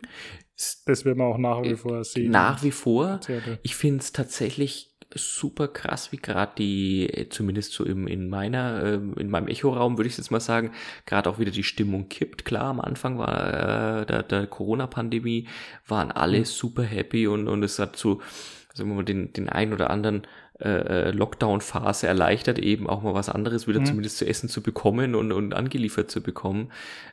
das 0.87 1.05
wird 1.05 1.17
man 1.17 1.29
auch 1.29 1.39
nach 1.39 1.63
wie 1.63 1.77
vor 1.77 2.03
sehen. 2.05 2.31
Nach 2.31 2.63
wie 2.63 2.73
vor. 2.73 3.21
Ich 3.63 3.77
finde 3.77 4.01
es 4.01 4.13
tatsächlich 4.13 4.90
super 5.15 5.69
krass, 5.69 6.13
wie 6.13 6.17
gerade 6.17 6.53
die, 6.59 7.27
zumindest 7.31 7.73
so 7.73 7.85
im, 7.85 8.07
in 8.07 8.29
meiner, 8.29 8.83
äh, 8.83 9.21
in 9.21 9.31
meinem 9.31 9.49
Echoraum 9.49 9.99
würde 9.99 10.09
ich 10.09 10.17
jetzt 10.17 10.31
mal 10.31 10.41
sagen, 10.41 10.73
gerade 11.07 11.29
auch 11.29 11.39
wieder 11.39 11.51
die 11.51 11.65
Stimmung 11.65 12.09
kippt. 12.09 12.45
Klar, 12.45 12.67
am 12.67 12.81
Anfang 12.81 13.19
war 13.19 14.03
äh, 14.03 14.07
der, 14.07 14.23
der 14.23 14.47
Corona-Pandemie, 14.47 15.49
waren 15.87 16.13
alle 16.13 16.41
mhm. 16.41 16.45
super 16.45 16.83
happy 16.83 17.27
und, 17.27 17.49
und 17.49 17.63
es 17.63 17.79
hat 17.79 17.97
so, 17.97 18.21
also 18.69 18.85
wenn 18.85 18.95
man 18.95 19.05
den, 19.05 19.33
den 19.33 19.49
einen 19.49 19.73
oder 19.73 19.91
anderen 19.91 20.27
äh, 20.61 21.09
äh, 21.09 21.11
Lockdown-Phase 21.13 22.07
erleichtert, 22.07 22.59
eben 22.59 22.87
auch 22.87 23.03
mal 23.03 23.15
was 23.15 23.31
anderes 23.31 23.67
wieder 23.67 23.81
mhm. 23.81 23.87
zumindest 23.87 24.19
zu 24.19 24.27
essen 24.27 24.51
zu 24.51 24.63
bekommen 24.63 25.15
und, 25.15 25.33
und 25.33 25.55
angeliefert 25.55 26.11
zu 26.11 26.23
bekommen. 26.23 26.71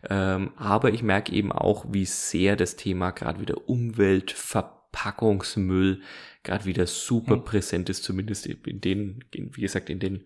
Ähm, 0.10 0.52
aber 0.58 0.92
ich 0.92 1.02
merke 1.02 1.32
eben 1.32 1.54
auch, 1.54 1.86
wie 1.90 2.04
sehr 2.04 2.58
das 2.58 2.76
Thema 2.76 3.12
gerade 3.12 3.40
wieder 3.40 3.70
Umwelt, 3.70 4.32
Verpackungsmüll 4.32 6.02
gerade 6.48 6.66
wieder 6.66 6.88
super 6.88 7.36
mhm. 7.36 7.44
präsent 7.44 7.90
ist, 7.90 8.04
zumindest 8.04 8.48
in 8.48 8.82
den, 8.82 9.24
in, 9.34 9.56
wie 9.56 9.62
gesagt, 9.62 9.90
in 9.90 10.00
den 10.00 10.26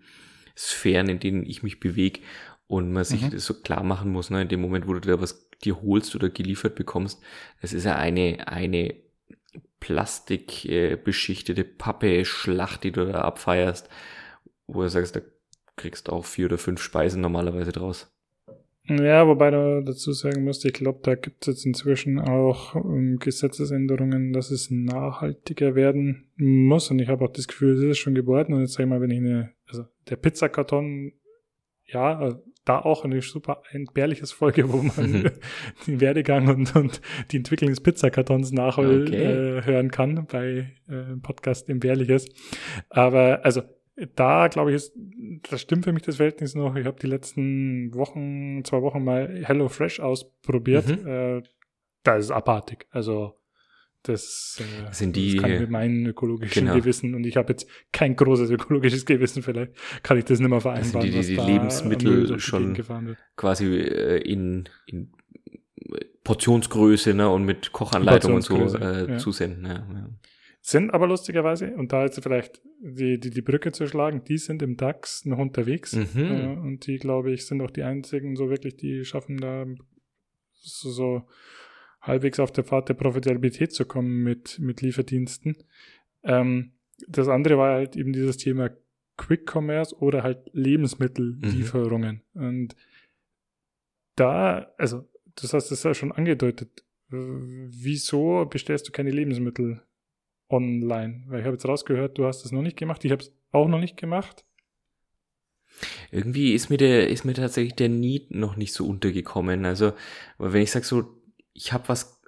Sphären, 0.58 1.10
in 1.10 1.20
denen 1.20 1.46
ich 1.46 1.64
mich 1.64 1.80
bewege 1.80 2.22
und 2.68 2.94
man 2.94 3.04
sich 3.04 3.24
mhm. 3.24 3.32
das 3.32 3.46
so 3.46 3.56
klar 3.56 3.84
machen 3.84 4.12
muss, 4.12 4.30
ne, 4.30 4.44
in 4.44 4.48
dem 4.48 4.62
Moment, 4.62 4.88
wo 4.88 4.94
du 4.94 5.02
da 5.02 5.20
was 5.20 5.50
dir 5.64 5.82
holst 5.82 6.16
oder 6.16 6.30
geliefert 6.30 6.76
bekommst, 6.76 7.22
das 7.62 7.74
ist 7.74 7.86
ja 7.86 7.96
eine, 7.96 8.48
eine 8.48 8.96
plastikbeschichtete 9.80 11.62
äh, 11.62 11.66
Pappe, 11.66 12.24
Schlacht, 12.24 12.84
die 12.84 12.92
du 12.92 13.06
da 13.06 13.22
abfeierst, 13.22 13.90
wo 14.68 14.84
du 14.84 14.90
sagst, 14.90 15.16
da 15.16 15.22
kriegst 15.76 16.08
du 16.08 16.12
auch 16.12 16.26
vier 16.26 16.46
oder 16.46 16.58
fünf 16.58 16.82
Speisen 16.82 17.22
normalerweise 17.22 17.72
draus. 17.72 18.16
Ja, 18.88 19.28
wobei 19.28 19.52
du 19.52 19.84
dazu 19.86 20.12
sagen 20.12 20.44
musst, 20.44 20.66
ich 20.66 20.74
glaube, 20.74 21.00
da 21.04 21.16
gibt 21.16 21.44
es 21.44 21.48
jetzt 21.48 21.66
inzwischen 21.66 22.20
auch 22.20 22.76
ähm, 22.76 23.20
Gesetzesänderungen, 23.20 24.34
dass 24.34 24.50
es 24.50 24.72
nachhaltiger 24.72 25.76
werden 25.76 26.32
muss. 26.36 26.90
Und 26.90 27.00
ich 27.00 27.08
habe 27.08 27.24
auch 27.26 27.32
das 27.32 27.48
Gefühl, 27.48 27.76
es 27.76 27.84
ist 27.84 28.00
schon 28.00 28.16
geworden. 28.16 28.54
Und 28.54 28.62
jetzt 28.62 28.74
sag 28.74 28.84
ich 28.84 28.90
mal, 28.90 29.00
wenn 29.00 29.12
ich 29.12 29.20
eine, 29.20 29.52
also 29.68 29.84
der 30.10 30.16
Pizzakarton, 30.16 31.14
ja, 31.86 32.42
da 32.66 32.80
auch 32.80 33.06
eine 33.06 33.22
super 33.22 33.64
entbehrliches 33.72 34.32
Folge, 34.32 34.72
wo 34.72 34.78
man 34.78 35.12
mhm. 35.12 35.32
den 35.88 36.02
Werdegang 36.02 36.48
und, 36.48 36.76
und 36.76 37.02
die 37.32 37.38
Entwicklung 37.38 37.70
des 37.70 37.82
Pizzakartons 37.82 38.52
nachhören 38.52 39.04
okay. 39.04 39.60
äh, 39.60 39.88
kann 39.90 40.26
bei 40.32 40.72
äh, 40.88 41.16
Podcast 41.22 41.70
Entbehrliches. 41.70 42.28
Aber 42.90 43.44
also 43.44 43.62
da 44.16 44.48
glaube 44.48 44.72
ich, 44.72 44.76
ist, 44.78 44.94
das 45.50 45.62
stimmt 45.62 45.86
für 45.86 45.94
mich 45.94 46.04
das 46.04 46.18
Verhältnis 46.18 46.56
noch. 46.56 46.76
Ich 46.76 46.86
habe 46.86 47.00
die 47.00 47.08
letzten 47.08 47.94
Wochen, 47.94 48.64
zwei 48.64 48.82
Wochen 48.82 49.04
mal 49.04 49.42
Hello 49.44 49.70
Fresh 49.70 50.00
ausprobiert. 50.00 50.88
Mhm. 50.88 51.08
Äh, 51.08 51.44
da 52.04 52.16
ist 52.16 52.26
es 52.26 52.32
abartig. 52.32 52.88
Also 52.92 53.36
das, 54.04 54.60
äh, 54.60 54.94
sind 54.94 55.16
die, 55.16 55.36
das 55.36 55.44
kann 55.44 55.52
ich 55.52 55.60
mit 55.60 55.70
meinem 55.70 56.06
ökologischen 56.08 56.66
genau. 56.66 56.76
Gewissen 56.76 57.14
und 57.14 57.24
ich 57.24 57.38
habe 57.38 57.54
jetzt 57.54 57.68
kein 57.92 58.16
großes 58.16 58.50
ökologisches 58.50 59.06
Gewissen, 59.06 59.44
vielleicht 59.44 59.74
kann 60.02 60.18
ich 60.18 60.26
das 60.26 60.40
nicht 60.40 60.50
mehr 60.50 60.60
vereinbaren. 60.60 61.14
Also 61.14 61.22
die, 61.22 61.36
die, 61.36 61.36
die 61.36 61.52
Lebensmittel 61.52 62.40
schon 62.40 62.76
quasi 63.36 63.68
äh, 63.76 64.18
in, 64.18 64.68
in 64.88 65.14
Portionsgröße 66.24 67.14
ne, 67.14 67.30
und 67.30 67.46
mit 67.46 67.72
Kochanleitung 67.72 68.36
und 68.36 68.42
so 68.42 68.58
äh, 68.76 69.12
ja. 69.12 69.18
zusenden. 69.18 69.66
Ja, 69.66 69.74
ja. 69.74 70.10
Sind 70.64 70.94
aber 70.94 71.08
lustigerweise, 71.08 71.76
und 71.76 71.92
da 71.92 72.04
jetzt 72.04 72.22
vielleicht 72.22 72.62
die, 72.80 73.20
die, 73.20 73.32
die 73.32 73.42
Brücke 73.42 73.72
zu 73.72 73.88
schlagen, 73.88 74.24
die 74.24 74.38
sind 74.38 74.62
im 74.62 74.78
DAX 74.78 75.26
noch 75.26 75.40
unterwegs. 75.40 75.96
Mhm. 75.96 76.20
Äh, 76.20 76.58
und 76.60 76.86
die, 76.86 76.98
glaube 76.98 77.32
ich, 77.32 77.48
sind 77.48 77.62
auch 77.62 77.72
die 77.72 77.82
einzigen, 77.82 78.36
so 78.36 78.50
wirklich, 78.50 78.78
die 78.78 79.04
schaffen 79.04 79.38
da 79.38 79.66
so, 80.52 80.92
so 80.92 81.28
halbwegs 82.00 82.40
auf 82.40 82.52
der 82.52 82.64
Pfad 82.64 82.90
der 82.90 82.94
Profitabilität 82.94 83.74
zu 83.74 83.86
kommen 83.86 84.24
mit, 84.24 84.60
mit 84.60 84.82
Lieferdiensten. 84.82 85.58
Ähm, 86.24 86.74
das 87.08 87.28
andere 87.28 87.58
war 87.58 87.74
halt 87.74 87.96
eben 87.96 88.14
dieses 88.14 88.38
Thema 88.38 88.70
Quick 89.18 89.52
Commerce 89.52 89.96
oder 89.98 90.22
halt 90.22 90.50
Lebensmittellieferungen. 90.54 92.22
Mhm. 92.34 92.44
Und 92.44 92.76
da, 94.16 94.72
also, 94.78 95.08
das 95.36 95.54
hast 95.54 95.72
du 95.72 95.88
ja 95.88 95.94
schon 95.96 96.12
angedeutet. 96.12 96.84
Wieso 97.10 98.46
bestellst 98.46 98.88
du 98.88 98.92
keine 98.92 99.12
Lebensmittel 99.12 99.82
online? 100.52 101.24
Weil 101.28 101.40
ich 101.40 101.46
habe 101.46 101.56
jetzt 101.56 101.68
rausgehört, 101.68 102.18
du 102.18 102.26
hast 102.26 102.46
es 102.46 102.52
noch 102.52 102.62
nicht 102.62 102.78
gemacht. 102.78 103.04
Ich 103.06 103.12
habe 103.12 103.24
es 103.24 103.34
auch 103.52 103.68
noch 103.68 103.80
nicht 103.80 103.98
gemacht. 103.98 104.46
Irgendwie 106.12 106.54
ist 106.54 106.70
mir 106.70 106.78
der, 106.78 107.10
ist 107.10 107.26
mir 107.26 107.34
tatsächlich 107.34 107.76
der 107.76 107.90
Need 107.90 108.32
noch 108.32 108.56
nicht 108.56 108.74
so 108.74 108.86
untergekommen. 108.86 109.66
Also, 109.66 109.94
wenn 110.38 110.62
ich 110.62 110.72
sage 110.72 110.86
so, 110.86 111.06
ich 111.54 111.74
habe 111.74 111.90
was, 111.90 112.22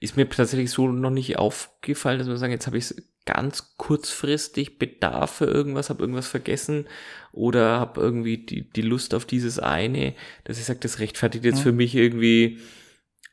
ist 0.00 0.16
mir 0.16 0.28
tatsächlich 0.28 0.70
so 0.70 0.88
noch 0.88 1.10
nicht 1.10 1.38
aufgefallen, 1.38 2.18
dass 2.18 2.28
man 2.28 2.36
sagen, 2.36 2.52
jetzt 2.52 2.66
habe 2.66 2.78
ich 2.78 2.90
es 2.90 3.08
ganz 3.24 3.76
kurzfristig 3.76 4.78
Bedarf 4.78 5.30
für 5.36 5.44
irgendwas, 5.44 5.90
habe 5.90 6.02
irgendwas 6.02 6.26
vergessen 6.26 6.86
oder 7.30 7.78
habe 7.78 8.00
irgendwie 8.00 8.38
die, 8.38 8.68
die 8.68 8.82
Lust 8.82 9.14
auf 9.14 9.24
dieses 9.24 9.58
eine, 9.58 10.14
dass 10.44 10.58
ich 10.58 10.64
sage, 10.64 10.80
das 10.80 10.98
rechtfertigt 10.98 11.44
jetzt 11.44 11.58
ja. 11.58 11.62
für 11.62 11.72
mich 11.72 11.94
irgendwie 11.94 12.58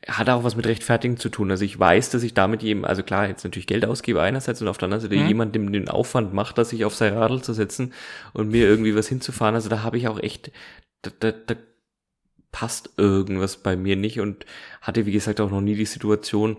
hat 0.08 0.30
auch 0.30 0.44
was 0.44 0.56
mit 0.56 0.66
Rechtfertigen 0.66 1.18
zu 1.18 1.28
tun. 1.28 1.50
Also 1.50 1.64
ich 1.64 1.78
weiß, 1.78 2.10
dass 2.10 2.22
ich 2.22 2.32
damit 2.32 2.62
jedem, 2.62 2.84
also 2.84 3.02
klar, 3.02 3.28
jetzt 3.28 3.44
natürlich 3.44 3.66
Geld 3.66 3.84
ausgebe 3.84 4.22
einerseits 4.22 4.62
und 4.62 4.68
auf 4.68 4.78
der 4.78 4.86
anderen 4.86 5.02
Seite 5.02 5.16
mhm. 5.16 5.28
jemandem 5.28 5.72
den 5.72 5.88
Aufwand 5.88 6.32
macht, 6.32 6.56
dass 6.56 6.72
ich 6.72 6.84
auf 6.84 6.94
sein 6.94 7.14
Radl 7.14 7.42
zu 7.42 7.52
setzen 7.52 7.92
und 8.32 8.50
mir 8.50 8.66
irgendwie 8.66 8.94
was 8.96 9.08
hinzufahren. 9.08 9.54
Also 9.54 9.68
da 9.68 9.82
habe 9.82 9.98
ich 9.98 10.08
auch 10.08 10.18
echt, 10.18 10.52
da, 11.02 11.10
da, 11.20 11.32
da 11.32 11.54
passt 12.50 12.90
irgendwas 12.96 13.58
bei 13.58 13.76
mir 13.76 13.96
nicht 13.96 14.20
und 14.20 14.46
hatte, 14.80 15.04
wie 15.04 15.12
gesagt, 15.12 15.40
auch 15.40 15.50
noch 15.50 15.60
nie 15.60 15.76
die 15.76 15.84
Situation, 15.84 16.56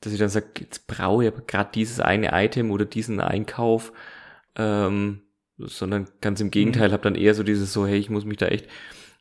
dass 0.00 0.12
ich 0.12 0.18
dann 0.18 0.28
sage, 0.28 0.46
jetzt 0.58 0.86
brauche 0.86 1.24
ich 1.24 1.32
aber 1.32 1.42
gerade 1.42 1.70
dieses 1.72 2.00
eine 2.00 2.30
Item 2.32 2.72
oder 2.72 2.86
diesen 2.86 3.20
Einkauf, 3.20 3.92
ähm, 4.56 5.20
sondern 5.58 6.08
ganz 6.20 6.40
im 6.40 6.50
Gegenteil, 6.50 6.88
mhm. 6.88 6.92
habe 6.92 7.02
dann 7.04 7.14
eher 7.14 7.34
so 7.34 7.44
dieses 7.44 7.72
so, 7.72 7.86
hey, 7.86 7.98
ich 7.98 8.10
muss 8.10 8.24
mich 8.24 8.38
da 8.38 8.46
echt 8.46 8.66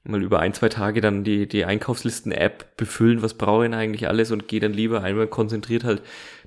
mal 0.03 0.21
über 0.21 0.39
ein, 0.39 0.53
zwei 0.53 0.69
Tage 0.69 1.01
dann 1.01 1.23
die, 1.23 1.47
die 1.47 1.65
Einkaufslisten-App 1.65 2.77
befüllen, 2.77 3.21
was 3.21 3.33
brauche 3.33 3.65
ich 3.65 3.71
denn 3.71 3.79
eigentlich 3.79 4.07
alles 4.07 4.31
und 4.31 4.47
gehe 4.47 4.59
dann 4.59 4.73
lieber 4.73 5.03
einmal 5.03 5.27
konzentriert 5.27 5.83
halt 5.83 6.01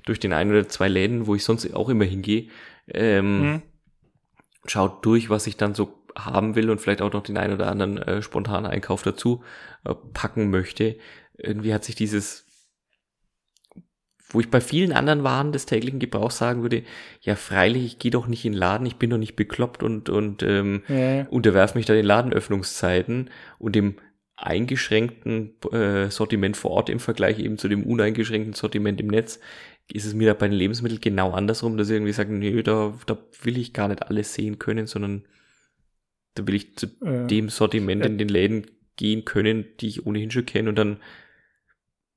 durch 0.05 0.19
den 0.19 0.33
ein 0.33 0.49
oder 0.49 0.67
zwei 0.67 0.87
Läden, 0.87 1.27
wo 1.27 1.35
ich 1.35 1.43
sonst 1.43 1.71
auch 1.73 1.89
immer 1.89 2.05
hingehe, 2.05 2.47
ähm, 2.87 3.41
mhm. 3.41 3.61
schaut 4.65 5.05
durch, 5.05 5.29
was 5.29 5.47
ich 5.47 5.57
dann 5.57 5.75
so 5.75 5.93
haben 6.15 6.55
will 6.55 6.69
und 6.69 6.79
vielleicht 6.79 7.01
auch 7.01 7.13
noch 7.13 7.23
den 7.23 7.37
einen 7.37 7.53
oder 7.53 7.67
anderen 7.67 7.97
äh, 7.97 8.21
spontanen 8.21 8.69
Einkauf 8.69 9.03
dazu 9.03 9.43
äh, 9.85 9.93
packen 10.13 10.49
möchte. 10.49 10.97
Irgendwie 11.37 11.73
hat 11.73 11.83
sich 11.83 11.95
dieses 11.95 12.45
wo 14.33 14.39
ich 14.39 14.49
bei 14.49 14.59
vielen 14.59 14.91
anderen 14.91 15.23
Waren 15.23 15.51
des 15.51 15.65
täglichen 15.65 15.99
Gebrauchs 15.99 16.37
sagen 16.37 16.61
würde, 16.63 16.83
ja 17.21 17.35
freilich, 17.35 17.85
ich 17.85 17.99
gehe 17.99 18.11
doch 18.11 18.27
nicht 18.27 18.43
in 18.45 18.53
den 18.53 18.59
Laden, 18.59 18.87
ich 18.87 18.97
bin 18.97 19.09
doch 19.09 19.17
nicht 19.17 19.35
bekloppt 19.35 19.83
und, 19.83 20.09
und 20.09 20.43
ähm, 20.43 20.83
ja. 20.87 21.25
unterwerf 21.29 21.75
mich 21.75 21.85
da 21.85 21.93
den 21.93 22.05
Ladenöffnungszeiten 22.05 23.29
und 23.59 23.75
dem 23.75 23.95
eingeschränkten 24.35 25.53
äh, 25.71 26.09
Sortiment 26.09 26.57
vor 26.57 26.71
Ort 26.71 26.89
im 26.89 26.99
Vergleich 26.99 27.39
eben 27.39 27.57
zu 27.57 27.67
dem 27.67 27.83
uneingeschränkten 27.83 28.53
Sortiment 28.53 28.99
im 28.99 29.07
Netz, 29.07 29.39
ist 29.91 30.05
es 30.05 30.13
mir 30.13 30.27
da 30.27 30.33
bei 30.33 30.47
den 30.47 30.57
Lebensmitteln 30.57 31.01
genau 31.01 31.31
andersrum, 31.31 31.77
dass 31.77 31.89
ich 31.89 31.95
irgendwie 31.95 32.13
sage, 32.13 32.33
nö, 32.33 32.63
da, 32.63 32.93
da 33.05 33.17
will 33.43 33.57
ich 33.57 33.73
gar 33.73 33.87
nicht 33.87 34.03
alles 34.03 34.33
sehen 34.33 34.57
können, 34.59 34.87
sondern 34.87 35.25
da 36.35 36.47
will 36.47 36.55
ich 36.55 36.75
zu 36.75 36.87
äh, 37.05 37.27
dem 37.27 37.49
Sortiment 37.49 38.05
in 38.05 38.17
den 38.17 38.29
Läden 38.29 38.65
gehen 38.95 39.25
können, 39.25 39.65
die 39.79 39.87
ich 39.87 40.05
ohnehin 40.05 40.31
schon 40.31 40.45
kenne 40.45 40.69
und 40.69 40.75
dann 40.75 40.97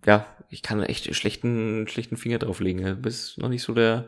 ja, 0.04 0.26
ich 0.50 0.62
kann 0.62 0.82
echt 0.82 1.14
schlechten, 1.14 1.88
schlechten 1.88 2.16
Finger 2.16 2.38
drauflegen. 2.38 3.02
Das 3.02 3.14
ist 3.14 3.38
noch 3.38 3.48
nicht 3.48 3.62
so 3.62 3.74
der, 3.74 4.06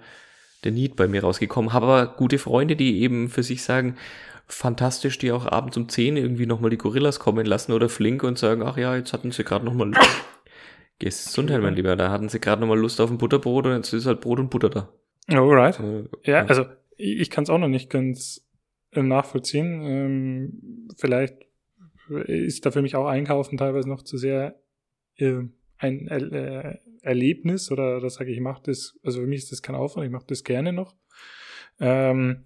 der 0.65 0.73
Need 0.73 0.97
bei 0.97 1.09
mir 1.09 1.23
rausgekommen. 1.23 1.73
Habe 1.73 1.87
aber 1.87 2.07
gute 2.17 2.39
Freunde, 2.39 2.77
die 2.77 3.01
eben 3.01 3.29
für 3.29 3.43
sich 3.43 3.63
sagen, 3.63 3.97
fantastisch, 4.47 5.19
die 5.19 5.33
auch 5.33 5.47
abends 5.47 5.77
um 5.77 5.89
10 5.89 6.17
irgendwie 6.17 6.47
nochmal 6.47 6.71
die 6.71 6.79
Gorillas 6.79 7.21
kommen 7.21 7.45
lassen 7.47 7.73
oder 7.73 7.89
flink 7.89 8.23
und 8.23 8.39
sagen, 8.39 8.63
ach 8.63 8.77
ja, 8.77 8.97
jetzt 8.97 9.13
hatten 9.13 9.31
sie 9.31 9.45
gerade 9.45 9.65
nochmal 9.65 9.93
Gesundheit, 10.99 11.61
mein 11.61 11.75
Lieber, 11.75 11.95
da 11.95 12.11
hatten 12.11 12.29
sie 12.29 12.41
gerade 12.41 12.61
nochmal 12.61 12.79
Lust 12.79 13.01
auf 13.01 13.11
ein 13.11 13.19
Butterbrot 13.19 13.67
und 13.67 13.77
jetzt 13.77 13.93
ist 13.93 14.07
halt 14.07 14.21
Brot 14.21 14.41
und 14.41 14.51
Butter 14.51 14.71
da. 14.71 14.89
Alright. 15.29 15.79
Äh, 15.79 16.09
ja, 16.25 16.45
also 16.47 16.65
ich 16.97 17.31
kann 17.31 17.45
es 17.45 17.51
auch 17.51 17.59
noch 17.59 17.69
nicht 17.69 17.91
ganz 17.91 18.45
äh, 18.93 19.03
nachvollziehen. 19.03 19.83
Ähm, 19.83 20.89
vielleicht 20.97 21.37
ist 22.09 22.65
da 22.65 22.71
für 22.71 22.83
mich 22.83 22.97
auch 22.97 23.07
Einkaufen 23.07 23.59
teilweise 23.59 23.89
noch 23.89 24.03
zu 24.03 24.17
sehr 24.17 24.59
äh, 25.17 25.43
ein 25.79 26.09
äh, 26.09 26.79
Erlebnis 27.03 27.71
oder 27.71 28.01
das 28.01 28.15
sage 28.15 28.31
ich, 28.31 28.37
ich 28.37 28.43
mache 28.43 28.63
das, 28.65 28.99
also 29.03 29.21
für 29.21 29.27
mich 29.27 29.45
ist 29.45 29.53
das 29.53 29.63
kein 29.63 29.77
Aufwand, 29.77 30.07
ich 30.07 30.13
mache 30.13 30.27
das 30.27 30.45
gerne 30.45 30.73
noch. 30.73 30.95
Ähm, 31.81 32.45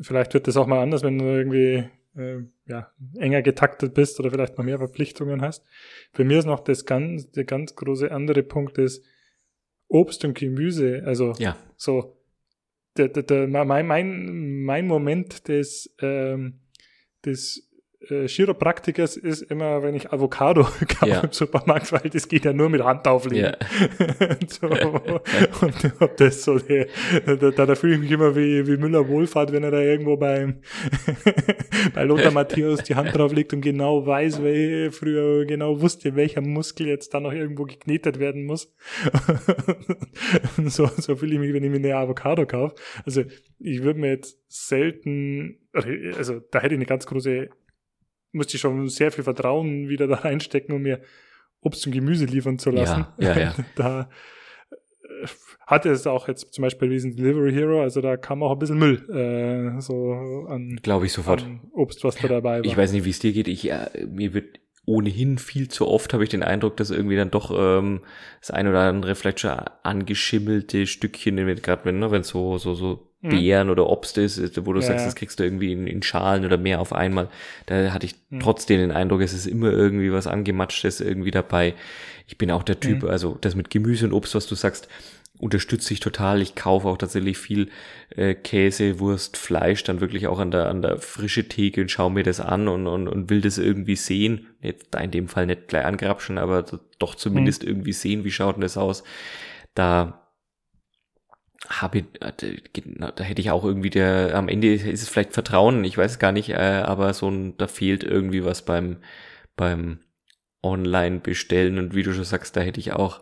vielleicht 0.00 0.34
wird 0.34 0.46
das 0.46 0.56
auch 0.56 0.66
mal 0.66 0.82
anders, 0.82 1.02
wenn 1.02 1.18
du 1.18 1.24
irgendwie 1.24 1.88
äh, 2.16 2.42
ja, 2.66 2.92
enger 3.16 3.42
getaktet 3.42 3.94
bist 3.94 4.20
oder 4.20 4.30
vielleicht 4.30 4.58
noch 4.58 4.64
mehr 4.64 4.78
Verpflichtungen 4.78 5.42
hast. 5.42 5.64
Für 6.12 6.24
mir 6.24 6.38
ist 6.38 6.44
noch 6.46 6.60
das 6.60 6.84
ganz, 6.84 7.30
der 7.30 7.44
ganz 7.44 7.74
große 7.74 8.10
andere 8.10 8.42
Punkt 8.42 8.78
ist 8.78 9.04
Obst 9.88 10.24
und 10.24 10.36
Gemüse. 10.36 11.02
Also 11.06 11.32
ja. 11.38 11.56
so 11.76 12.18
der, 12.96 13.08
der, 13.08 13.22
der, 13.22 13.46
mein, 13.46 13.86
mein, 13.86 14.62
mein 14.62 14.86
Moment 14.86 15.48
des, 15.48 15.94
ähm, 16.00 16.60
des 17.24 17.67
äh, 18.00 18.28
Chiropraktikers 18.28 19.16
ist 19.16 19.42
immer, 19.42 19.82
wenn 19.82 19.94
ich 19.94 20.12
Avocado 20.12 20.62
kaufe 20.98 21.08
Ja. 21.08 21.20
im 21.20 21.32
Supermarkt, 21.32 21.92
weil 21.92 22.08
das 22.10 22.28
geht 22.28 22.44
ja 22.44 22.52
nur 22.52 22.68
mit 22.68 22.82
Hand 22.82 23.06
auflegen. 23.08 23.54
Ja. 23.98 24.36
so, 24.48 24.68
und 24.68 26.20
das 26.20 26.44
so 26.44 26.58
der, 26.58 26.86
da, 27.26 27.34
da, 27.36 27.66
da 27.66 27.74
fühle 27.74 27.94
ich 27.94 28.00
mich 28.00 28.10
immer 28.10 28.36
wie, 28.36 28.66
wie 28.66 28.76
Müller 28.76 29.08
Wohlfahrt, 29.08 29.52
wenn 29.52 29.64
er 29.64 29.70
da 29.70 29.80
irgendwo 29.80 30.16
beim 30.16 30.60
bei 31.94 32.04
Lothar 32.04 32.30
Matthäus 32.30 32.82
die 32.84 32.94
Hand 32.94 33.14
drauflegt 33.16 33.52
und 33.52 33.60
genau 33.62 34.06
weiß, 34.06 34.42
wer 34.42 34.92
früher 34.92 35.44
genau 35.44 35.80
wusste, 35.80 36.14
welcher 36.16 36.40
Muskel 36.40 36.86
jetzt 36.86 37.14
da 37.14 37.20
noch 37.20 37.32
irgendwo 37.32 37.64
geknetet 37.64 38.18
werden 38.18 38.44
muss. 38.44 38.72
so, 40.66 40.86
so 40.86 41.16
fühle 41.16 41.34
ich 41.34 41.40
mich, 41.40 41.52
wenn 41.52 41.64
ich 41.64 41.70
mir 41.70 41.76
eine 41.76 41.96
Avocado 41.96 42.46
kaufe. 42.46 42.74
Also 43.04 43.24
ich 43.58 43.82
würde 43.82 44.00
mir 44.00 44.10
jetzt 44.10 44.38
selten, 44.48 45.58
also 45.72 46.40
da 46.50 46.60
hätte 46.60 46.74
ich 46.74 46.78
eine 46.78 46.86
ganz 46.86 47.06
große, 47.06 47.48
musste 48.38 48.56
ich 48.56 48.60
schon 48.60 48.88
sehr 48.88 49.12
viel 49.12 49.24
Vertrauen 49.24 49.88
wieder 49.88 50.06
da 50.06 50.16
reinstecken, 50.16 50.74
um 50.74 50.82
mir 50.82 51.00
Obst 51.60 51.86
und 51.86 51.92
Gemüse 51.92 52.24
liefern 52.24 52.58
zu 52.58 52.70
lassen. 52.70 53.06
Ja, 53.18 53.36
ja, 53.36 53.38
ja. 53.38 53.54
Da 53.76 54.08
äh, 54.70 55.26
hatte 55.66 55.90
es 55.90 56.06
auch 56.06 56.28
jetzt 56.28 56.54
zum 56.54 56.62
Beispiel 56.62 56.88
diesen 56.88 57.14
Delivery 57.16 57.52
Hero, 57.52 57.82
also 57.82 58.00
da 58.00 58.16
kam 58.16 58.42
auch 58.42 58.52
ein 58.52 58.58
bisschen 58.58 58.78
Müll 58.78 59.04
äh, 59.10 59.80
so 59.80 60.46
an, 60.48 60.78
Glaube 60.82 61.06
ich 61.06 61.12
sofort. 61.12 61.42
an 61.42 61.60
Obst, 61.72 62.02
was 62.04 62.16
da 62.16 62.28
dabei 62.28 62.58
war. 62.60 62.64
Ich 62.64 62.76
weiß 62.76 62.92
nicht, 62.92 63.04
wie 63.04 63.10
es 63.10 63.18
dir 63.18 63.32
geht. 63.32 63.48
Ich, 63.48 63.70
äh, 63.70 64.06
mir 64.08 64.32
wird 64.32 64.60
ohnehin 64.88 65.38
viel 65.38 65.68
zu 65.68 65.86
oft, 65.88 66.12
habe 66.14 66.24
ich 66.24 66.30
den 66.30 66.42
Eindruck, 66.42 66.76
dass 66.78 66.90
irgendwie 66.90 67.16
dann 67.16 67.30
doch 67.30 67.50
ähm, 67.56 68.00
das 68.40 68.50
ein 68.50 68.66
oder 68.66 68.80
andere 68.80 69.14
vielleicht 69.14 69.40
schon 69.40 69.50
angeschimmelte 69.82 70.86
Stückchen, 70.86 71.36
gerade 71.62 71.84
wenn 71.84 71.98
ne, 71.98 72.10
wenn 72.10 72.22
so 72.22 72.58
so 72.58 72.74
so 72.74 73.04
Mhm. 73.22 73.30
Beeren 73.30 73.68
oder 73.68 73.86
Obst 73.88 74.16
ist, 74.16 74.64
wo 74.64 74.72
du 74.72 74.80
Ja, 74.80 74.86
sagst, 74.86 75.04
das 75.04 75.14
kriegst 75.14 75.38
du 75.38 75.44
irgendwie 75.44 75.72
in, 75.72 75.86
in 75.86 76.02
Schalen 76.02 76.44
oder 76.46 76.56
mehr 76.56 76.80
auf 76.80 76.92
einmal. 76.92 77.28
Da 77.66 77.92
hatte 77.92 78.06
ich 78.06 78.14
Mhm. 78.30 78.40
trotzdem 78.40 78.78
den 78.80 78.92
Eindruck, 78.92 79.20
es 79.20 79.34
ist 79.34 79.46
immer 79.46 79.70
irgendwie 79.70 80.12
was 80.12 80.26
angematschtes 80.26 81.00
irgendwie 81.00 81.30
dabei. 81.32 81.74
Ich 82.26 82.38
bin 82.38 82.50
auch 82.50 82.62
der 82.62 82.80
Typ, 82.80 83.02
Mhm. 83.02 83.08
also 83.10 83.36
das 83.40 83.54
mit 83.54 83.70
Gemüse 83.70 84.06
und 84.06 84.12
Obst, 84.12 84.34
was 84.34 84.46
du 84.46 84.54
sagst, 84.54 84.88
unterstütze 85.38 85.94
ich 85.94 86.00
total. 86.00 86.42
Ich 86.42 86.54
kaufe 86.54 86.88
auch 86.88 86.98
tatsächlich 86.98 87.38
viel 87.38 87.70
äh, 88.10 88.34
Käse, 88.34 88.98
Wurst, 88.98 89.36
Fleisch 89.36 89.84
dann 89.84 90.00
wirklich 90.00 90.26
auch 90.26 90.38
an 90.38 90.50
der 90.50 90.68
an 90.68 90.82
der 90.82 90.98
frische 90.98 91.48
Theke 91.48 91.82
und 91.82 91.90
schaue 91.90 92.10
mir 92.10 92.24
das 92.24 92.40
an 92.40 92.68
und, 92.68 92.86
und, 92.86 93.08
und 93.08 93.30
will 93.30 93.40
das 93.40 93.58
irgendwie 93.58 93.96
sehen. 93.96 94.48
Jetzt 94.60 94.88
da 94.90 95.00
in 95.00 95.10
dem 95.10 95.28
Fall 95.28 95.46
nicht 95.46 95.68
gleich 95.68 95.84
angrapschen, 95.84 96.38
aber 96.38 96.64
doch 96.98 97.14
zumindest 97.14 97.64
irgendwie 97.64 97.92
sehen, 97.92 98.24
wie 98.24 98.30
schaut 98.30 98.56
denn 98.56 98.62
das 98.62 98.76
aus. 98.76 99.04
Da 99.74 100.28
habe 101.68 101.98
ich, 101.98 102.04
äh, 102.20 102.32
da 103.14 103.24
hätte 103.24 103.40
ich 103.40 103.50
auch 103.50 103.64
irgendwie 103.64 103.90
der, 103.90 104.34
am 104.34 104.48
Ende 104.48 104.72
ist 104.72 105.02
es 105.02 105.08
vielleicht 105.08 105.32
Vertrauen, 105.32 105.84
ich 105.84 105.98
weiß 105.98 106.12
es 106.12 106.18
gar 106.18 106.32
nicht, 106.32 106.50
äh, 106.50 106.82
aber 106.84 107.12
so 107.14 107.28
ein, 107.30 107.56
da 107.58 107.66
fehlt 107.66 108.04
irgendwie 108.04 108.44
was 108.44 108.64
beim, 108.64 108.98
beim 109.56 110.00
Online 110.62 111.20
bestellen 111.20 111.78
und 111.78 111.94
wie 111.94 112.02
du 112.02 112.12
schon 112.12 112.24
sagst, 112.24 112.56
da 112.56 112.60
hätte 112.60 112.80
ich 112.80 112.92
auch, 112.92 113.20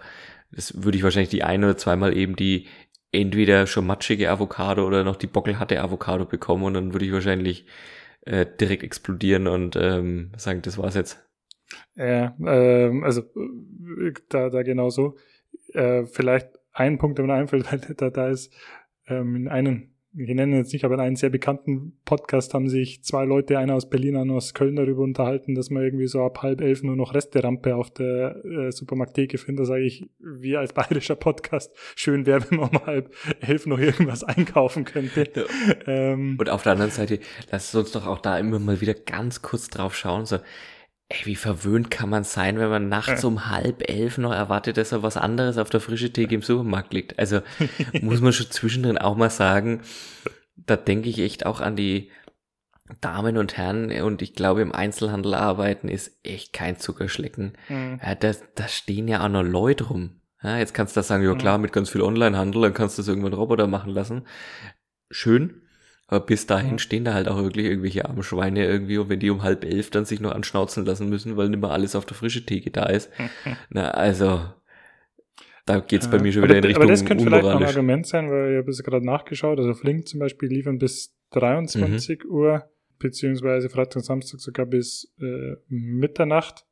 das 0.51 0.82
würde 0.82 0.97
ich 0.98 1.05
wahrscheinlich 1.05 1.31
die 1.31 1.43
ein 1.43 1.64
oder 1.64 1.77
zweimal 1.77 2.16
eben 2.16 2.36
die 2.36 2.66
entweder 3.12 3.66
schon 3.66 3.86
matschige 3.86 4.31
Avocado 4.31 4.86
oder 4.86 5.05
noch 5.05 5.16
die 5.16 5.27
bockelharte 5.27 5.81
Avocado 5.81 6.24
bekommen 6.24 6.64
und 6.64 6.74
dann 6.74 6.93
würde 6.93 7.06
ich 7.06 7.12
wahrscheinlich 7.12 7.66
äh, 8.23 8.47
direkt 8.60 8.82
explodieren 8.82 9.47
und 9.47 9.77
ähm, 9.77 10.32
sagen, 10.36 10.62
das 10.62 10.78
war's 10.78 10.94
jetzt. 10.94 11.23
Ja, 11.94 12.36
ähm, 12.44 13.05
also 13.05 13.23
äh, 13.23 14.12
da, 14.28 14.51
da 14.51 14.62
genau 14.62 14.90
so. 14.90 15.16
Äh, 15.73 16.05
vielleicht 16.06 16.51
ein 16.73 16.98
Punkt, 16.98 17.18
der 17.18 17.27
mir 17.27 17.35
einfällt, 17.35 17.70
weil 17.73 17.81
da, 17.97 18.10
da 18.10 18.28
ist 18.28 18.52
ähm, 19.09 19.36
in 19.36 19.48
einem, 19.48 19.94
ich 20.18 20.34
nenne 20.34 20.56
ihn 20.56 20.59
jetzt 20.59 20.72
nicht, 20.72 20.84
aber 20.84 20.94
in 20.94 21.01
einem 21.01 21.16
sehr 21.16 21.28
bekannten 21.28 21.98
Podcast 22.05 22.55
haben 22.55 22.68
sich 22.68 23.05
zwei 23.05 23.24
Leute, 23.24 23.59
einer 23.59 23.74
aus 23.74 23.90
Berlin, 23.90 24.16
einer 24.16 24.34
aus 24.34 24.55
Köln, 24.55 24.76
darüber 24.76 25.02
unterhalten, 25.02 25.55
dass 25.55 25.70
man 25.70 25.82
irgendwie 25.82 26.06
so 26.06 26.22
ab 26.22 26.43
halb 26.43 26.60
elf 26.60 26.82
nur 26.82 26.97
noch 26.97 27.14
Resterampe 27.14 27.76
auf 27.76 27.90
der 27.90 28.44
äh, 28.44 28.72
Supermarkttheke 28.72 29.36
findet. 29.38 29.62
Da 29.62 29.66
sage 29.66 29.82
ich, 29.82 30.09
wir 30.18 30.60
als 30.60 30.72
bayerischer 30.72 31.16
Podcast, 31.16 31.74
schön 31.94 32.24
wäre, 32.24 32.51
wenn 32.51 32.60
man 32.60 32.70
um 32.70 32.86
halb 32.86 33.14
elf 33.40 33.66
noch 33.66 33.78
irgendwas 33.78 34.24
einkaufen 34.24 34.84
könnte. 34.84 35.28
Ähm, 35.86 36.36
Und 36.38 36.48
auf 36.48 36.62
der 36.62 36.72
anderen 36.72 36.90
Seite, 36.90 37.20
lass 37.51 37.74
uns 37.74 37.93
doch 37.93 38.06
auch 38.06 38.20
da 38.20 38.38
immer 38.38 38.59
mal 38.59 38.80
wieder 38.80 38.94
ganz 38.94 39.43
kurz 39.43 39.68
drauf 39.68 39.94
schauen, 39.94 40.24
so, 40.24 40.38
ey, 41.08 41.18
wie 41.24 41.36
verwöhnt 41.36 41.90
kann 41.90 42.10
man 42.10 42.24
sein, 42.24 42.58
wenn 42.58 42.68
man 42.68 42.88
nachts 42.88 43.24
um 43.24 43.48
halb 43.50 43.88
elf 43.88 44.18
noch 44.18 44.32
erwartet, 44.32 44.76
dass 44.76 44.92
er 44.92 45.02
was 45.02 45.16
anderes 45.16 45.56
auf 45.58 45.70
der 45.70 45.80
frische 45.80 46.12
Theke 46.12 46.34
im 46.34 46.42
Supermarkt 46.42 46.92
liegt. 46.92 47.18
Also 47.18 47.40
muss 48.02 48.20
man 48.20 48.32
schon 48.32 48.50
zwischendrin 48.50 48.98
auch 48.98 49.16
mal 49.16 49.30
sagen, 49.30 49.82
da 50.56 50.76
denke 50.76 51.08
ich 51.08 51.18
echt 51.20 51.46
auch 51.46 51.60
an 51.60 51.76
die 51.76 52.10
Damen 53.00 53.36
und 53.36 53.56
Herren 53.56 53.90
und 54.02 54.22
ich 54.22 54.34
glaube 54.34 54.62
im 54.62 54.72
Einzelhandel 54.72 55.34
arbeiten 55.34 55.88
ist 55.88 56.20
echt 56.24 56.52
kein 56.52 56.78
Zuckerschlecken. 56.78 57.52
mh. 57.68 57.98
Ja, 58.02 58.14
da, 58.14 58.32
da 58.54 58.68
stehen 58.68 59.08
ja 59.08 59.24
auch 59.24 59.28
noch 59.28 59.42
Leute 59.42 59.84
rum. 59.84 60.20
Ja, 60.42 60.58
jetzt 60.58 60.74
kannst 60.74 60.94
du 60.94 60.98
da 61.00 61.02
sagen, 61.02 61.24
ja 61.24 61.34
Mhm. 61.34 61.38
klar, 61.38 61.58
mit 61.58 61.72
ganz 61.72 61.90
viel 61.90 62.02
Onlinehandel, 62.02 62.62
dann 62.62 62.74
kannst 62.74 62.96
du 62.98 63.02
das 63.02 63.08
irgendwann 63.08 63.32
Roboter 63.32 63.66
machen 63.66 63.90
lassen. 63.92 64.26
Schön. 65.10 65.62
Aber 66.08 66.24
bis 66.24 66.46
dahin 66.46 66.74
Mhm. 66.74 66.78
stehen 66.78 67.04
da 67.04 67.14
halt 67.14 67.26
auch 67.28 67.42
wirklich 67.42 67.66
irgendwelche 67.66 68.04
armen 68.04 68.22
Schweine 68.22 68.64
irgendwie 68.64 68.98
und 68.98 69.08
wenn 69.08 69.18
die 69.18 69.30
um 69.30 69.42
halb 69.42 69.64
elf 69.64 69.90
dann 69.90 70.04
sich 70.04 70.20
noch 70.20 70.32
anschnauzen 70.32 70.84
lassen 70.84 71.08
müssen, 71.08 71.36
weil 71.36 71.48
nicht 71.48 71.60
mehr 71.60 71.70
alles 71.70 71.96
auf 71.96 72.06
der 72.06 72.16
frische 72.16 72.46
Theke 72.46 72.70
da 72.70 72.84
ist. 72.86 73.10
Na, 73.70 73.90
also, 73.90 74.40
da 75.64 75.80
geht's 75.80 76.08
bei 76.08 76.20
mir 76.20 76.32
schon 76.32 76.44
aber, 76.44 76.50
wieder 76.50 76.58
in 76.58 76.64
Richtung 76.64 76.82
Aber 76.84 76.90
das 76.92 77.04
könnte 77.04 77.24
vielleicht 77.24 77.44
noch 77.44 77.60
ein. 77.60 77.66
Argument 77.66 78.06
sein, 78.06 78.30
weil 78.30 78.52
ich 78.52 78.58
habe 78.58 78.70
es 78.70 78.82
gerade 78.84 79.04
nachgeschaut. 79.04 79.58
Also 79.58 79.74
Flink 79.74 80.06
zum 80.06 80.20
Beispiel 80.20 80.48
liefern 80.48 80.78
bis 80.78 81.12
23 81.32 82.22
Mhm. 82.24 82.30
Uhr, 82.30 82.70
beziehungsweise 83.00 83.68
Freitag 83.68 83.96
und 83.96 84.04
Samstag 84.04 84.38
sogar 84.40 84.66
bis 84.66 85.12
äh, 85.20 85.56
Mitternacht. 85.68 86.64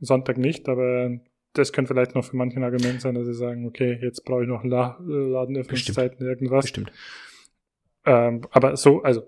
Sonntag 0.00 0.36
nicht, 0.36 0.68
aber 0.68 1.18
das 1.54 1.72
könnte 1.72 1.94
vielleicht 1.94 2.14
noch 2.14 2.26
für 2.26 2.36
manche 2.36 2.58
ein 2.58 2.64
Argument 2.64 3.00
sein, 3.00 3.14
dass 3.14 3.24
sie 3.24 3.32
sagen, 3.32 3.66
okay, 3.66 3.98
jetzt 4.02 4.26
brauche 4.26 4.42
ich 4.42 4.48
noch 4.48 4.62
La 4.62 4.98
Ladenöffnungszeiten, 5.00 6.26
irgendwas. 6.26 6.66
Bestimmt. 6.66 6.92
Ähm, 8.06 8.42
aber 8.50 8.76
so, 8.76 9.02
also 9.02 9.22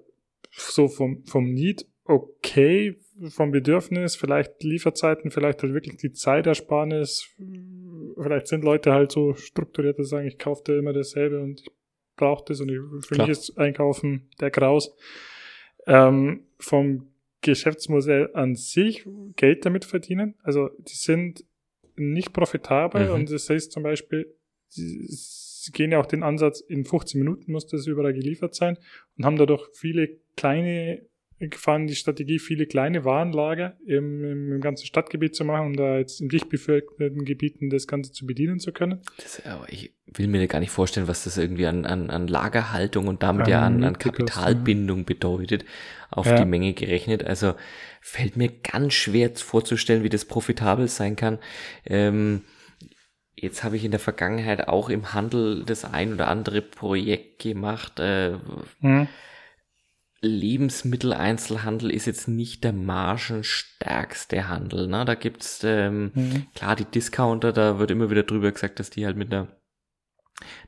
so 0.51 0.89
vom, 0.89 1.25
vom 1.27 1.45
Need 1.53 1.87
okay, 2.05 2.97
vom 3.29 3.51
Bedürfnis, 3.51 4.17
vielleicht 4.17 4.63
Lieferzeiten, 4.63 5.31
vielleicht 5.31 5.63
halt 5.63 5.75
wirklich 5.75 5.97
die 5.99 6.13
Zeitersparnis. 6.13 7.29
Vielleicht 8.17 8.47
sind 8.47 8.65
Leute 8.65 8.93
halt 8.93 9.13
so 9.13 9.35
strukturiert, 9.35 9.99
dass 9.99 10.07
sie 10.07 10.11
sagen, 10.11 10.27
ich 10.29 10.39
kaufe 10.39 10.63
da 10.65 10.77
immer 10.77 10.93
dasselbe 10.93 11.41
und 11.41 11.61
ich 11.61 11.71
brauche 12.17 12.45
das 12.47 12.61
und 12.61 12.71
ich, 12.71 12.79
für 13.07 13.15
Klar. 13.15 13.29
mich 13.29 13.39
ist 13.39 13.59
Einkaufen 13.59 14.31
der 14.41 14.51
Graus. 14.51 14.95
Ähm, 15.87 16.45
vom 16.59 17.09
Geschäftsmodell 17.43 18.31
an 18.35 18.55
sich 18.57 19.07
Geld 19.37 19.65
damit 19.65 19.85
verdienen. 19.85 20.35
Also 20.43 20.71
die 20.79 20.95
sind 20.97 21.45
nicht 21.97 22.33
profitabel 22.33 23.09
Mhm. 23.09 23.15
und 23.15 23.31
das 23.33 23.51
heißt 23.51 23.73
zum 23.73 23.83
Beispiel, 23.83 24.35
sie, 25.69 25.73
gehen 25.73 25.93
ja 25.93 26.01
auch 26.01 26.07
den 26.07 26.23
Ansatz, 26.23 26.61
in 26.61 26.85
15 26.85 27.19
Minuten 27.19 27.53
muss 27.53 27.67
das 27.67 27.87
überall 27.87 28.13
geliefert 28.13 28.55
sein 28.55 28.79
und 29.17 29.25
haben 29.25 29.37
dadurch 29.37 29.69
viele 29.73 30.09
kleine, 30.37 31.03
gefahren 31.39 31.87
die 31.87 31.95
Strategie, 31.95 32.39
viele 32.39 32.67
kleine 32.67 33.05
Warenlager 33.05 33.77
im, 33.87 34.25
im, 34.53 34.61
ganzen 34.61 34.87
Stadtgebiet 34.87 35.37
zu 35.37 35.45
machen, 35.45 35.67
um 35.67 35.77
da 35.77 35.99
jetzt 35.99 36.21
in 36.21 36.29
dicht 36.29 36.49
bevölkerten 36.49 37.25
Gebieten 37.25 37.71
das 37.71 37.87
Ganze 37.87 38.13
zu 38.13 38.27
bedienen 38.27 38.59
zu 38.59 38.73
können. 38.73 39.01
Das, 39.19 39.45
aber 39.47 39.73
ich 39.73 39.95
will 40.07 40.27
mir 40.27 40.47
gar 40.49 40.61
nicht 40.61 40.71
vorstellen, 40.71 41.07
was 41.07 41.25
das 41.25 41.39
irgendwie 41.39 41.67
an, 41.67 41.85
an, 41.85 42.11
an 42.11 42.27
Lagerhaltung 42.27 43.07
und 43.07 43.23
damit 43.23 43.47
ja 43.47 43.63
an, 43.63 43.85
an 43.85 43.99
Kapitalbindung 43.99 45.05
bedeutet, 45.05 45.65
auf 46.11 46.27
Ja. 46.27 46.37
die 46.37 46.45
Menge 46.45 46.73
gerechnet. 46.73 47.25
Also 47.25 47.55
fällt 48.01 48.37
mir 48.37 48.49
ganz 48.49 48.95
schwer 48.95 49.31
vorzustellen, 49.35 50.03
wie 50.03 50.09
das 50.09 50.25
profitabel 50.25 50.89
sein 50.89 51.15
kann. 51.15 51.39
Ähm, 51.85 52.43
jetzt 53.41 53.65
habe 53.65 53.77
ich 53.77 53.85
in 53.85 53.91
der 53.91 54.01
Vergangenheit 54.01 54.69
auch 54.69 54.89
im 54.91 55.13
Handel 55.15 55.65
das 55.65 55.85
ein 55.85 56.13
oder 56.15 56.29
andere 56.29 56.63
Projekt 56.63 57.41
gemacht. 57.43 57.99
Äh, 58.01 58.37
Mhm. 58.81 59.09
Lebensmitteleinzelhandel 60.21 61.91
ist 61.93 62.07
jetzt 62.07 62.27
nicht 62.27 62.65
der 62.65 62.73
margenstärkste 62.73 64.49
Handel. 64.49 64.89
Ne? 64.89 65.05
Da 65.05 65.15
gibt's 65.15 65.61
ähm, 65.65 66.11
Mhm. 66.15 66.47
klar 66.55 66.75
die 66.75 66.85
Discounter, 66.85 67.53
da 67.53 67.79
wird 67.79 67.91
immer 67.93 68.11
wieder 68.11 68.25
drüber 68.25 68.51
gesagt, 68.51 68.81
dass 68.81 68.91
die 68.91 69.07
halt 69.07 69.17
mit 69.17 69.33
einer 69.33 69.47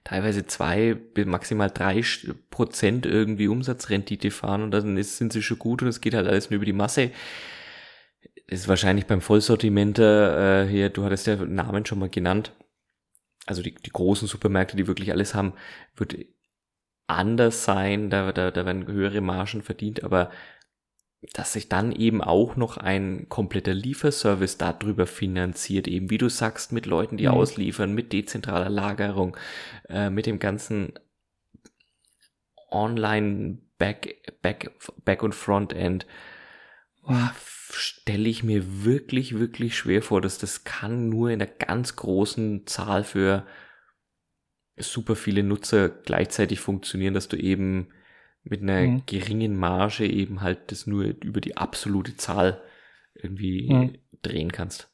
teilweise 0.04 0.46
zwei 0.46 0.94
bis 0.94 1.26
maximal 1.26 1.70
drei 1.70 2.02
Prozent 2.50 3.06
irgendwie 3.06 3.48
Umsatzrendite 3.48 4.30
fahren 4.30 4.62
und 4.62 4.70
dann 4.70 4.96
ist, 4.96 5.16
sind 5.16 5.32
sie 5.32 5.42
schon 5.42 5.58
gut 5.58 5.82
und 5.82 5.88
es 5.88 6.00
geht 6.00 6.14
halt 6.14 6.26
alles 6.28 6.50
nur 6.50 6.56
über 6.56 6.64
die 6.64 6.72
Masse. 6.72 7.10
Ist 8.50 8.66
wahrscheinlich 8.66 9.06
beim 9.06 9.20
Vollsortimenter 9.20 10.64
äh, 10.64 10.68
hier, 10.68 10.90
du 10.90 11.04
hattest 11.04 11.26
ja 11.28 11.36
Namen 11.36 11.86
schon 11.86 12.00
mal 12.00 12.08
genannt. 12.08 12.52
Also 13.46 13.62
die, 13.62 13.74
die 13.74 13.90
großen 13.90 14.26
Supermärkte, 14.26 14.76
die 14.76 14.88
wirklich 14.88 15.12
alles 15.12 15.34
haben, 15.34 15.54
wird 15.96 16.16
anders 17.06 17.64
sein, 17.64 18.10
da, 18.10 18.32
da, 18.32 18.50
da 18.50 18.66
werden 18.66 18.86
höhere 18.86 19.20
Margen 19.20 19.62
verdient, 19.62 20.02
aber 20.02 20.30
dass 21.34 21.52
sich 21.52 21.68
dann 21.68 21.92
eben 21.92 22.22
auch 22.22 22.56
noch 22.56 22.76
ein 22.76 23.28
kompletter 23.28 23.74
Lieferservice 23.74 24.56
darüber 24.58 25.06
finanziert, 25.06 25.86
eben 25.86 26.10
wie 26.10 26.18
du 26.18 26.28
sagst, 26.28 26.72
mit 26.72 26.86
Leuten, 26.86 27.18
die 27.18 27.26
Mhm. 27.26 27.32
ausliefern, 27.34 27.92
mit 27.94 28.12
dezentraler 28.12 28.70
Lagerung, 28.70 29.36
äh, 29.88 30.10
mit 30.10 30.26
dem 30.26 30.38
ganzen 30.38 30.94
Online 32.70 33.58
Back, 33.78 34.40
Back, 34.42 34.72
Back 35.04 35.22
und 35.22 35.34
Frontend. 35.34 36.04
oh, 36.04 36.39
stelle 37.72 38.28
ich 38.28 38.42
mir 38.42 38.84
wirklich, 38.84 39.38
wirklich 39.38 39.76
schwer 39.76 40.02
vor, 40.02 40.20
dass 40.20 40.38
das 40.38 40.64
kann 40.64 41.08
nur 41.08 41.30
in 41.30 41.40
einer 41.40 41.50
ganz 41.50 41.96
großen 41.96 42.66
Zahl 42.66 43.04
für 43.04 43.46
super 44.76 45.16
viele 45.16 45.42
Nutzer 45.42 45.88
gleichzeitig 45.88 46.60
funktionieren, 46.60 47.14
dass 47.14 47.28
du 47.28 47.36
eben 47.36 47.88
mit 48.42 48.62
einer 48.62 48.82
mhm. 48.82 49.02
geringen 49.06 49.56
Marge 49.56 50.06
eben 50.06 50.40
halt 50.40 50.72
das 50.72 50.86
nur 50.86 51.04
über 51.22 51.40
die 51.40 51.56
absolute 51.56 52.16
Zahl 52.16 52.62
irgendwie 53.14 53.70
mhm. 53.70 53.98
drehen 54.22 54.52
kannst. 54.52 54.90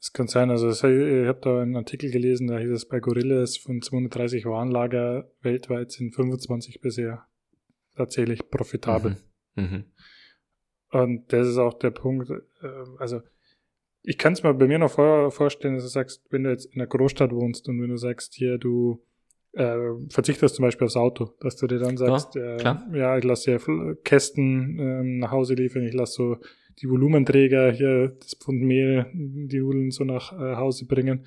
Es 0.00 0.12
kann 0.12 0.28
sein, 0.28 0.50
also 0.50 0.70
ich 0.70 1.28
habe 1.28 1.40
da 1.42 1.60
einen 1.60 1.76
Artikel 1.76 2.10
gelesen, 2.10 2.46
da 2.46 2.58
hieß 2.58 2.70
es 2.70 2.88
bei 2.88 3.00
Gorillas 3.00 3.58
von 3.58 3.82
230 3.82 4.46
Warenlager 4.46 5.30
weltweit 5.42 5.92
sind 5.92 6.14
25 6.14 6.80
bisher 6.80 7.26
tatsächlich 7.96 8.48
profitabel. 8.48 9.18
Mhm. 9.56 9.84
Und 10.90 11.32
das 11.32 11.46
ist 11.46 11.58
auch 11.58 11.74
der 11.74 11.90
Punkt, 11.90 12.30
äh, 12.30 12.68
also 12.98 13.20
ich 14.02 14.18
kann 14.18 14.32
es 14.32 14.42
mir 14.42 14.54
bei 14.54 14.66
mir 14.66 14.78
noch 14.78 14.92
vor, 14.92 15.30
vorstellen, 15.30 15.74
dass 15.74 15.84
du 15.84 15.90
sagst, 15.90 16.22
wenn 16.30 16.44
du 16.44 16.50
jetzt 16.50 16.66
in 16.66 16.80
einer 16.80 16.86
Großstadt 16.86 17.32
wohnst 17.32 17.68
und 17.68 17.80
wenn 17.82 17.90
du 17.90 17.96
sagst, 17.96 18.34
hier, 18.34 18.58
du 18.58 19.02
äh, 19.52 19.76
verzichtest 20.08 20.54
zum 20.54 20.64
Beispiel 20.64 20.86
aufs 20.86 20.96
Auto, 20.96 21.34
dass 21.40 21.56
du 21.56 21.66
dir 21.66 21.78
dann 21.78 21.96
sagst, 21.96 22.34
ja, 22.34 22.56
äh, 22.56 22.98
ja 22.98 23.18
ich 23.18 23.24
lasse 23.24 23.58
dir 23.58 23.96
Kästen 24.04 24.78
äh, 24.78 25.02
nach 25.02 25.30
Hause 25.30 25.54
liefern, 25.54 25.84
ich 25.84 25.94
lasse 25.94 26.12
so 26.14 26.36
die 26.80 26.88
Volumenträger 26.88 27.70
hier, 27.72 28.16
das 28.20 28.34
Pfund 28.36 28.62
Mehl, 28.62 29.06
die 29.12 29.58
Nudeln 29.58 29.90
so 29.90 30.04
nach 30.04 30.32
äh, 30.32 30.56
Hause 30.56 30.86
bringen. 30.86 31.26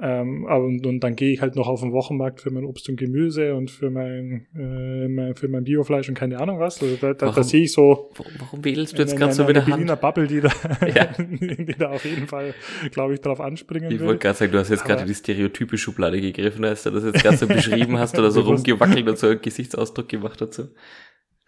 Ähm, 0.00 0.46
aber 0.46 0.64
und, 0.64 0.86
und 0.86 1.00
dann 1.00 1.16
gehe 1.16 1.32
ich 1.32 1.40
halt 1.40 1.56
noch 1.56 1.66
auf 1.66 1.80
den 1.80 1.92
Wochenmarkt 1.92 2.40
für 2.40 2.50
mein 2.50 2.64
Obst 2.64 2.88
und 2.88 2.96
Gemüse 2.96 3.54
und 3.54 3.68
für 3.68 3.90
mein, 3.90 4.46
äh, 4.56 5.08
mein 5.08 5.34
für 5.34 5.48
mein 5.48 5.64
Biofleisch 5.64 6.08
und 6.08 6.14
keine 6.14 6.38
Ahnung 6.38 6.60
was. 6.60 6.80
Also 6.80 6.96
da, 7.00 7.14
da, 7.14 7.26
warum, 7.26 7.34
da 7.34 7.42
sehe 7.42 7.62
ich 7.64 7.72
so. 7.72 8.10
Warum 8.38 8.64
wählst 8.64 8.96
du 8.96 9.02
jetzt 9.02 9.16
gerade 9.16 9.32
so 9.32 9.48
wieder 9.48 9.62
Berliner 9.62 9.92
Hand? 9.92 10.00
Bubble, 10.00 10.28
die 10.28 10.40
da, 10.40 10.50
ja. 10.86 11.06
die 11.18 11.74
da 11.76 11.90
auf 11.90 12.04
jeden 12.04 12.28
Fall, 12.28 12.54
glaube 12.92 13.14
ich, 13.14 13.20
drauf 13.20 13.40
anspringen 13.40 13.90
Ich 13.90 14.00
wollte 14.00 14.18
gerade 14.18 14.38
sagen, 14.38 14.52
du 14.52 14.58
hast 14.58 14.70
jetzt 14.70 14.84
gerade 14.84 15.04
die 15.04 15.14
stereotype 15.14 15.76
Schublade 15.76 16.20
gegriffen, 16.20 16.64
als 16.64 16.84
du 16.84 16.90
das 16.90 17.04
jetzt 17.04 17.22
gerade 17.22 17.36
so 17.36 17.48
beschrieben 17.48 17.98
hast 17.98 18.16
oder 18.16 18.30
so 18.30 18.42
rumgewackelt 18.42 19.08
und 19.08 19.18
so 19.18 19.26
einen 19.26 19.40
Gesichtsausdruck 19.40 20.08
gemacht 20.08 20.40
dazu. 20.40 20.68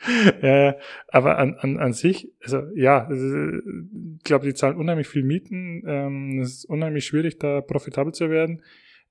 ja, 0.43 0.77
aber 1.09 1.39
an, 1.39 1.55
an, 1.59 1.79
an 1.79 1.93
sich, 1.93 2.33
also 2.43 2.63
ja, 2.75 3.09
ich 3.11 4.25
glaube, 4.25 4.47
die 4.47 4.55
zahlen 4.55 4.77
unheimlich 4.77 5.09
viel 5.09 5.23
Mieten. 5.23 5.83
Ähm, 5.87 6.41
es 6.41 6.59
ist 6.59 6.65
unheimlich 6.65 7.05
schwierig, 7.05 7.39
da 7.39 7.61
profitabel 7.61 8.15
zu 8.15 8.31
werden. 8.31 8.63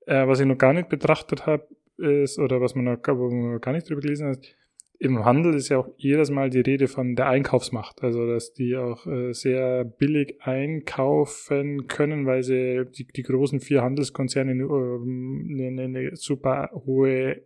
Äh, 0.07 0.27
was 0.27 0.39
ich 0.39 0.47
noch 0.47 0.57
gar 0.57 0.73
nicht 0.73 0.89
betrachtet 0.89 1.45
habe, 1.45 1.67
ist, 1.97 2.39
oder 2.39 2.61
was 2.61 2.75
man 2.75 2.85
noch, 2.85 2.97
wo 3.07 3.29
man 3.29 3.53
noch 3.53 3.61
gar 3.61 3.73
nicht 3.73 3.89
drüber 3.89 4.01
gelesen 4.01 4.27
hat, 4.27 4.55
im 5.01 5.23
Handel 5.23 5.53
ist 5.53 5.69
ja 5.69 5.77
auch 5.77 5.89
jedes 5.95 6.29
Mal 6.29 6.49
die 6.49 6.59
Rede 6.59 6.89
von 6.89 7.15
der 7.15 7.27
Einkaufsmacht. 7.27 8.03
Also, 8.03 8.27
dass 8.27 8.53
die 8.53 8.75
auch 8.75 9.07
äh, 9.07 9.33
sehr 9.33 9.85
billig 9.85 10.41
einkaufen 10.41 11.87
können, 11.87 12.25
weil 12.25 12.43
sie 12.43 12.85
die, 12.85 13.07
die 13.07 13.23
großen 13.23 13.61
vier 13.61 13.81
Handelskonzerne 13.81 14.51
äh, 14.51 15.67
eine, 15.67 15.83
eine 15.83 16.15
super 16.17 16.71
hohe 16.85 17.43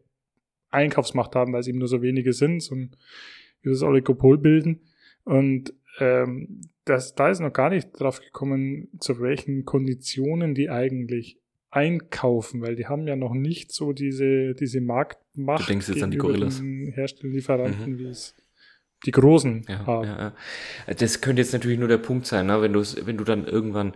Einkaufsmacht 0.74 1.36
haben, 1.36 1.54
weil 1.54 1.62
es 1.62 1.68
eben 1.68 1.80
nur 1.80 1.88
so 1.88 2.02
wenige 2.02 2.34
sind 2.34 2.70
und 2.72 2.98
dieses 3.64 3.84
Oligopol 3.84 4.38
bilden. 4.38 4.82
Und 5.24 5.74
ähm, 6.00 6.62
das, 6.86 7.16
da 7.16 7.30
ist 7.30 7.40
noch 7.40 7.54
gar 7.54 7.70
nicht 7.70 7.92
drauf 8.00 8.20
gekommen, 8.20 8.90
zu 9.00 9.22
welchen 9.22 9.66
Konditionen 9.66 10.54
die 10.54 10.70
eigentlich 10.70 11.40
einkaufen, 11.70 12.62
weil 12.62 12.76
die 12.76 12.88
haben 12.88 13.08
ja 13.08 13.16
noch 13.16 13.34
nicht 13.34 13.72
so 13.72 13.94
diese, 13.94 14.54
diese 14.54 14.82
Marktmacht 14.82 15.64
du 15.64 15.72
denkst 15.72 15.90
jetzt 15.90 16.04
an 16.04 16.12
die 16.12 16.18
Gorillas. 16.18 16.62
Hersteller, 16.62 17.34
Lieferanten, 17.34 17.94
mhm. 17.94 18.00
wie 18.00 18.06
es 18.06 18.36
die 19.06 19.12
Großen 19.12 19.66
ja, 19.68 19.86
haben. 19.86 20.08
Ja, 20.08 20.34
ja. 20.88 20.94
Das 20.94 21.22
könnte 21.22 21.42
jetzt 21.42 21.54
natürlich 21.54 21.80
nur 21.80 21.88
der 21.88 21.98
Punkt 21.98 22.26
sein, 22.26 22.46
ne? 22.48 22.62
wenn, 22.62 22.74
du 22.74 22.82
wenn 22.82 23.18
du 23.18 23.24
dann 23.24 23.46
irgendwann 23.46 23.94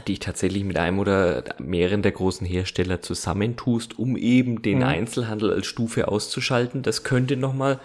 dich 0.00 0.18
tatsächlich 0.18 0.64
mit 0.64 0.76
einem 0.76 0.98
oder 0.98 1.44
mehreren 1.58 2.02
der 2.02 2.12
großen 2.12 2.46
Hersteller 2.46 3.00
zusammentust, 3.00 3.98
um 3.98 4.16
eben 4.16 4.62
den 4.62 4.78
mhm. 4.78 4.84
Einzelhandel 4.84 5.52
als 5.52 5.66
Stufe 5.66 6.08
auszuschalten. 6.08 6.82
Das 6.82 7.04
könnte 7.04 7.36
nochmal 7.36 7.80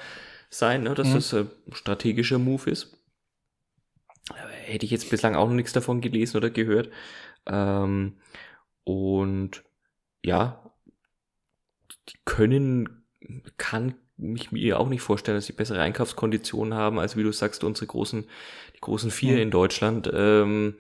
sein, 0.50 0.84
ne, 0.84 0.96
dass 0.96 1.10
mhm. 1.10 1.14
das 1.14 1.34
ein 1.34 1.50
strategischer 1.72 2.40
Move 2.40 2.70
ist. 2.70 2.98
Hätte 4.66 4.86
ich 4.86 4.92
jetzt 4.92 5.10
bislang 5.10 5.36
auch 5.36 5.48
noch 5.48 5.56
nichts 5.56 5.74
davon 5.74 6.02
gelesen 6.02 6.38
oder 6.38 6.50
gehört. 6.50 6.90
Ähm, 7.46 8.18
und 8.84 9.64
ja, 10.24 10.72
die 12.10 12.18
können, 12.26 13.06
kann 13.58 13.96
mich 14.18 14.52
mir 14.52 14.80
auch 14.80 14.90
nicht 14.90 15.02
vorstellen, 15.02 15.38
dass 15.38 15.46
sie 15.46 15.54
bessere 15.54 15.82
Einkaufskonditionen 15.82 16.74
haben, 16.74 17.00
als 17.00 17.16
wie 17.16 17.24
du 17.24 17.32
sagst, 17.32 17.64
unsere 17.64 17.88
großen, 17.88 18.26
die 18.76 18.82
großen 18.82 19.12
vier 19.12 19.36
mhm. 19.36 19.42
in 19.42 19.52
Deutschland. 19.52 20.10
Ähm, 20.14 20.76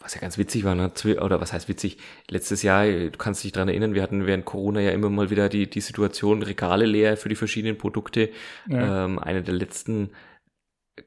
was 0.00 0.14
ja 0.14 0.20
ganz 0.20 0.38
witzig 0.38 0.64
war, 0.64 0.74
ne? 0.74 0.90
oder 1.20 1.40
was 1.40 1.52
heißt 1.52 1.68
witzig, 1.68 1.98
letztes 2.28 2.62
Jahr, 2.62 2.86
du 2.86 3.10
kannst 3.18 3.44
dich 3.44 3.52
dran 3.52 3.68
erinnern, 3.68 3.94
wir 3.94 4.02
hatten 4.02 4.26
während 4.26 4.44
Corona 4.44 4.80
ja 4.80 4.90
immer 4.90 5.10
mal 5.10 5.30
wieder 5.30 5.48
die, 5.48 5.68
die 5.68 5.80
Situation, 5.80 6.42
Regale 6.42 6.86
leer 6.86 7.16
für 7.16 7.28
die 7.28 7.36
verschiedenen 7.36 7.78
Produkte. 7.78 8.30
Ja. 8.68 9.04
Ähm, 9.04 9.18
eine 9.18 9.42
der 9.42 9.54
letzten, 9.54 10.10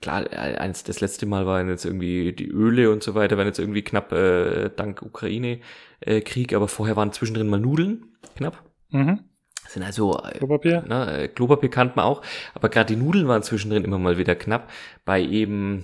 klar, 0.01 0.31
eins, 0.31 0.83
das 0.83 1.01
letzte 1.01 1.25
Mal 1.25 1.45
waren 1.45 1.69
jetzt 1.69 1.85
irgendwie 1.85 2.33
die 2.33 2.47
Öle 2.47 2.91
und 2.91 3.03
so 3.03 3.15
weiter, 3.15 3.37
waren 3.37 3.47
jetzt 3.47 3.59
irgendwie 3.59 3.83
knapp 3.83 4.11
äh, 4.11 4.69
dank 4.75 5.01
Ukraine-Krieg, 5.01 6.51
äh, 6.51 6.55
aber 6.55 6.67
vorher 6.67 6.95
waren 6.95 7.13
zwischendrin 7.13 7.47
mal 7.47 7.59
Nudeln, 7.59 8.17
knapp. 8.35 8.63
Mhm 8.89 9.19
sind 9.67 9.83
also 9.83 10.17
äh, 10.17 10.37
Klopapier, 10.37 10.83
ne, 10.87 11.29
Klopapier 11.33 11.69
kannte 11.69 11.95
man 11.95 12.05
auch, 12.05 12.21
aber 12.53 12.69
gerade 12.69 12.93
die 12.93 13.01
Nudeln 13.01 13.27
waren 13.27 13.43
zwischendrin 13.43 13.83
immer 13.83 13.99
mal 13.99 14.17
wieder 14.17 14.35
knapp 14.35 14.69
bei 15.05 15.21
eben, 15.21 15.83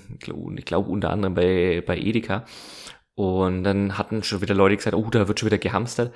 ich 0.58 0.66
glaube 0.66 0.90
unter 0.90 1.10
anderem 1.10 1.34
bei 1.34 1.84
bei 1.86 1.98
Edeka 1.98 2.46
und 3.16 3.64
dann 3.64 3.98
hatten 3.98 4.24
schon 4.24 4.42
wieder 4.42 4.56
Leute 4.56 4.78
gesagt, 4.78 4.96
oh, 4.96 5.10
da 5.10 5.28
wird 5.28 5.40
schon 5.40 5.48
wieder 5.48 5.58
gehamstert. 5.58 6.14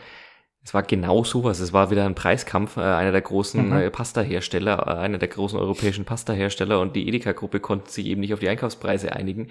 Es 0.63 0.73
war 0.73 0.83
genau 0.83 1.23
sowas. 1.23 1.59
Es 1.59 1.71
war 1.71 1.91
wieder 1.91 2.05
ein 2.05 2.15
Preiskampf. 2.15 2.75
Äh, 2.77 2.81
einer 2.81 3.13
der 3.13 3.21
großen 3.21 3.69
mhm. 3.69 3.73
äh, 3.73 3.89
Pasta-Hersteller, 3.89 4.97
einer 4.97 5.17
der 5.17 5.29
großen 5.29 5.57
europäischen 5.57 6.03
Pasta-Hersteller 6.03 6.81
und 6.81 6.95
die 6.95 7.07
Edeka-Gruppe 7.07 7.59
konnten 7.61 7.89
sich 7.89 8.05
eben 8.07 8.19
nicht 8.19 8.33
auf 8.33 8.39
die 8.39 8.49
Einkaufspreise 8.49 9.13
einigen. 9.13 9.49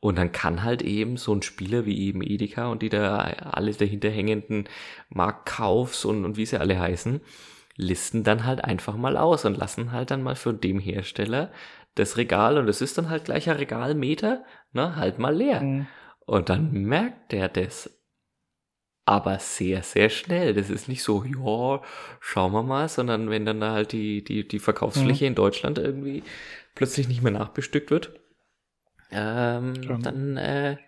Und 0.00 0.16
dann 0.16 0.32
kann 0.32 0.62
halt 0.62 0.82
eben 0.82 1.16
so 1.16 1.34
ein 1.34 1.42
Spieler 1.42 1.84
wie 1.84 2.06
eben 2.06 2.22
Edeka 2.22 2.68
und 2.68 2.82
die 2.82 2.88
da 2.88 3.18
alle 3.18 3.72
dahinter 3.72 4.08
hängenden 4.10 4.68
Marktkaufs 5.10 6.04
und, 6.04 6.24
und 6.24 6.36
wie 6.36 6.46
sie 6.46 6.60
alle 6.60 6.78
heißen, 6.78 7.20
listen 7.76 8.22
dann 8.24 8.44
halt 8.44 8.64
einfach 8.64 8.96
mal 8.96 9.16
aus 9.16 9.44
und 9.44 9.56
lassen 9.56 9.92
halt 9.92 10.10
dann 10.10 10.22
mal 10.22 10.36
für 10.36 10.54
dem 10.54 10.78
Hersteller 10.78 11.50
das 11.94 12.16
Regal 12.16 12.58
und 12.58 12.68
es 12.68 12.80
ist 12.80 12.98
dann 12.98 13.08
halt 13.08 13.24
gleicher 13.24 13.58
Regalmeter, 13.58 14.44
ne, 14.72 14.96
halt 14.96 15.18
mal 15.18 15.34
leer. 15.34 15.60
Mhm. 15.60 15.86
Und 16.26 16.48
dann 16.48 16.72
merkt 16.72 17.32
der 17.32 17.48
das. 17.48 17.90
Aber 19.06 19.38
sehr, 19.38 19.82
sehr 19.82 20.08
schnell. 20.08 20.54
Das 20.54 20.70
ist 20.70 20.88
nicht 20.88 21.02
so, 21.02 21.24
ja, 21.24 21.82
schauen 22.20 22.52
wir 22.52 22.62
mal, 22.62 22.88
sondern 22.88 23.28
wenn 23.28 23.44
dann 23.44 23.60
da 23.60 23.72
halt 23.72 23.92
die, 23.92 24.24
die, 24.24 24.48
die 24.48 24.58
Verkaufsfläche 24.58 25.24
mhm. 25.24 25.28
in 25.28 25.34
Deutschland 25.34 25.78
irgendwie 25.78 26.22
plötzlich 26.74 27.06
nicht 27.06 27.22
mehr 27.22 27.32
nachbestückt 27.32 27.90
wird, 27.90 28.18
ähm, 29.10 29.74
dann 30.02 30.36
äh, 30.38 30.78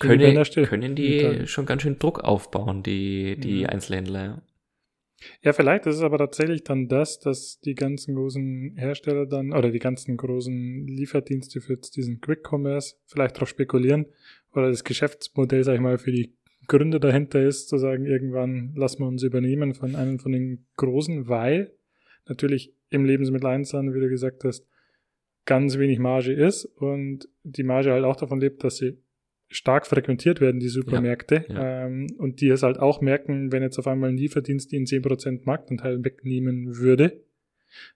können, 0.00 0.44
können 0.66 0.96
die 0.96 1.46
schon 1.46 1.64
ganz 1.64 1.82
schön 1.82 1.98
Druck 1.98 2.20
aufbauen, 2.20 2.82
die, 2.82 3.38
die 3.38 3.60
mhm. 3.60 3.70
Einzelhändler. 3.70 4.42
Ja. 5.42 5.52
Vielleicht 5.52 5.86
ist 5.86 5.96
es 5.96 6.02
aber 6.02 6.18
tatsächlich 6.18 6.64
dann 6.64 6.88
das, 6.88 7.18
dass 7.18 7.60
die 7.60 7.74
ganzen 7.74 8.14
großen 8.14 8.74
Hersteller 8.76 9.26
dann 9.26 9.52
oder 9.52 9.70
die 9.70 9.78
ganzen 9.78 10.16
großen 10.16 10.86
Lieferdienste 10.86 11.60
für 11.60 11.76
diesen 11.76 12.20
Quick 12.20 12.46
Commerce 12.50 12.96
vielleicht 13.06 13.36
darauf 13.36 13.48
spekulieren 13.48 14.06
oder 14.52 14.68
das 14.68 14.84
Geschäftsmodell, 14.84 15.64
sag 15.64 15.74
ich 15.74 15.80
mal, 15.80 15.98
für 15.98 16.12
die 16.12 16.34
Gründer 16.66 16.98
dahinter 16.98 17.42
ist, 17.42 17.68
zu 17.68 17.78
sagen, 17.78 18.06
irgendwann 18.06 18.72
lassen 18.74 19.00
wir 19.00 19.06
uns 19.06 19.22
übernehmen 19.22 19.74
von 19.74 19.94
einem 19.94 20.18
von 20.18 20.32
den 20.32 20.66
Großen, 20.76 21.28
weil 21.28 21.72
natürlich 22.26 22.74
im 22.90 23.04
Lebensmitteleinzelhandel, 23.04 23.94
wie 23.94 24.00
du 24.00 24.08
gesagt 24.08 24.44
hast, 24.44 24.66
ganz 25.44 25.78
wenig 25.78 25.98
Marge 25.98 26.32
ist 26.32 26.64
und 26.64 27.28
die 27.44 27.62
Marge 27.62 27.92
halt 27.92 28.04
auch 28.04 28.16
davon 28.16 28.40
lebt, 28.40 28.64
dass 28.64 28.78
sie 28.78 28.98
stark 29.48 29.86
frequentiert 29.86 30.40
werden, 30.40 30.60
die 30.60 30.68
Supermärkte. 30.68 31.44
Ja, 31.48 31.54
ja. 31.54 31.86
Ähm, 31.86 32.08
und 32.18 32.40
die 32.40 32.48
es 32.48 32.62
halt 32.62 32.78
auch 32.78 33.00
merken, 33.00 33.52
wenn 33.52 33.62
jetzt 33.62 33.78
auf 33.78 33.86
einmal 33.86 34.10
ein 34.10 34.16
Lieferdienst 34.16 34.72
ihnen 34.72 34.86
10% 34.86 35.42
Marktanteil 35.44 36.04
wegnehmen 36.04 36.78
würde, 36.78 37.22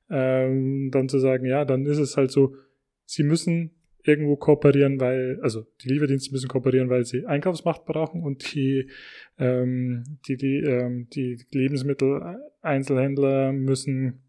ähm, 0.09 0.90
dann 0.90 1.09
zu 1.09 1.18
sagen, 1.18 1.47
ja, 1.47 1.64
dann 1.64 1.86
ist 1.86 1.98
es 1.98 2.16
halt 2.16 2.31
so, 2.31 2.55
sie 3.05 3.24
müssen 3.24 3.72
irgendwo 4.05 4.36
kooperieren, 4.36 5.01
weil, 5.01 5.40
also 5.43 5.66
die 5.82 5.89
Lieferdienste 5.89 6.32
müssen 6.32 6.48
kooperieren, 6.48 6.89
weil 6.89 7.05
sie 7.05 7.27
Einkaufsmacht 7.27 7.85
brauchen 7.85 8.22
und 8.22 8.55
die, 8.55 8.89
ähm, 9.39 10.18
die, 10.27 10.36
die, 10.36 10.60
ähm, 10.60 11.09
die 11.10 11.44
Lebensmittel-Einzelhändler 11.52 13.52
müssen 13.52 14.22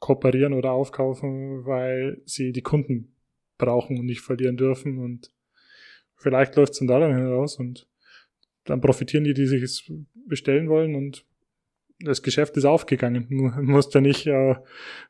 kooperieren 0.00 0.52
oder 0.52 0.72
aufkaufen, 0.72 1.64
weil 1.64 2.20
sie 2.24 2.52
die 2.52 2.62
Kunden 2.62 3.14
brauchen 3.56 3.98
und 3.98 4.06
nicht 4.06 4.20
verlieren 4.20 4.56
dürfen 4.56 4.98
und 4.98 5.32
vielleicht 6.24 6.56
läuft 6.56 6.72
es 6.72 6.78
dann 6.78 6.88
daran 6.88 7.14
hinaus 7.14 7.58
und 7.58 7.86
dann 8.64 8.80
profitieren 8.80 9.24
die, 9.24 9.34
die 9.34 9.46
sich 9.46 9.62
es 9.62 9.84
bestellen 10.26 10.68
wollen 10.68 10.94
und 10.94 11.24
das 12.00 12.22
Geschäft 12.22 12.56
ist 12.56 12.64
aufgegangen. 12.64 13.28
Du 13.28 13.36
musst 13.62 13.94
ja 13.94 14.00
nicht, 14.00 14.26
äh, 14.26 14.56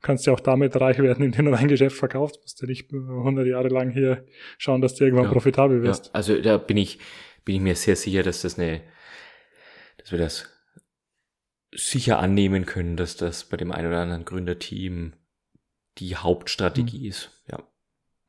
kannst 0.03 0.27
ja 0.27 0.33
auch 0.33 0.41
damit 0.41 0.79
reich 0.79 0.99
werden, 0.99 1.25
indem 1.25 1.47
du 1.47 1.53
ein 1.53 1.69
Geschäft 1.69 1.97
verkaufst. 1.97 2.37
Du 2.37 2.41
musst 2.43 2.61
ja 2.61 2.67
nicht 2.67 2.93
100 2.93 3.47
Jahre 3.47 3.69
lang 3.69 3.91
hier 3.91 4.27
schauen, 4.59 4.81
dass 4.81 4.97
du 4.97 5.05
irgendwann 5.05 5.27
ja, 5.27 5.33
profitabel 5.33 5.83
wirst. 5.83 6.07
Ja, 6.07 6.13
also 6.15 6.41
da 6.41 6.59
bin 6.59 6.77
ich, 6.77 6.99
bin 7.45 7.57
ich 7.57 7.63
mir 7.63 7.77
sehr 7.77 7.97
sicher, 7.97 8.23
dass 8.23 8.43
das 8.43 8.59
eine, 8.59 8.83
dass 9.99 10.11
wir 10.11 10.19
das 10.19 10.51
sicher 11.73 12.19
annehmen 12.19 12.67
können, 12.67 12.97
dass 12.97 13.17
das 13.17 13.45
bei 13.45 13.57
dem 13.57 13.73
einen 13.73 13.89
oder 13.89 14.01
anderen 14.01 14.25
Gründerteam 14.25 15.15
die 15.99 16.17
Hauptstrategie 16.17 17.01
mhm. 17.01 17.07
ist. 17.07 17.31
Ja. 17.51 17.63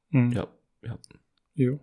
Mhm. 0.10 0.32
Ja, 0.32 0.48
ja. 0.84 1.00
Jo. 1.56 1.80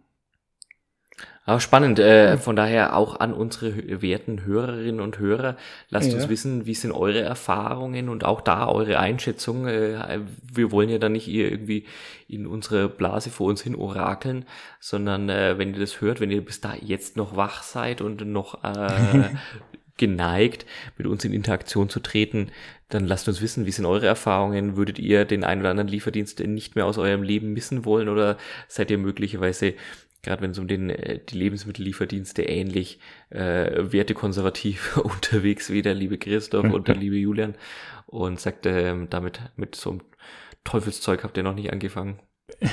Aber 1.45 1.59
spannend, 1.59 1.99
äh, 1.99 2.39
von 2.39 2.55
daher 2.55 2.95
auch 2.95 3.19
an 3.19 3.35
unsere 3.35 4.01
werten 4.01 4.45
Hörerinnen 4.45 5.01
und 5.01 5.19
Hörer, 5.19 5.57
lasst 5.89 6.11
ja. 6.11 6.15
uns 6.15 6.29
wissen, 6.29 6.67
wie 6.67 6.75
sind 6.75 6.93
eure 6.93 7.21
Erfahrungen 7.21 8.09
und 8.09 8.25
auch 8.25 8.41
da 8.41 8.69
eure 8.69 9.01
Einschätzung. 9.01 9.67
Äh, 9.67 10.21
wir 10.53 10.71
wollen 10.71 10.89
ja 10.89 10.99
da 10.99 11.09
nicht 11.09 11.27
irgendwie 11.27 11.85
in 12.29 12.47
unsere 12.47 12.89
Blase 12.89 13.31
vor 13.31 13.49
uns 13.49 13.61
hin 13.61 13.75
orakeln, 13.75 14.45
sondern 14.79 15.29
äh, 15.29 15.59
wenn 15.59 15.75
ihr 15.75 15.81
das 15.81 16.01
hört, 16.01 16.21
wenn 16.21 16.31
ihr 16.31 16.45
bis 16.45 16.61
da 16.61 16.75
jetzt 16.81 17.17
noch 17.17 17.35
wach 17.35 17.65
seid 17.65 18.03
und 18.03 18.25
noch 18.25 18.63
äh, 18.63 19.31
geneigt, 19.97 20.65
mit 20.97 21.09
uns 21.09 21.25
in 21.25 21.33
Interaktion 21.33 21.89
zu 21.89 21.99
treten, 21.99 22.53
dann 22.89 23.05
lasst 23.05 23.27
uns 23.27 23.43
wissen, 23.43 23.67
wie 23.67 23.73
sind 23.73 23.87
eure 23.87 24.07
Erfahrungen? 24.07 24.77
Würdet 24.77 25.01
ihr 25.01 25.25
den 25.25 25.43
einen 25.43 25.63
oder 25.63 25.71
anderen 25.71 25.89
Lieferdienst 25.89 26.39
nicht 26.41 26.77
mehr 26.77 26.87
aus 26.87 26.99
eurem 26.99 27.25
Leben 27.25 27.53
missen 27.53 27.85
wollen 27.85 28.09
oder 28.09 28.37
seid 28.69 28.93
ihr 28.93 28.99
möglicherweise 28.99 29.75
gerade 30.23 30.43
wenn 30.43 30.53
es 30.53 30.59
um 30.59 30.69
den, 30.69 30.91
äh, 30.91 31.19
die 31.19 31.37
Lebensmittellieferdienste 31.37 32.43
ähnlich 32.43 32.99
äh, 33.31 33.93
wertekonservativ 33.93 34.97
unterwegs 35.03 35.71
wie 35.71 35.83
der 35.83 35.95
liebe 35.95 36.19
Christoph 36.19 36.73
und 36.73 36.89
der 36.89 36.95
liebe 37.03 37.17
Julian 37.17 37.55
und 38.07 38.41
sagte, 38.41 38.71
ähm, 38.71 39.09
damit 39.11 39.41
mit 39.57 39.75
so 39.75 39.91
einem 39.91 40.01
Teufelszeug 40.65 41.25
habt 41.25 41.37
ihr 41.37 41.43
noch 41.43 41.55
nicht 41.55 41.73
angefangen. 41.73 42.21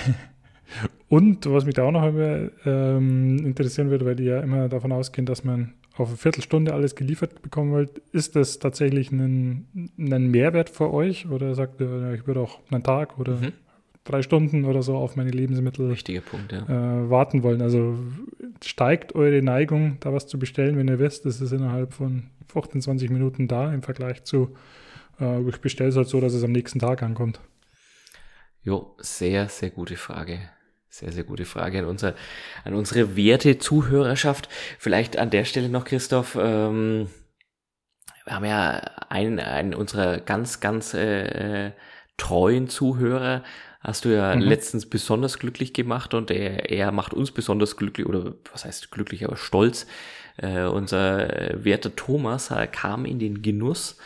Und 1.07 1.47
was 1.51 1.65
mich 1.65 1.73
da 1.73 1.81
auch 1.81 1.91
noch 1.91 2.05
immer, 2.05 2.51
ähm, 2.63 3.43
interessieren 3.43 3.89
würde, 3.89 4.05
weil 4.05 4.15
die 4.15 4.25
ja 4.25 4.41
immer 4.41 4.69
davon 4.69 4.91
ausgehen, 4.91 5.25
dass 5.25 5.43
man 5.43 5.73
auf 5.95 6.09
eine 6.09 6.17
Viertelstunde 6.17 6.75
alles 6.75 6.93
geliefert 6.93 7.41
bekommen 7.41 7.71
wollt, 7.71 7.97
ist 8.11 8.35
das 8.35 8.59
tatsächlich 8.59 9.11
ein, 9.11 9.67
ein 9.97 10.27
Mehrwert 10.27 10.69
für 10.69 10.93
euch? 10.93 11.27
Oder 11.27 11.55
sagt 11.55 11.81
ihr, 11.81 12.13
ich 12.13 12.27
würde 12.27 12.41
auch 12.41 12.59
einen 12.69 12.83
Tag 12.83 13.17
oder 13.17 13.37
mhm 13.37 13.53
drei 14.09 14.21
Stunden 14.21 14.65
oder 14.65 14.81
so 14.81 14.95
auf 14.95 15.15
meine 15.15 15.31
Lebensmittel 15.31 15.95
Punkt, 16.21 16.51
ja. 16.51 16.63
äh, 16.63 17.09
warten 17.09 17.43
wollen. 17.43 17.61
Also 17.61 17.97
steigt 18.63 19.15
eure 19.15 19.41
Neigung, 19.41 19.97
da 19.99 20.13
was 20.13 20.27
zu 20.27 20.39
bestellen, 20.39 20.77
wenn 20.77 20.87
ihr 20.87 20.99
wisst, 20.99 21.25
das 21.25 21.41
ist 21.41 21.51
innerhalb 21.51 21.93
von 21.93 22.29
15, 22.51 22.81
20 22.81 23.09
Minuten 23.09 23.47
da 23.47 23.71
im 23.73 23.83
Vergleich 23.83 24.23
zu, 24.23 24.55
äh, 25.19 25.41
ich 25.47 25.61
bestelle 25.61 25.89
es 25.89 25.95
halt 25.95 26.07
so, 26.07 26.19
dass 26.19 26.33
es 26.33 26.43
am 26.43 26.51
nächsten 26.51 26.79
Tag 26.79 27.03
ankommt. 27.03 27.39
Jo, 28.63 28.95
sehr, 28.99 29.47
sehr 29.49 29.69
gute 29.69 29.95
Frage. 29.95 30.39
Sehr, 30.89 31.11
sehr 31.11 31.23
gute 31.23 31.45
Frage 31.45 31.79
an, 31.79 31.85
unser, 31.85 32.15
an 32.65 32.73
unsere 32.73 33.15
werte 33.15 33.59
Zuhörerschaft. 33.59 34.49
Vielleicht 34.79 35.17
an 35.17 35.29
der 35.29 35.45
Stelle 35.45 35.69
noch, 35.69 35.85
Christoph, 35.85 36.35
ähm, 36.39 37.07
wir 38.25 38.35
haben 38.35 38.45
ja 38.45 38.81
einen, 39.09 39.39
einen 39.39 39.73
unserer 39.73 40.19
ganz, 40.19 40.59
ganz 40.59 40.93
äh, 40.93 41.71
treuen 42.17 42.69
Zuhörer, 42.69 43.43
hast 43.79 44.05
du 44.05 44.09
ja 44.09 44.35
mhm. 44.35 44.41
letztens 44.41 44.85
besonders 44.85 45.39
glücklich 45.39 45.73
gemacht 45.73 46.13
und 46.13 46.31
er, 46.31 46.69
er 46.69 46.91
macht 46.91 47.13
uns 47.13 47.31
besonders 47.31 47.77
glücklich 47.77 48.07
oder 48.07 48.33
was 48.51 48.65
heißt 48.65 48.91
glücklich, 48.91 49.25
aber 49.25 49.37
stolz. 49.37 49.87
Äh, 50.37 50.63
unser 50.63 51.51
äh, 51.51 51.63
werter 51.65 51.95
Thomas 51.95 52.51
äh, 52.51 52.67
kam 52.67 53.05
in 53.05 53.19
den 53.19 53.41
Genuss 53.41 53.97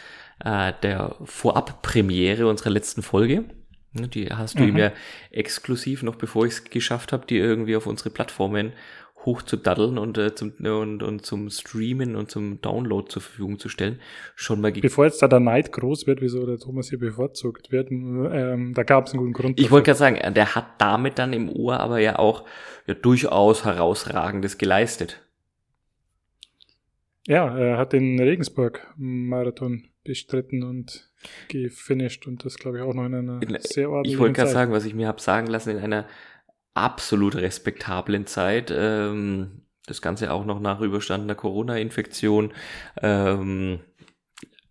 äh, 0.44 0.74
der 0.82 1.16
Vorabpremiere 1.24 2.48
unserer 2.48 2.72
letzten 2.72 3.04
Folge. 3.04 3.46
Die 3.94 4.28
hast 4.30 4.58
du 4.58 4.64
mhm. 4.64 4.70
ihm 4.70 4.78
ja 4.78 4.92
exklusiv, 5.30 6.02
noch 6.02 6.16
bevor 6.16 6.46
ich 6.46 6.54
es 6.54 6.64
geschafft 6.64 7.14
habe, 7.14 7.28
die 7.28 7.38
irgendwie 7.38 7.76
auf 7.76 7.86
unsere 7.86 8.10
Plattformen 8.10 8.74
hoch 9.26 9.42
zu 9.42 9.58
daddeln 9.58 9.98
und, 9.98 10.18
äh, 10.18 10.36
zum, 10.36 10.54
und, 10.60 11.04
und 11.04 11.26
zum 11.26 11.50
Streamen 11.50 12.16
und 12.16 12.30
zum 12.30 12.62
Download 12.62 13.08
zur 13.10 13.22
Verfügung 13.22 13.60
zu 13.60 13.70
stellen, 13.70 14.00
schon 14.36 14.62
mal 14.62 14.72
Bevor 14.72 15.06
jetzt 15.06 15.22
da 15.22 15.28
der 15.28 15.40
Neid 15.40 15.72
groß 15.72 16.08
wird, 16.08 16.22
wieso 16.22 16.46
der 16.46 16.58
Thomas 16.58 16.90
hier 16.90 17.00
bevorzugt 17.00 17.72
wird, 17.72 17.92
ähm, 17.92 18.74
da 18.74 18.84
gab 18.84 19.08
es 19.08 19.14
einen 19.14 19.22
guten 19.22 19.34
Grund. 19.34 19.60
Ich 19.60 19.72
wollte 19.72 19.86
gerade 19.86 20.00
sagen, 20.00 20.34
der 20.34 20.56
hat 20.56 20.66
damit 20.78 21.20
dann 21.20 21.34
im 21.34 21.50
Ohr 21.50 21.80
aber 21.80 22.00
ja 22.00 22.20
auch 22.20 22.46
ja, 22.86 22.94
durchaus 22.94 23.66
herausragendes 23.66 24.58
geleistet. 24.58 25.22
Ja, 27.26 27.58
er 27.58 27.78
hat 27.78 27.94
den 27.94 28.20
Regensburg-Marathon 28.20 29.86
bestritten 30.04 30.64
und 30.64 31.10
gefinisht 31.48 32.28
und 32.28 32.44
das 32.44 32.58
glaube 32.58 32.78
ich 32.78 32.84
auch 32.84 32.94
noch 32.94 33.06
in 33.06 33.16
einer 33.16 33.42
in, 33.42 33.58
sehr 33.62 33.90
ordentlichen 33.90 34.16
Ich 34.16 34.20
wollte 34.20 34.34
gerade 34.34 34.52
sagen, 34.52 34.74
was 34.74 34.84
ich 34.84 34.94
mir 34.94 35.08
habe 35.08 35.22
sagen 35.22 35.48
lassen, 35.48 35.70
in 35.70 35.80
einer 35.80 36.06
absolut 36.74 37.36
respektablen 37.36 38.26
Zeit. 38.26 38.74
Ähm, 38.76 39.64
das 39.86 40.02
Ganze 40.02 40.32
auch 40.32 40.46
noch 40.46 40.60
nach 40.60 40.80
überstandener 40.80 41.36
Corona-Infektion. 41.36 42.54
Ähm, 43.02 43.80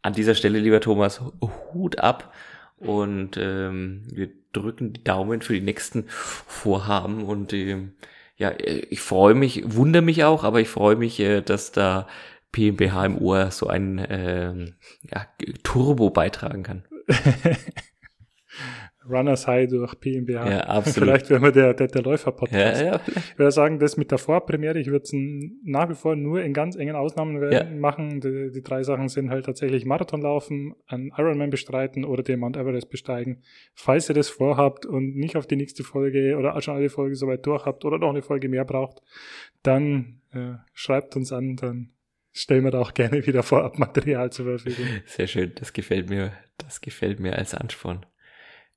an 0.01 0.13
dieser 0.13 0.35
Stelle, 0.35 0.59
lieber 0.59 0.81
Thomas, 0.81 1.21
Hut 1.73 1.99
ab 1.99 2.33
und 2.77 3.37
ähm, 3.37 4.03
wir 4.13 4.31
drücken 4.53 4.93
die 4.93 5.05
Daumen 5.05 5.43
für 5.43 5.55
die 5.55 5.61
nächsten 5.61 6.05
Vorhaben 6.09 7.23
und 7.25 7.53
ähm, 7.53 7.93
ja, 8.37 8.53
ich 8.59 9.01
freue 9.01 9.35
mich, 9.35 9.63
wundere 9.65 10.03
mich 10.03 10.25
auch, 10.25 10.43
aber 10.43 10.61
ich 10.61 10.69
freue 10.69 10.97
mich, 10.97 11.21
äh, 11.21 11.43
dass 11.43 11.71
da 11.71 12.09
PMBH 12.51 13.07
im 13.07 13.19
Ohr 13.19 13.51
so 13.51 13.69
ein 13.69 14.05
ähm, 14.11 14.75
ja, 15.03 15.27
Turbo 15.63 16.11
beitragen 16.11 16.63
kann. 16.65 16.85
Runners 19.09 19.47
High 19.47 19.69
durch 19.69 19.99
PMBH. 19.99 20.51
Ja, 20.51 20.61
absolut. 20.67 21.09
Vielleicht 21.09 21.31
wäre 21.31 21.43
wir 21.43 21.53
der, 21.53 21.75
der, 21.75 21.89
der 21.89 22.03
Läufer-Podcast. 22.03 22.81
Ja, 22.81 22.87
ja. 22.87 23.01
Ich 23.07 23.39
würde 23.39 23.51
sagen, 23.51 23.79
das 23.79 23.97
mit 23.97 24.11
der 24.11 24.19
Vorpremiere, 24.19 24.79
ich 24.79 24.89
würde 24.89 25.05
es 25.05 25.13
nach 25.65 25.89
wie 25.89 25.95
vor 25.95 26.17
nur 26.17 26.43
in 26.43 26.53
ganz 26.53 26.77
engen 26.77 26.97
Ausnahmen 26.97 27.53
ja. 27.53 27.65
machen. 27.65 28.21
Die, 28.21 28.51
die, 28.51 28.63
drei 28.63 28.83
Sachen 28.83 29.09
sind 29.09 29.31
halt 29.31 29.47
tatsächlich 29.47 29.85
Marathon 29.85 30.23
laufen, 30.23 30.75
einen 30.87 31.13
Ironman 31.17 31.51
bestreiten 31.51 32.05
oder 32.05 32.23
den 32.23 32.41
Mount 32.41 32.57
Everest 32.57 32.91
besteigen. 32.91 33.43
Falls 33.75 34.09
ihr 34.09 34.15
das 34.15 34.29
vorhabt 34.29 34.87
und 34.87 35.17
nicht 35.17 35.37
auf 35.37 35.47
die 35.47 35.57
nächste 35.57 35.85
Folge 35.85 36.37
oder 36.37 36.61
schon 36.63 36.75
alle 36.75 36.89
Folgen 36.89 37.15
soweit 37.15 37.45
durch 37.47 37.67
habt 37.67 37.85
oder 37.85 37.99
noch 37.99 38.11
eine 38.11 38.23
Folge 38.23 38.49
mehr 38.49 38.65
braucht, 38.65 39.03
dann 39.63 40.21
äh, 40.33 40.55
schreibt 40.73 41.17
uns 41.17 41.33
an, 41.33 41.57
dann 41.57 41.91
stellen 42.33 42.65
wir 42.65 42.71
da 42.71 42.81
auch 42.81 42.95
gerne 42.95 43.27
wieder 43.27 43.43
vorab 43.43 43.79
Material 43.79 44.31
zur 44.31 44.47
Verfügung. 44.47 44.87
Sehr 45.07 45.27
schön, 45.27 45.53
das 45.57 45.73
gefällt 45.73 46.09
mir, 46.09 46.33
das 46.59 46.81
gefällt 46.81 47.21
mir 47.21 47.37
als 47.37 47.55
Ansporn. 47.55 48.07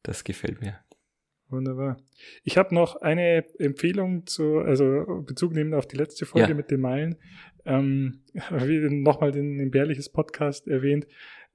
Das 0.06 0.24
gefällt 0.24 0.62
mir. 0.62 0.80
Wunderbar. 1.50 1.98
Ich 2.44 2.58
habe 2.58 2.76
noch 2.76 3.02
eine 3.02 3.44
Empfehlung 3.58 4.28
zu, 4.28 4.60
also 4.60 5.24
Bezug 5.26 5.54
nehmen 5.54 5.74
auf 5.74 5.88
die 5.88 5.98
letzte 5.98 6.28
Folge 6.28 6.50
ja. 6.50 6.54
mit 6.54 6.70
den 6.70 6.82
Meilen. 6.82 7.16
Ähm, 7.66 8.22
wie 8.52 8.80
nochmal 8.90 9.32
den, 9.32 9.58
den 9.58 9.72
Bärliches 9.72 10.10
Podcast 10.10 10.68
erwähnt. 10.68 11.08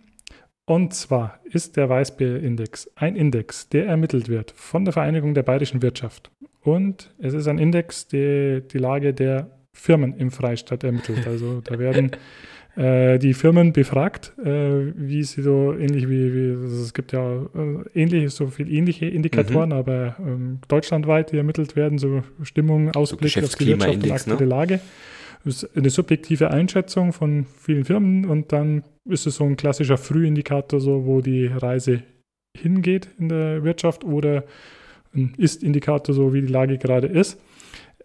Und 0.64 0.94
zwar 0.94 1.40
ist 1.44 1.76
der 1.76 1.88
Weißbierindex 1.88 2.90
ein 2.96 3.14
Index, 3.14 3.68
der 3.68 3.86
ermittelt 3.86 4.28
wird 4.28 4.50
von 4.50 4.84
der 4.84 4.92
Vereinigung 4.92 5.32
der 5.34 5.44
bayerischen 5.44 5.80
Wirtschaft. 5.80 6.30
Und 6.62 7.14
es 7.18 7.34
ist 7.34 7.46
ein 7.46 7.58
Index, 7.58 8.08
der 8.08 8.60
die 8.60 8.78
Lage 8.78 9.14
der 9.14 9.50
Firmen 9.72 10.16
im 10.16 10.32
Freistaat 10.32 10.82
ermittelt. 10.82 11.24
Also 11.26 11.60
da 11.60 11.78
werden 11.78 12.10
äh, 12.76 13.18
die 13.20 13.32
Firmen 13.34 13.72
befragt, 13.72 14.32
äh, 14.44 14.92
wie 14.96 15.22
sie 15.22 15.42
so 15.42 15.72
ähnlich 15.72 16.08
wie, 16.08 16.34
wie 16.34 16.64
also 16.64 16.82
es 16.82 16.92
gibt 16.94 17.12
ja 17.12 17.42
äh, 17.42 17.84
ähnliche, 17.94 18.30
so 18.30 18.48
viel 18.48 18.72
ähnliche 18.72 19.06
Indikatoren, 19.06 19.68
mhm. 19.68 19.76
aber 19.76 20.16
ähm, 20.18 20.58
deutschlandweit, 20.66 21.30
die 21.30 21.36
ermittelt 21.36 21.76
werden, 21.76 21.98
so 21.98 22.24
Stimmung, 22.42 22.90
Ausblick 22.96 23.34
so 23.34 23.40
auf 23.42 23.54
die 23.54 23.66
Wirtschaft 23.68 24.02
und 24.02 24.10
aktuelle 24.10 24.40
ne? 24.40 24.46
Lage. 24.46 24.80
Ist 25.46 25.76
eine 25.76 25.90
subjektive 25.90 26.50
Einschätzung 26.50 27.12
von 27.12 27.46
vielen 27.46 27.84
Firmen 27.84 28.26
und 28.26 28.52
dann 28.52 28.82
ist 29.08 29.26
es 29.26 29.36
so 29.36 29.44
ein 29.44 29.56
klassischer 29.56 29.96
Frühindikator, 29.96 30.80
so 30.80 31.06
wo 31.06 31.20
die 31.20 31.46
Reise 31.46 32.02
hingeht 32.56 33.08
in 33.18 33.28
der 33.28 33.62
Wirtschaft 33.62 34.02
oder 34.02 34.44
ein 35.14 35.34
Ist-Indikator, 35.36 36.14
so 36.14 36.34
wie 36.34 36.42
die 36.42 36.52
Lage 36.52 36.78
gerade 36.78 37.06
ist. 37.06 37.40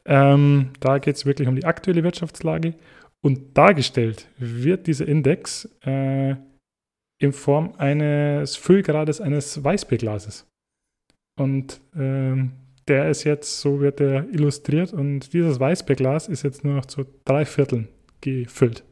Ähm, 0.06 0.70
da 0.80 1.00
geht 1.00 1.16
es 1.16 1.26
wirklich 1.26 1.48
um 1.48 1.56
die 1.56 1.66
aktuelle 1.66 2.04
Wirtschaftslage. 2.04 2.76
Und 3.24 3.58
dargestellt 3.58 4.28
wird 4.38 4.88
dieser 4.88 5.08
Index 5.08 5.70
äh, 5.84 6.36
in 7.20 7.34
Form 7.34 7.74
eines 7.78 8.56
Füllgrades 8.56 9.22
eines 9.22 9.64
Weißbierglases. 9.64 10.48
Und 11.40 11.82
ähm, 11.96 12.52
der 12.92 13.10
ist 13.10 13.24
jetzt, 13.24 13.62
so 13.62 13.80
wird 13.80 14.02
er 14.02 14.28
illustriert, 14.30 14.92
und 14.92 15.32
dieses 15.32 15.62
Weißbierglas 15.62 16.28
ist 16.28 16.44
jetzt 16.44 16.66
nur 16.66 16.74
noch 16.74 16.86
zu 16.86 17.06
drei 17.24 17.46
Vierteln 17.46 17.88
gefüllt. 18.20 18.84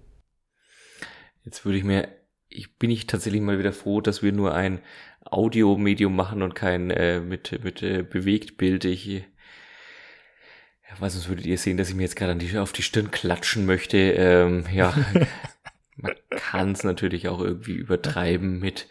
Jetzt 1.44 1.66
würde 1.66 1.78
ich 1.78 1.84
mir, 1.84 2.08
ich 2.48 2.78
bin 2.78 2.92
ich 2.92 3.08
tatsächlich 3.08 3.42
mal 3.42 3.60
wieder 3.60 3.74
froh, 3.74 4.00
dass 4.00 4.24
wir 4.24 4.32
nur 4.32 4.56
ein 4.56 4.80
Audiomedium 5.26 6.16
machen 6.16 6.42
und 6.44 6.56
kein 6.56 6.92
äh, 6.92 7.20
mit, 7.20 7.62
mit 7.62 7.84
äh, 7.84 8.04
Bewegtbild. 8.04 8.86
Ich 8.86 9.06
ja, 9.06 9.24
weil 11.00 11.10
sonst 11.10 11.28
würdet 11.28 11.46
ihr 11.46 11.58
sehen, 11.58 11.76
dass 11.76 11.90
ich 11.90 11.96
mir 11.96 12.04
jetzt 12.04 12.16
gerade 12.16 12.36
die, 12.38 12.58
auf 12.58 12.72
die 12.72 12.84
Stirn 12.84 13.12
klatschen 13.12 13.66
möchte. 13.66 13.98
Ähm, 13.98 14.64
ja, 14.74 14.94
man 15.98 16.14
kann 16.30 16.72
es 16.72 16.86
natürlich 16.86 17.28
auch 17.28 17.42
irgendwie 17.42 17.74
übertreiben 17.74 18.60
mit 18.60 18.88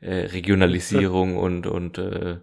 äh, 0.00 0.14
Regionalisierung 0.14 1.36
und, 1.36 1.66
und 1.66 1.98
äh, 1.98 2.38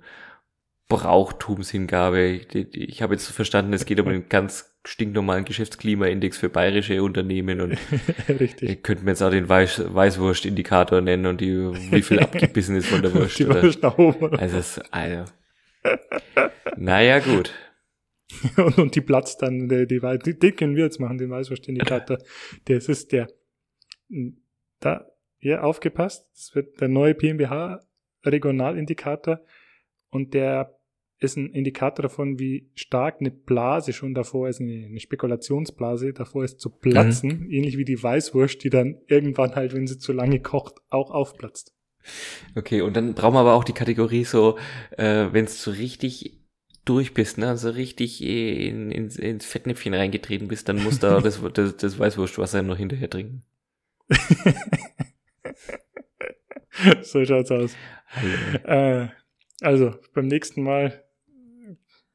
Brauchtumshingabe. 0.89 2.41
Ich, 2.73 3.01
habe 3.01 3.13
jetzt 3.13 3.27
verstanden, 3.27 3.73
es 3.73 3.85
geht 3.85 3.99
um 3.99 4.07
einen 4.07 4.27
ganz 4.27 4.75
stinknormalen 4.83 5.45
Geschäftsklimaindex 5.45 6.37
für 6.37 6.49
bayerische 6.49 7.03
Unternehmen 7.03 7.61
und 7.61 7.77
Richtig. 8.29 8.69
Ihr 8.69 8.75
könnt 8.77 9.03
mir 9.03 9.11
jetzt 9.11 9.21
auch 9.21 9.29
den 9.29 9.47
Weiß, 9.47 9.83
Weißwurst-Indikator 9.93 11.01
nennen 11.01 11.27
und 11.27 11.41
die, 11.41 11.53
wie 11.91 12.01
viel 12.01 12.19
abgebissen 12.19 12.75
ist 12.75 12.87
von 12.87 13.03
der 13.03 13.13
Wurst. 13.13 13.37
Die 13.39 13.47
Wurst 13.47 13.83
also, 13.83 14.57
es, 14.57 14.79
also, 14.91 15.31
naja, 16.75 17.19
gut. 17.19 17.53
und, 18.57 18.77
und 18.77 18.95
die 18.95 19.01
platzt 19.01 19.41
dann, 19.41 19.69
die, 19.69 19.85
die, 19.85 19.99
die, 19.99 20.39
den 20.39 20.55
können 20.55 20.75
wir 20.75 20.85
jetzt 20.85 20.99
machen, 20.99 21.17
den 21.17 21.29
Weißwurstindikator. 21.29 22.17
Das 22.65 22.89
ist 22.89 23.11
der, 23.11 23.27
da, 24.79 25.05
ja, 25.39 25.61
aufgepasst, 25.61 26.27
das 26.33 26.55
wird 26.55 26.81
der 26.81 26.87
neue 26.87 27.13
PMBH 27.13 27.79
Regionalindikator 28.25 29.41
und 30.09 30.33
der 30.33 30.78
ist 31.19 31.37
ein 31.37 31.51
Indikator 31.51 32.03
davon, 32.03 32.39
wie 32.39 32.69
stark 32.75 33.17
eine 33.19 33.31
Blase 33.31 33.93
schon 33.93 34.13
davor 34.13 34.47
ist, 34.47 34.61
eine, 34.61 34.85
eine 34.85 34.99
Spekulationsblase 34.99 36.13
davor 36.13 36.45
ist 36.45 36.59
zu 36.59 36.69
platzen, 36.69 37.45
mhm. 37.45 37.51
ähnlich 37.51 37.77
wie 37.77 37.85
die 37.85 38.01
Weißwurst, 38.01 38.63
die 38.63 38.69
dann 38.69 38.97
irgendwann 39.07 39.55
halt, 39.55 39.73
wenn 39.73 39.87
sie 39.87 39.97
zu 39.97 40.13
lange 40.13 40.39
kocht, 40.39 40.75
auch 40.89 41.11
aufplatzt. 41.11 41.75
Okay, 42.55 42.81
und 42.81 42.95
dann 42.95 43.13
brauchen 43.13 43.35
wir 43.35 43.41
aber 43.41 43.55
auch 43.55 43.65
die 43.65 43.73
Kategorie 43.73 44.23
so, 44.23 44.57
äh, 44.97 45.27
wenn 45.31 45.45
es 45.45 45.61
so 45.61 45.71
richtig 45.71 46.39
durch 46.85 47.13
bist, 47.13 47.37
ne, 47.37 47.49
also 47.49 47.69
richtig 47.69 48.23
in, 48.23 48.89
in, 48.89 49.09
ins 49.09 49.45
Fettnäpfchen 49.45 49.93
reingetreten 49.93 50.47
bist, 50.47 50.69
dann 50.69 50.81
musst 50.81 51.03
du 51.03 51.07
das, 51.21 51.41
das, 51.53 51.75
das 51.75 51.99
Weißwurstwasser 51.99 52.63
noch 52.63 52.77
hinterher 52.77 53.09
trinken. 53.09 53.43
so 57.01 57.25
schaut's 57.25 57.51
aus. 57.51 57.75
Äh, 58.63 59.07
also, 59.61 59.95
beim 60.13 60.27
nächsten 60.27 60.63
Mal 60.63 61.03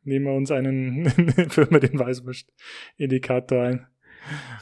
nehmen 0.05 0.27
wir 0.27 0.35
uns 0.35 0.51
einen, 0.51 1.09
führen 1.51 1.71
wir 1.71 1.81
den 1.81 1.99
Weißwurst-Indikator 1.99 3.63
ein. 3.63 3.87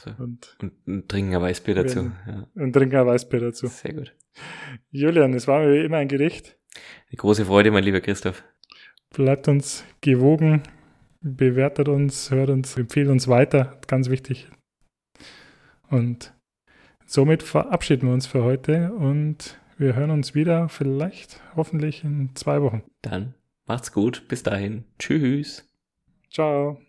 So. 0.03 0.11
Und, 0.21 0.57
und, 0.61 0.73
und 0.85 1.09
trinken 1.09 1.35
ein 1.35 1.41
Weißbier 1.41 1.75
dazu. 1.75 2.11
Ja. 2.27 2.47
Und 2.55 2.73
trinken 2.73 2.97
ein 2.97 3.05
Weißbier 3.05 3.39
dazu. 3.39 3.67
Sehr 3.67 3.93
gut. 3.93 4.15
Julian, 4.91 5.33
es 5.33 5.47
war 5.47 5.59
mir 5.59 5.73
wie 5.73 5.85
immer 5.85 5.97
ein 5.97 6.07
Gericht. 6.07 6.57
Eine 7.09 7.17
große 7.17 7.45
Freude, 7.45 7.71
mein 7.71 7.83
lieber 7.83 8.01
Christoph. 8.01 8.43
Bleibt 9.13 9.47
uns 9.47 9.85
gewogen, 10.01 10.63
bewertet 11.21 11.87
uns, 11.87 12.31
hört 12.31 12.49
uns, 12.49 12.75
empfiehlt 12.77 13.09
uns 13.09 13.27
weiter, 13.27 13.79
ganz 13.87 14.09
wichtig. 14.09 14.49
Und 15.89 16.33
somit 17.05 17.43
verabschieden 17.43 18.07
wir 18.07 18.13
uns 18.13 18.25
für 18.25 18.43
heute 18.43 18.91
und 18.93 19.59
wir 19.77 19.95
hören 19.95 20.09
uns 20.09 20.33
wieder, 20.33 20.69
vielleicht, 20.69 21.41
hoffentlich 21.55 22.03
in 22.03 22.31
zwei 22.35 22.61
Wochen. 22.61 22.83
Dann 23.01 23.35
macht's 23.65 23.91
gut, 23.91 24.27
bis 24.27 24.43
dahin. 24.43 24.85
Tschüss. 24.99 25.67
Ciao. 26.29 26.79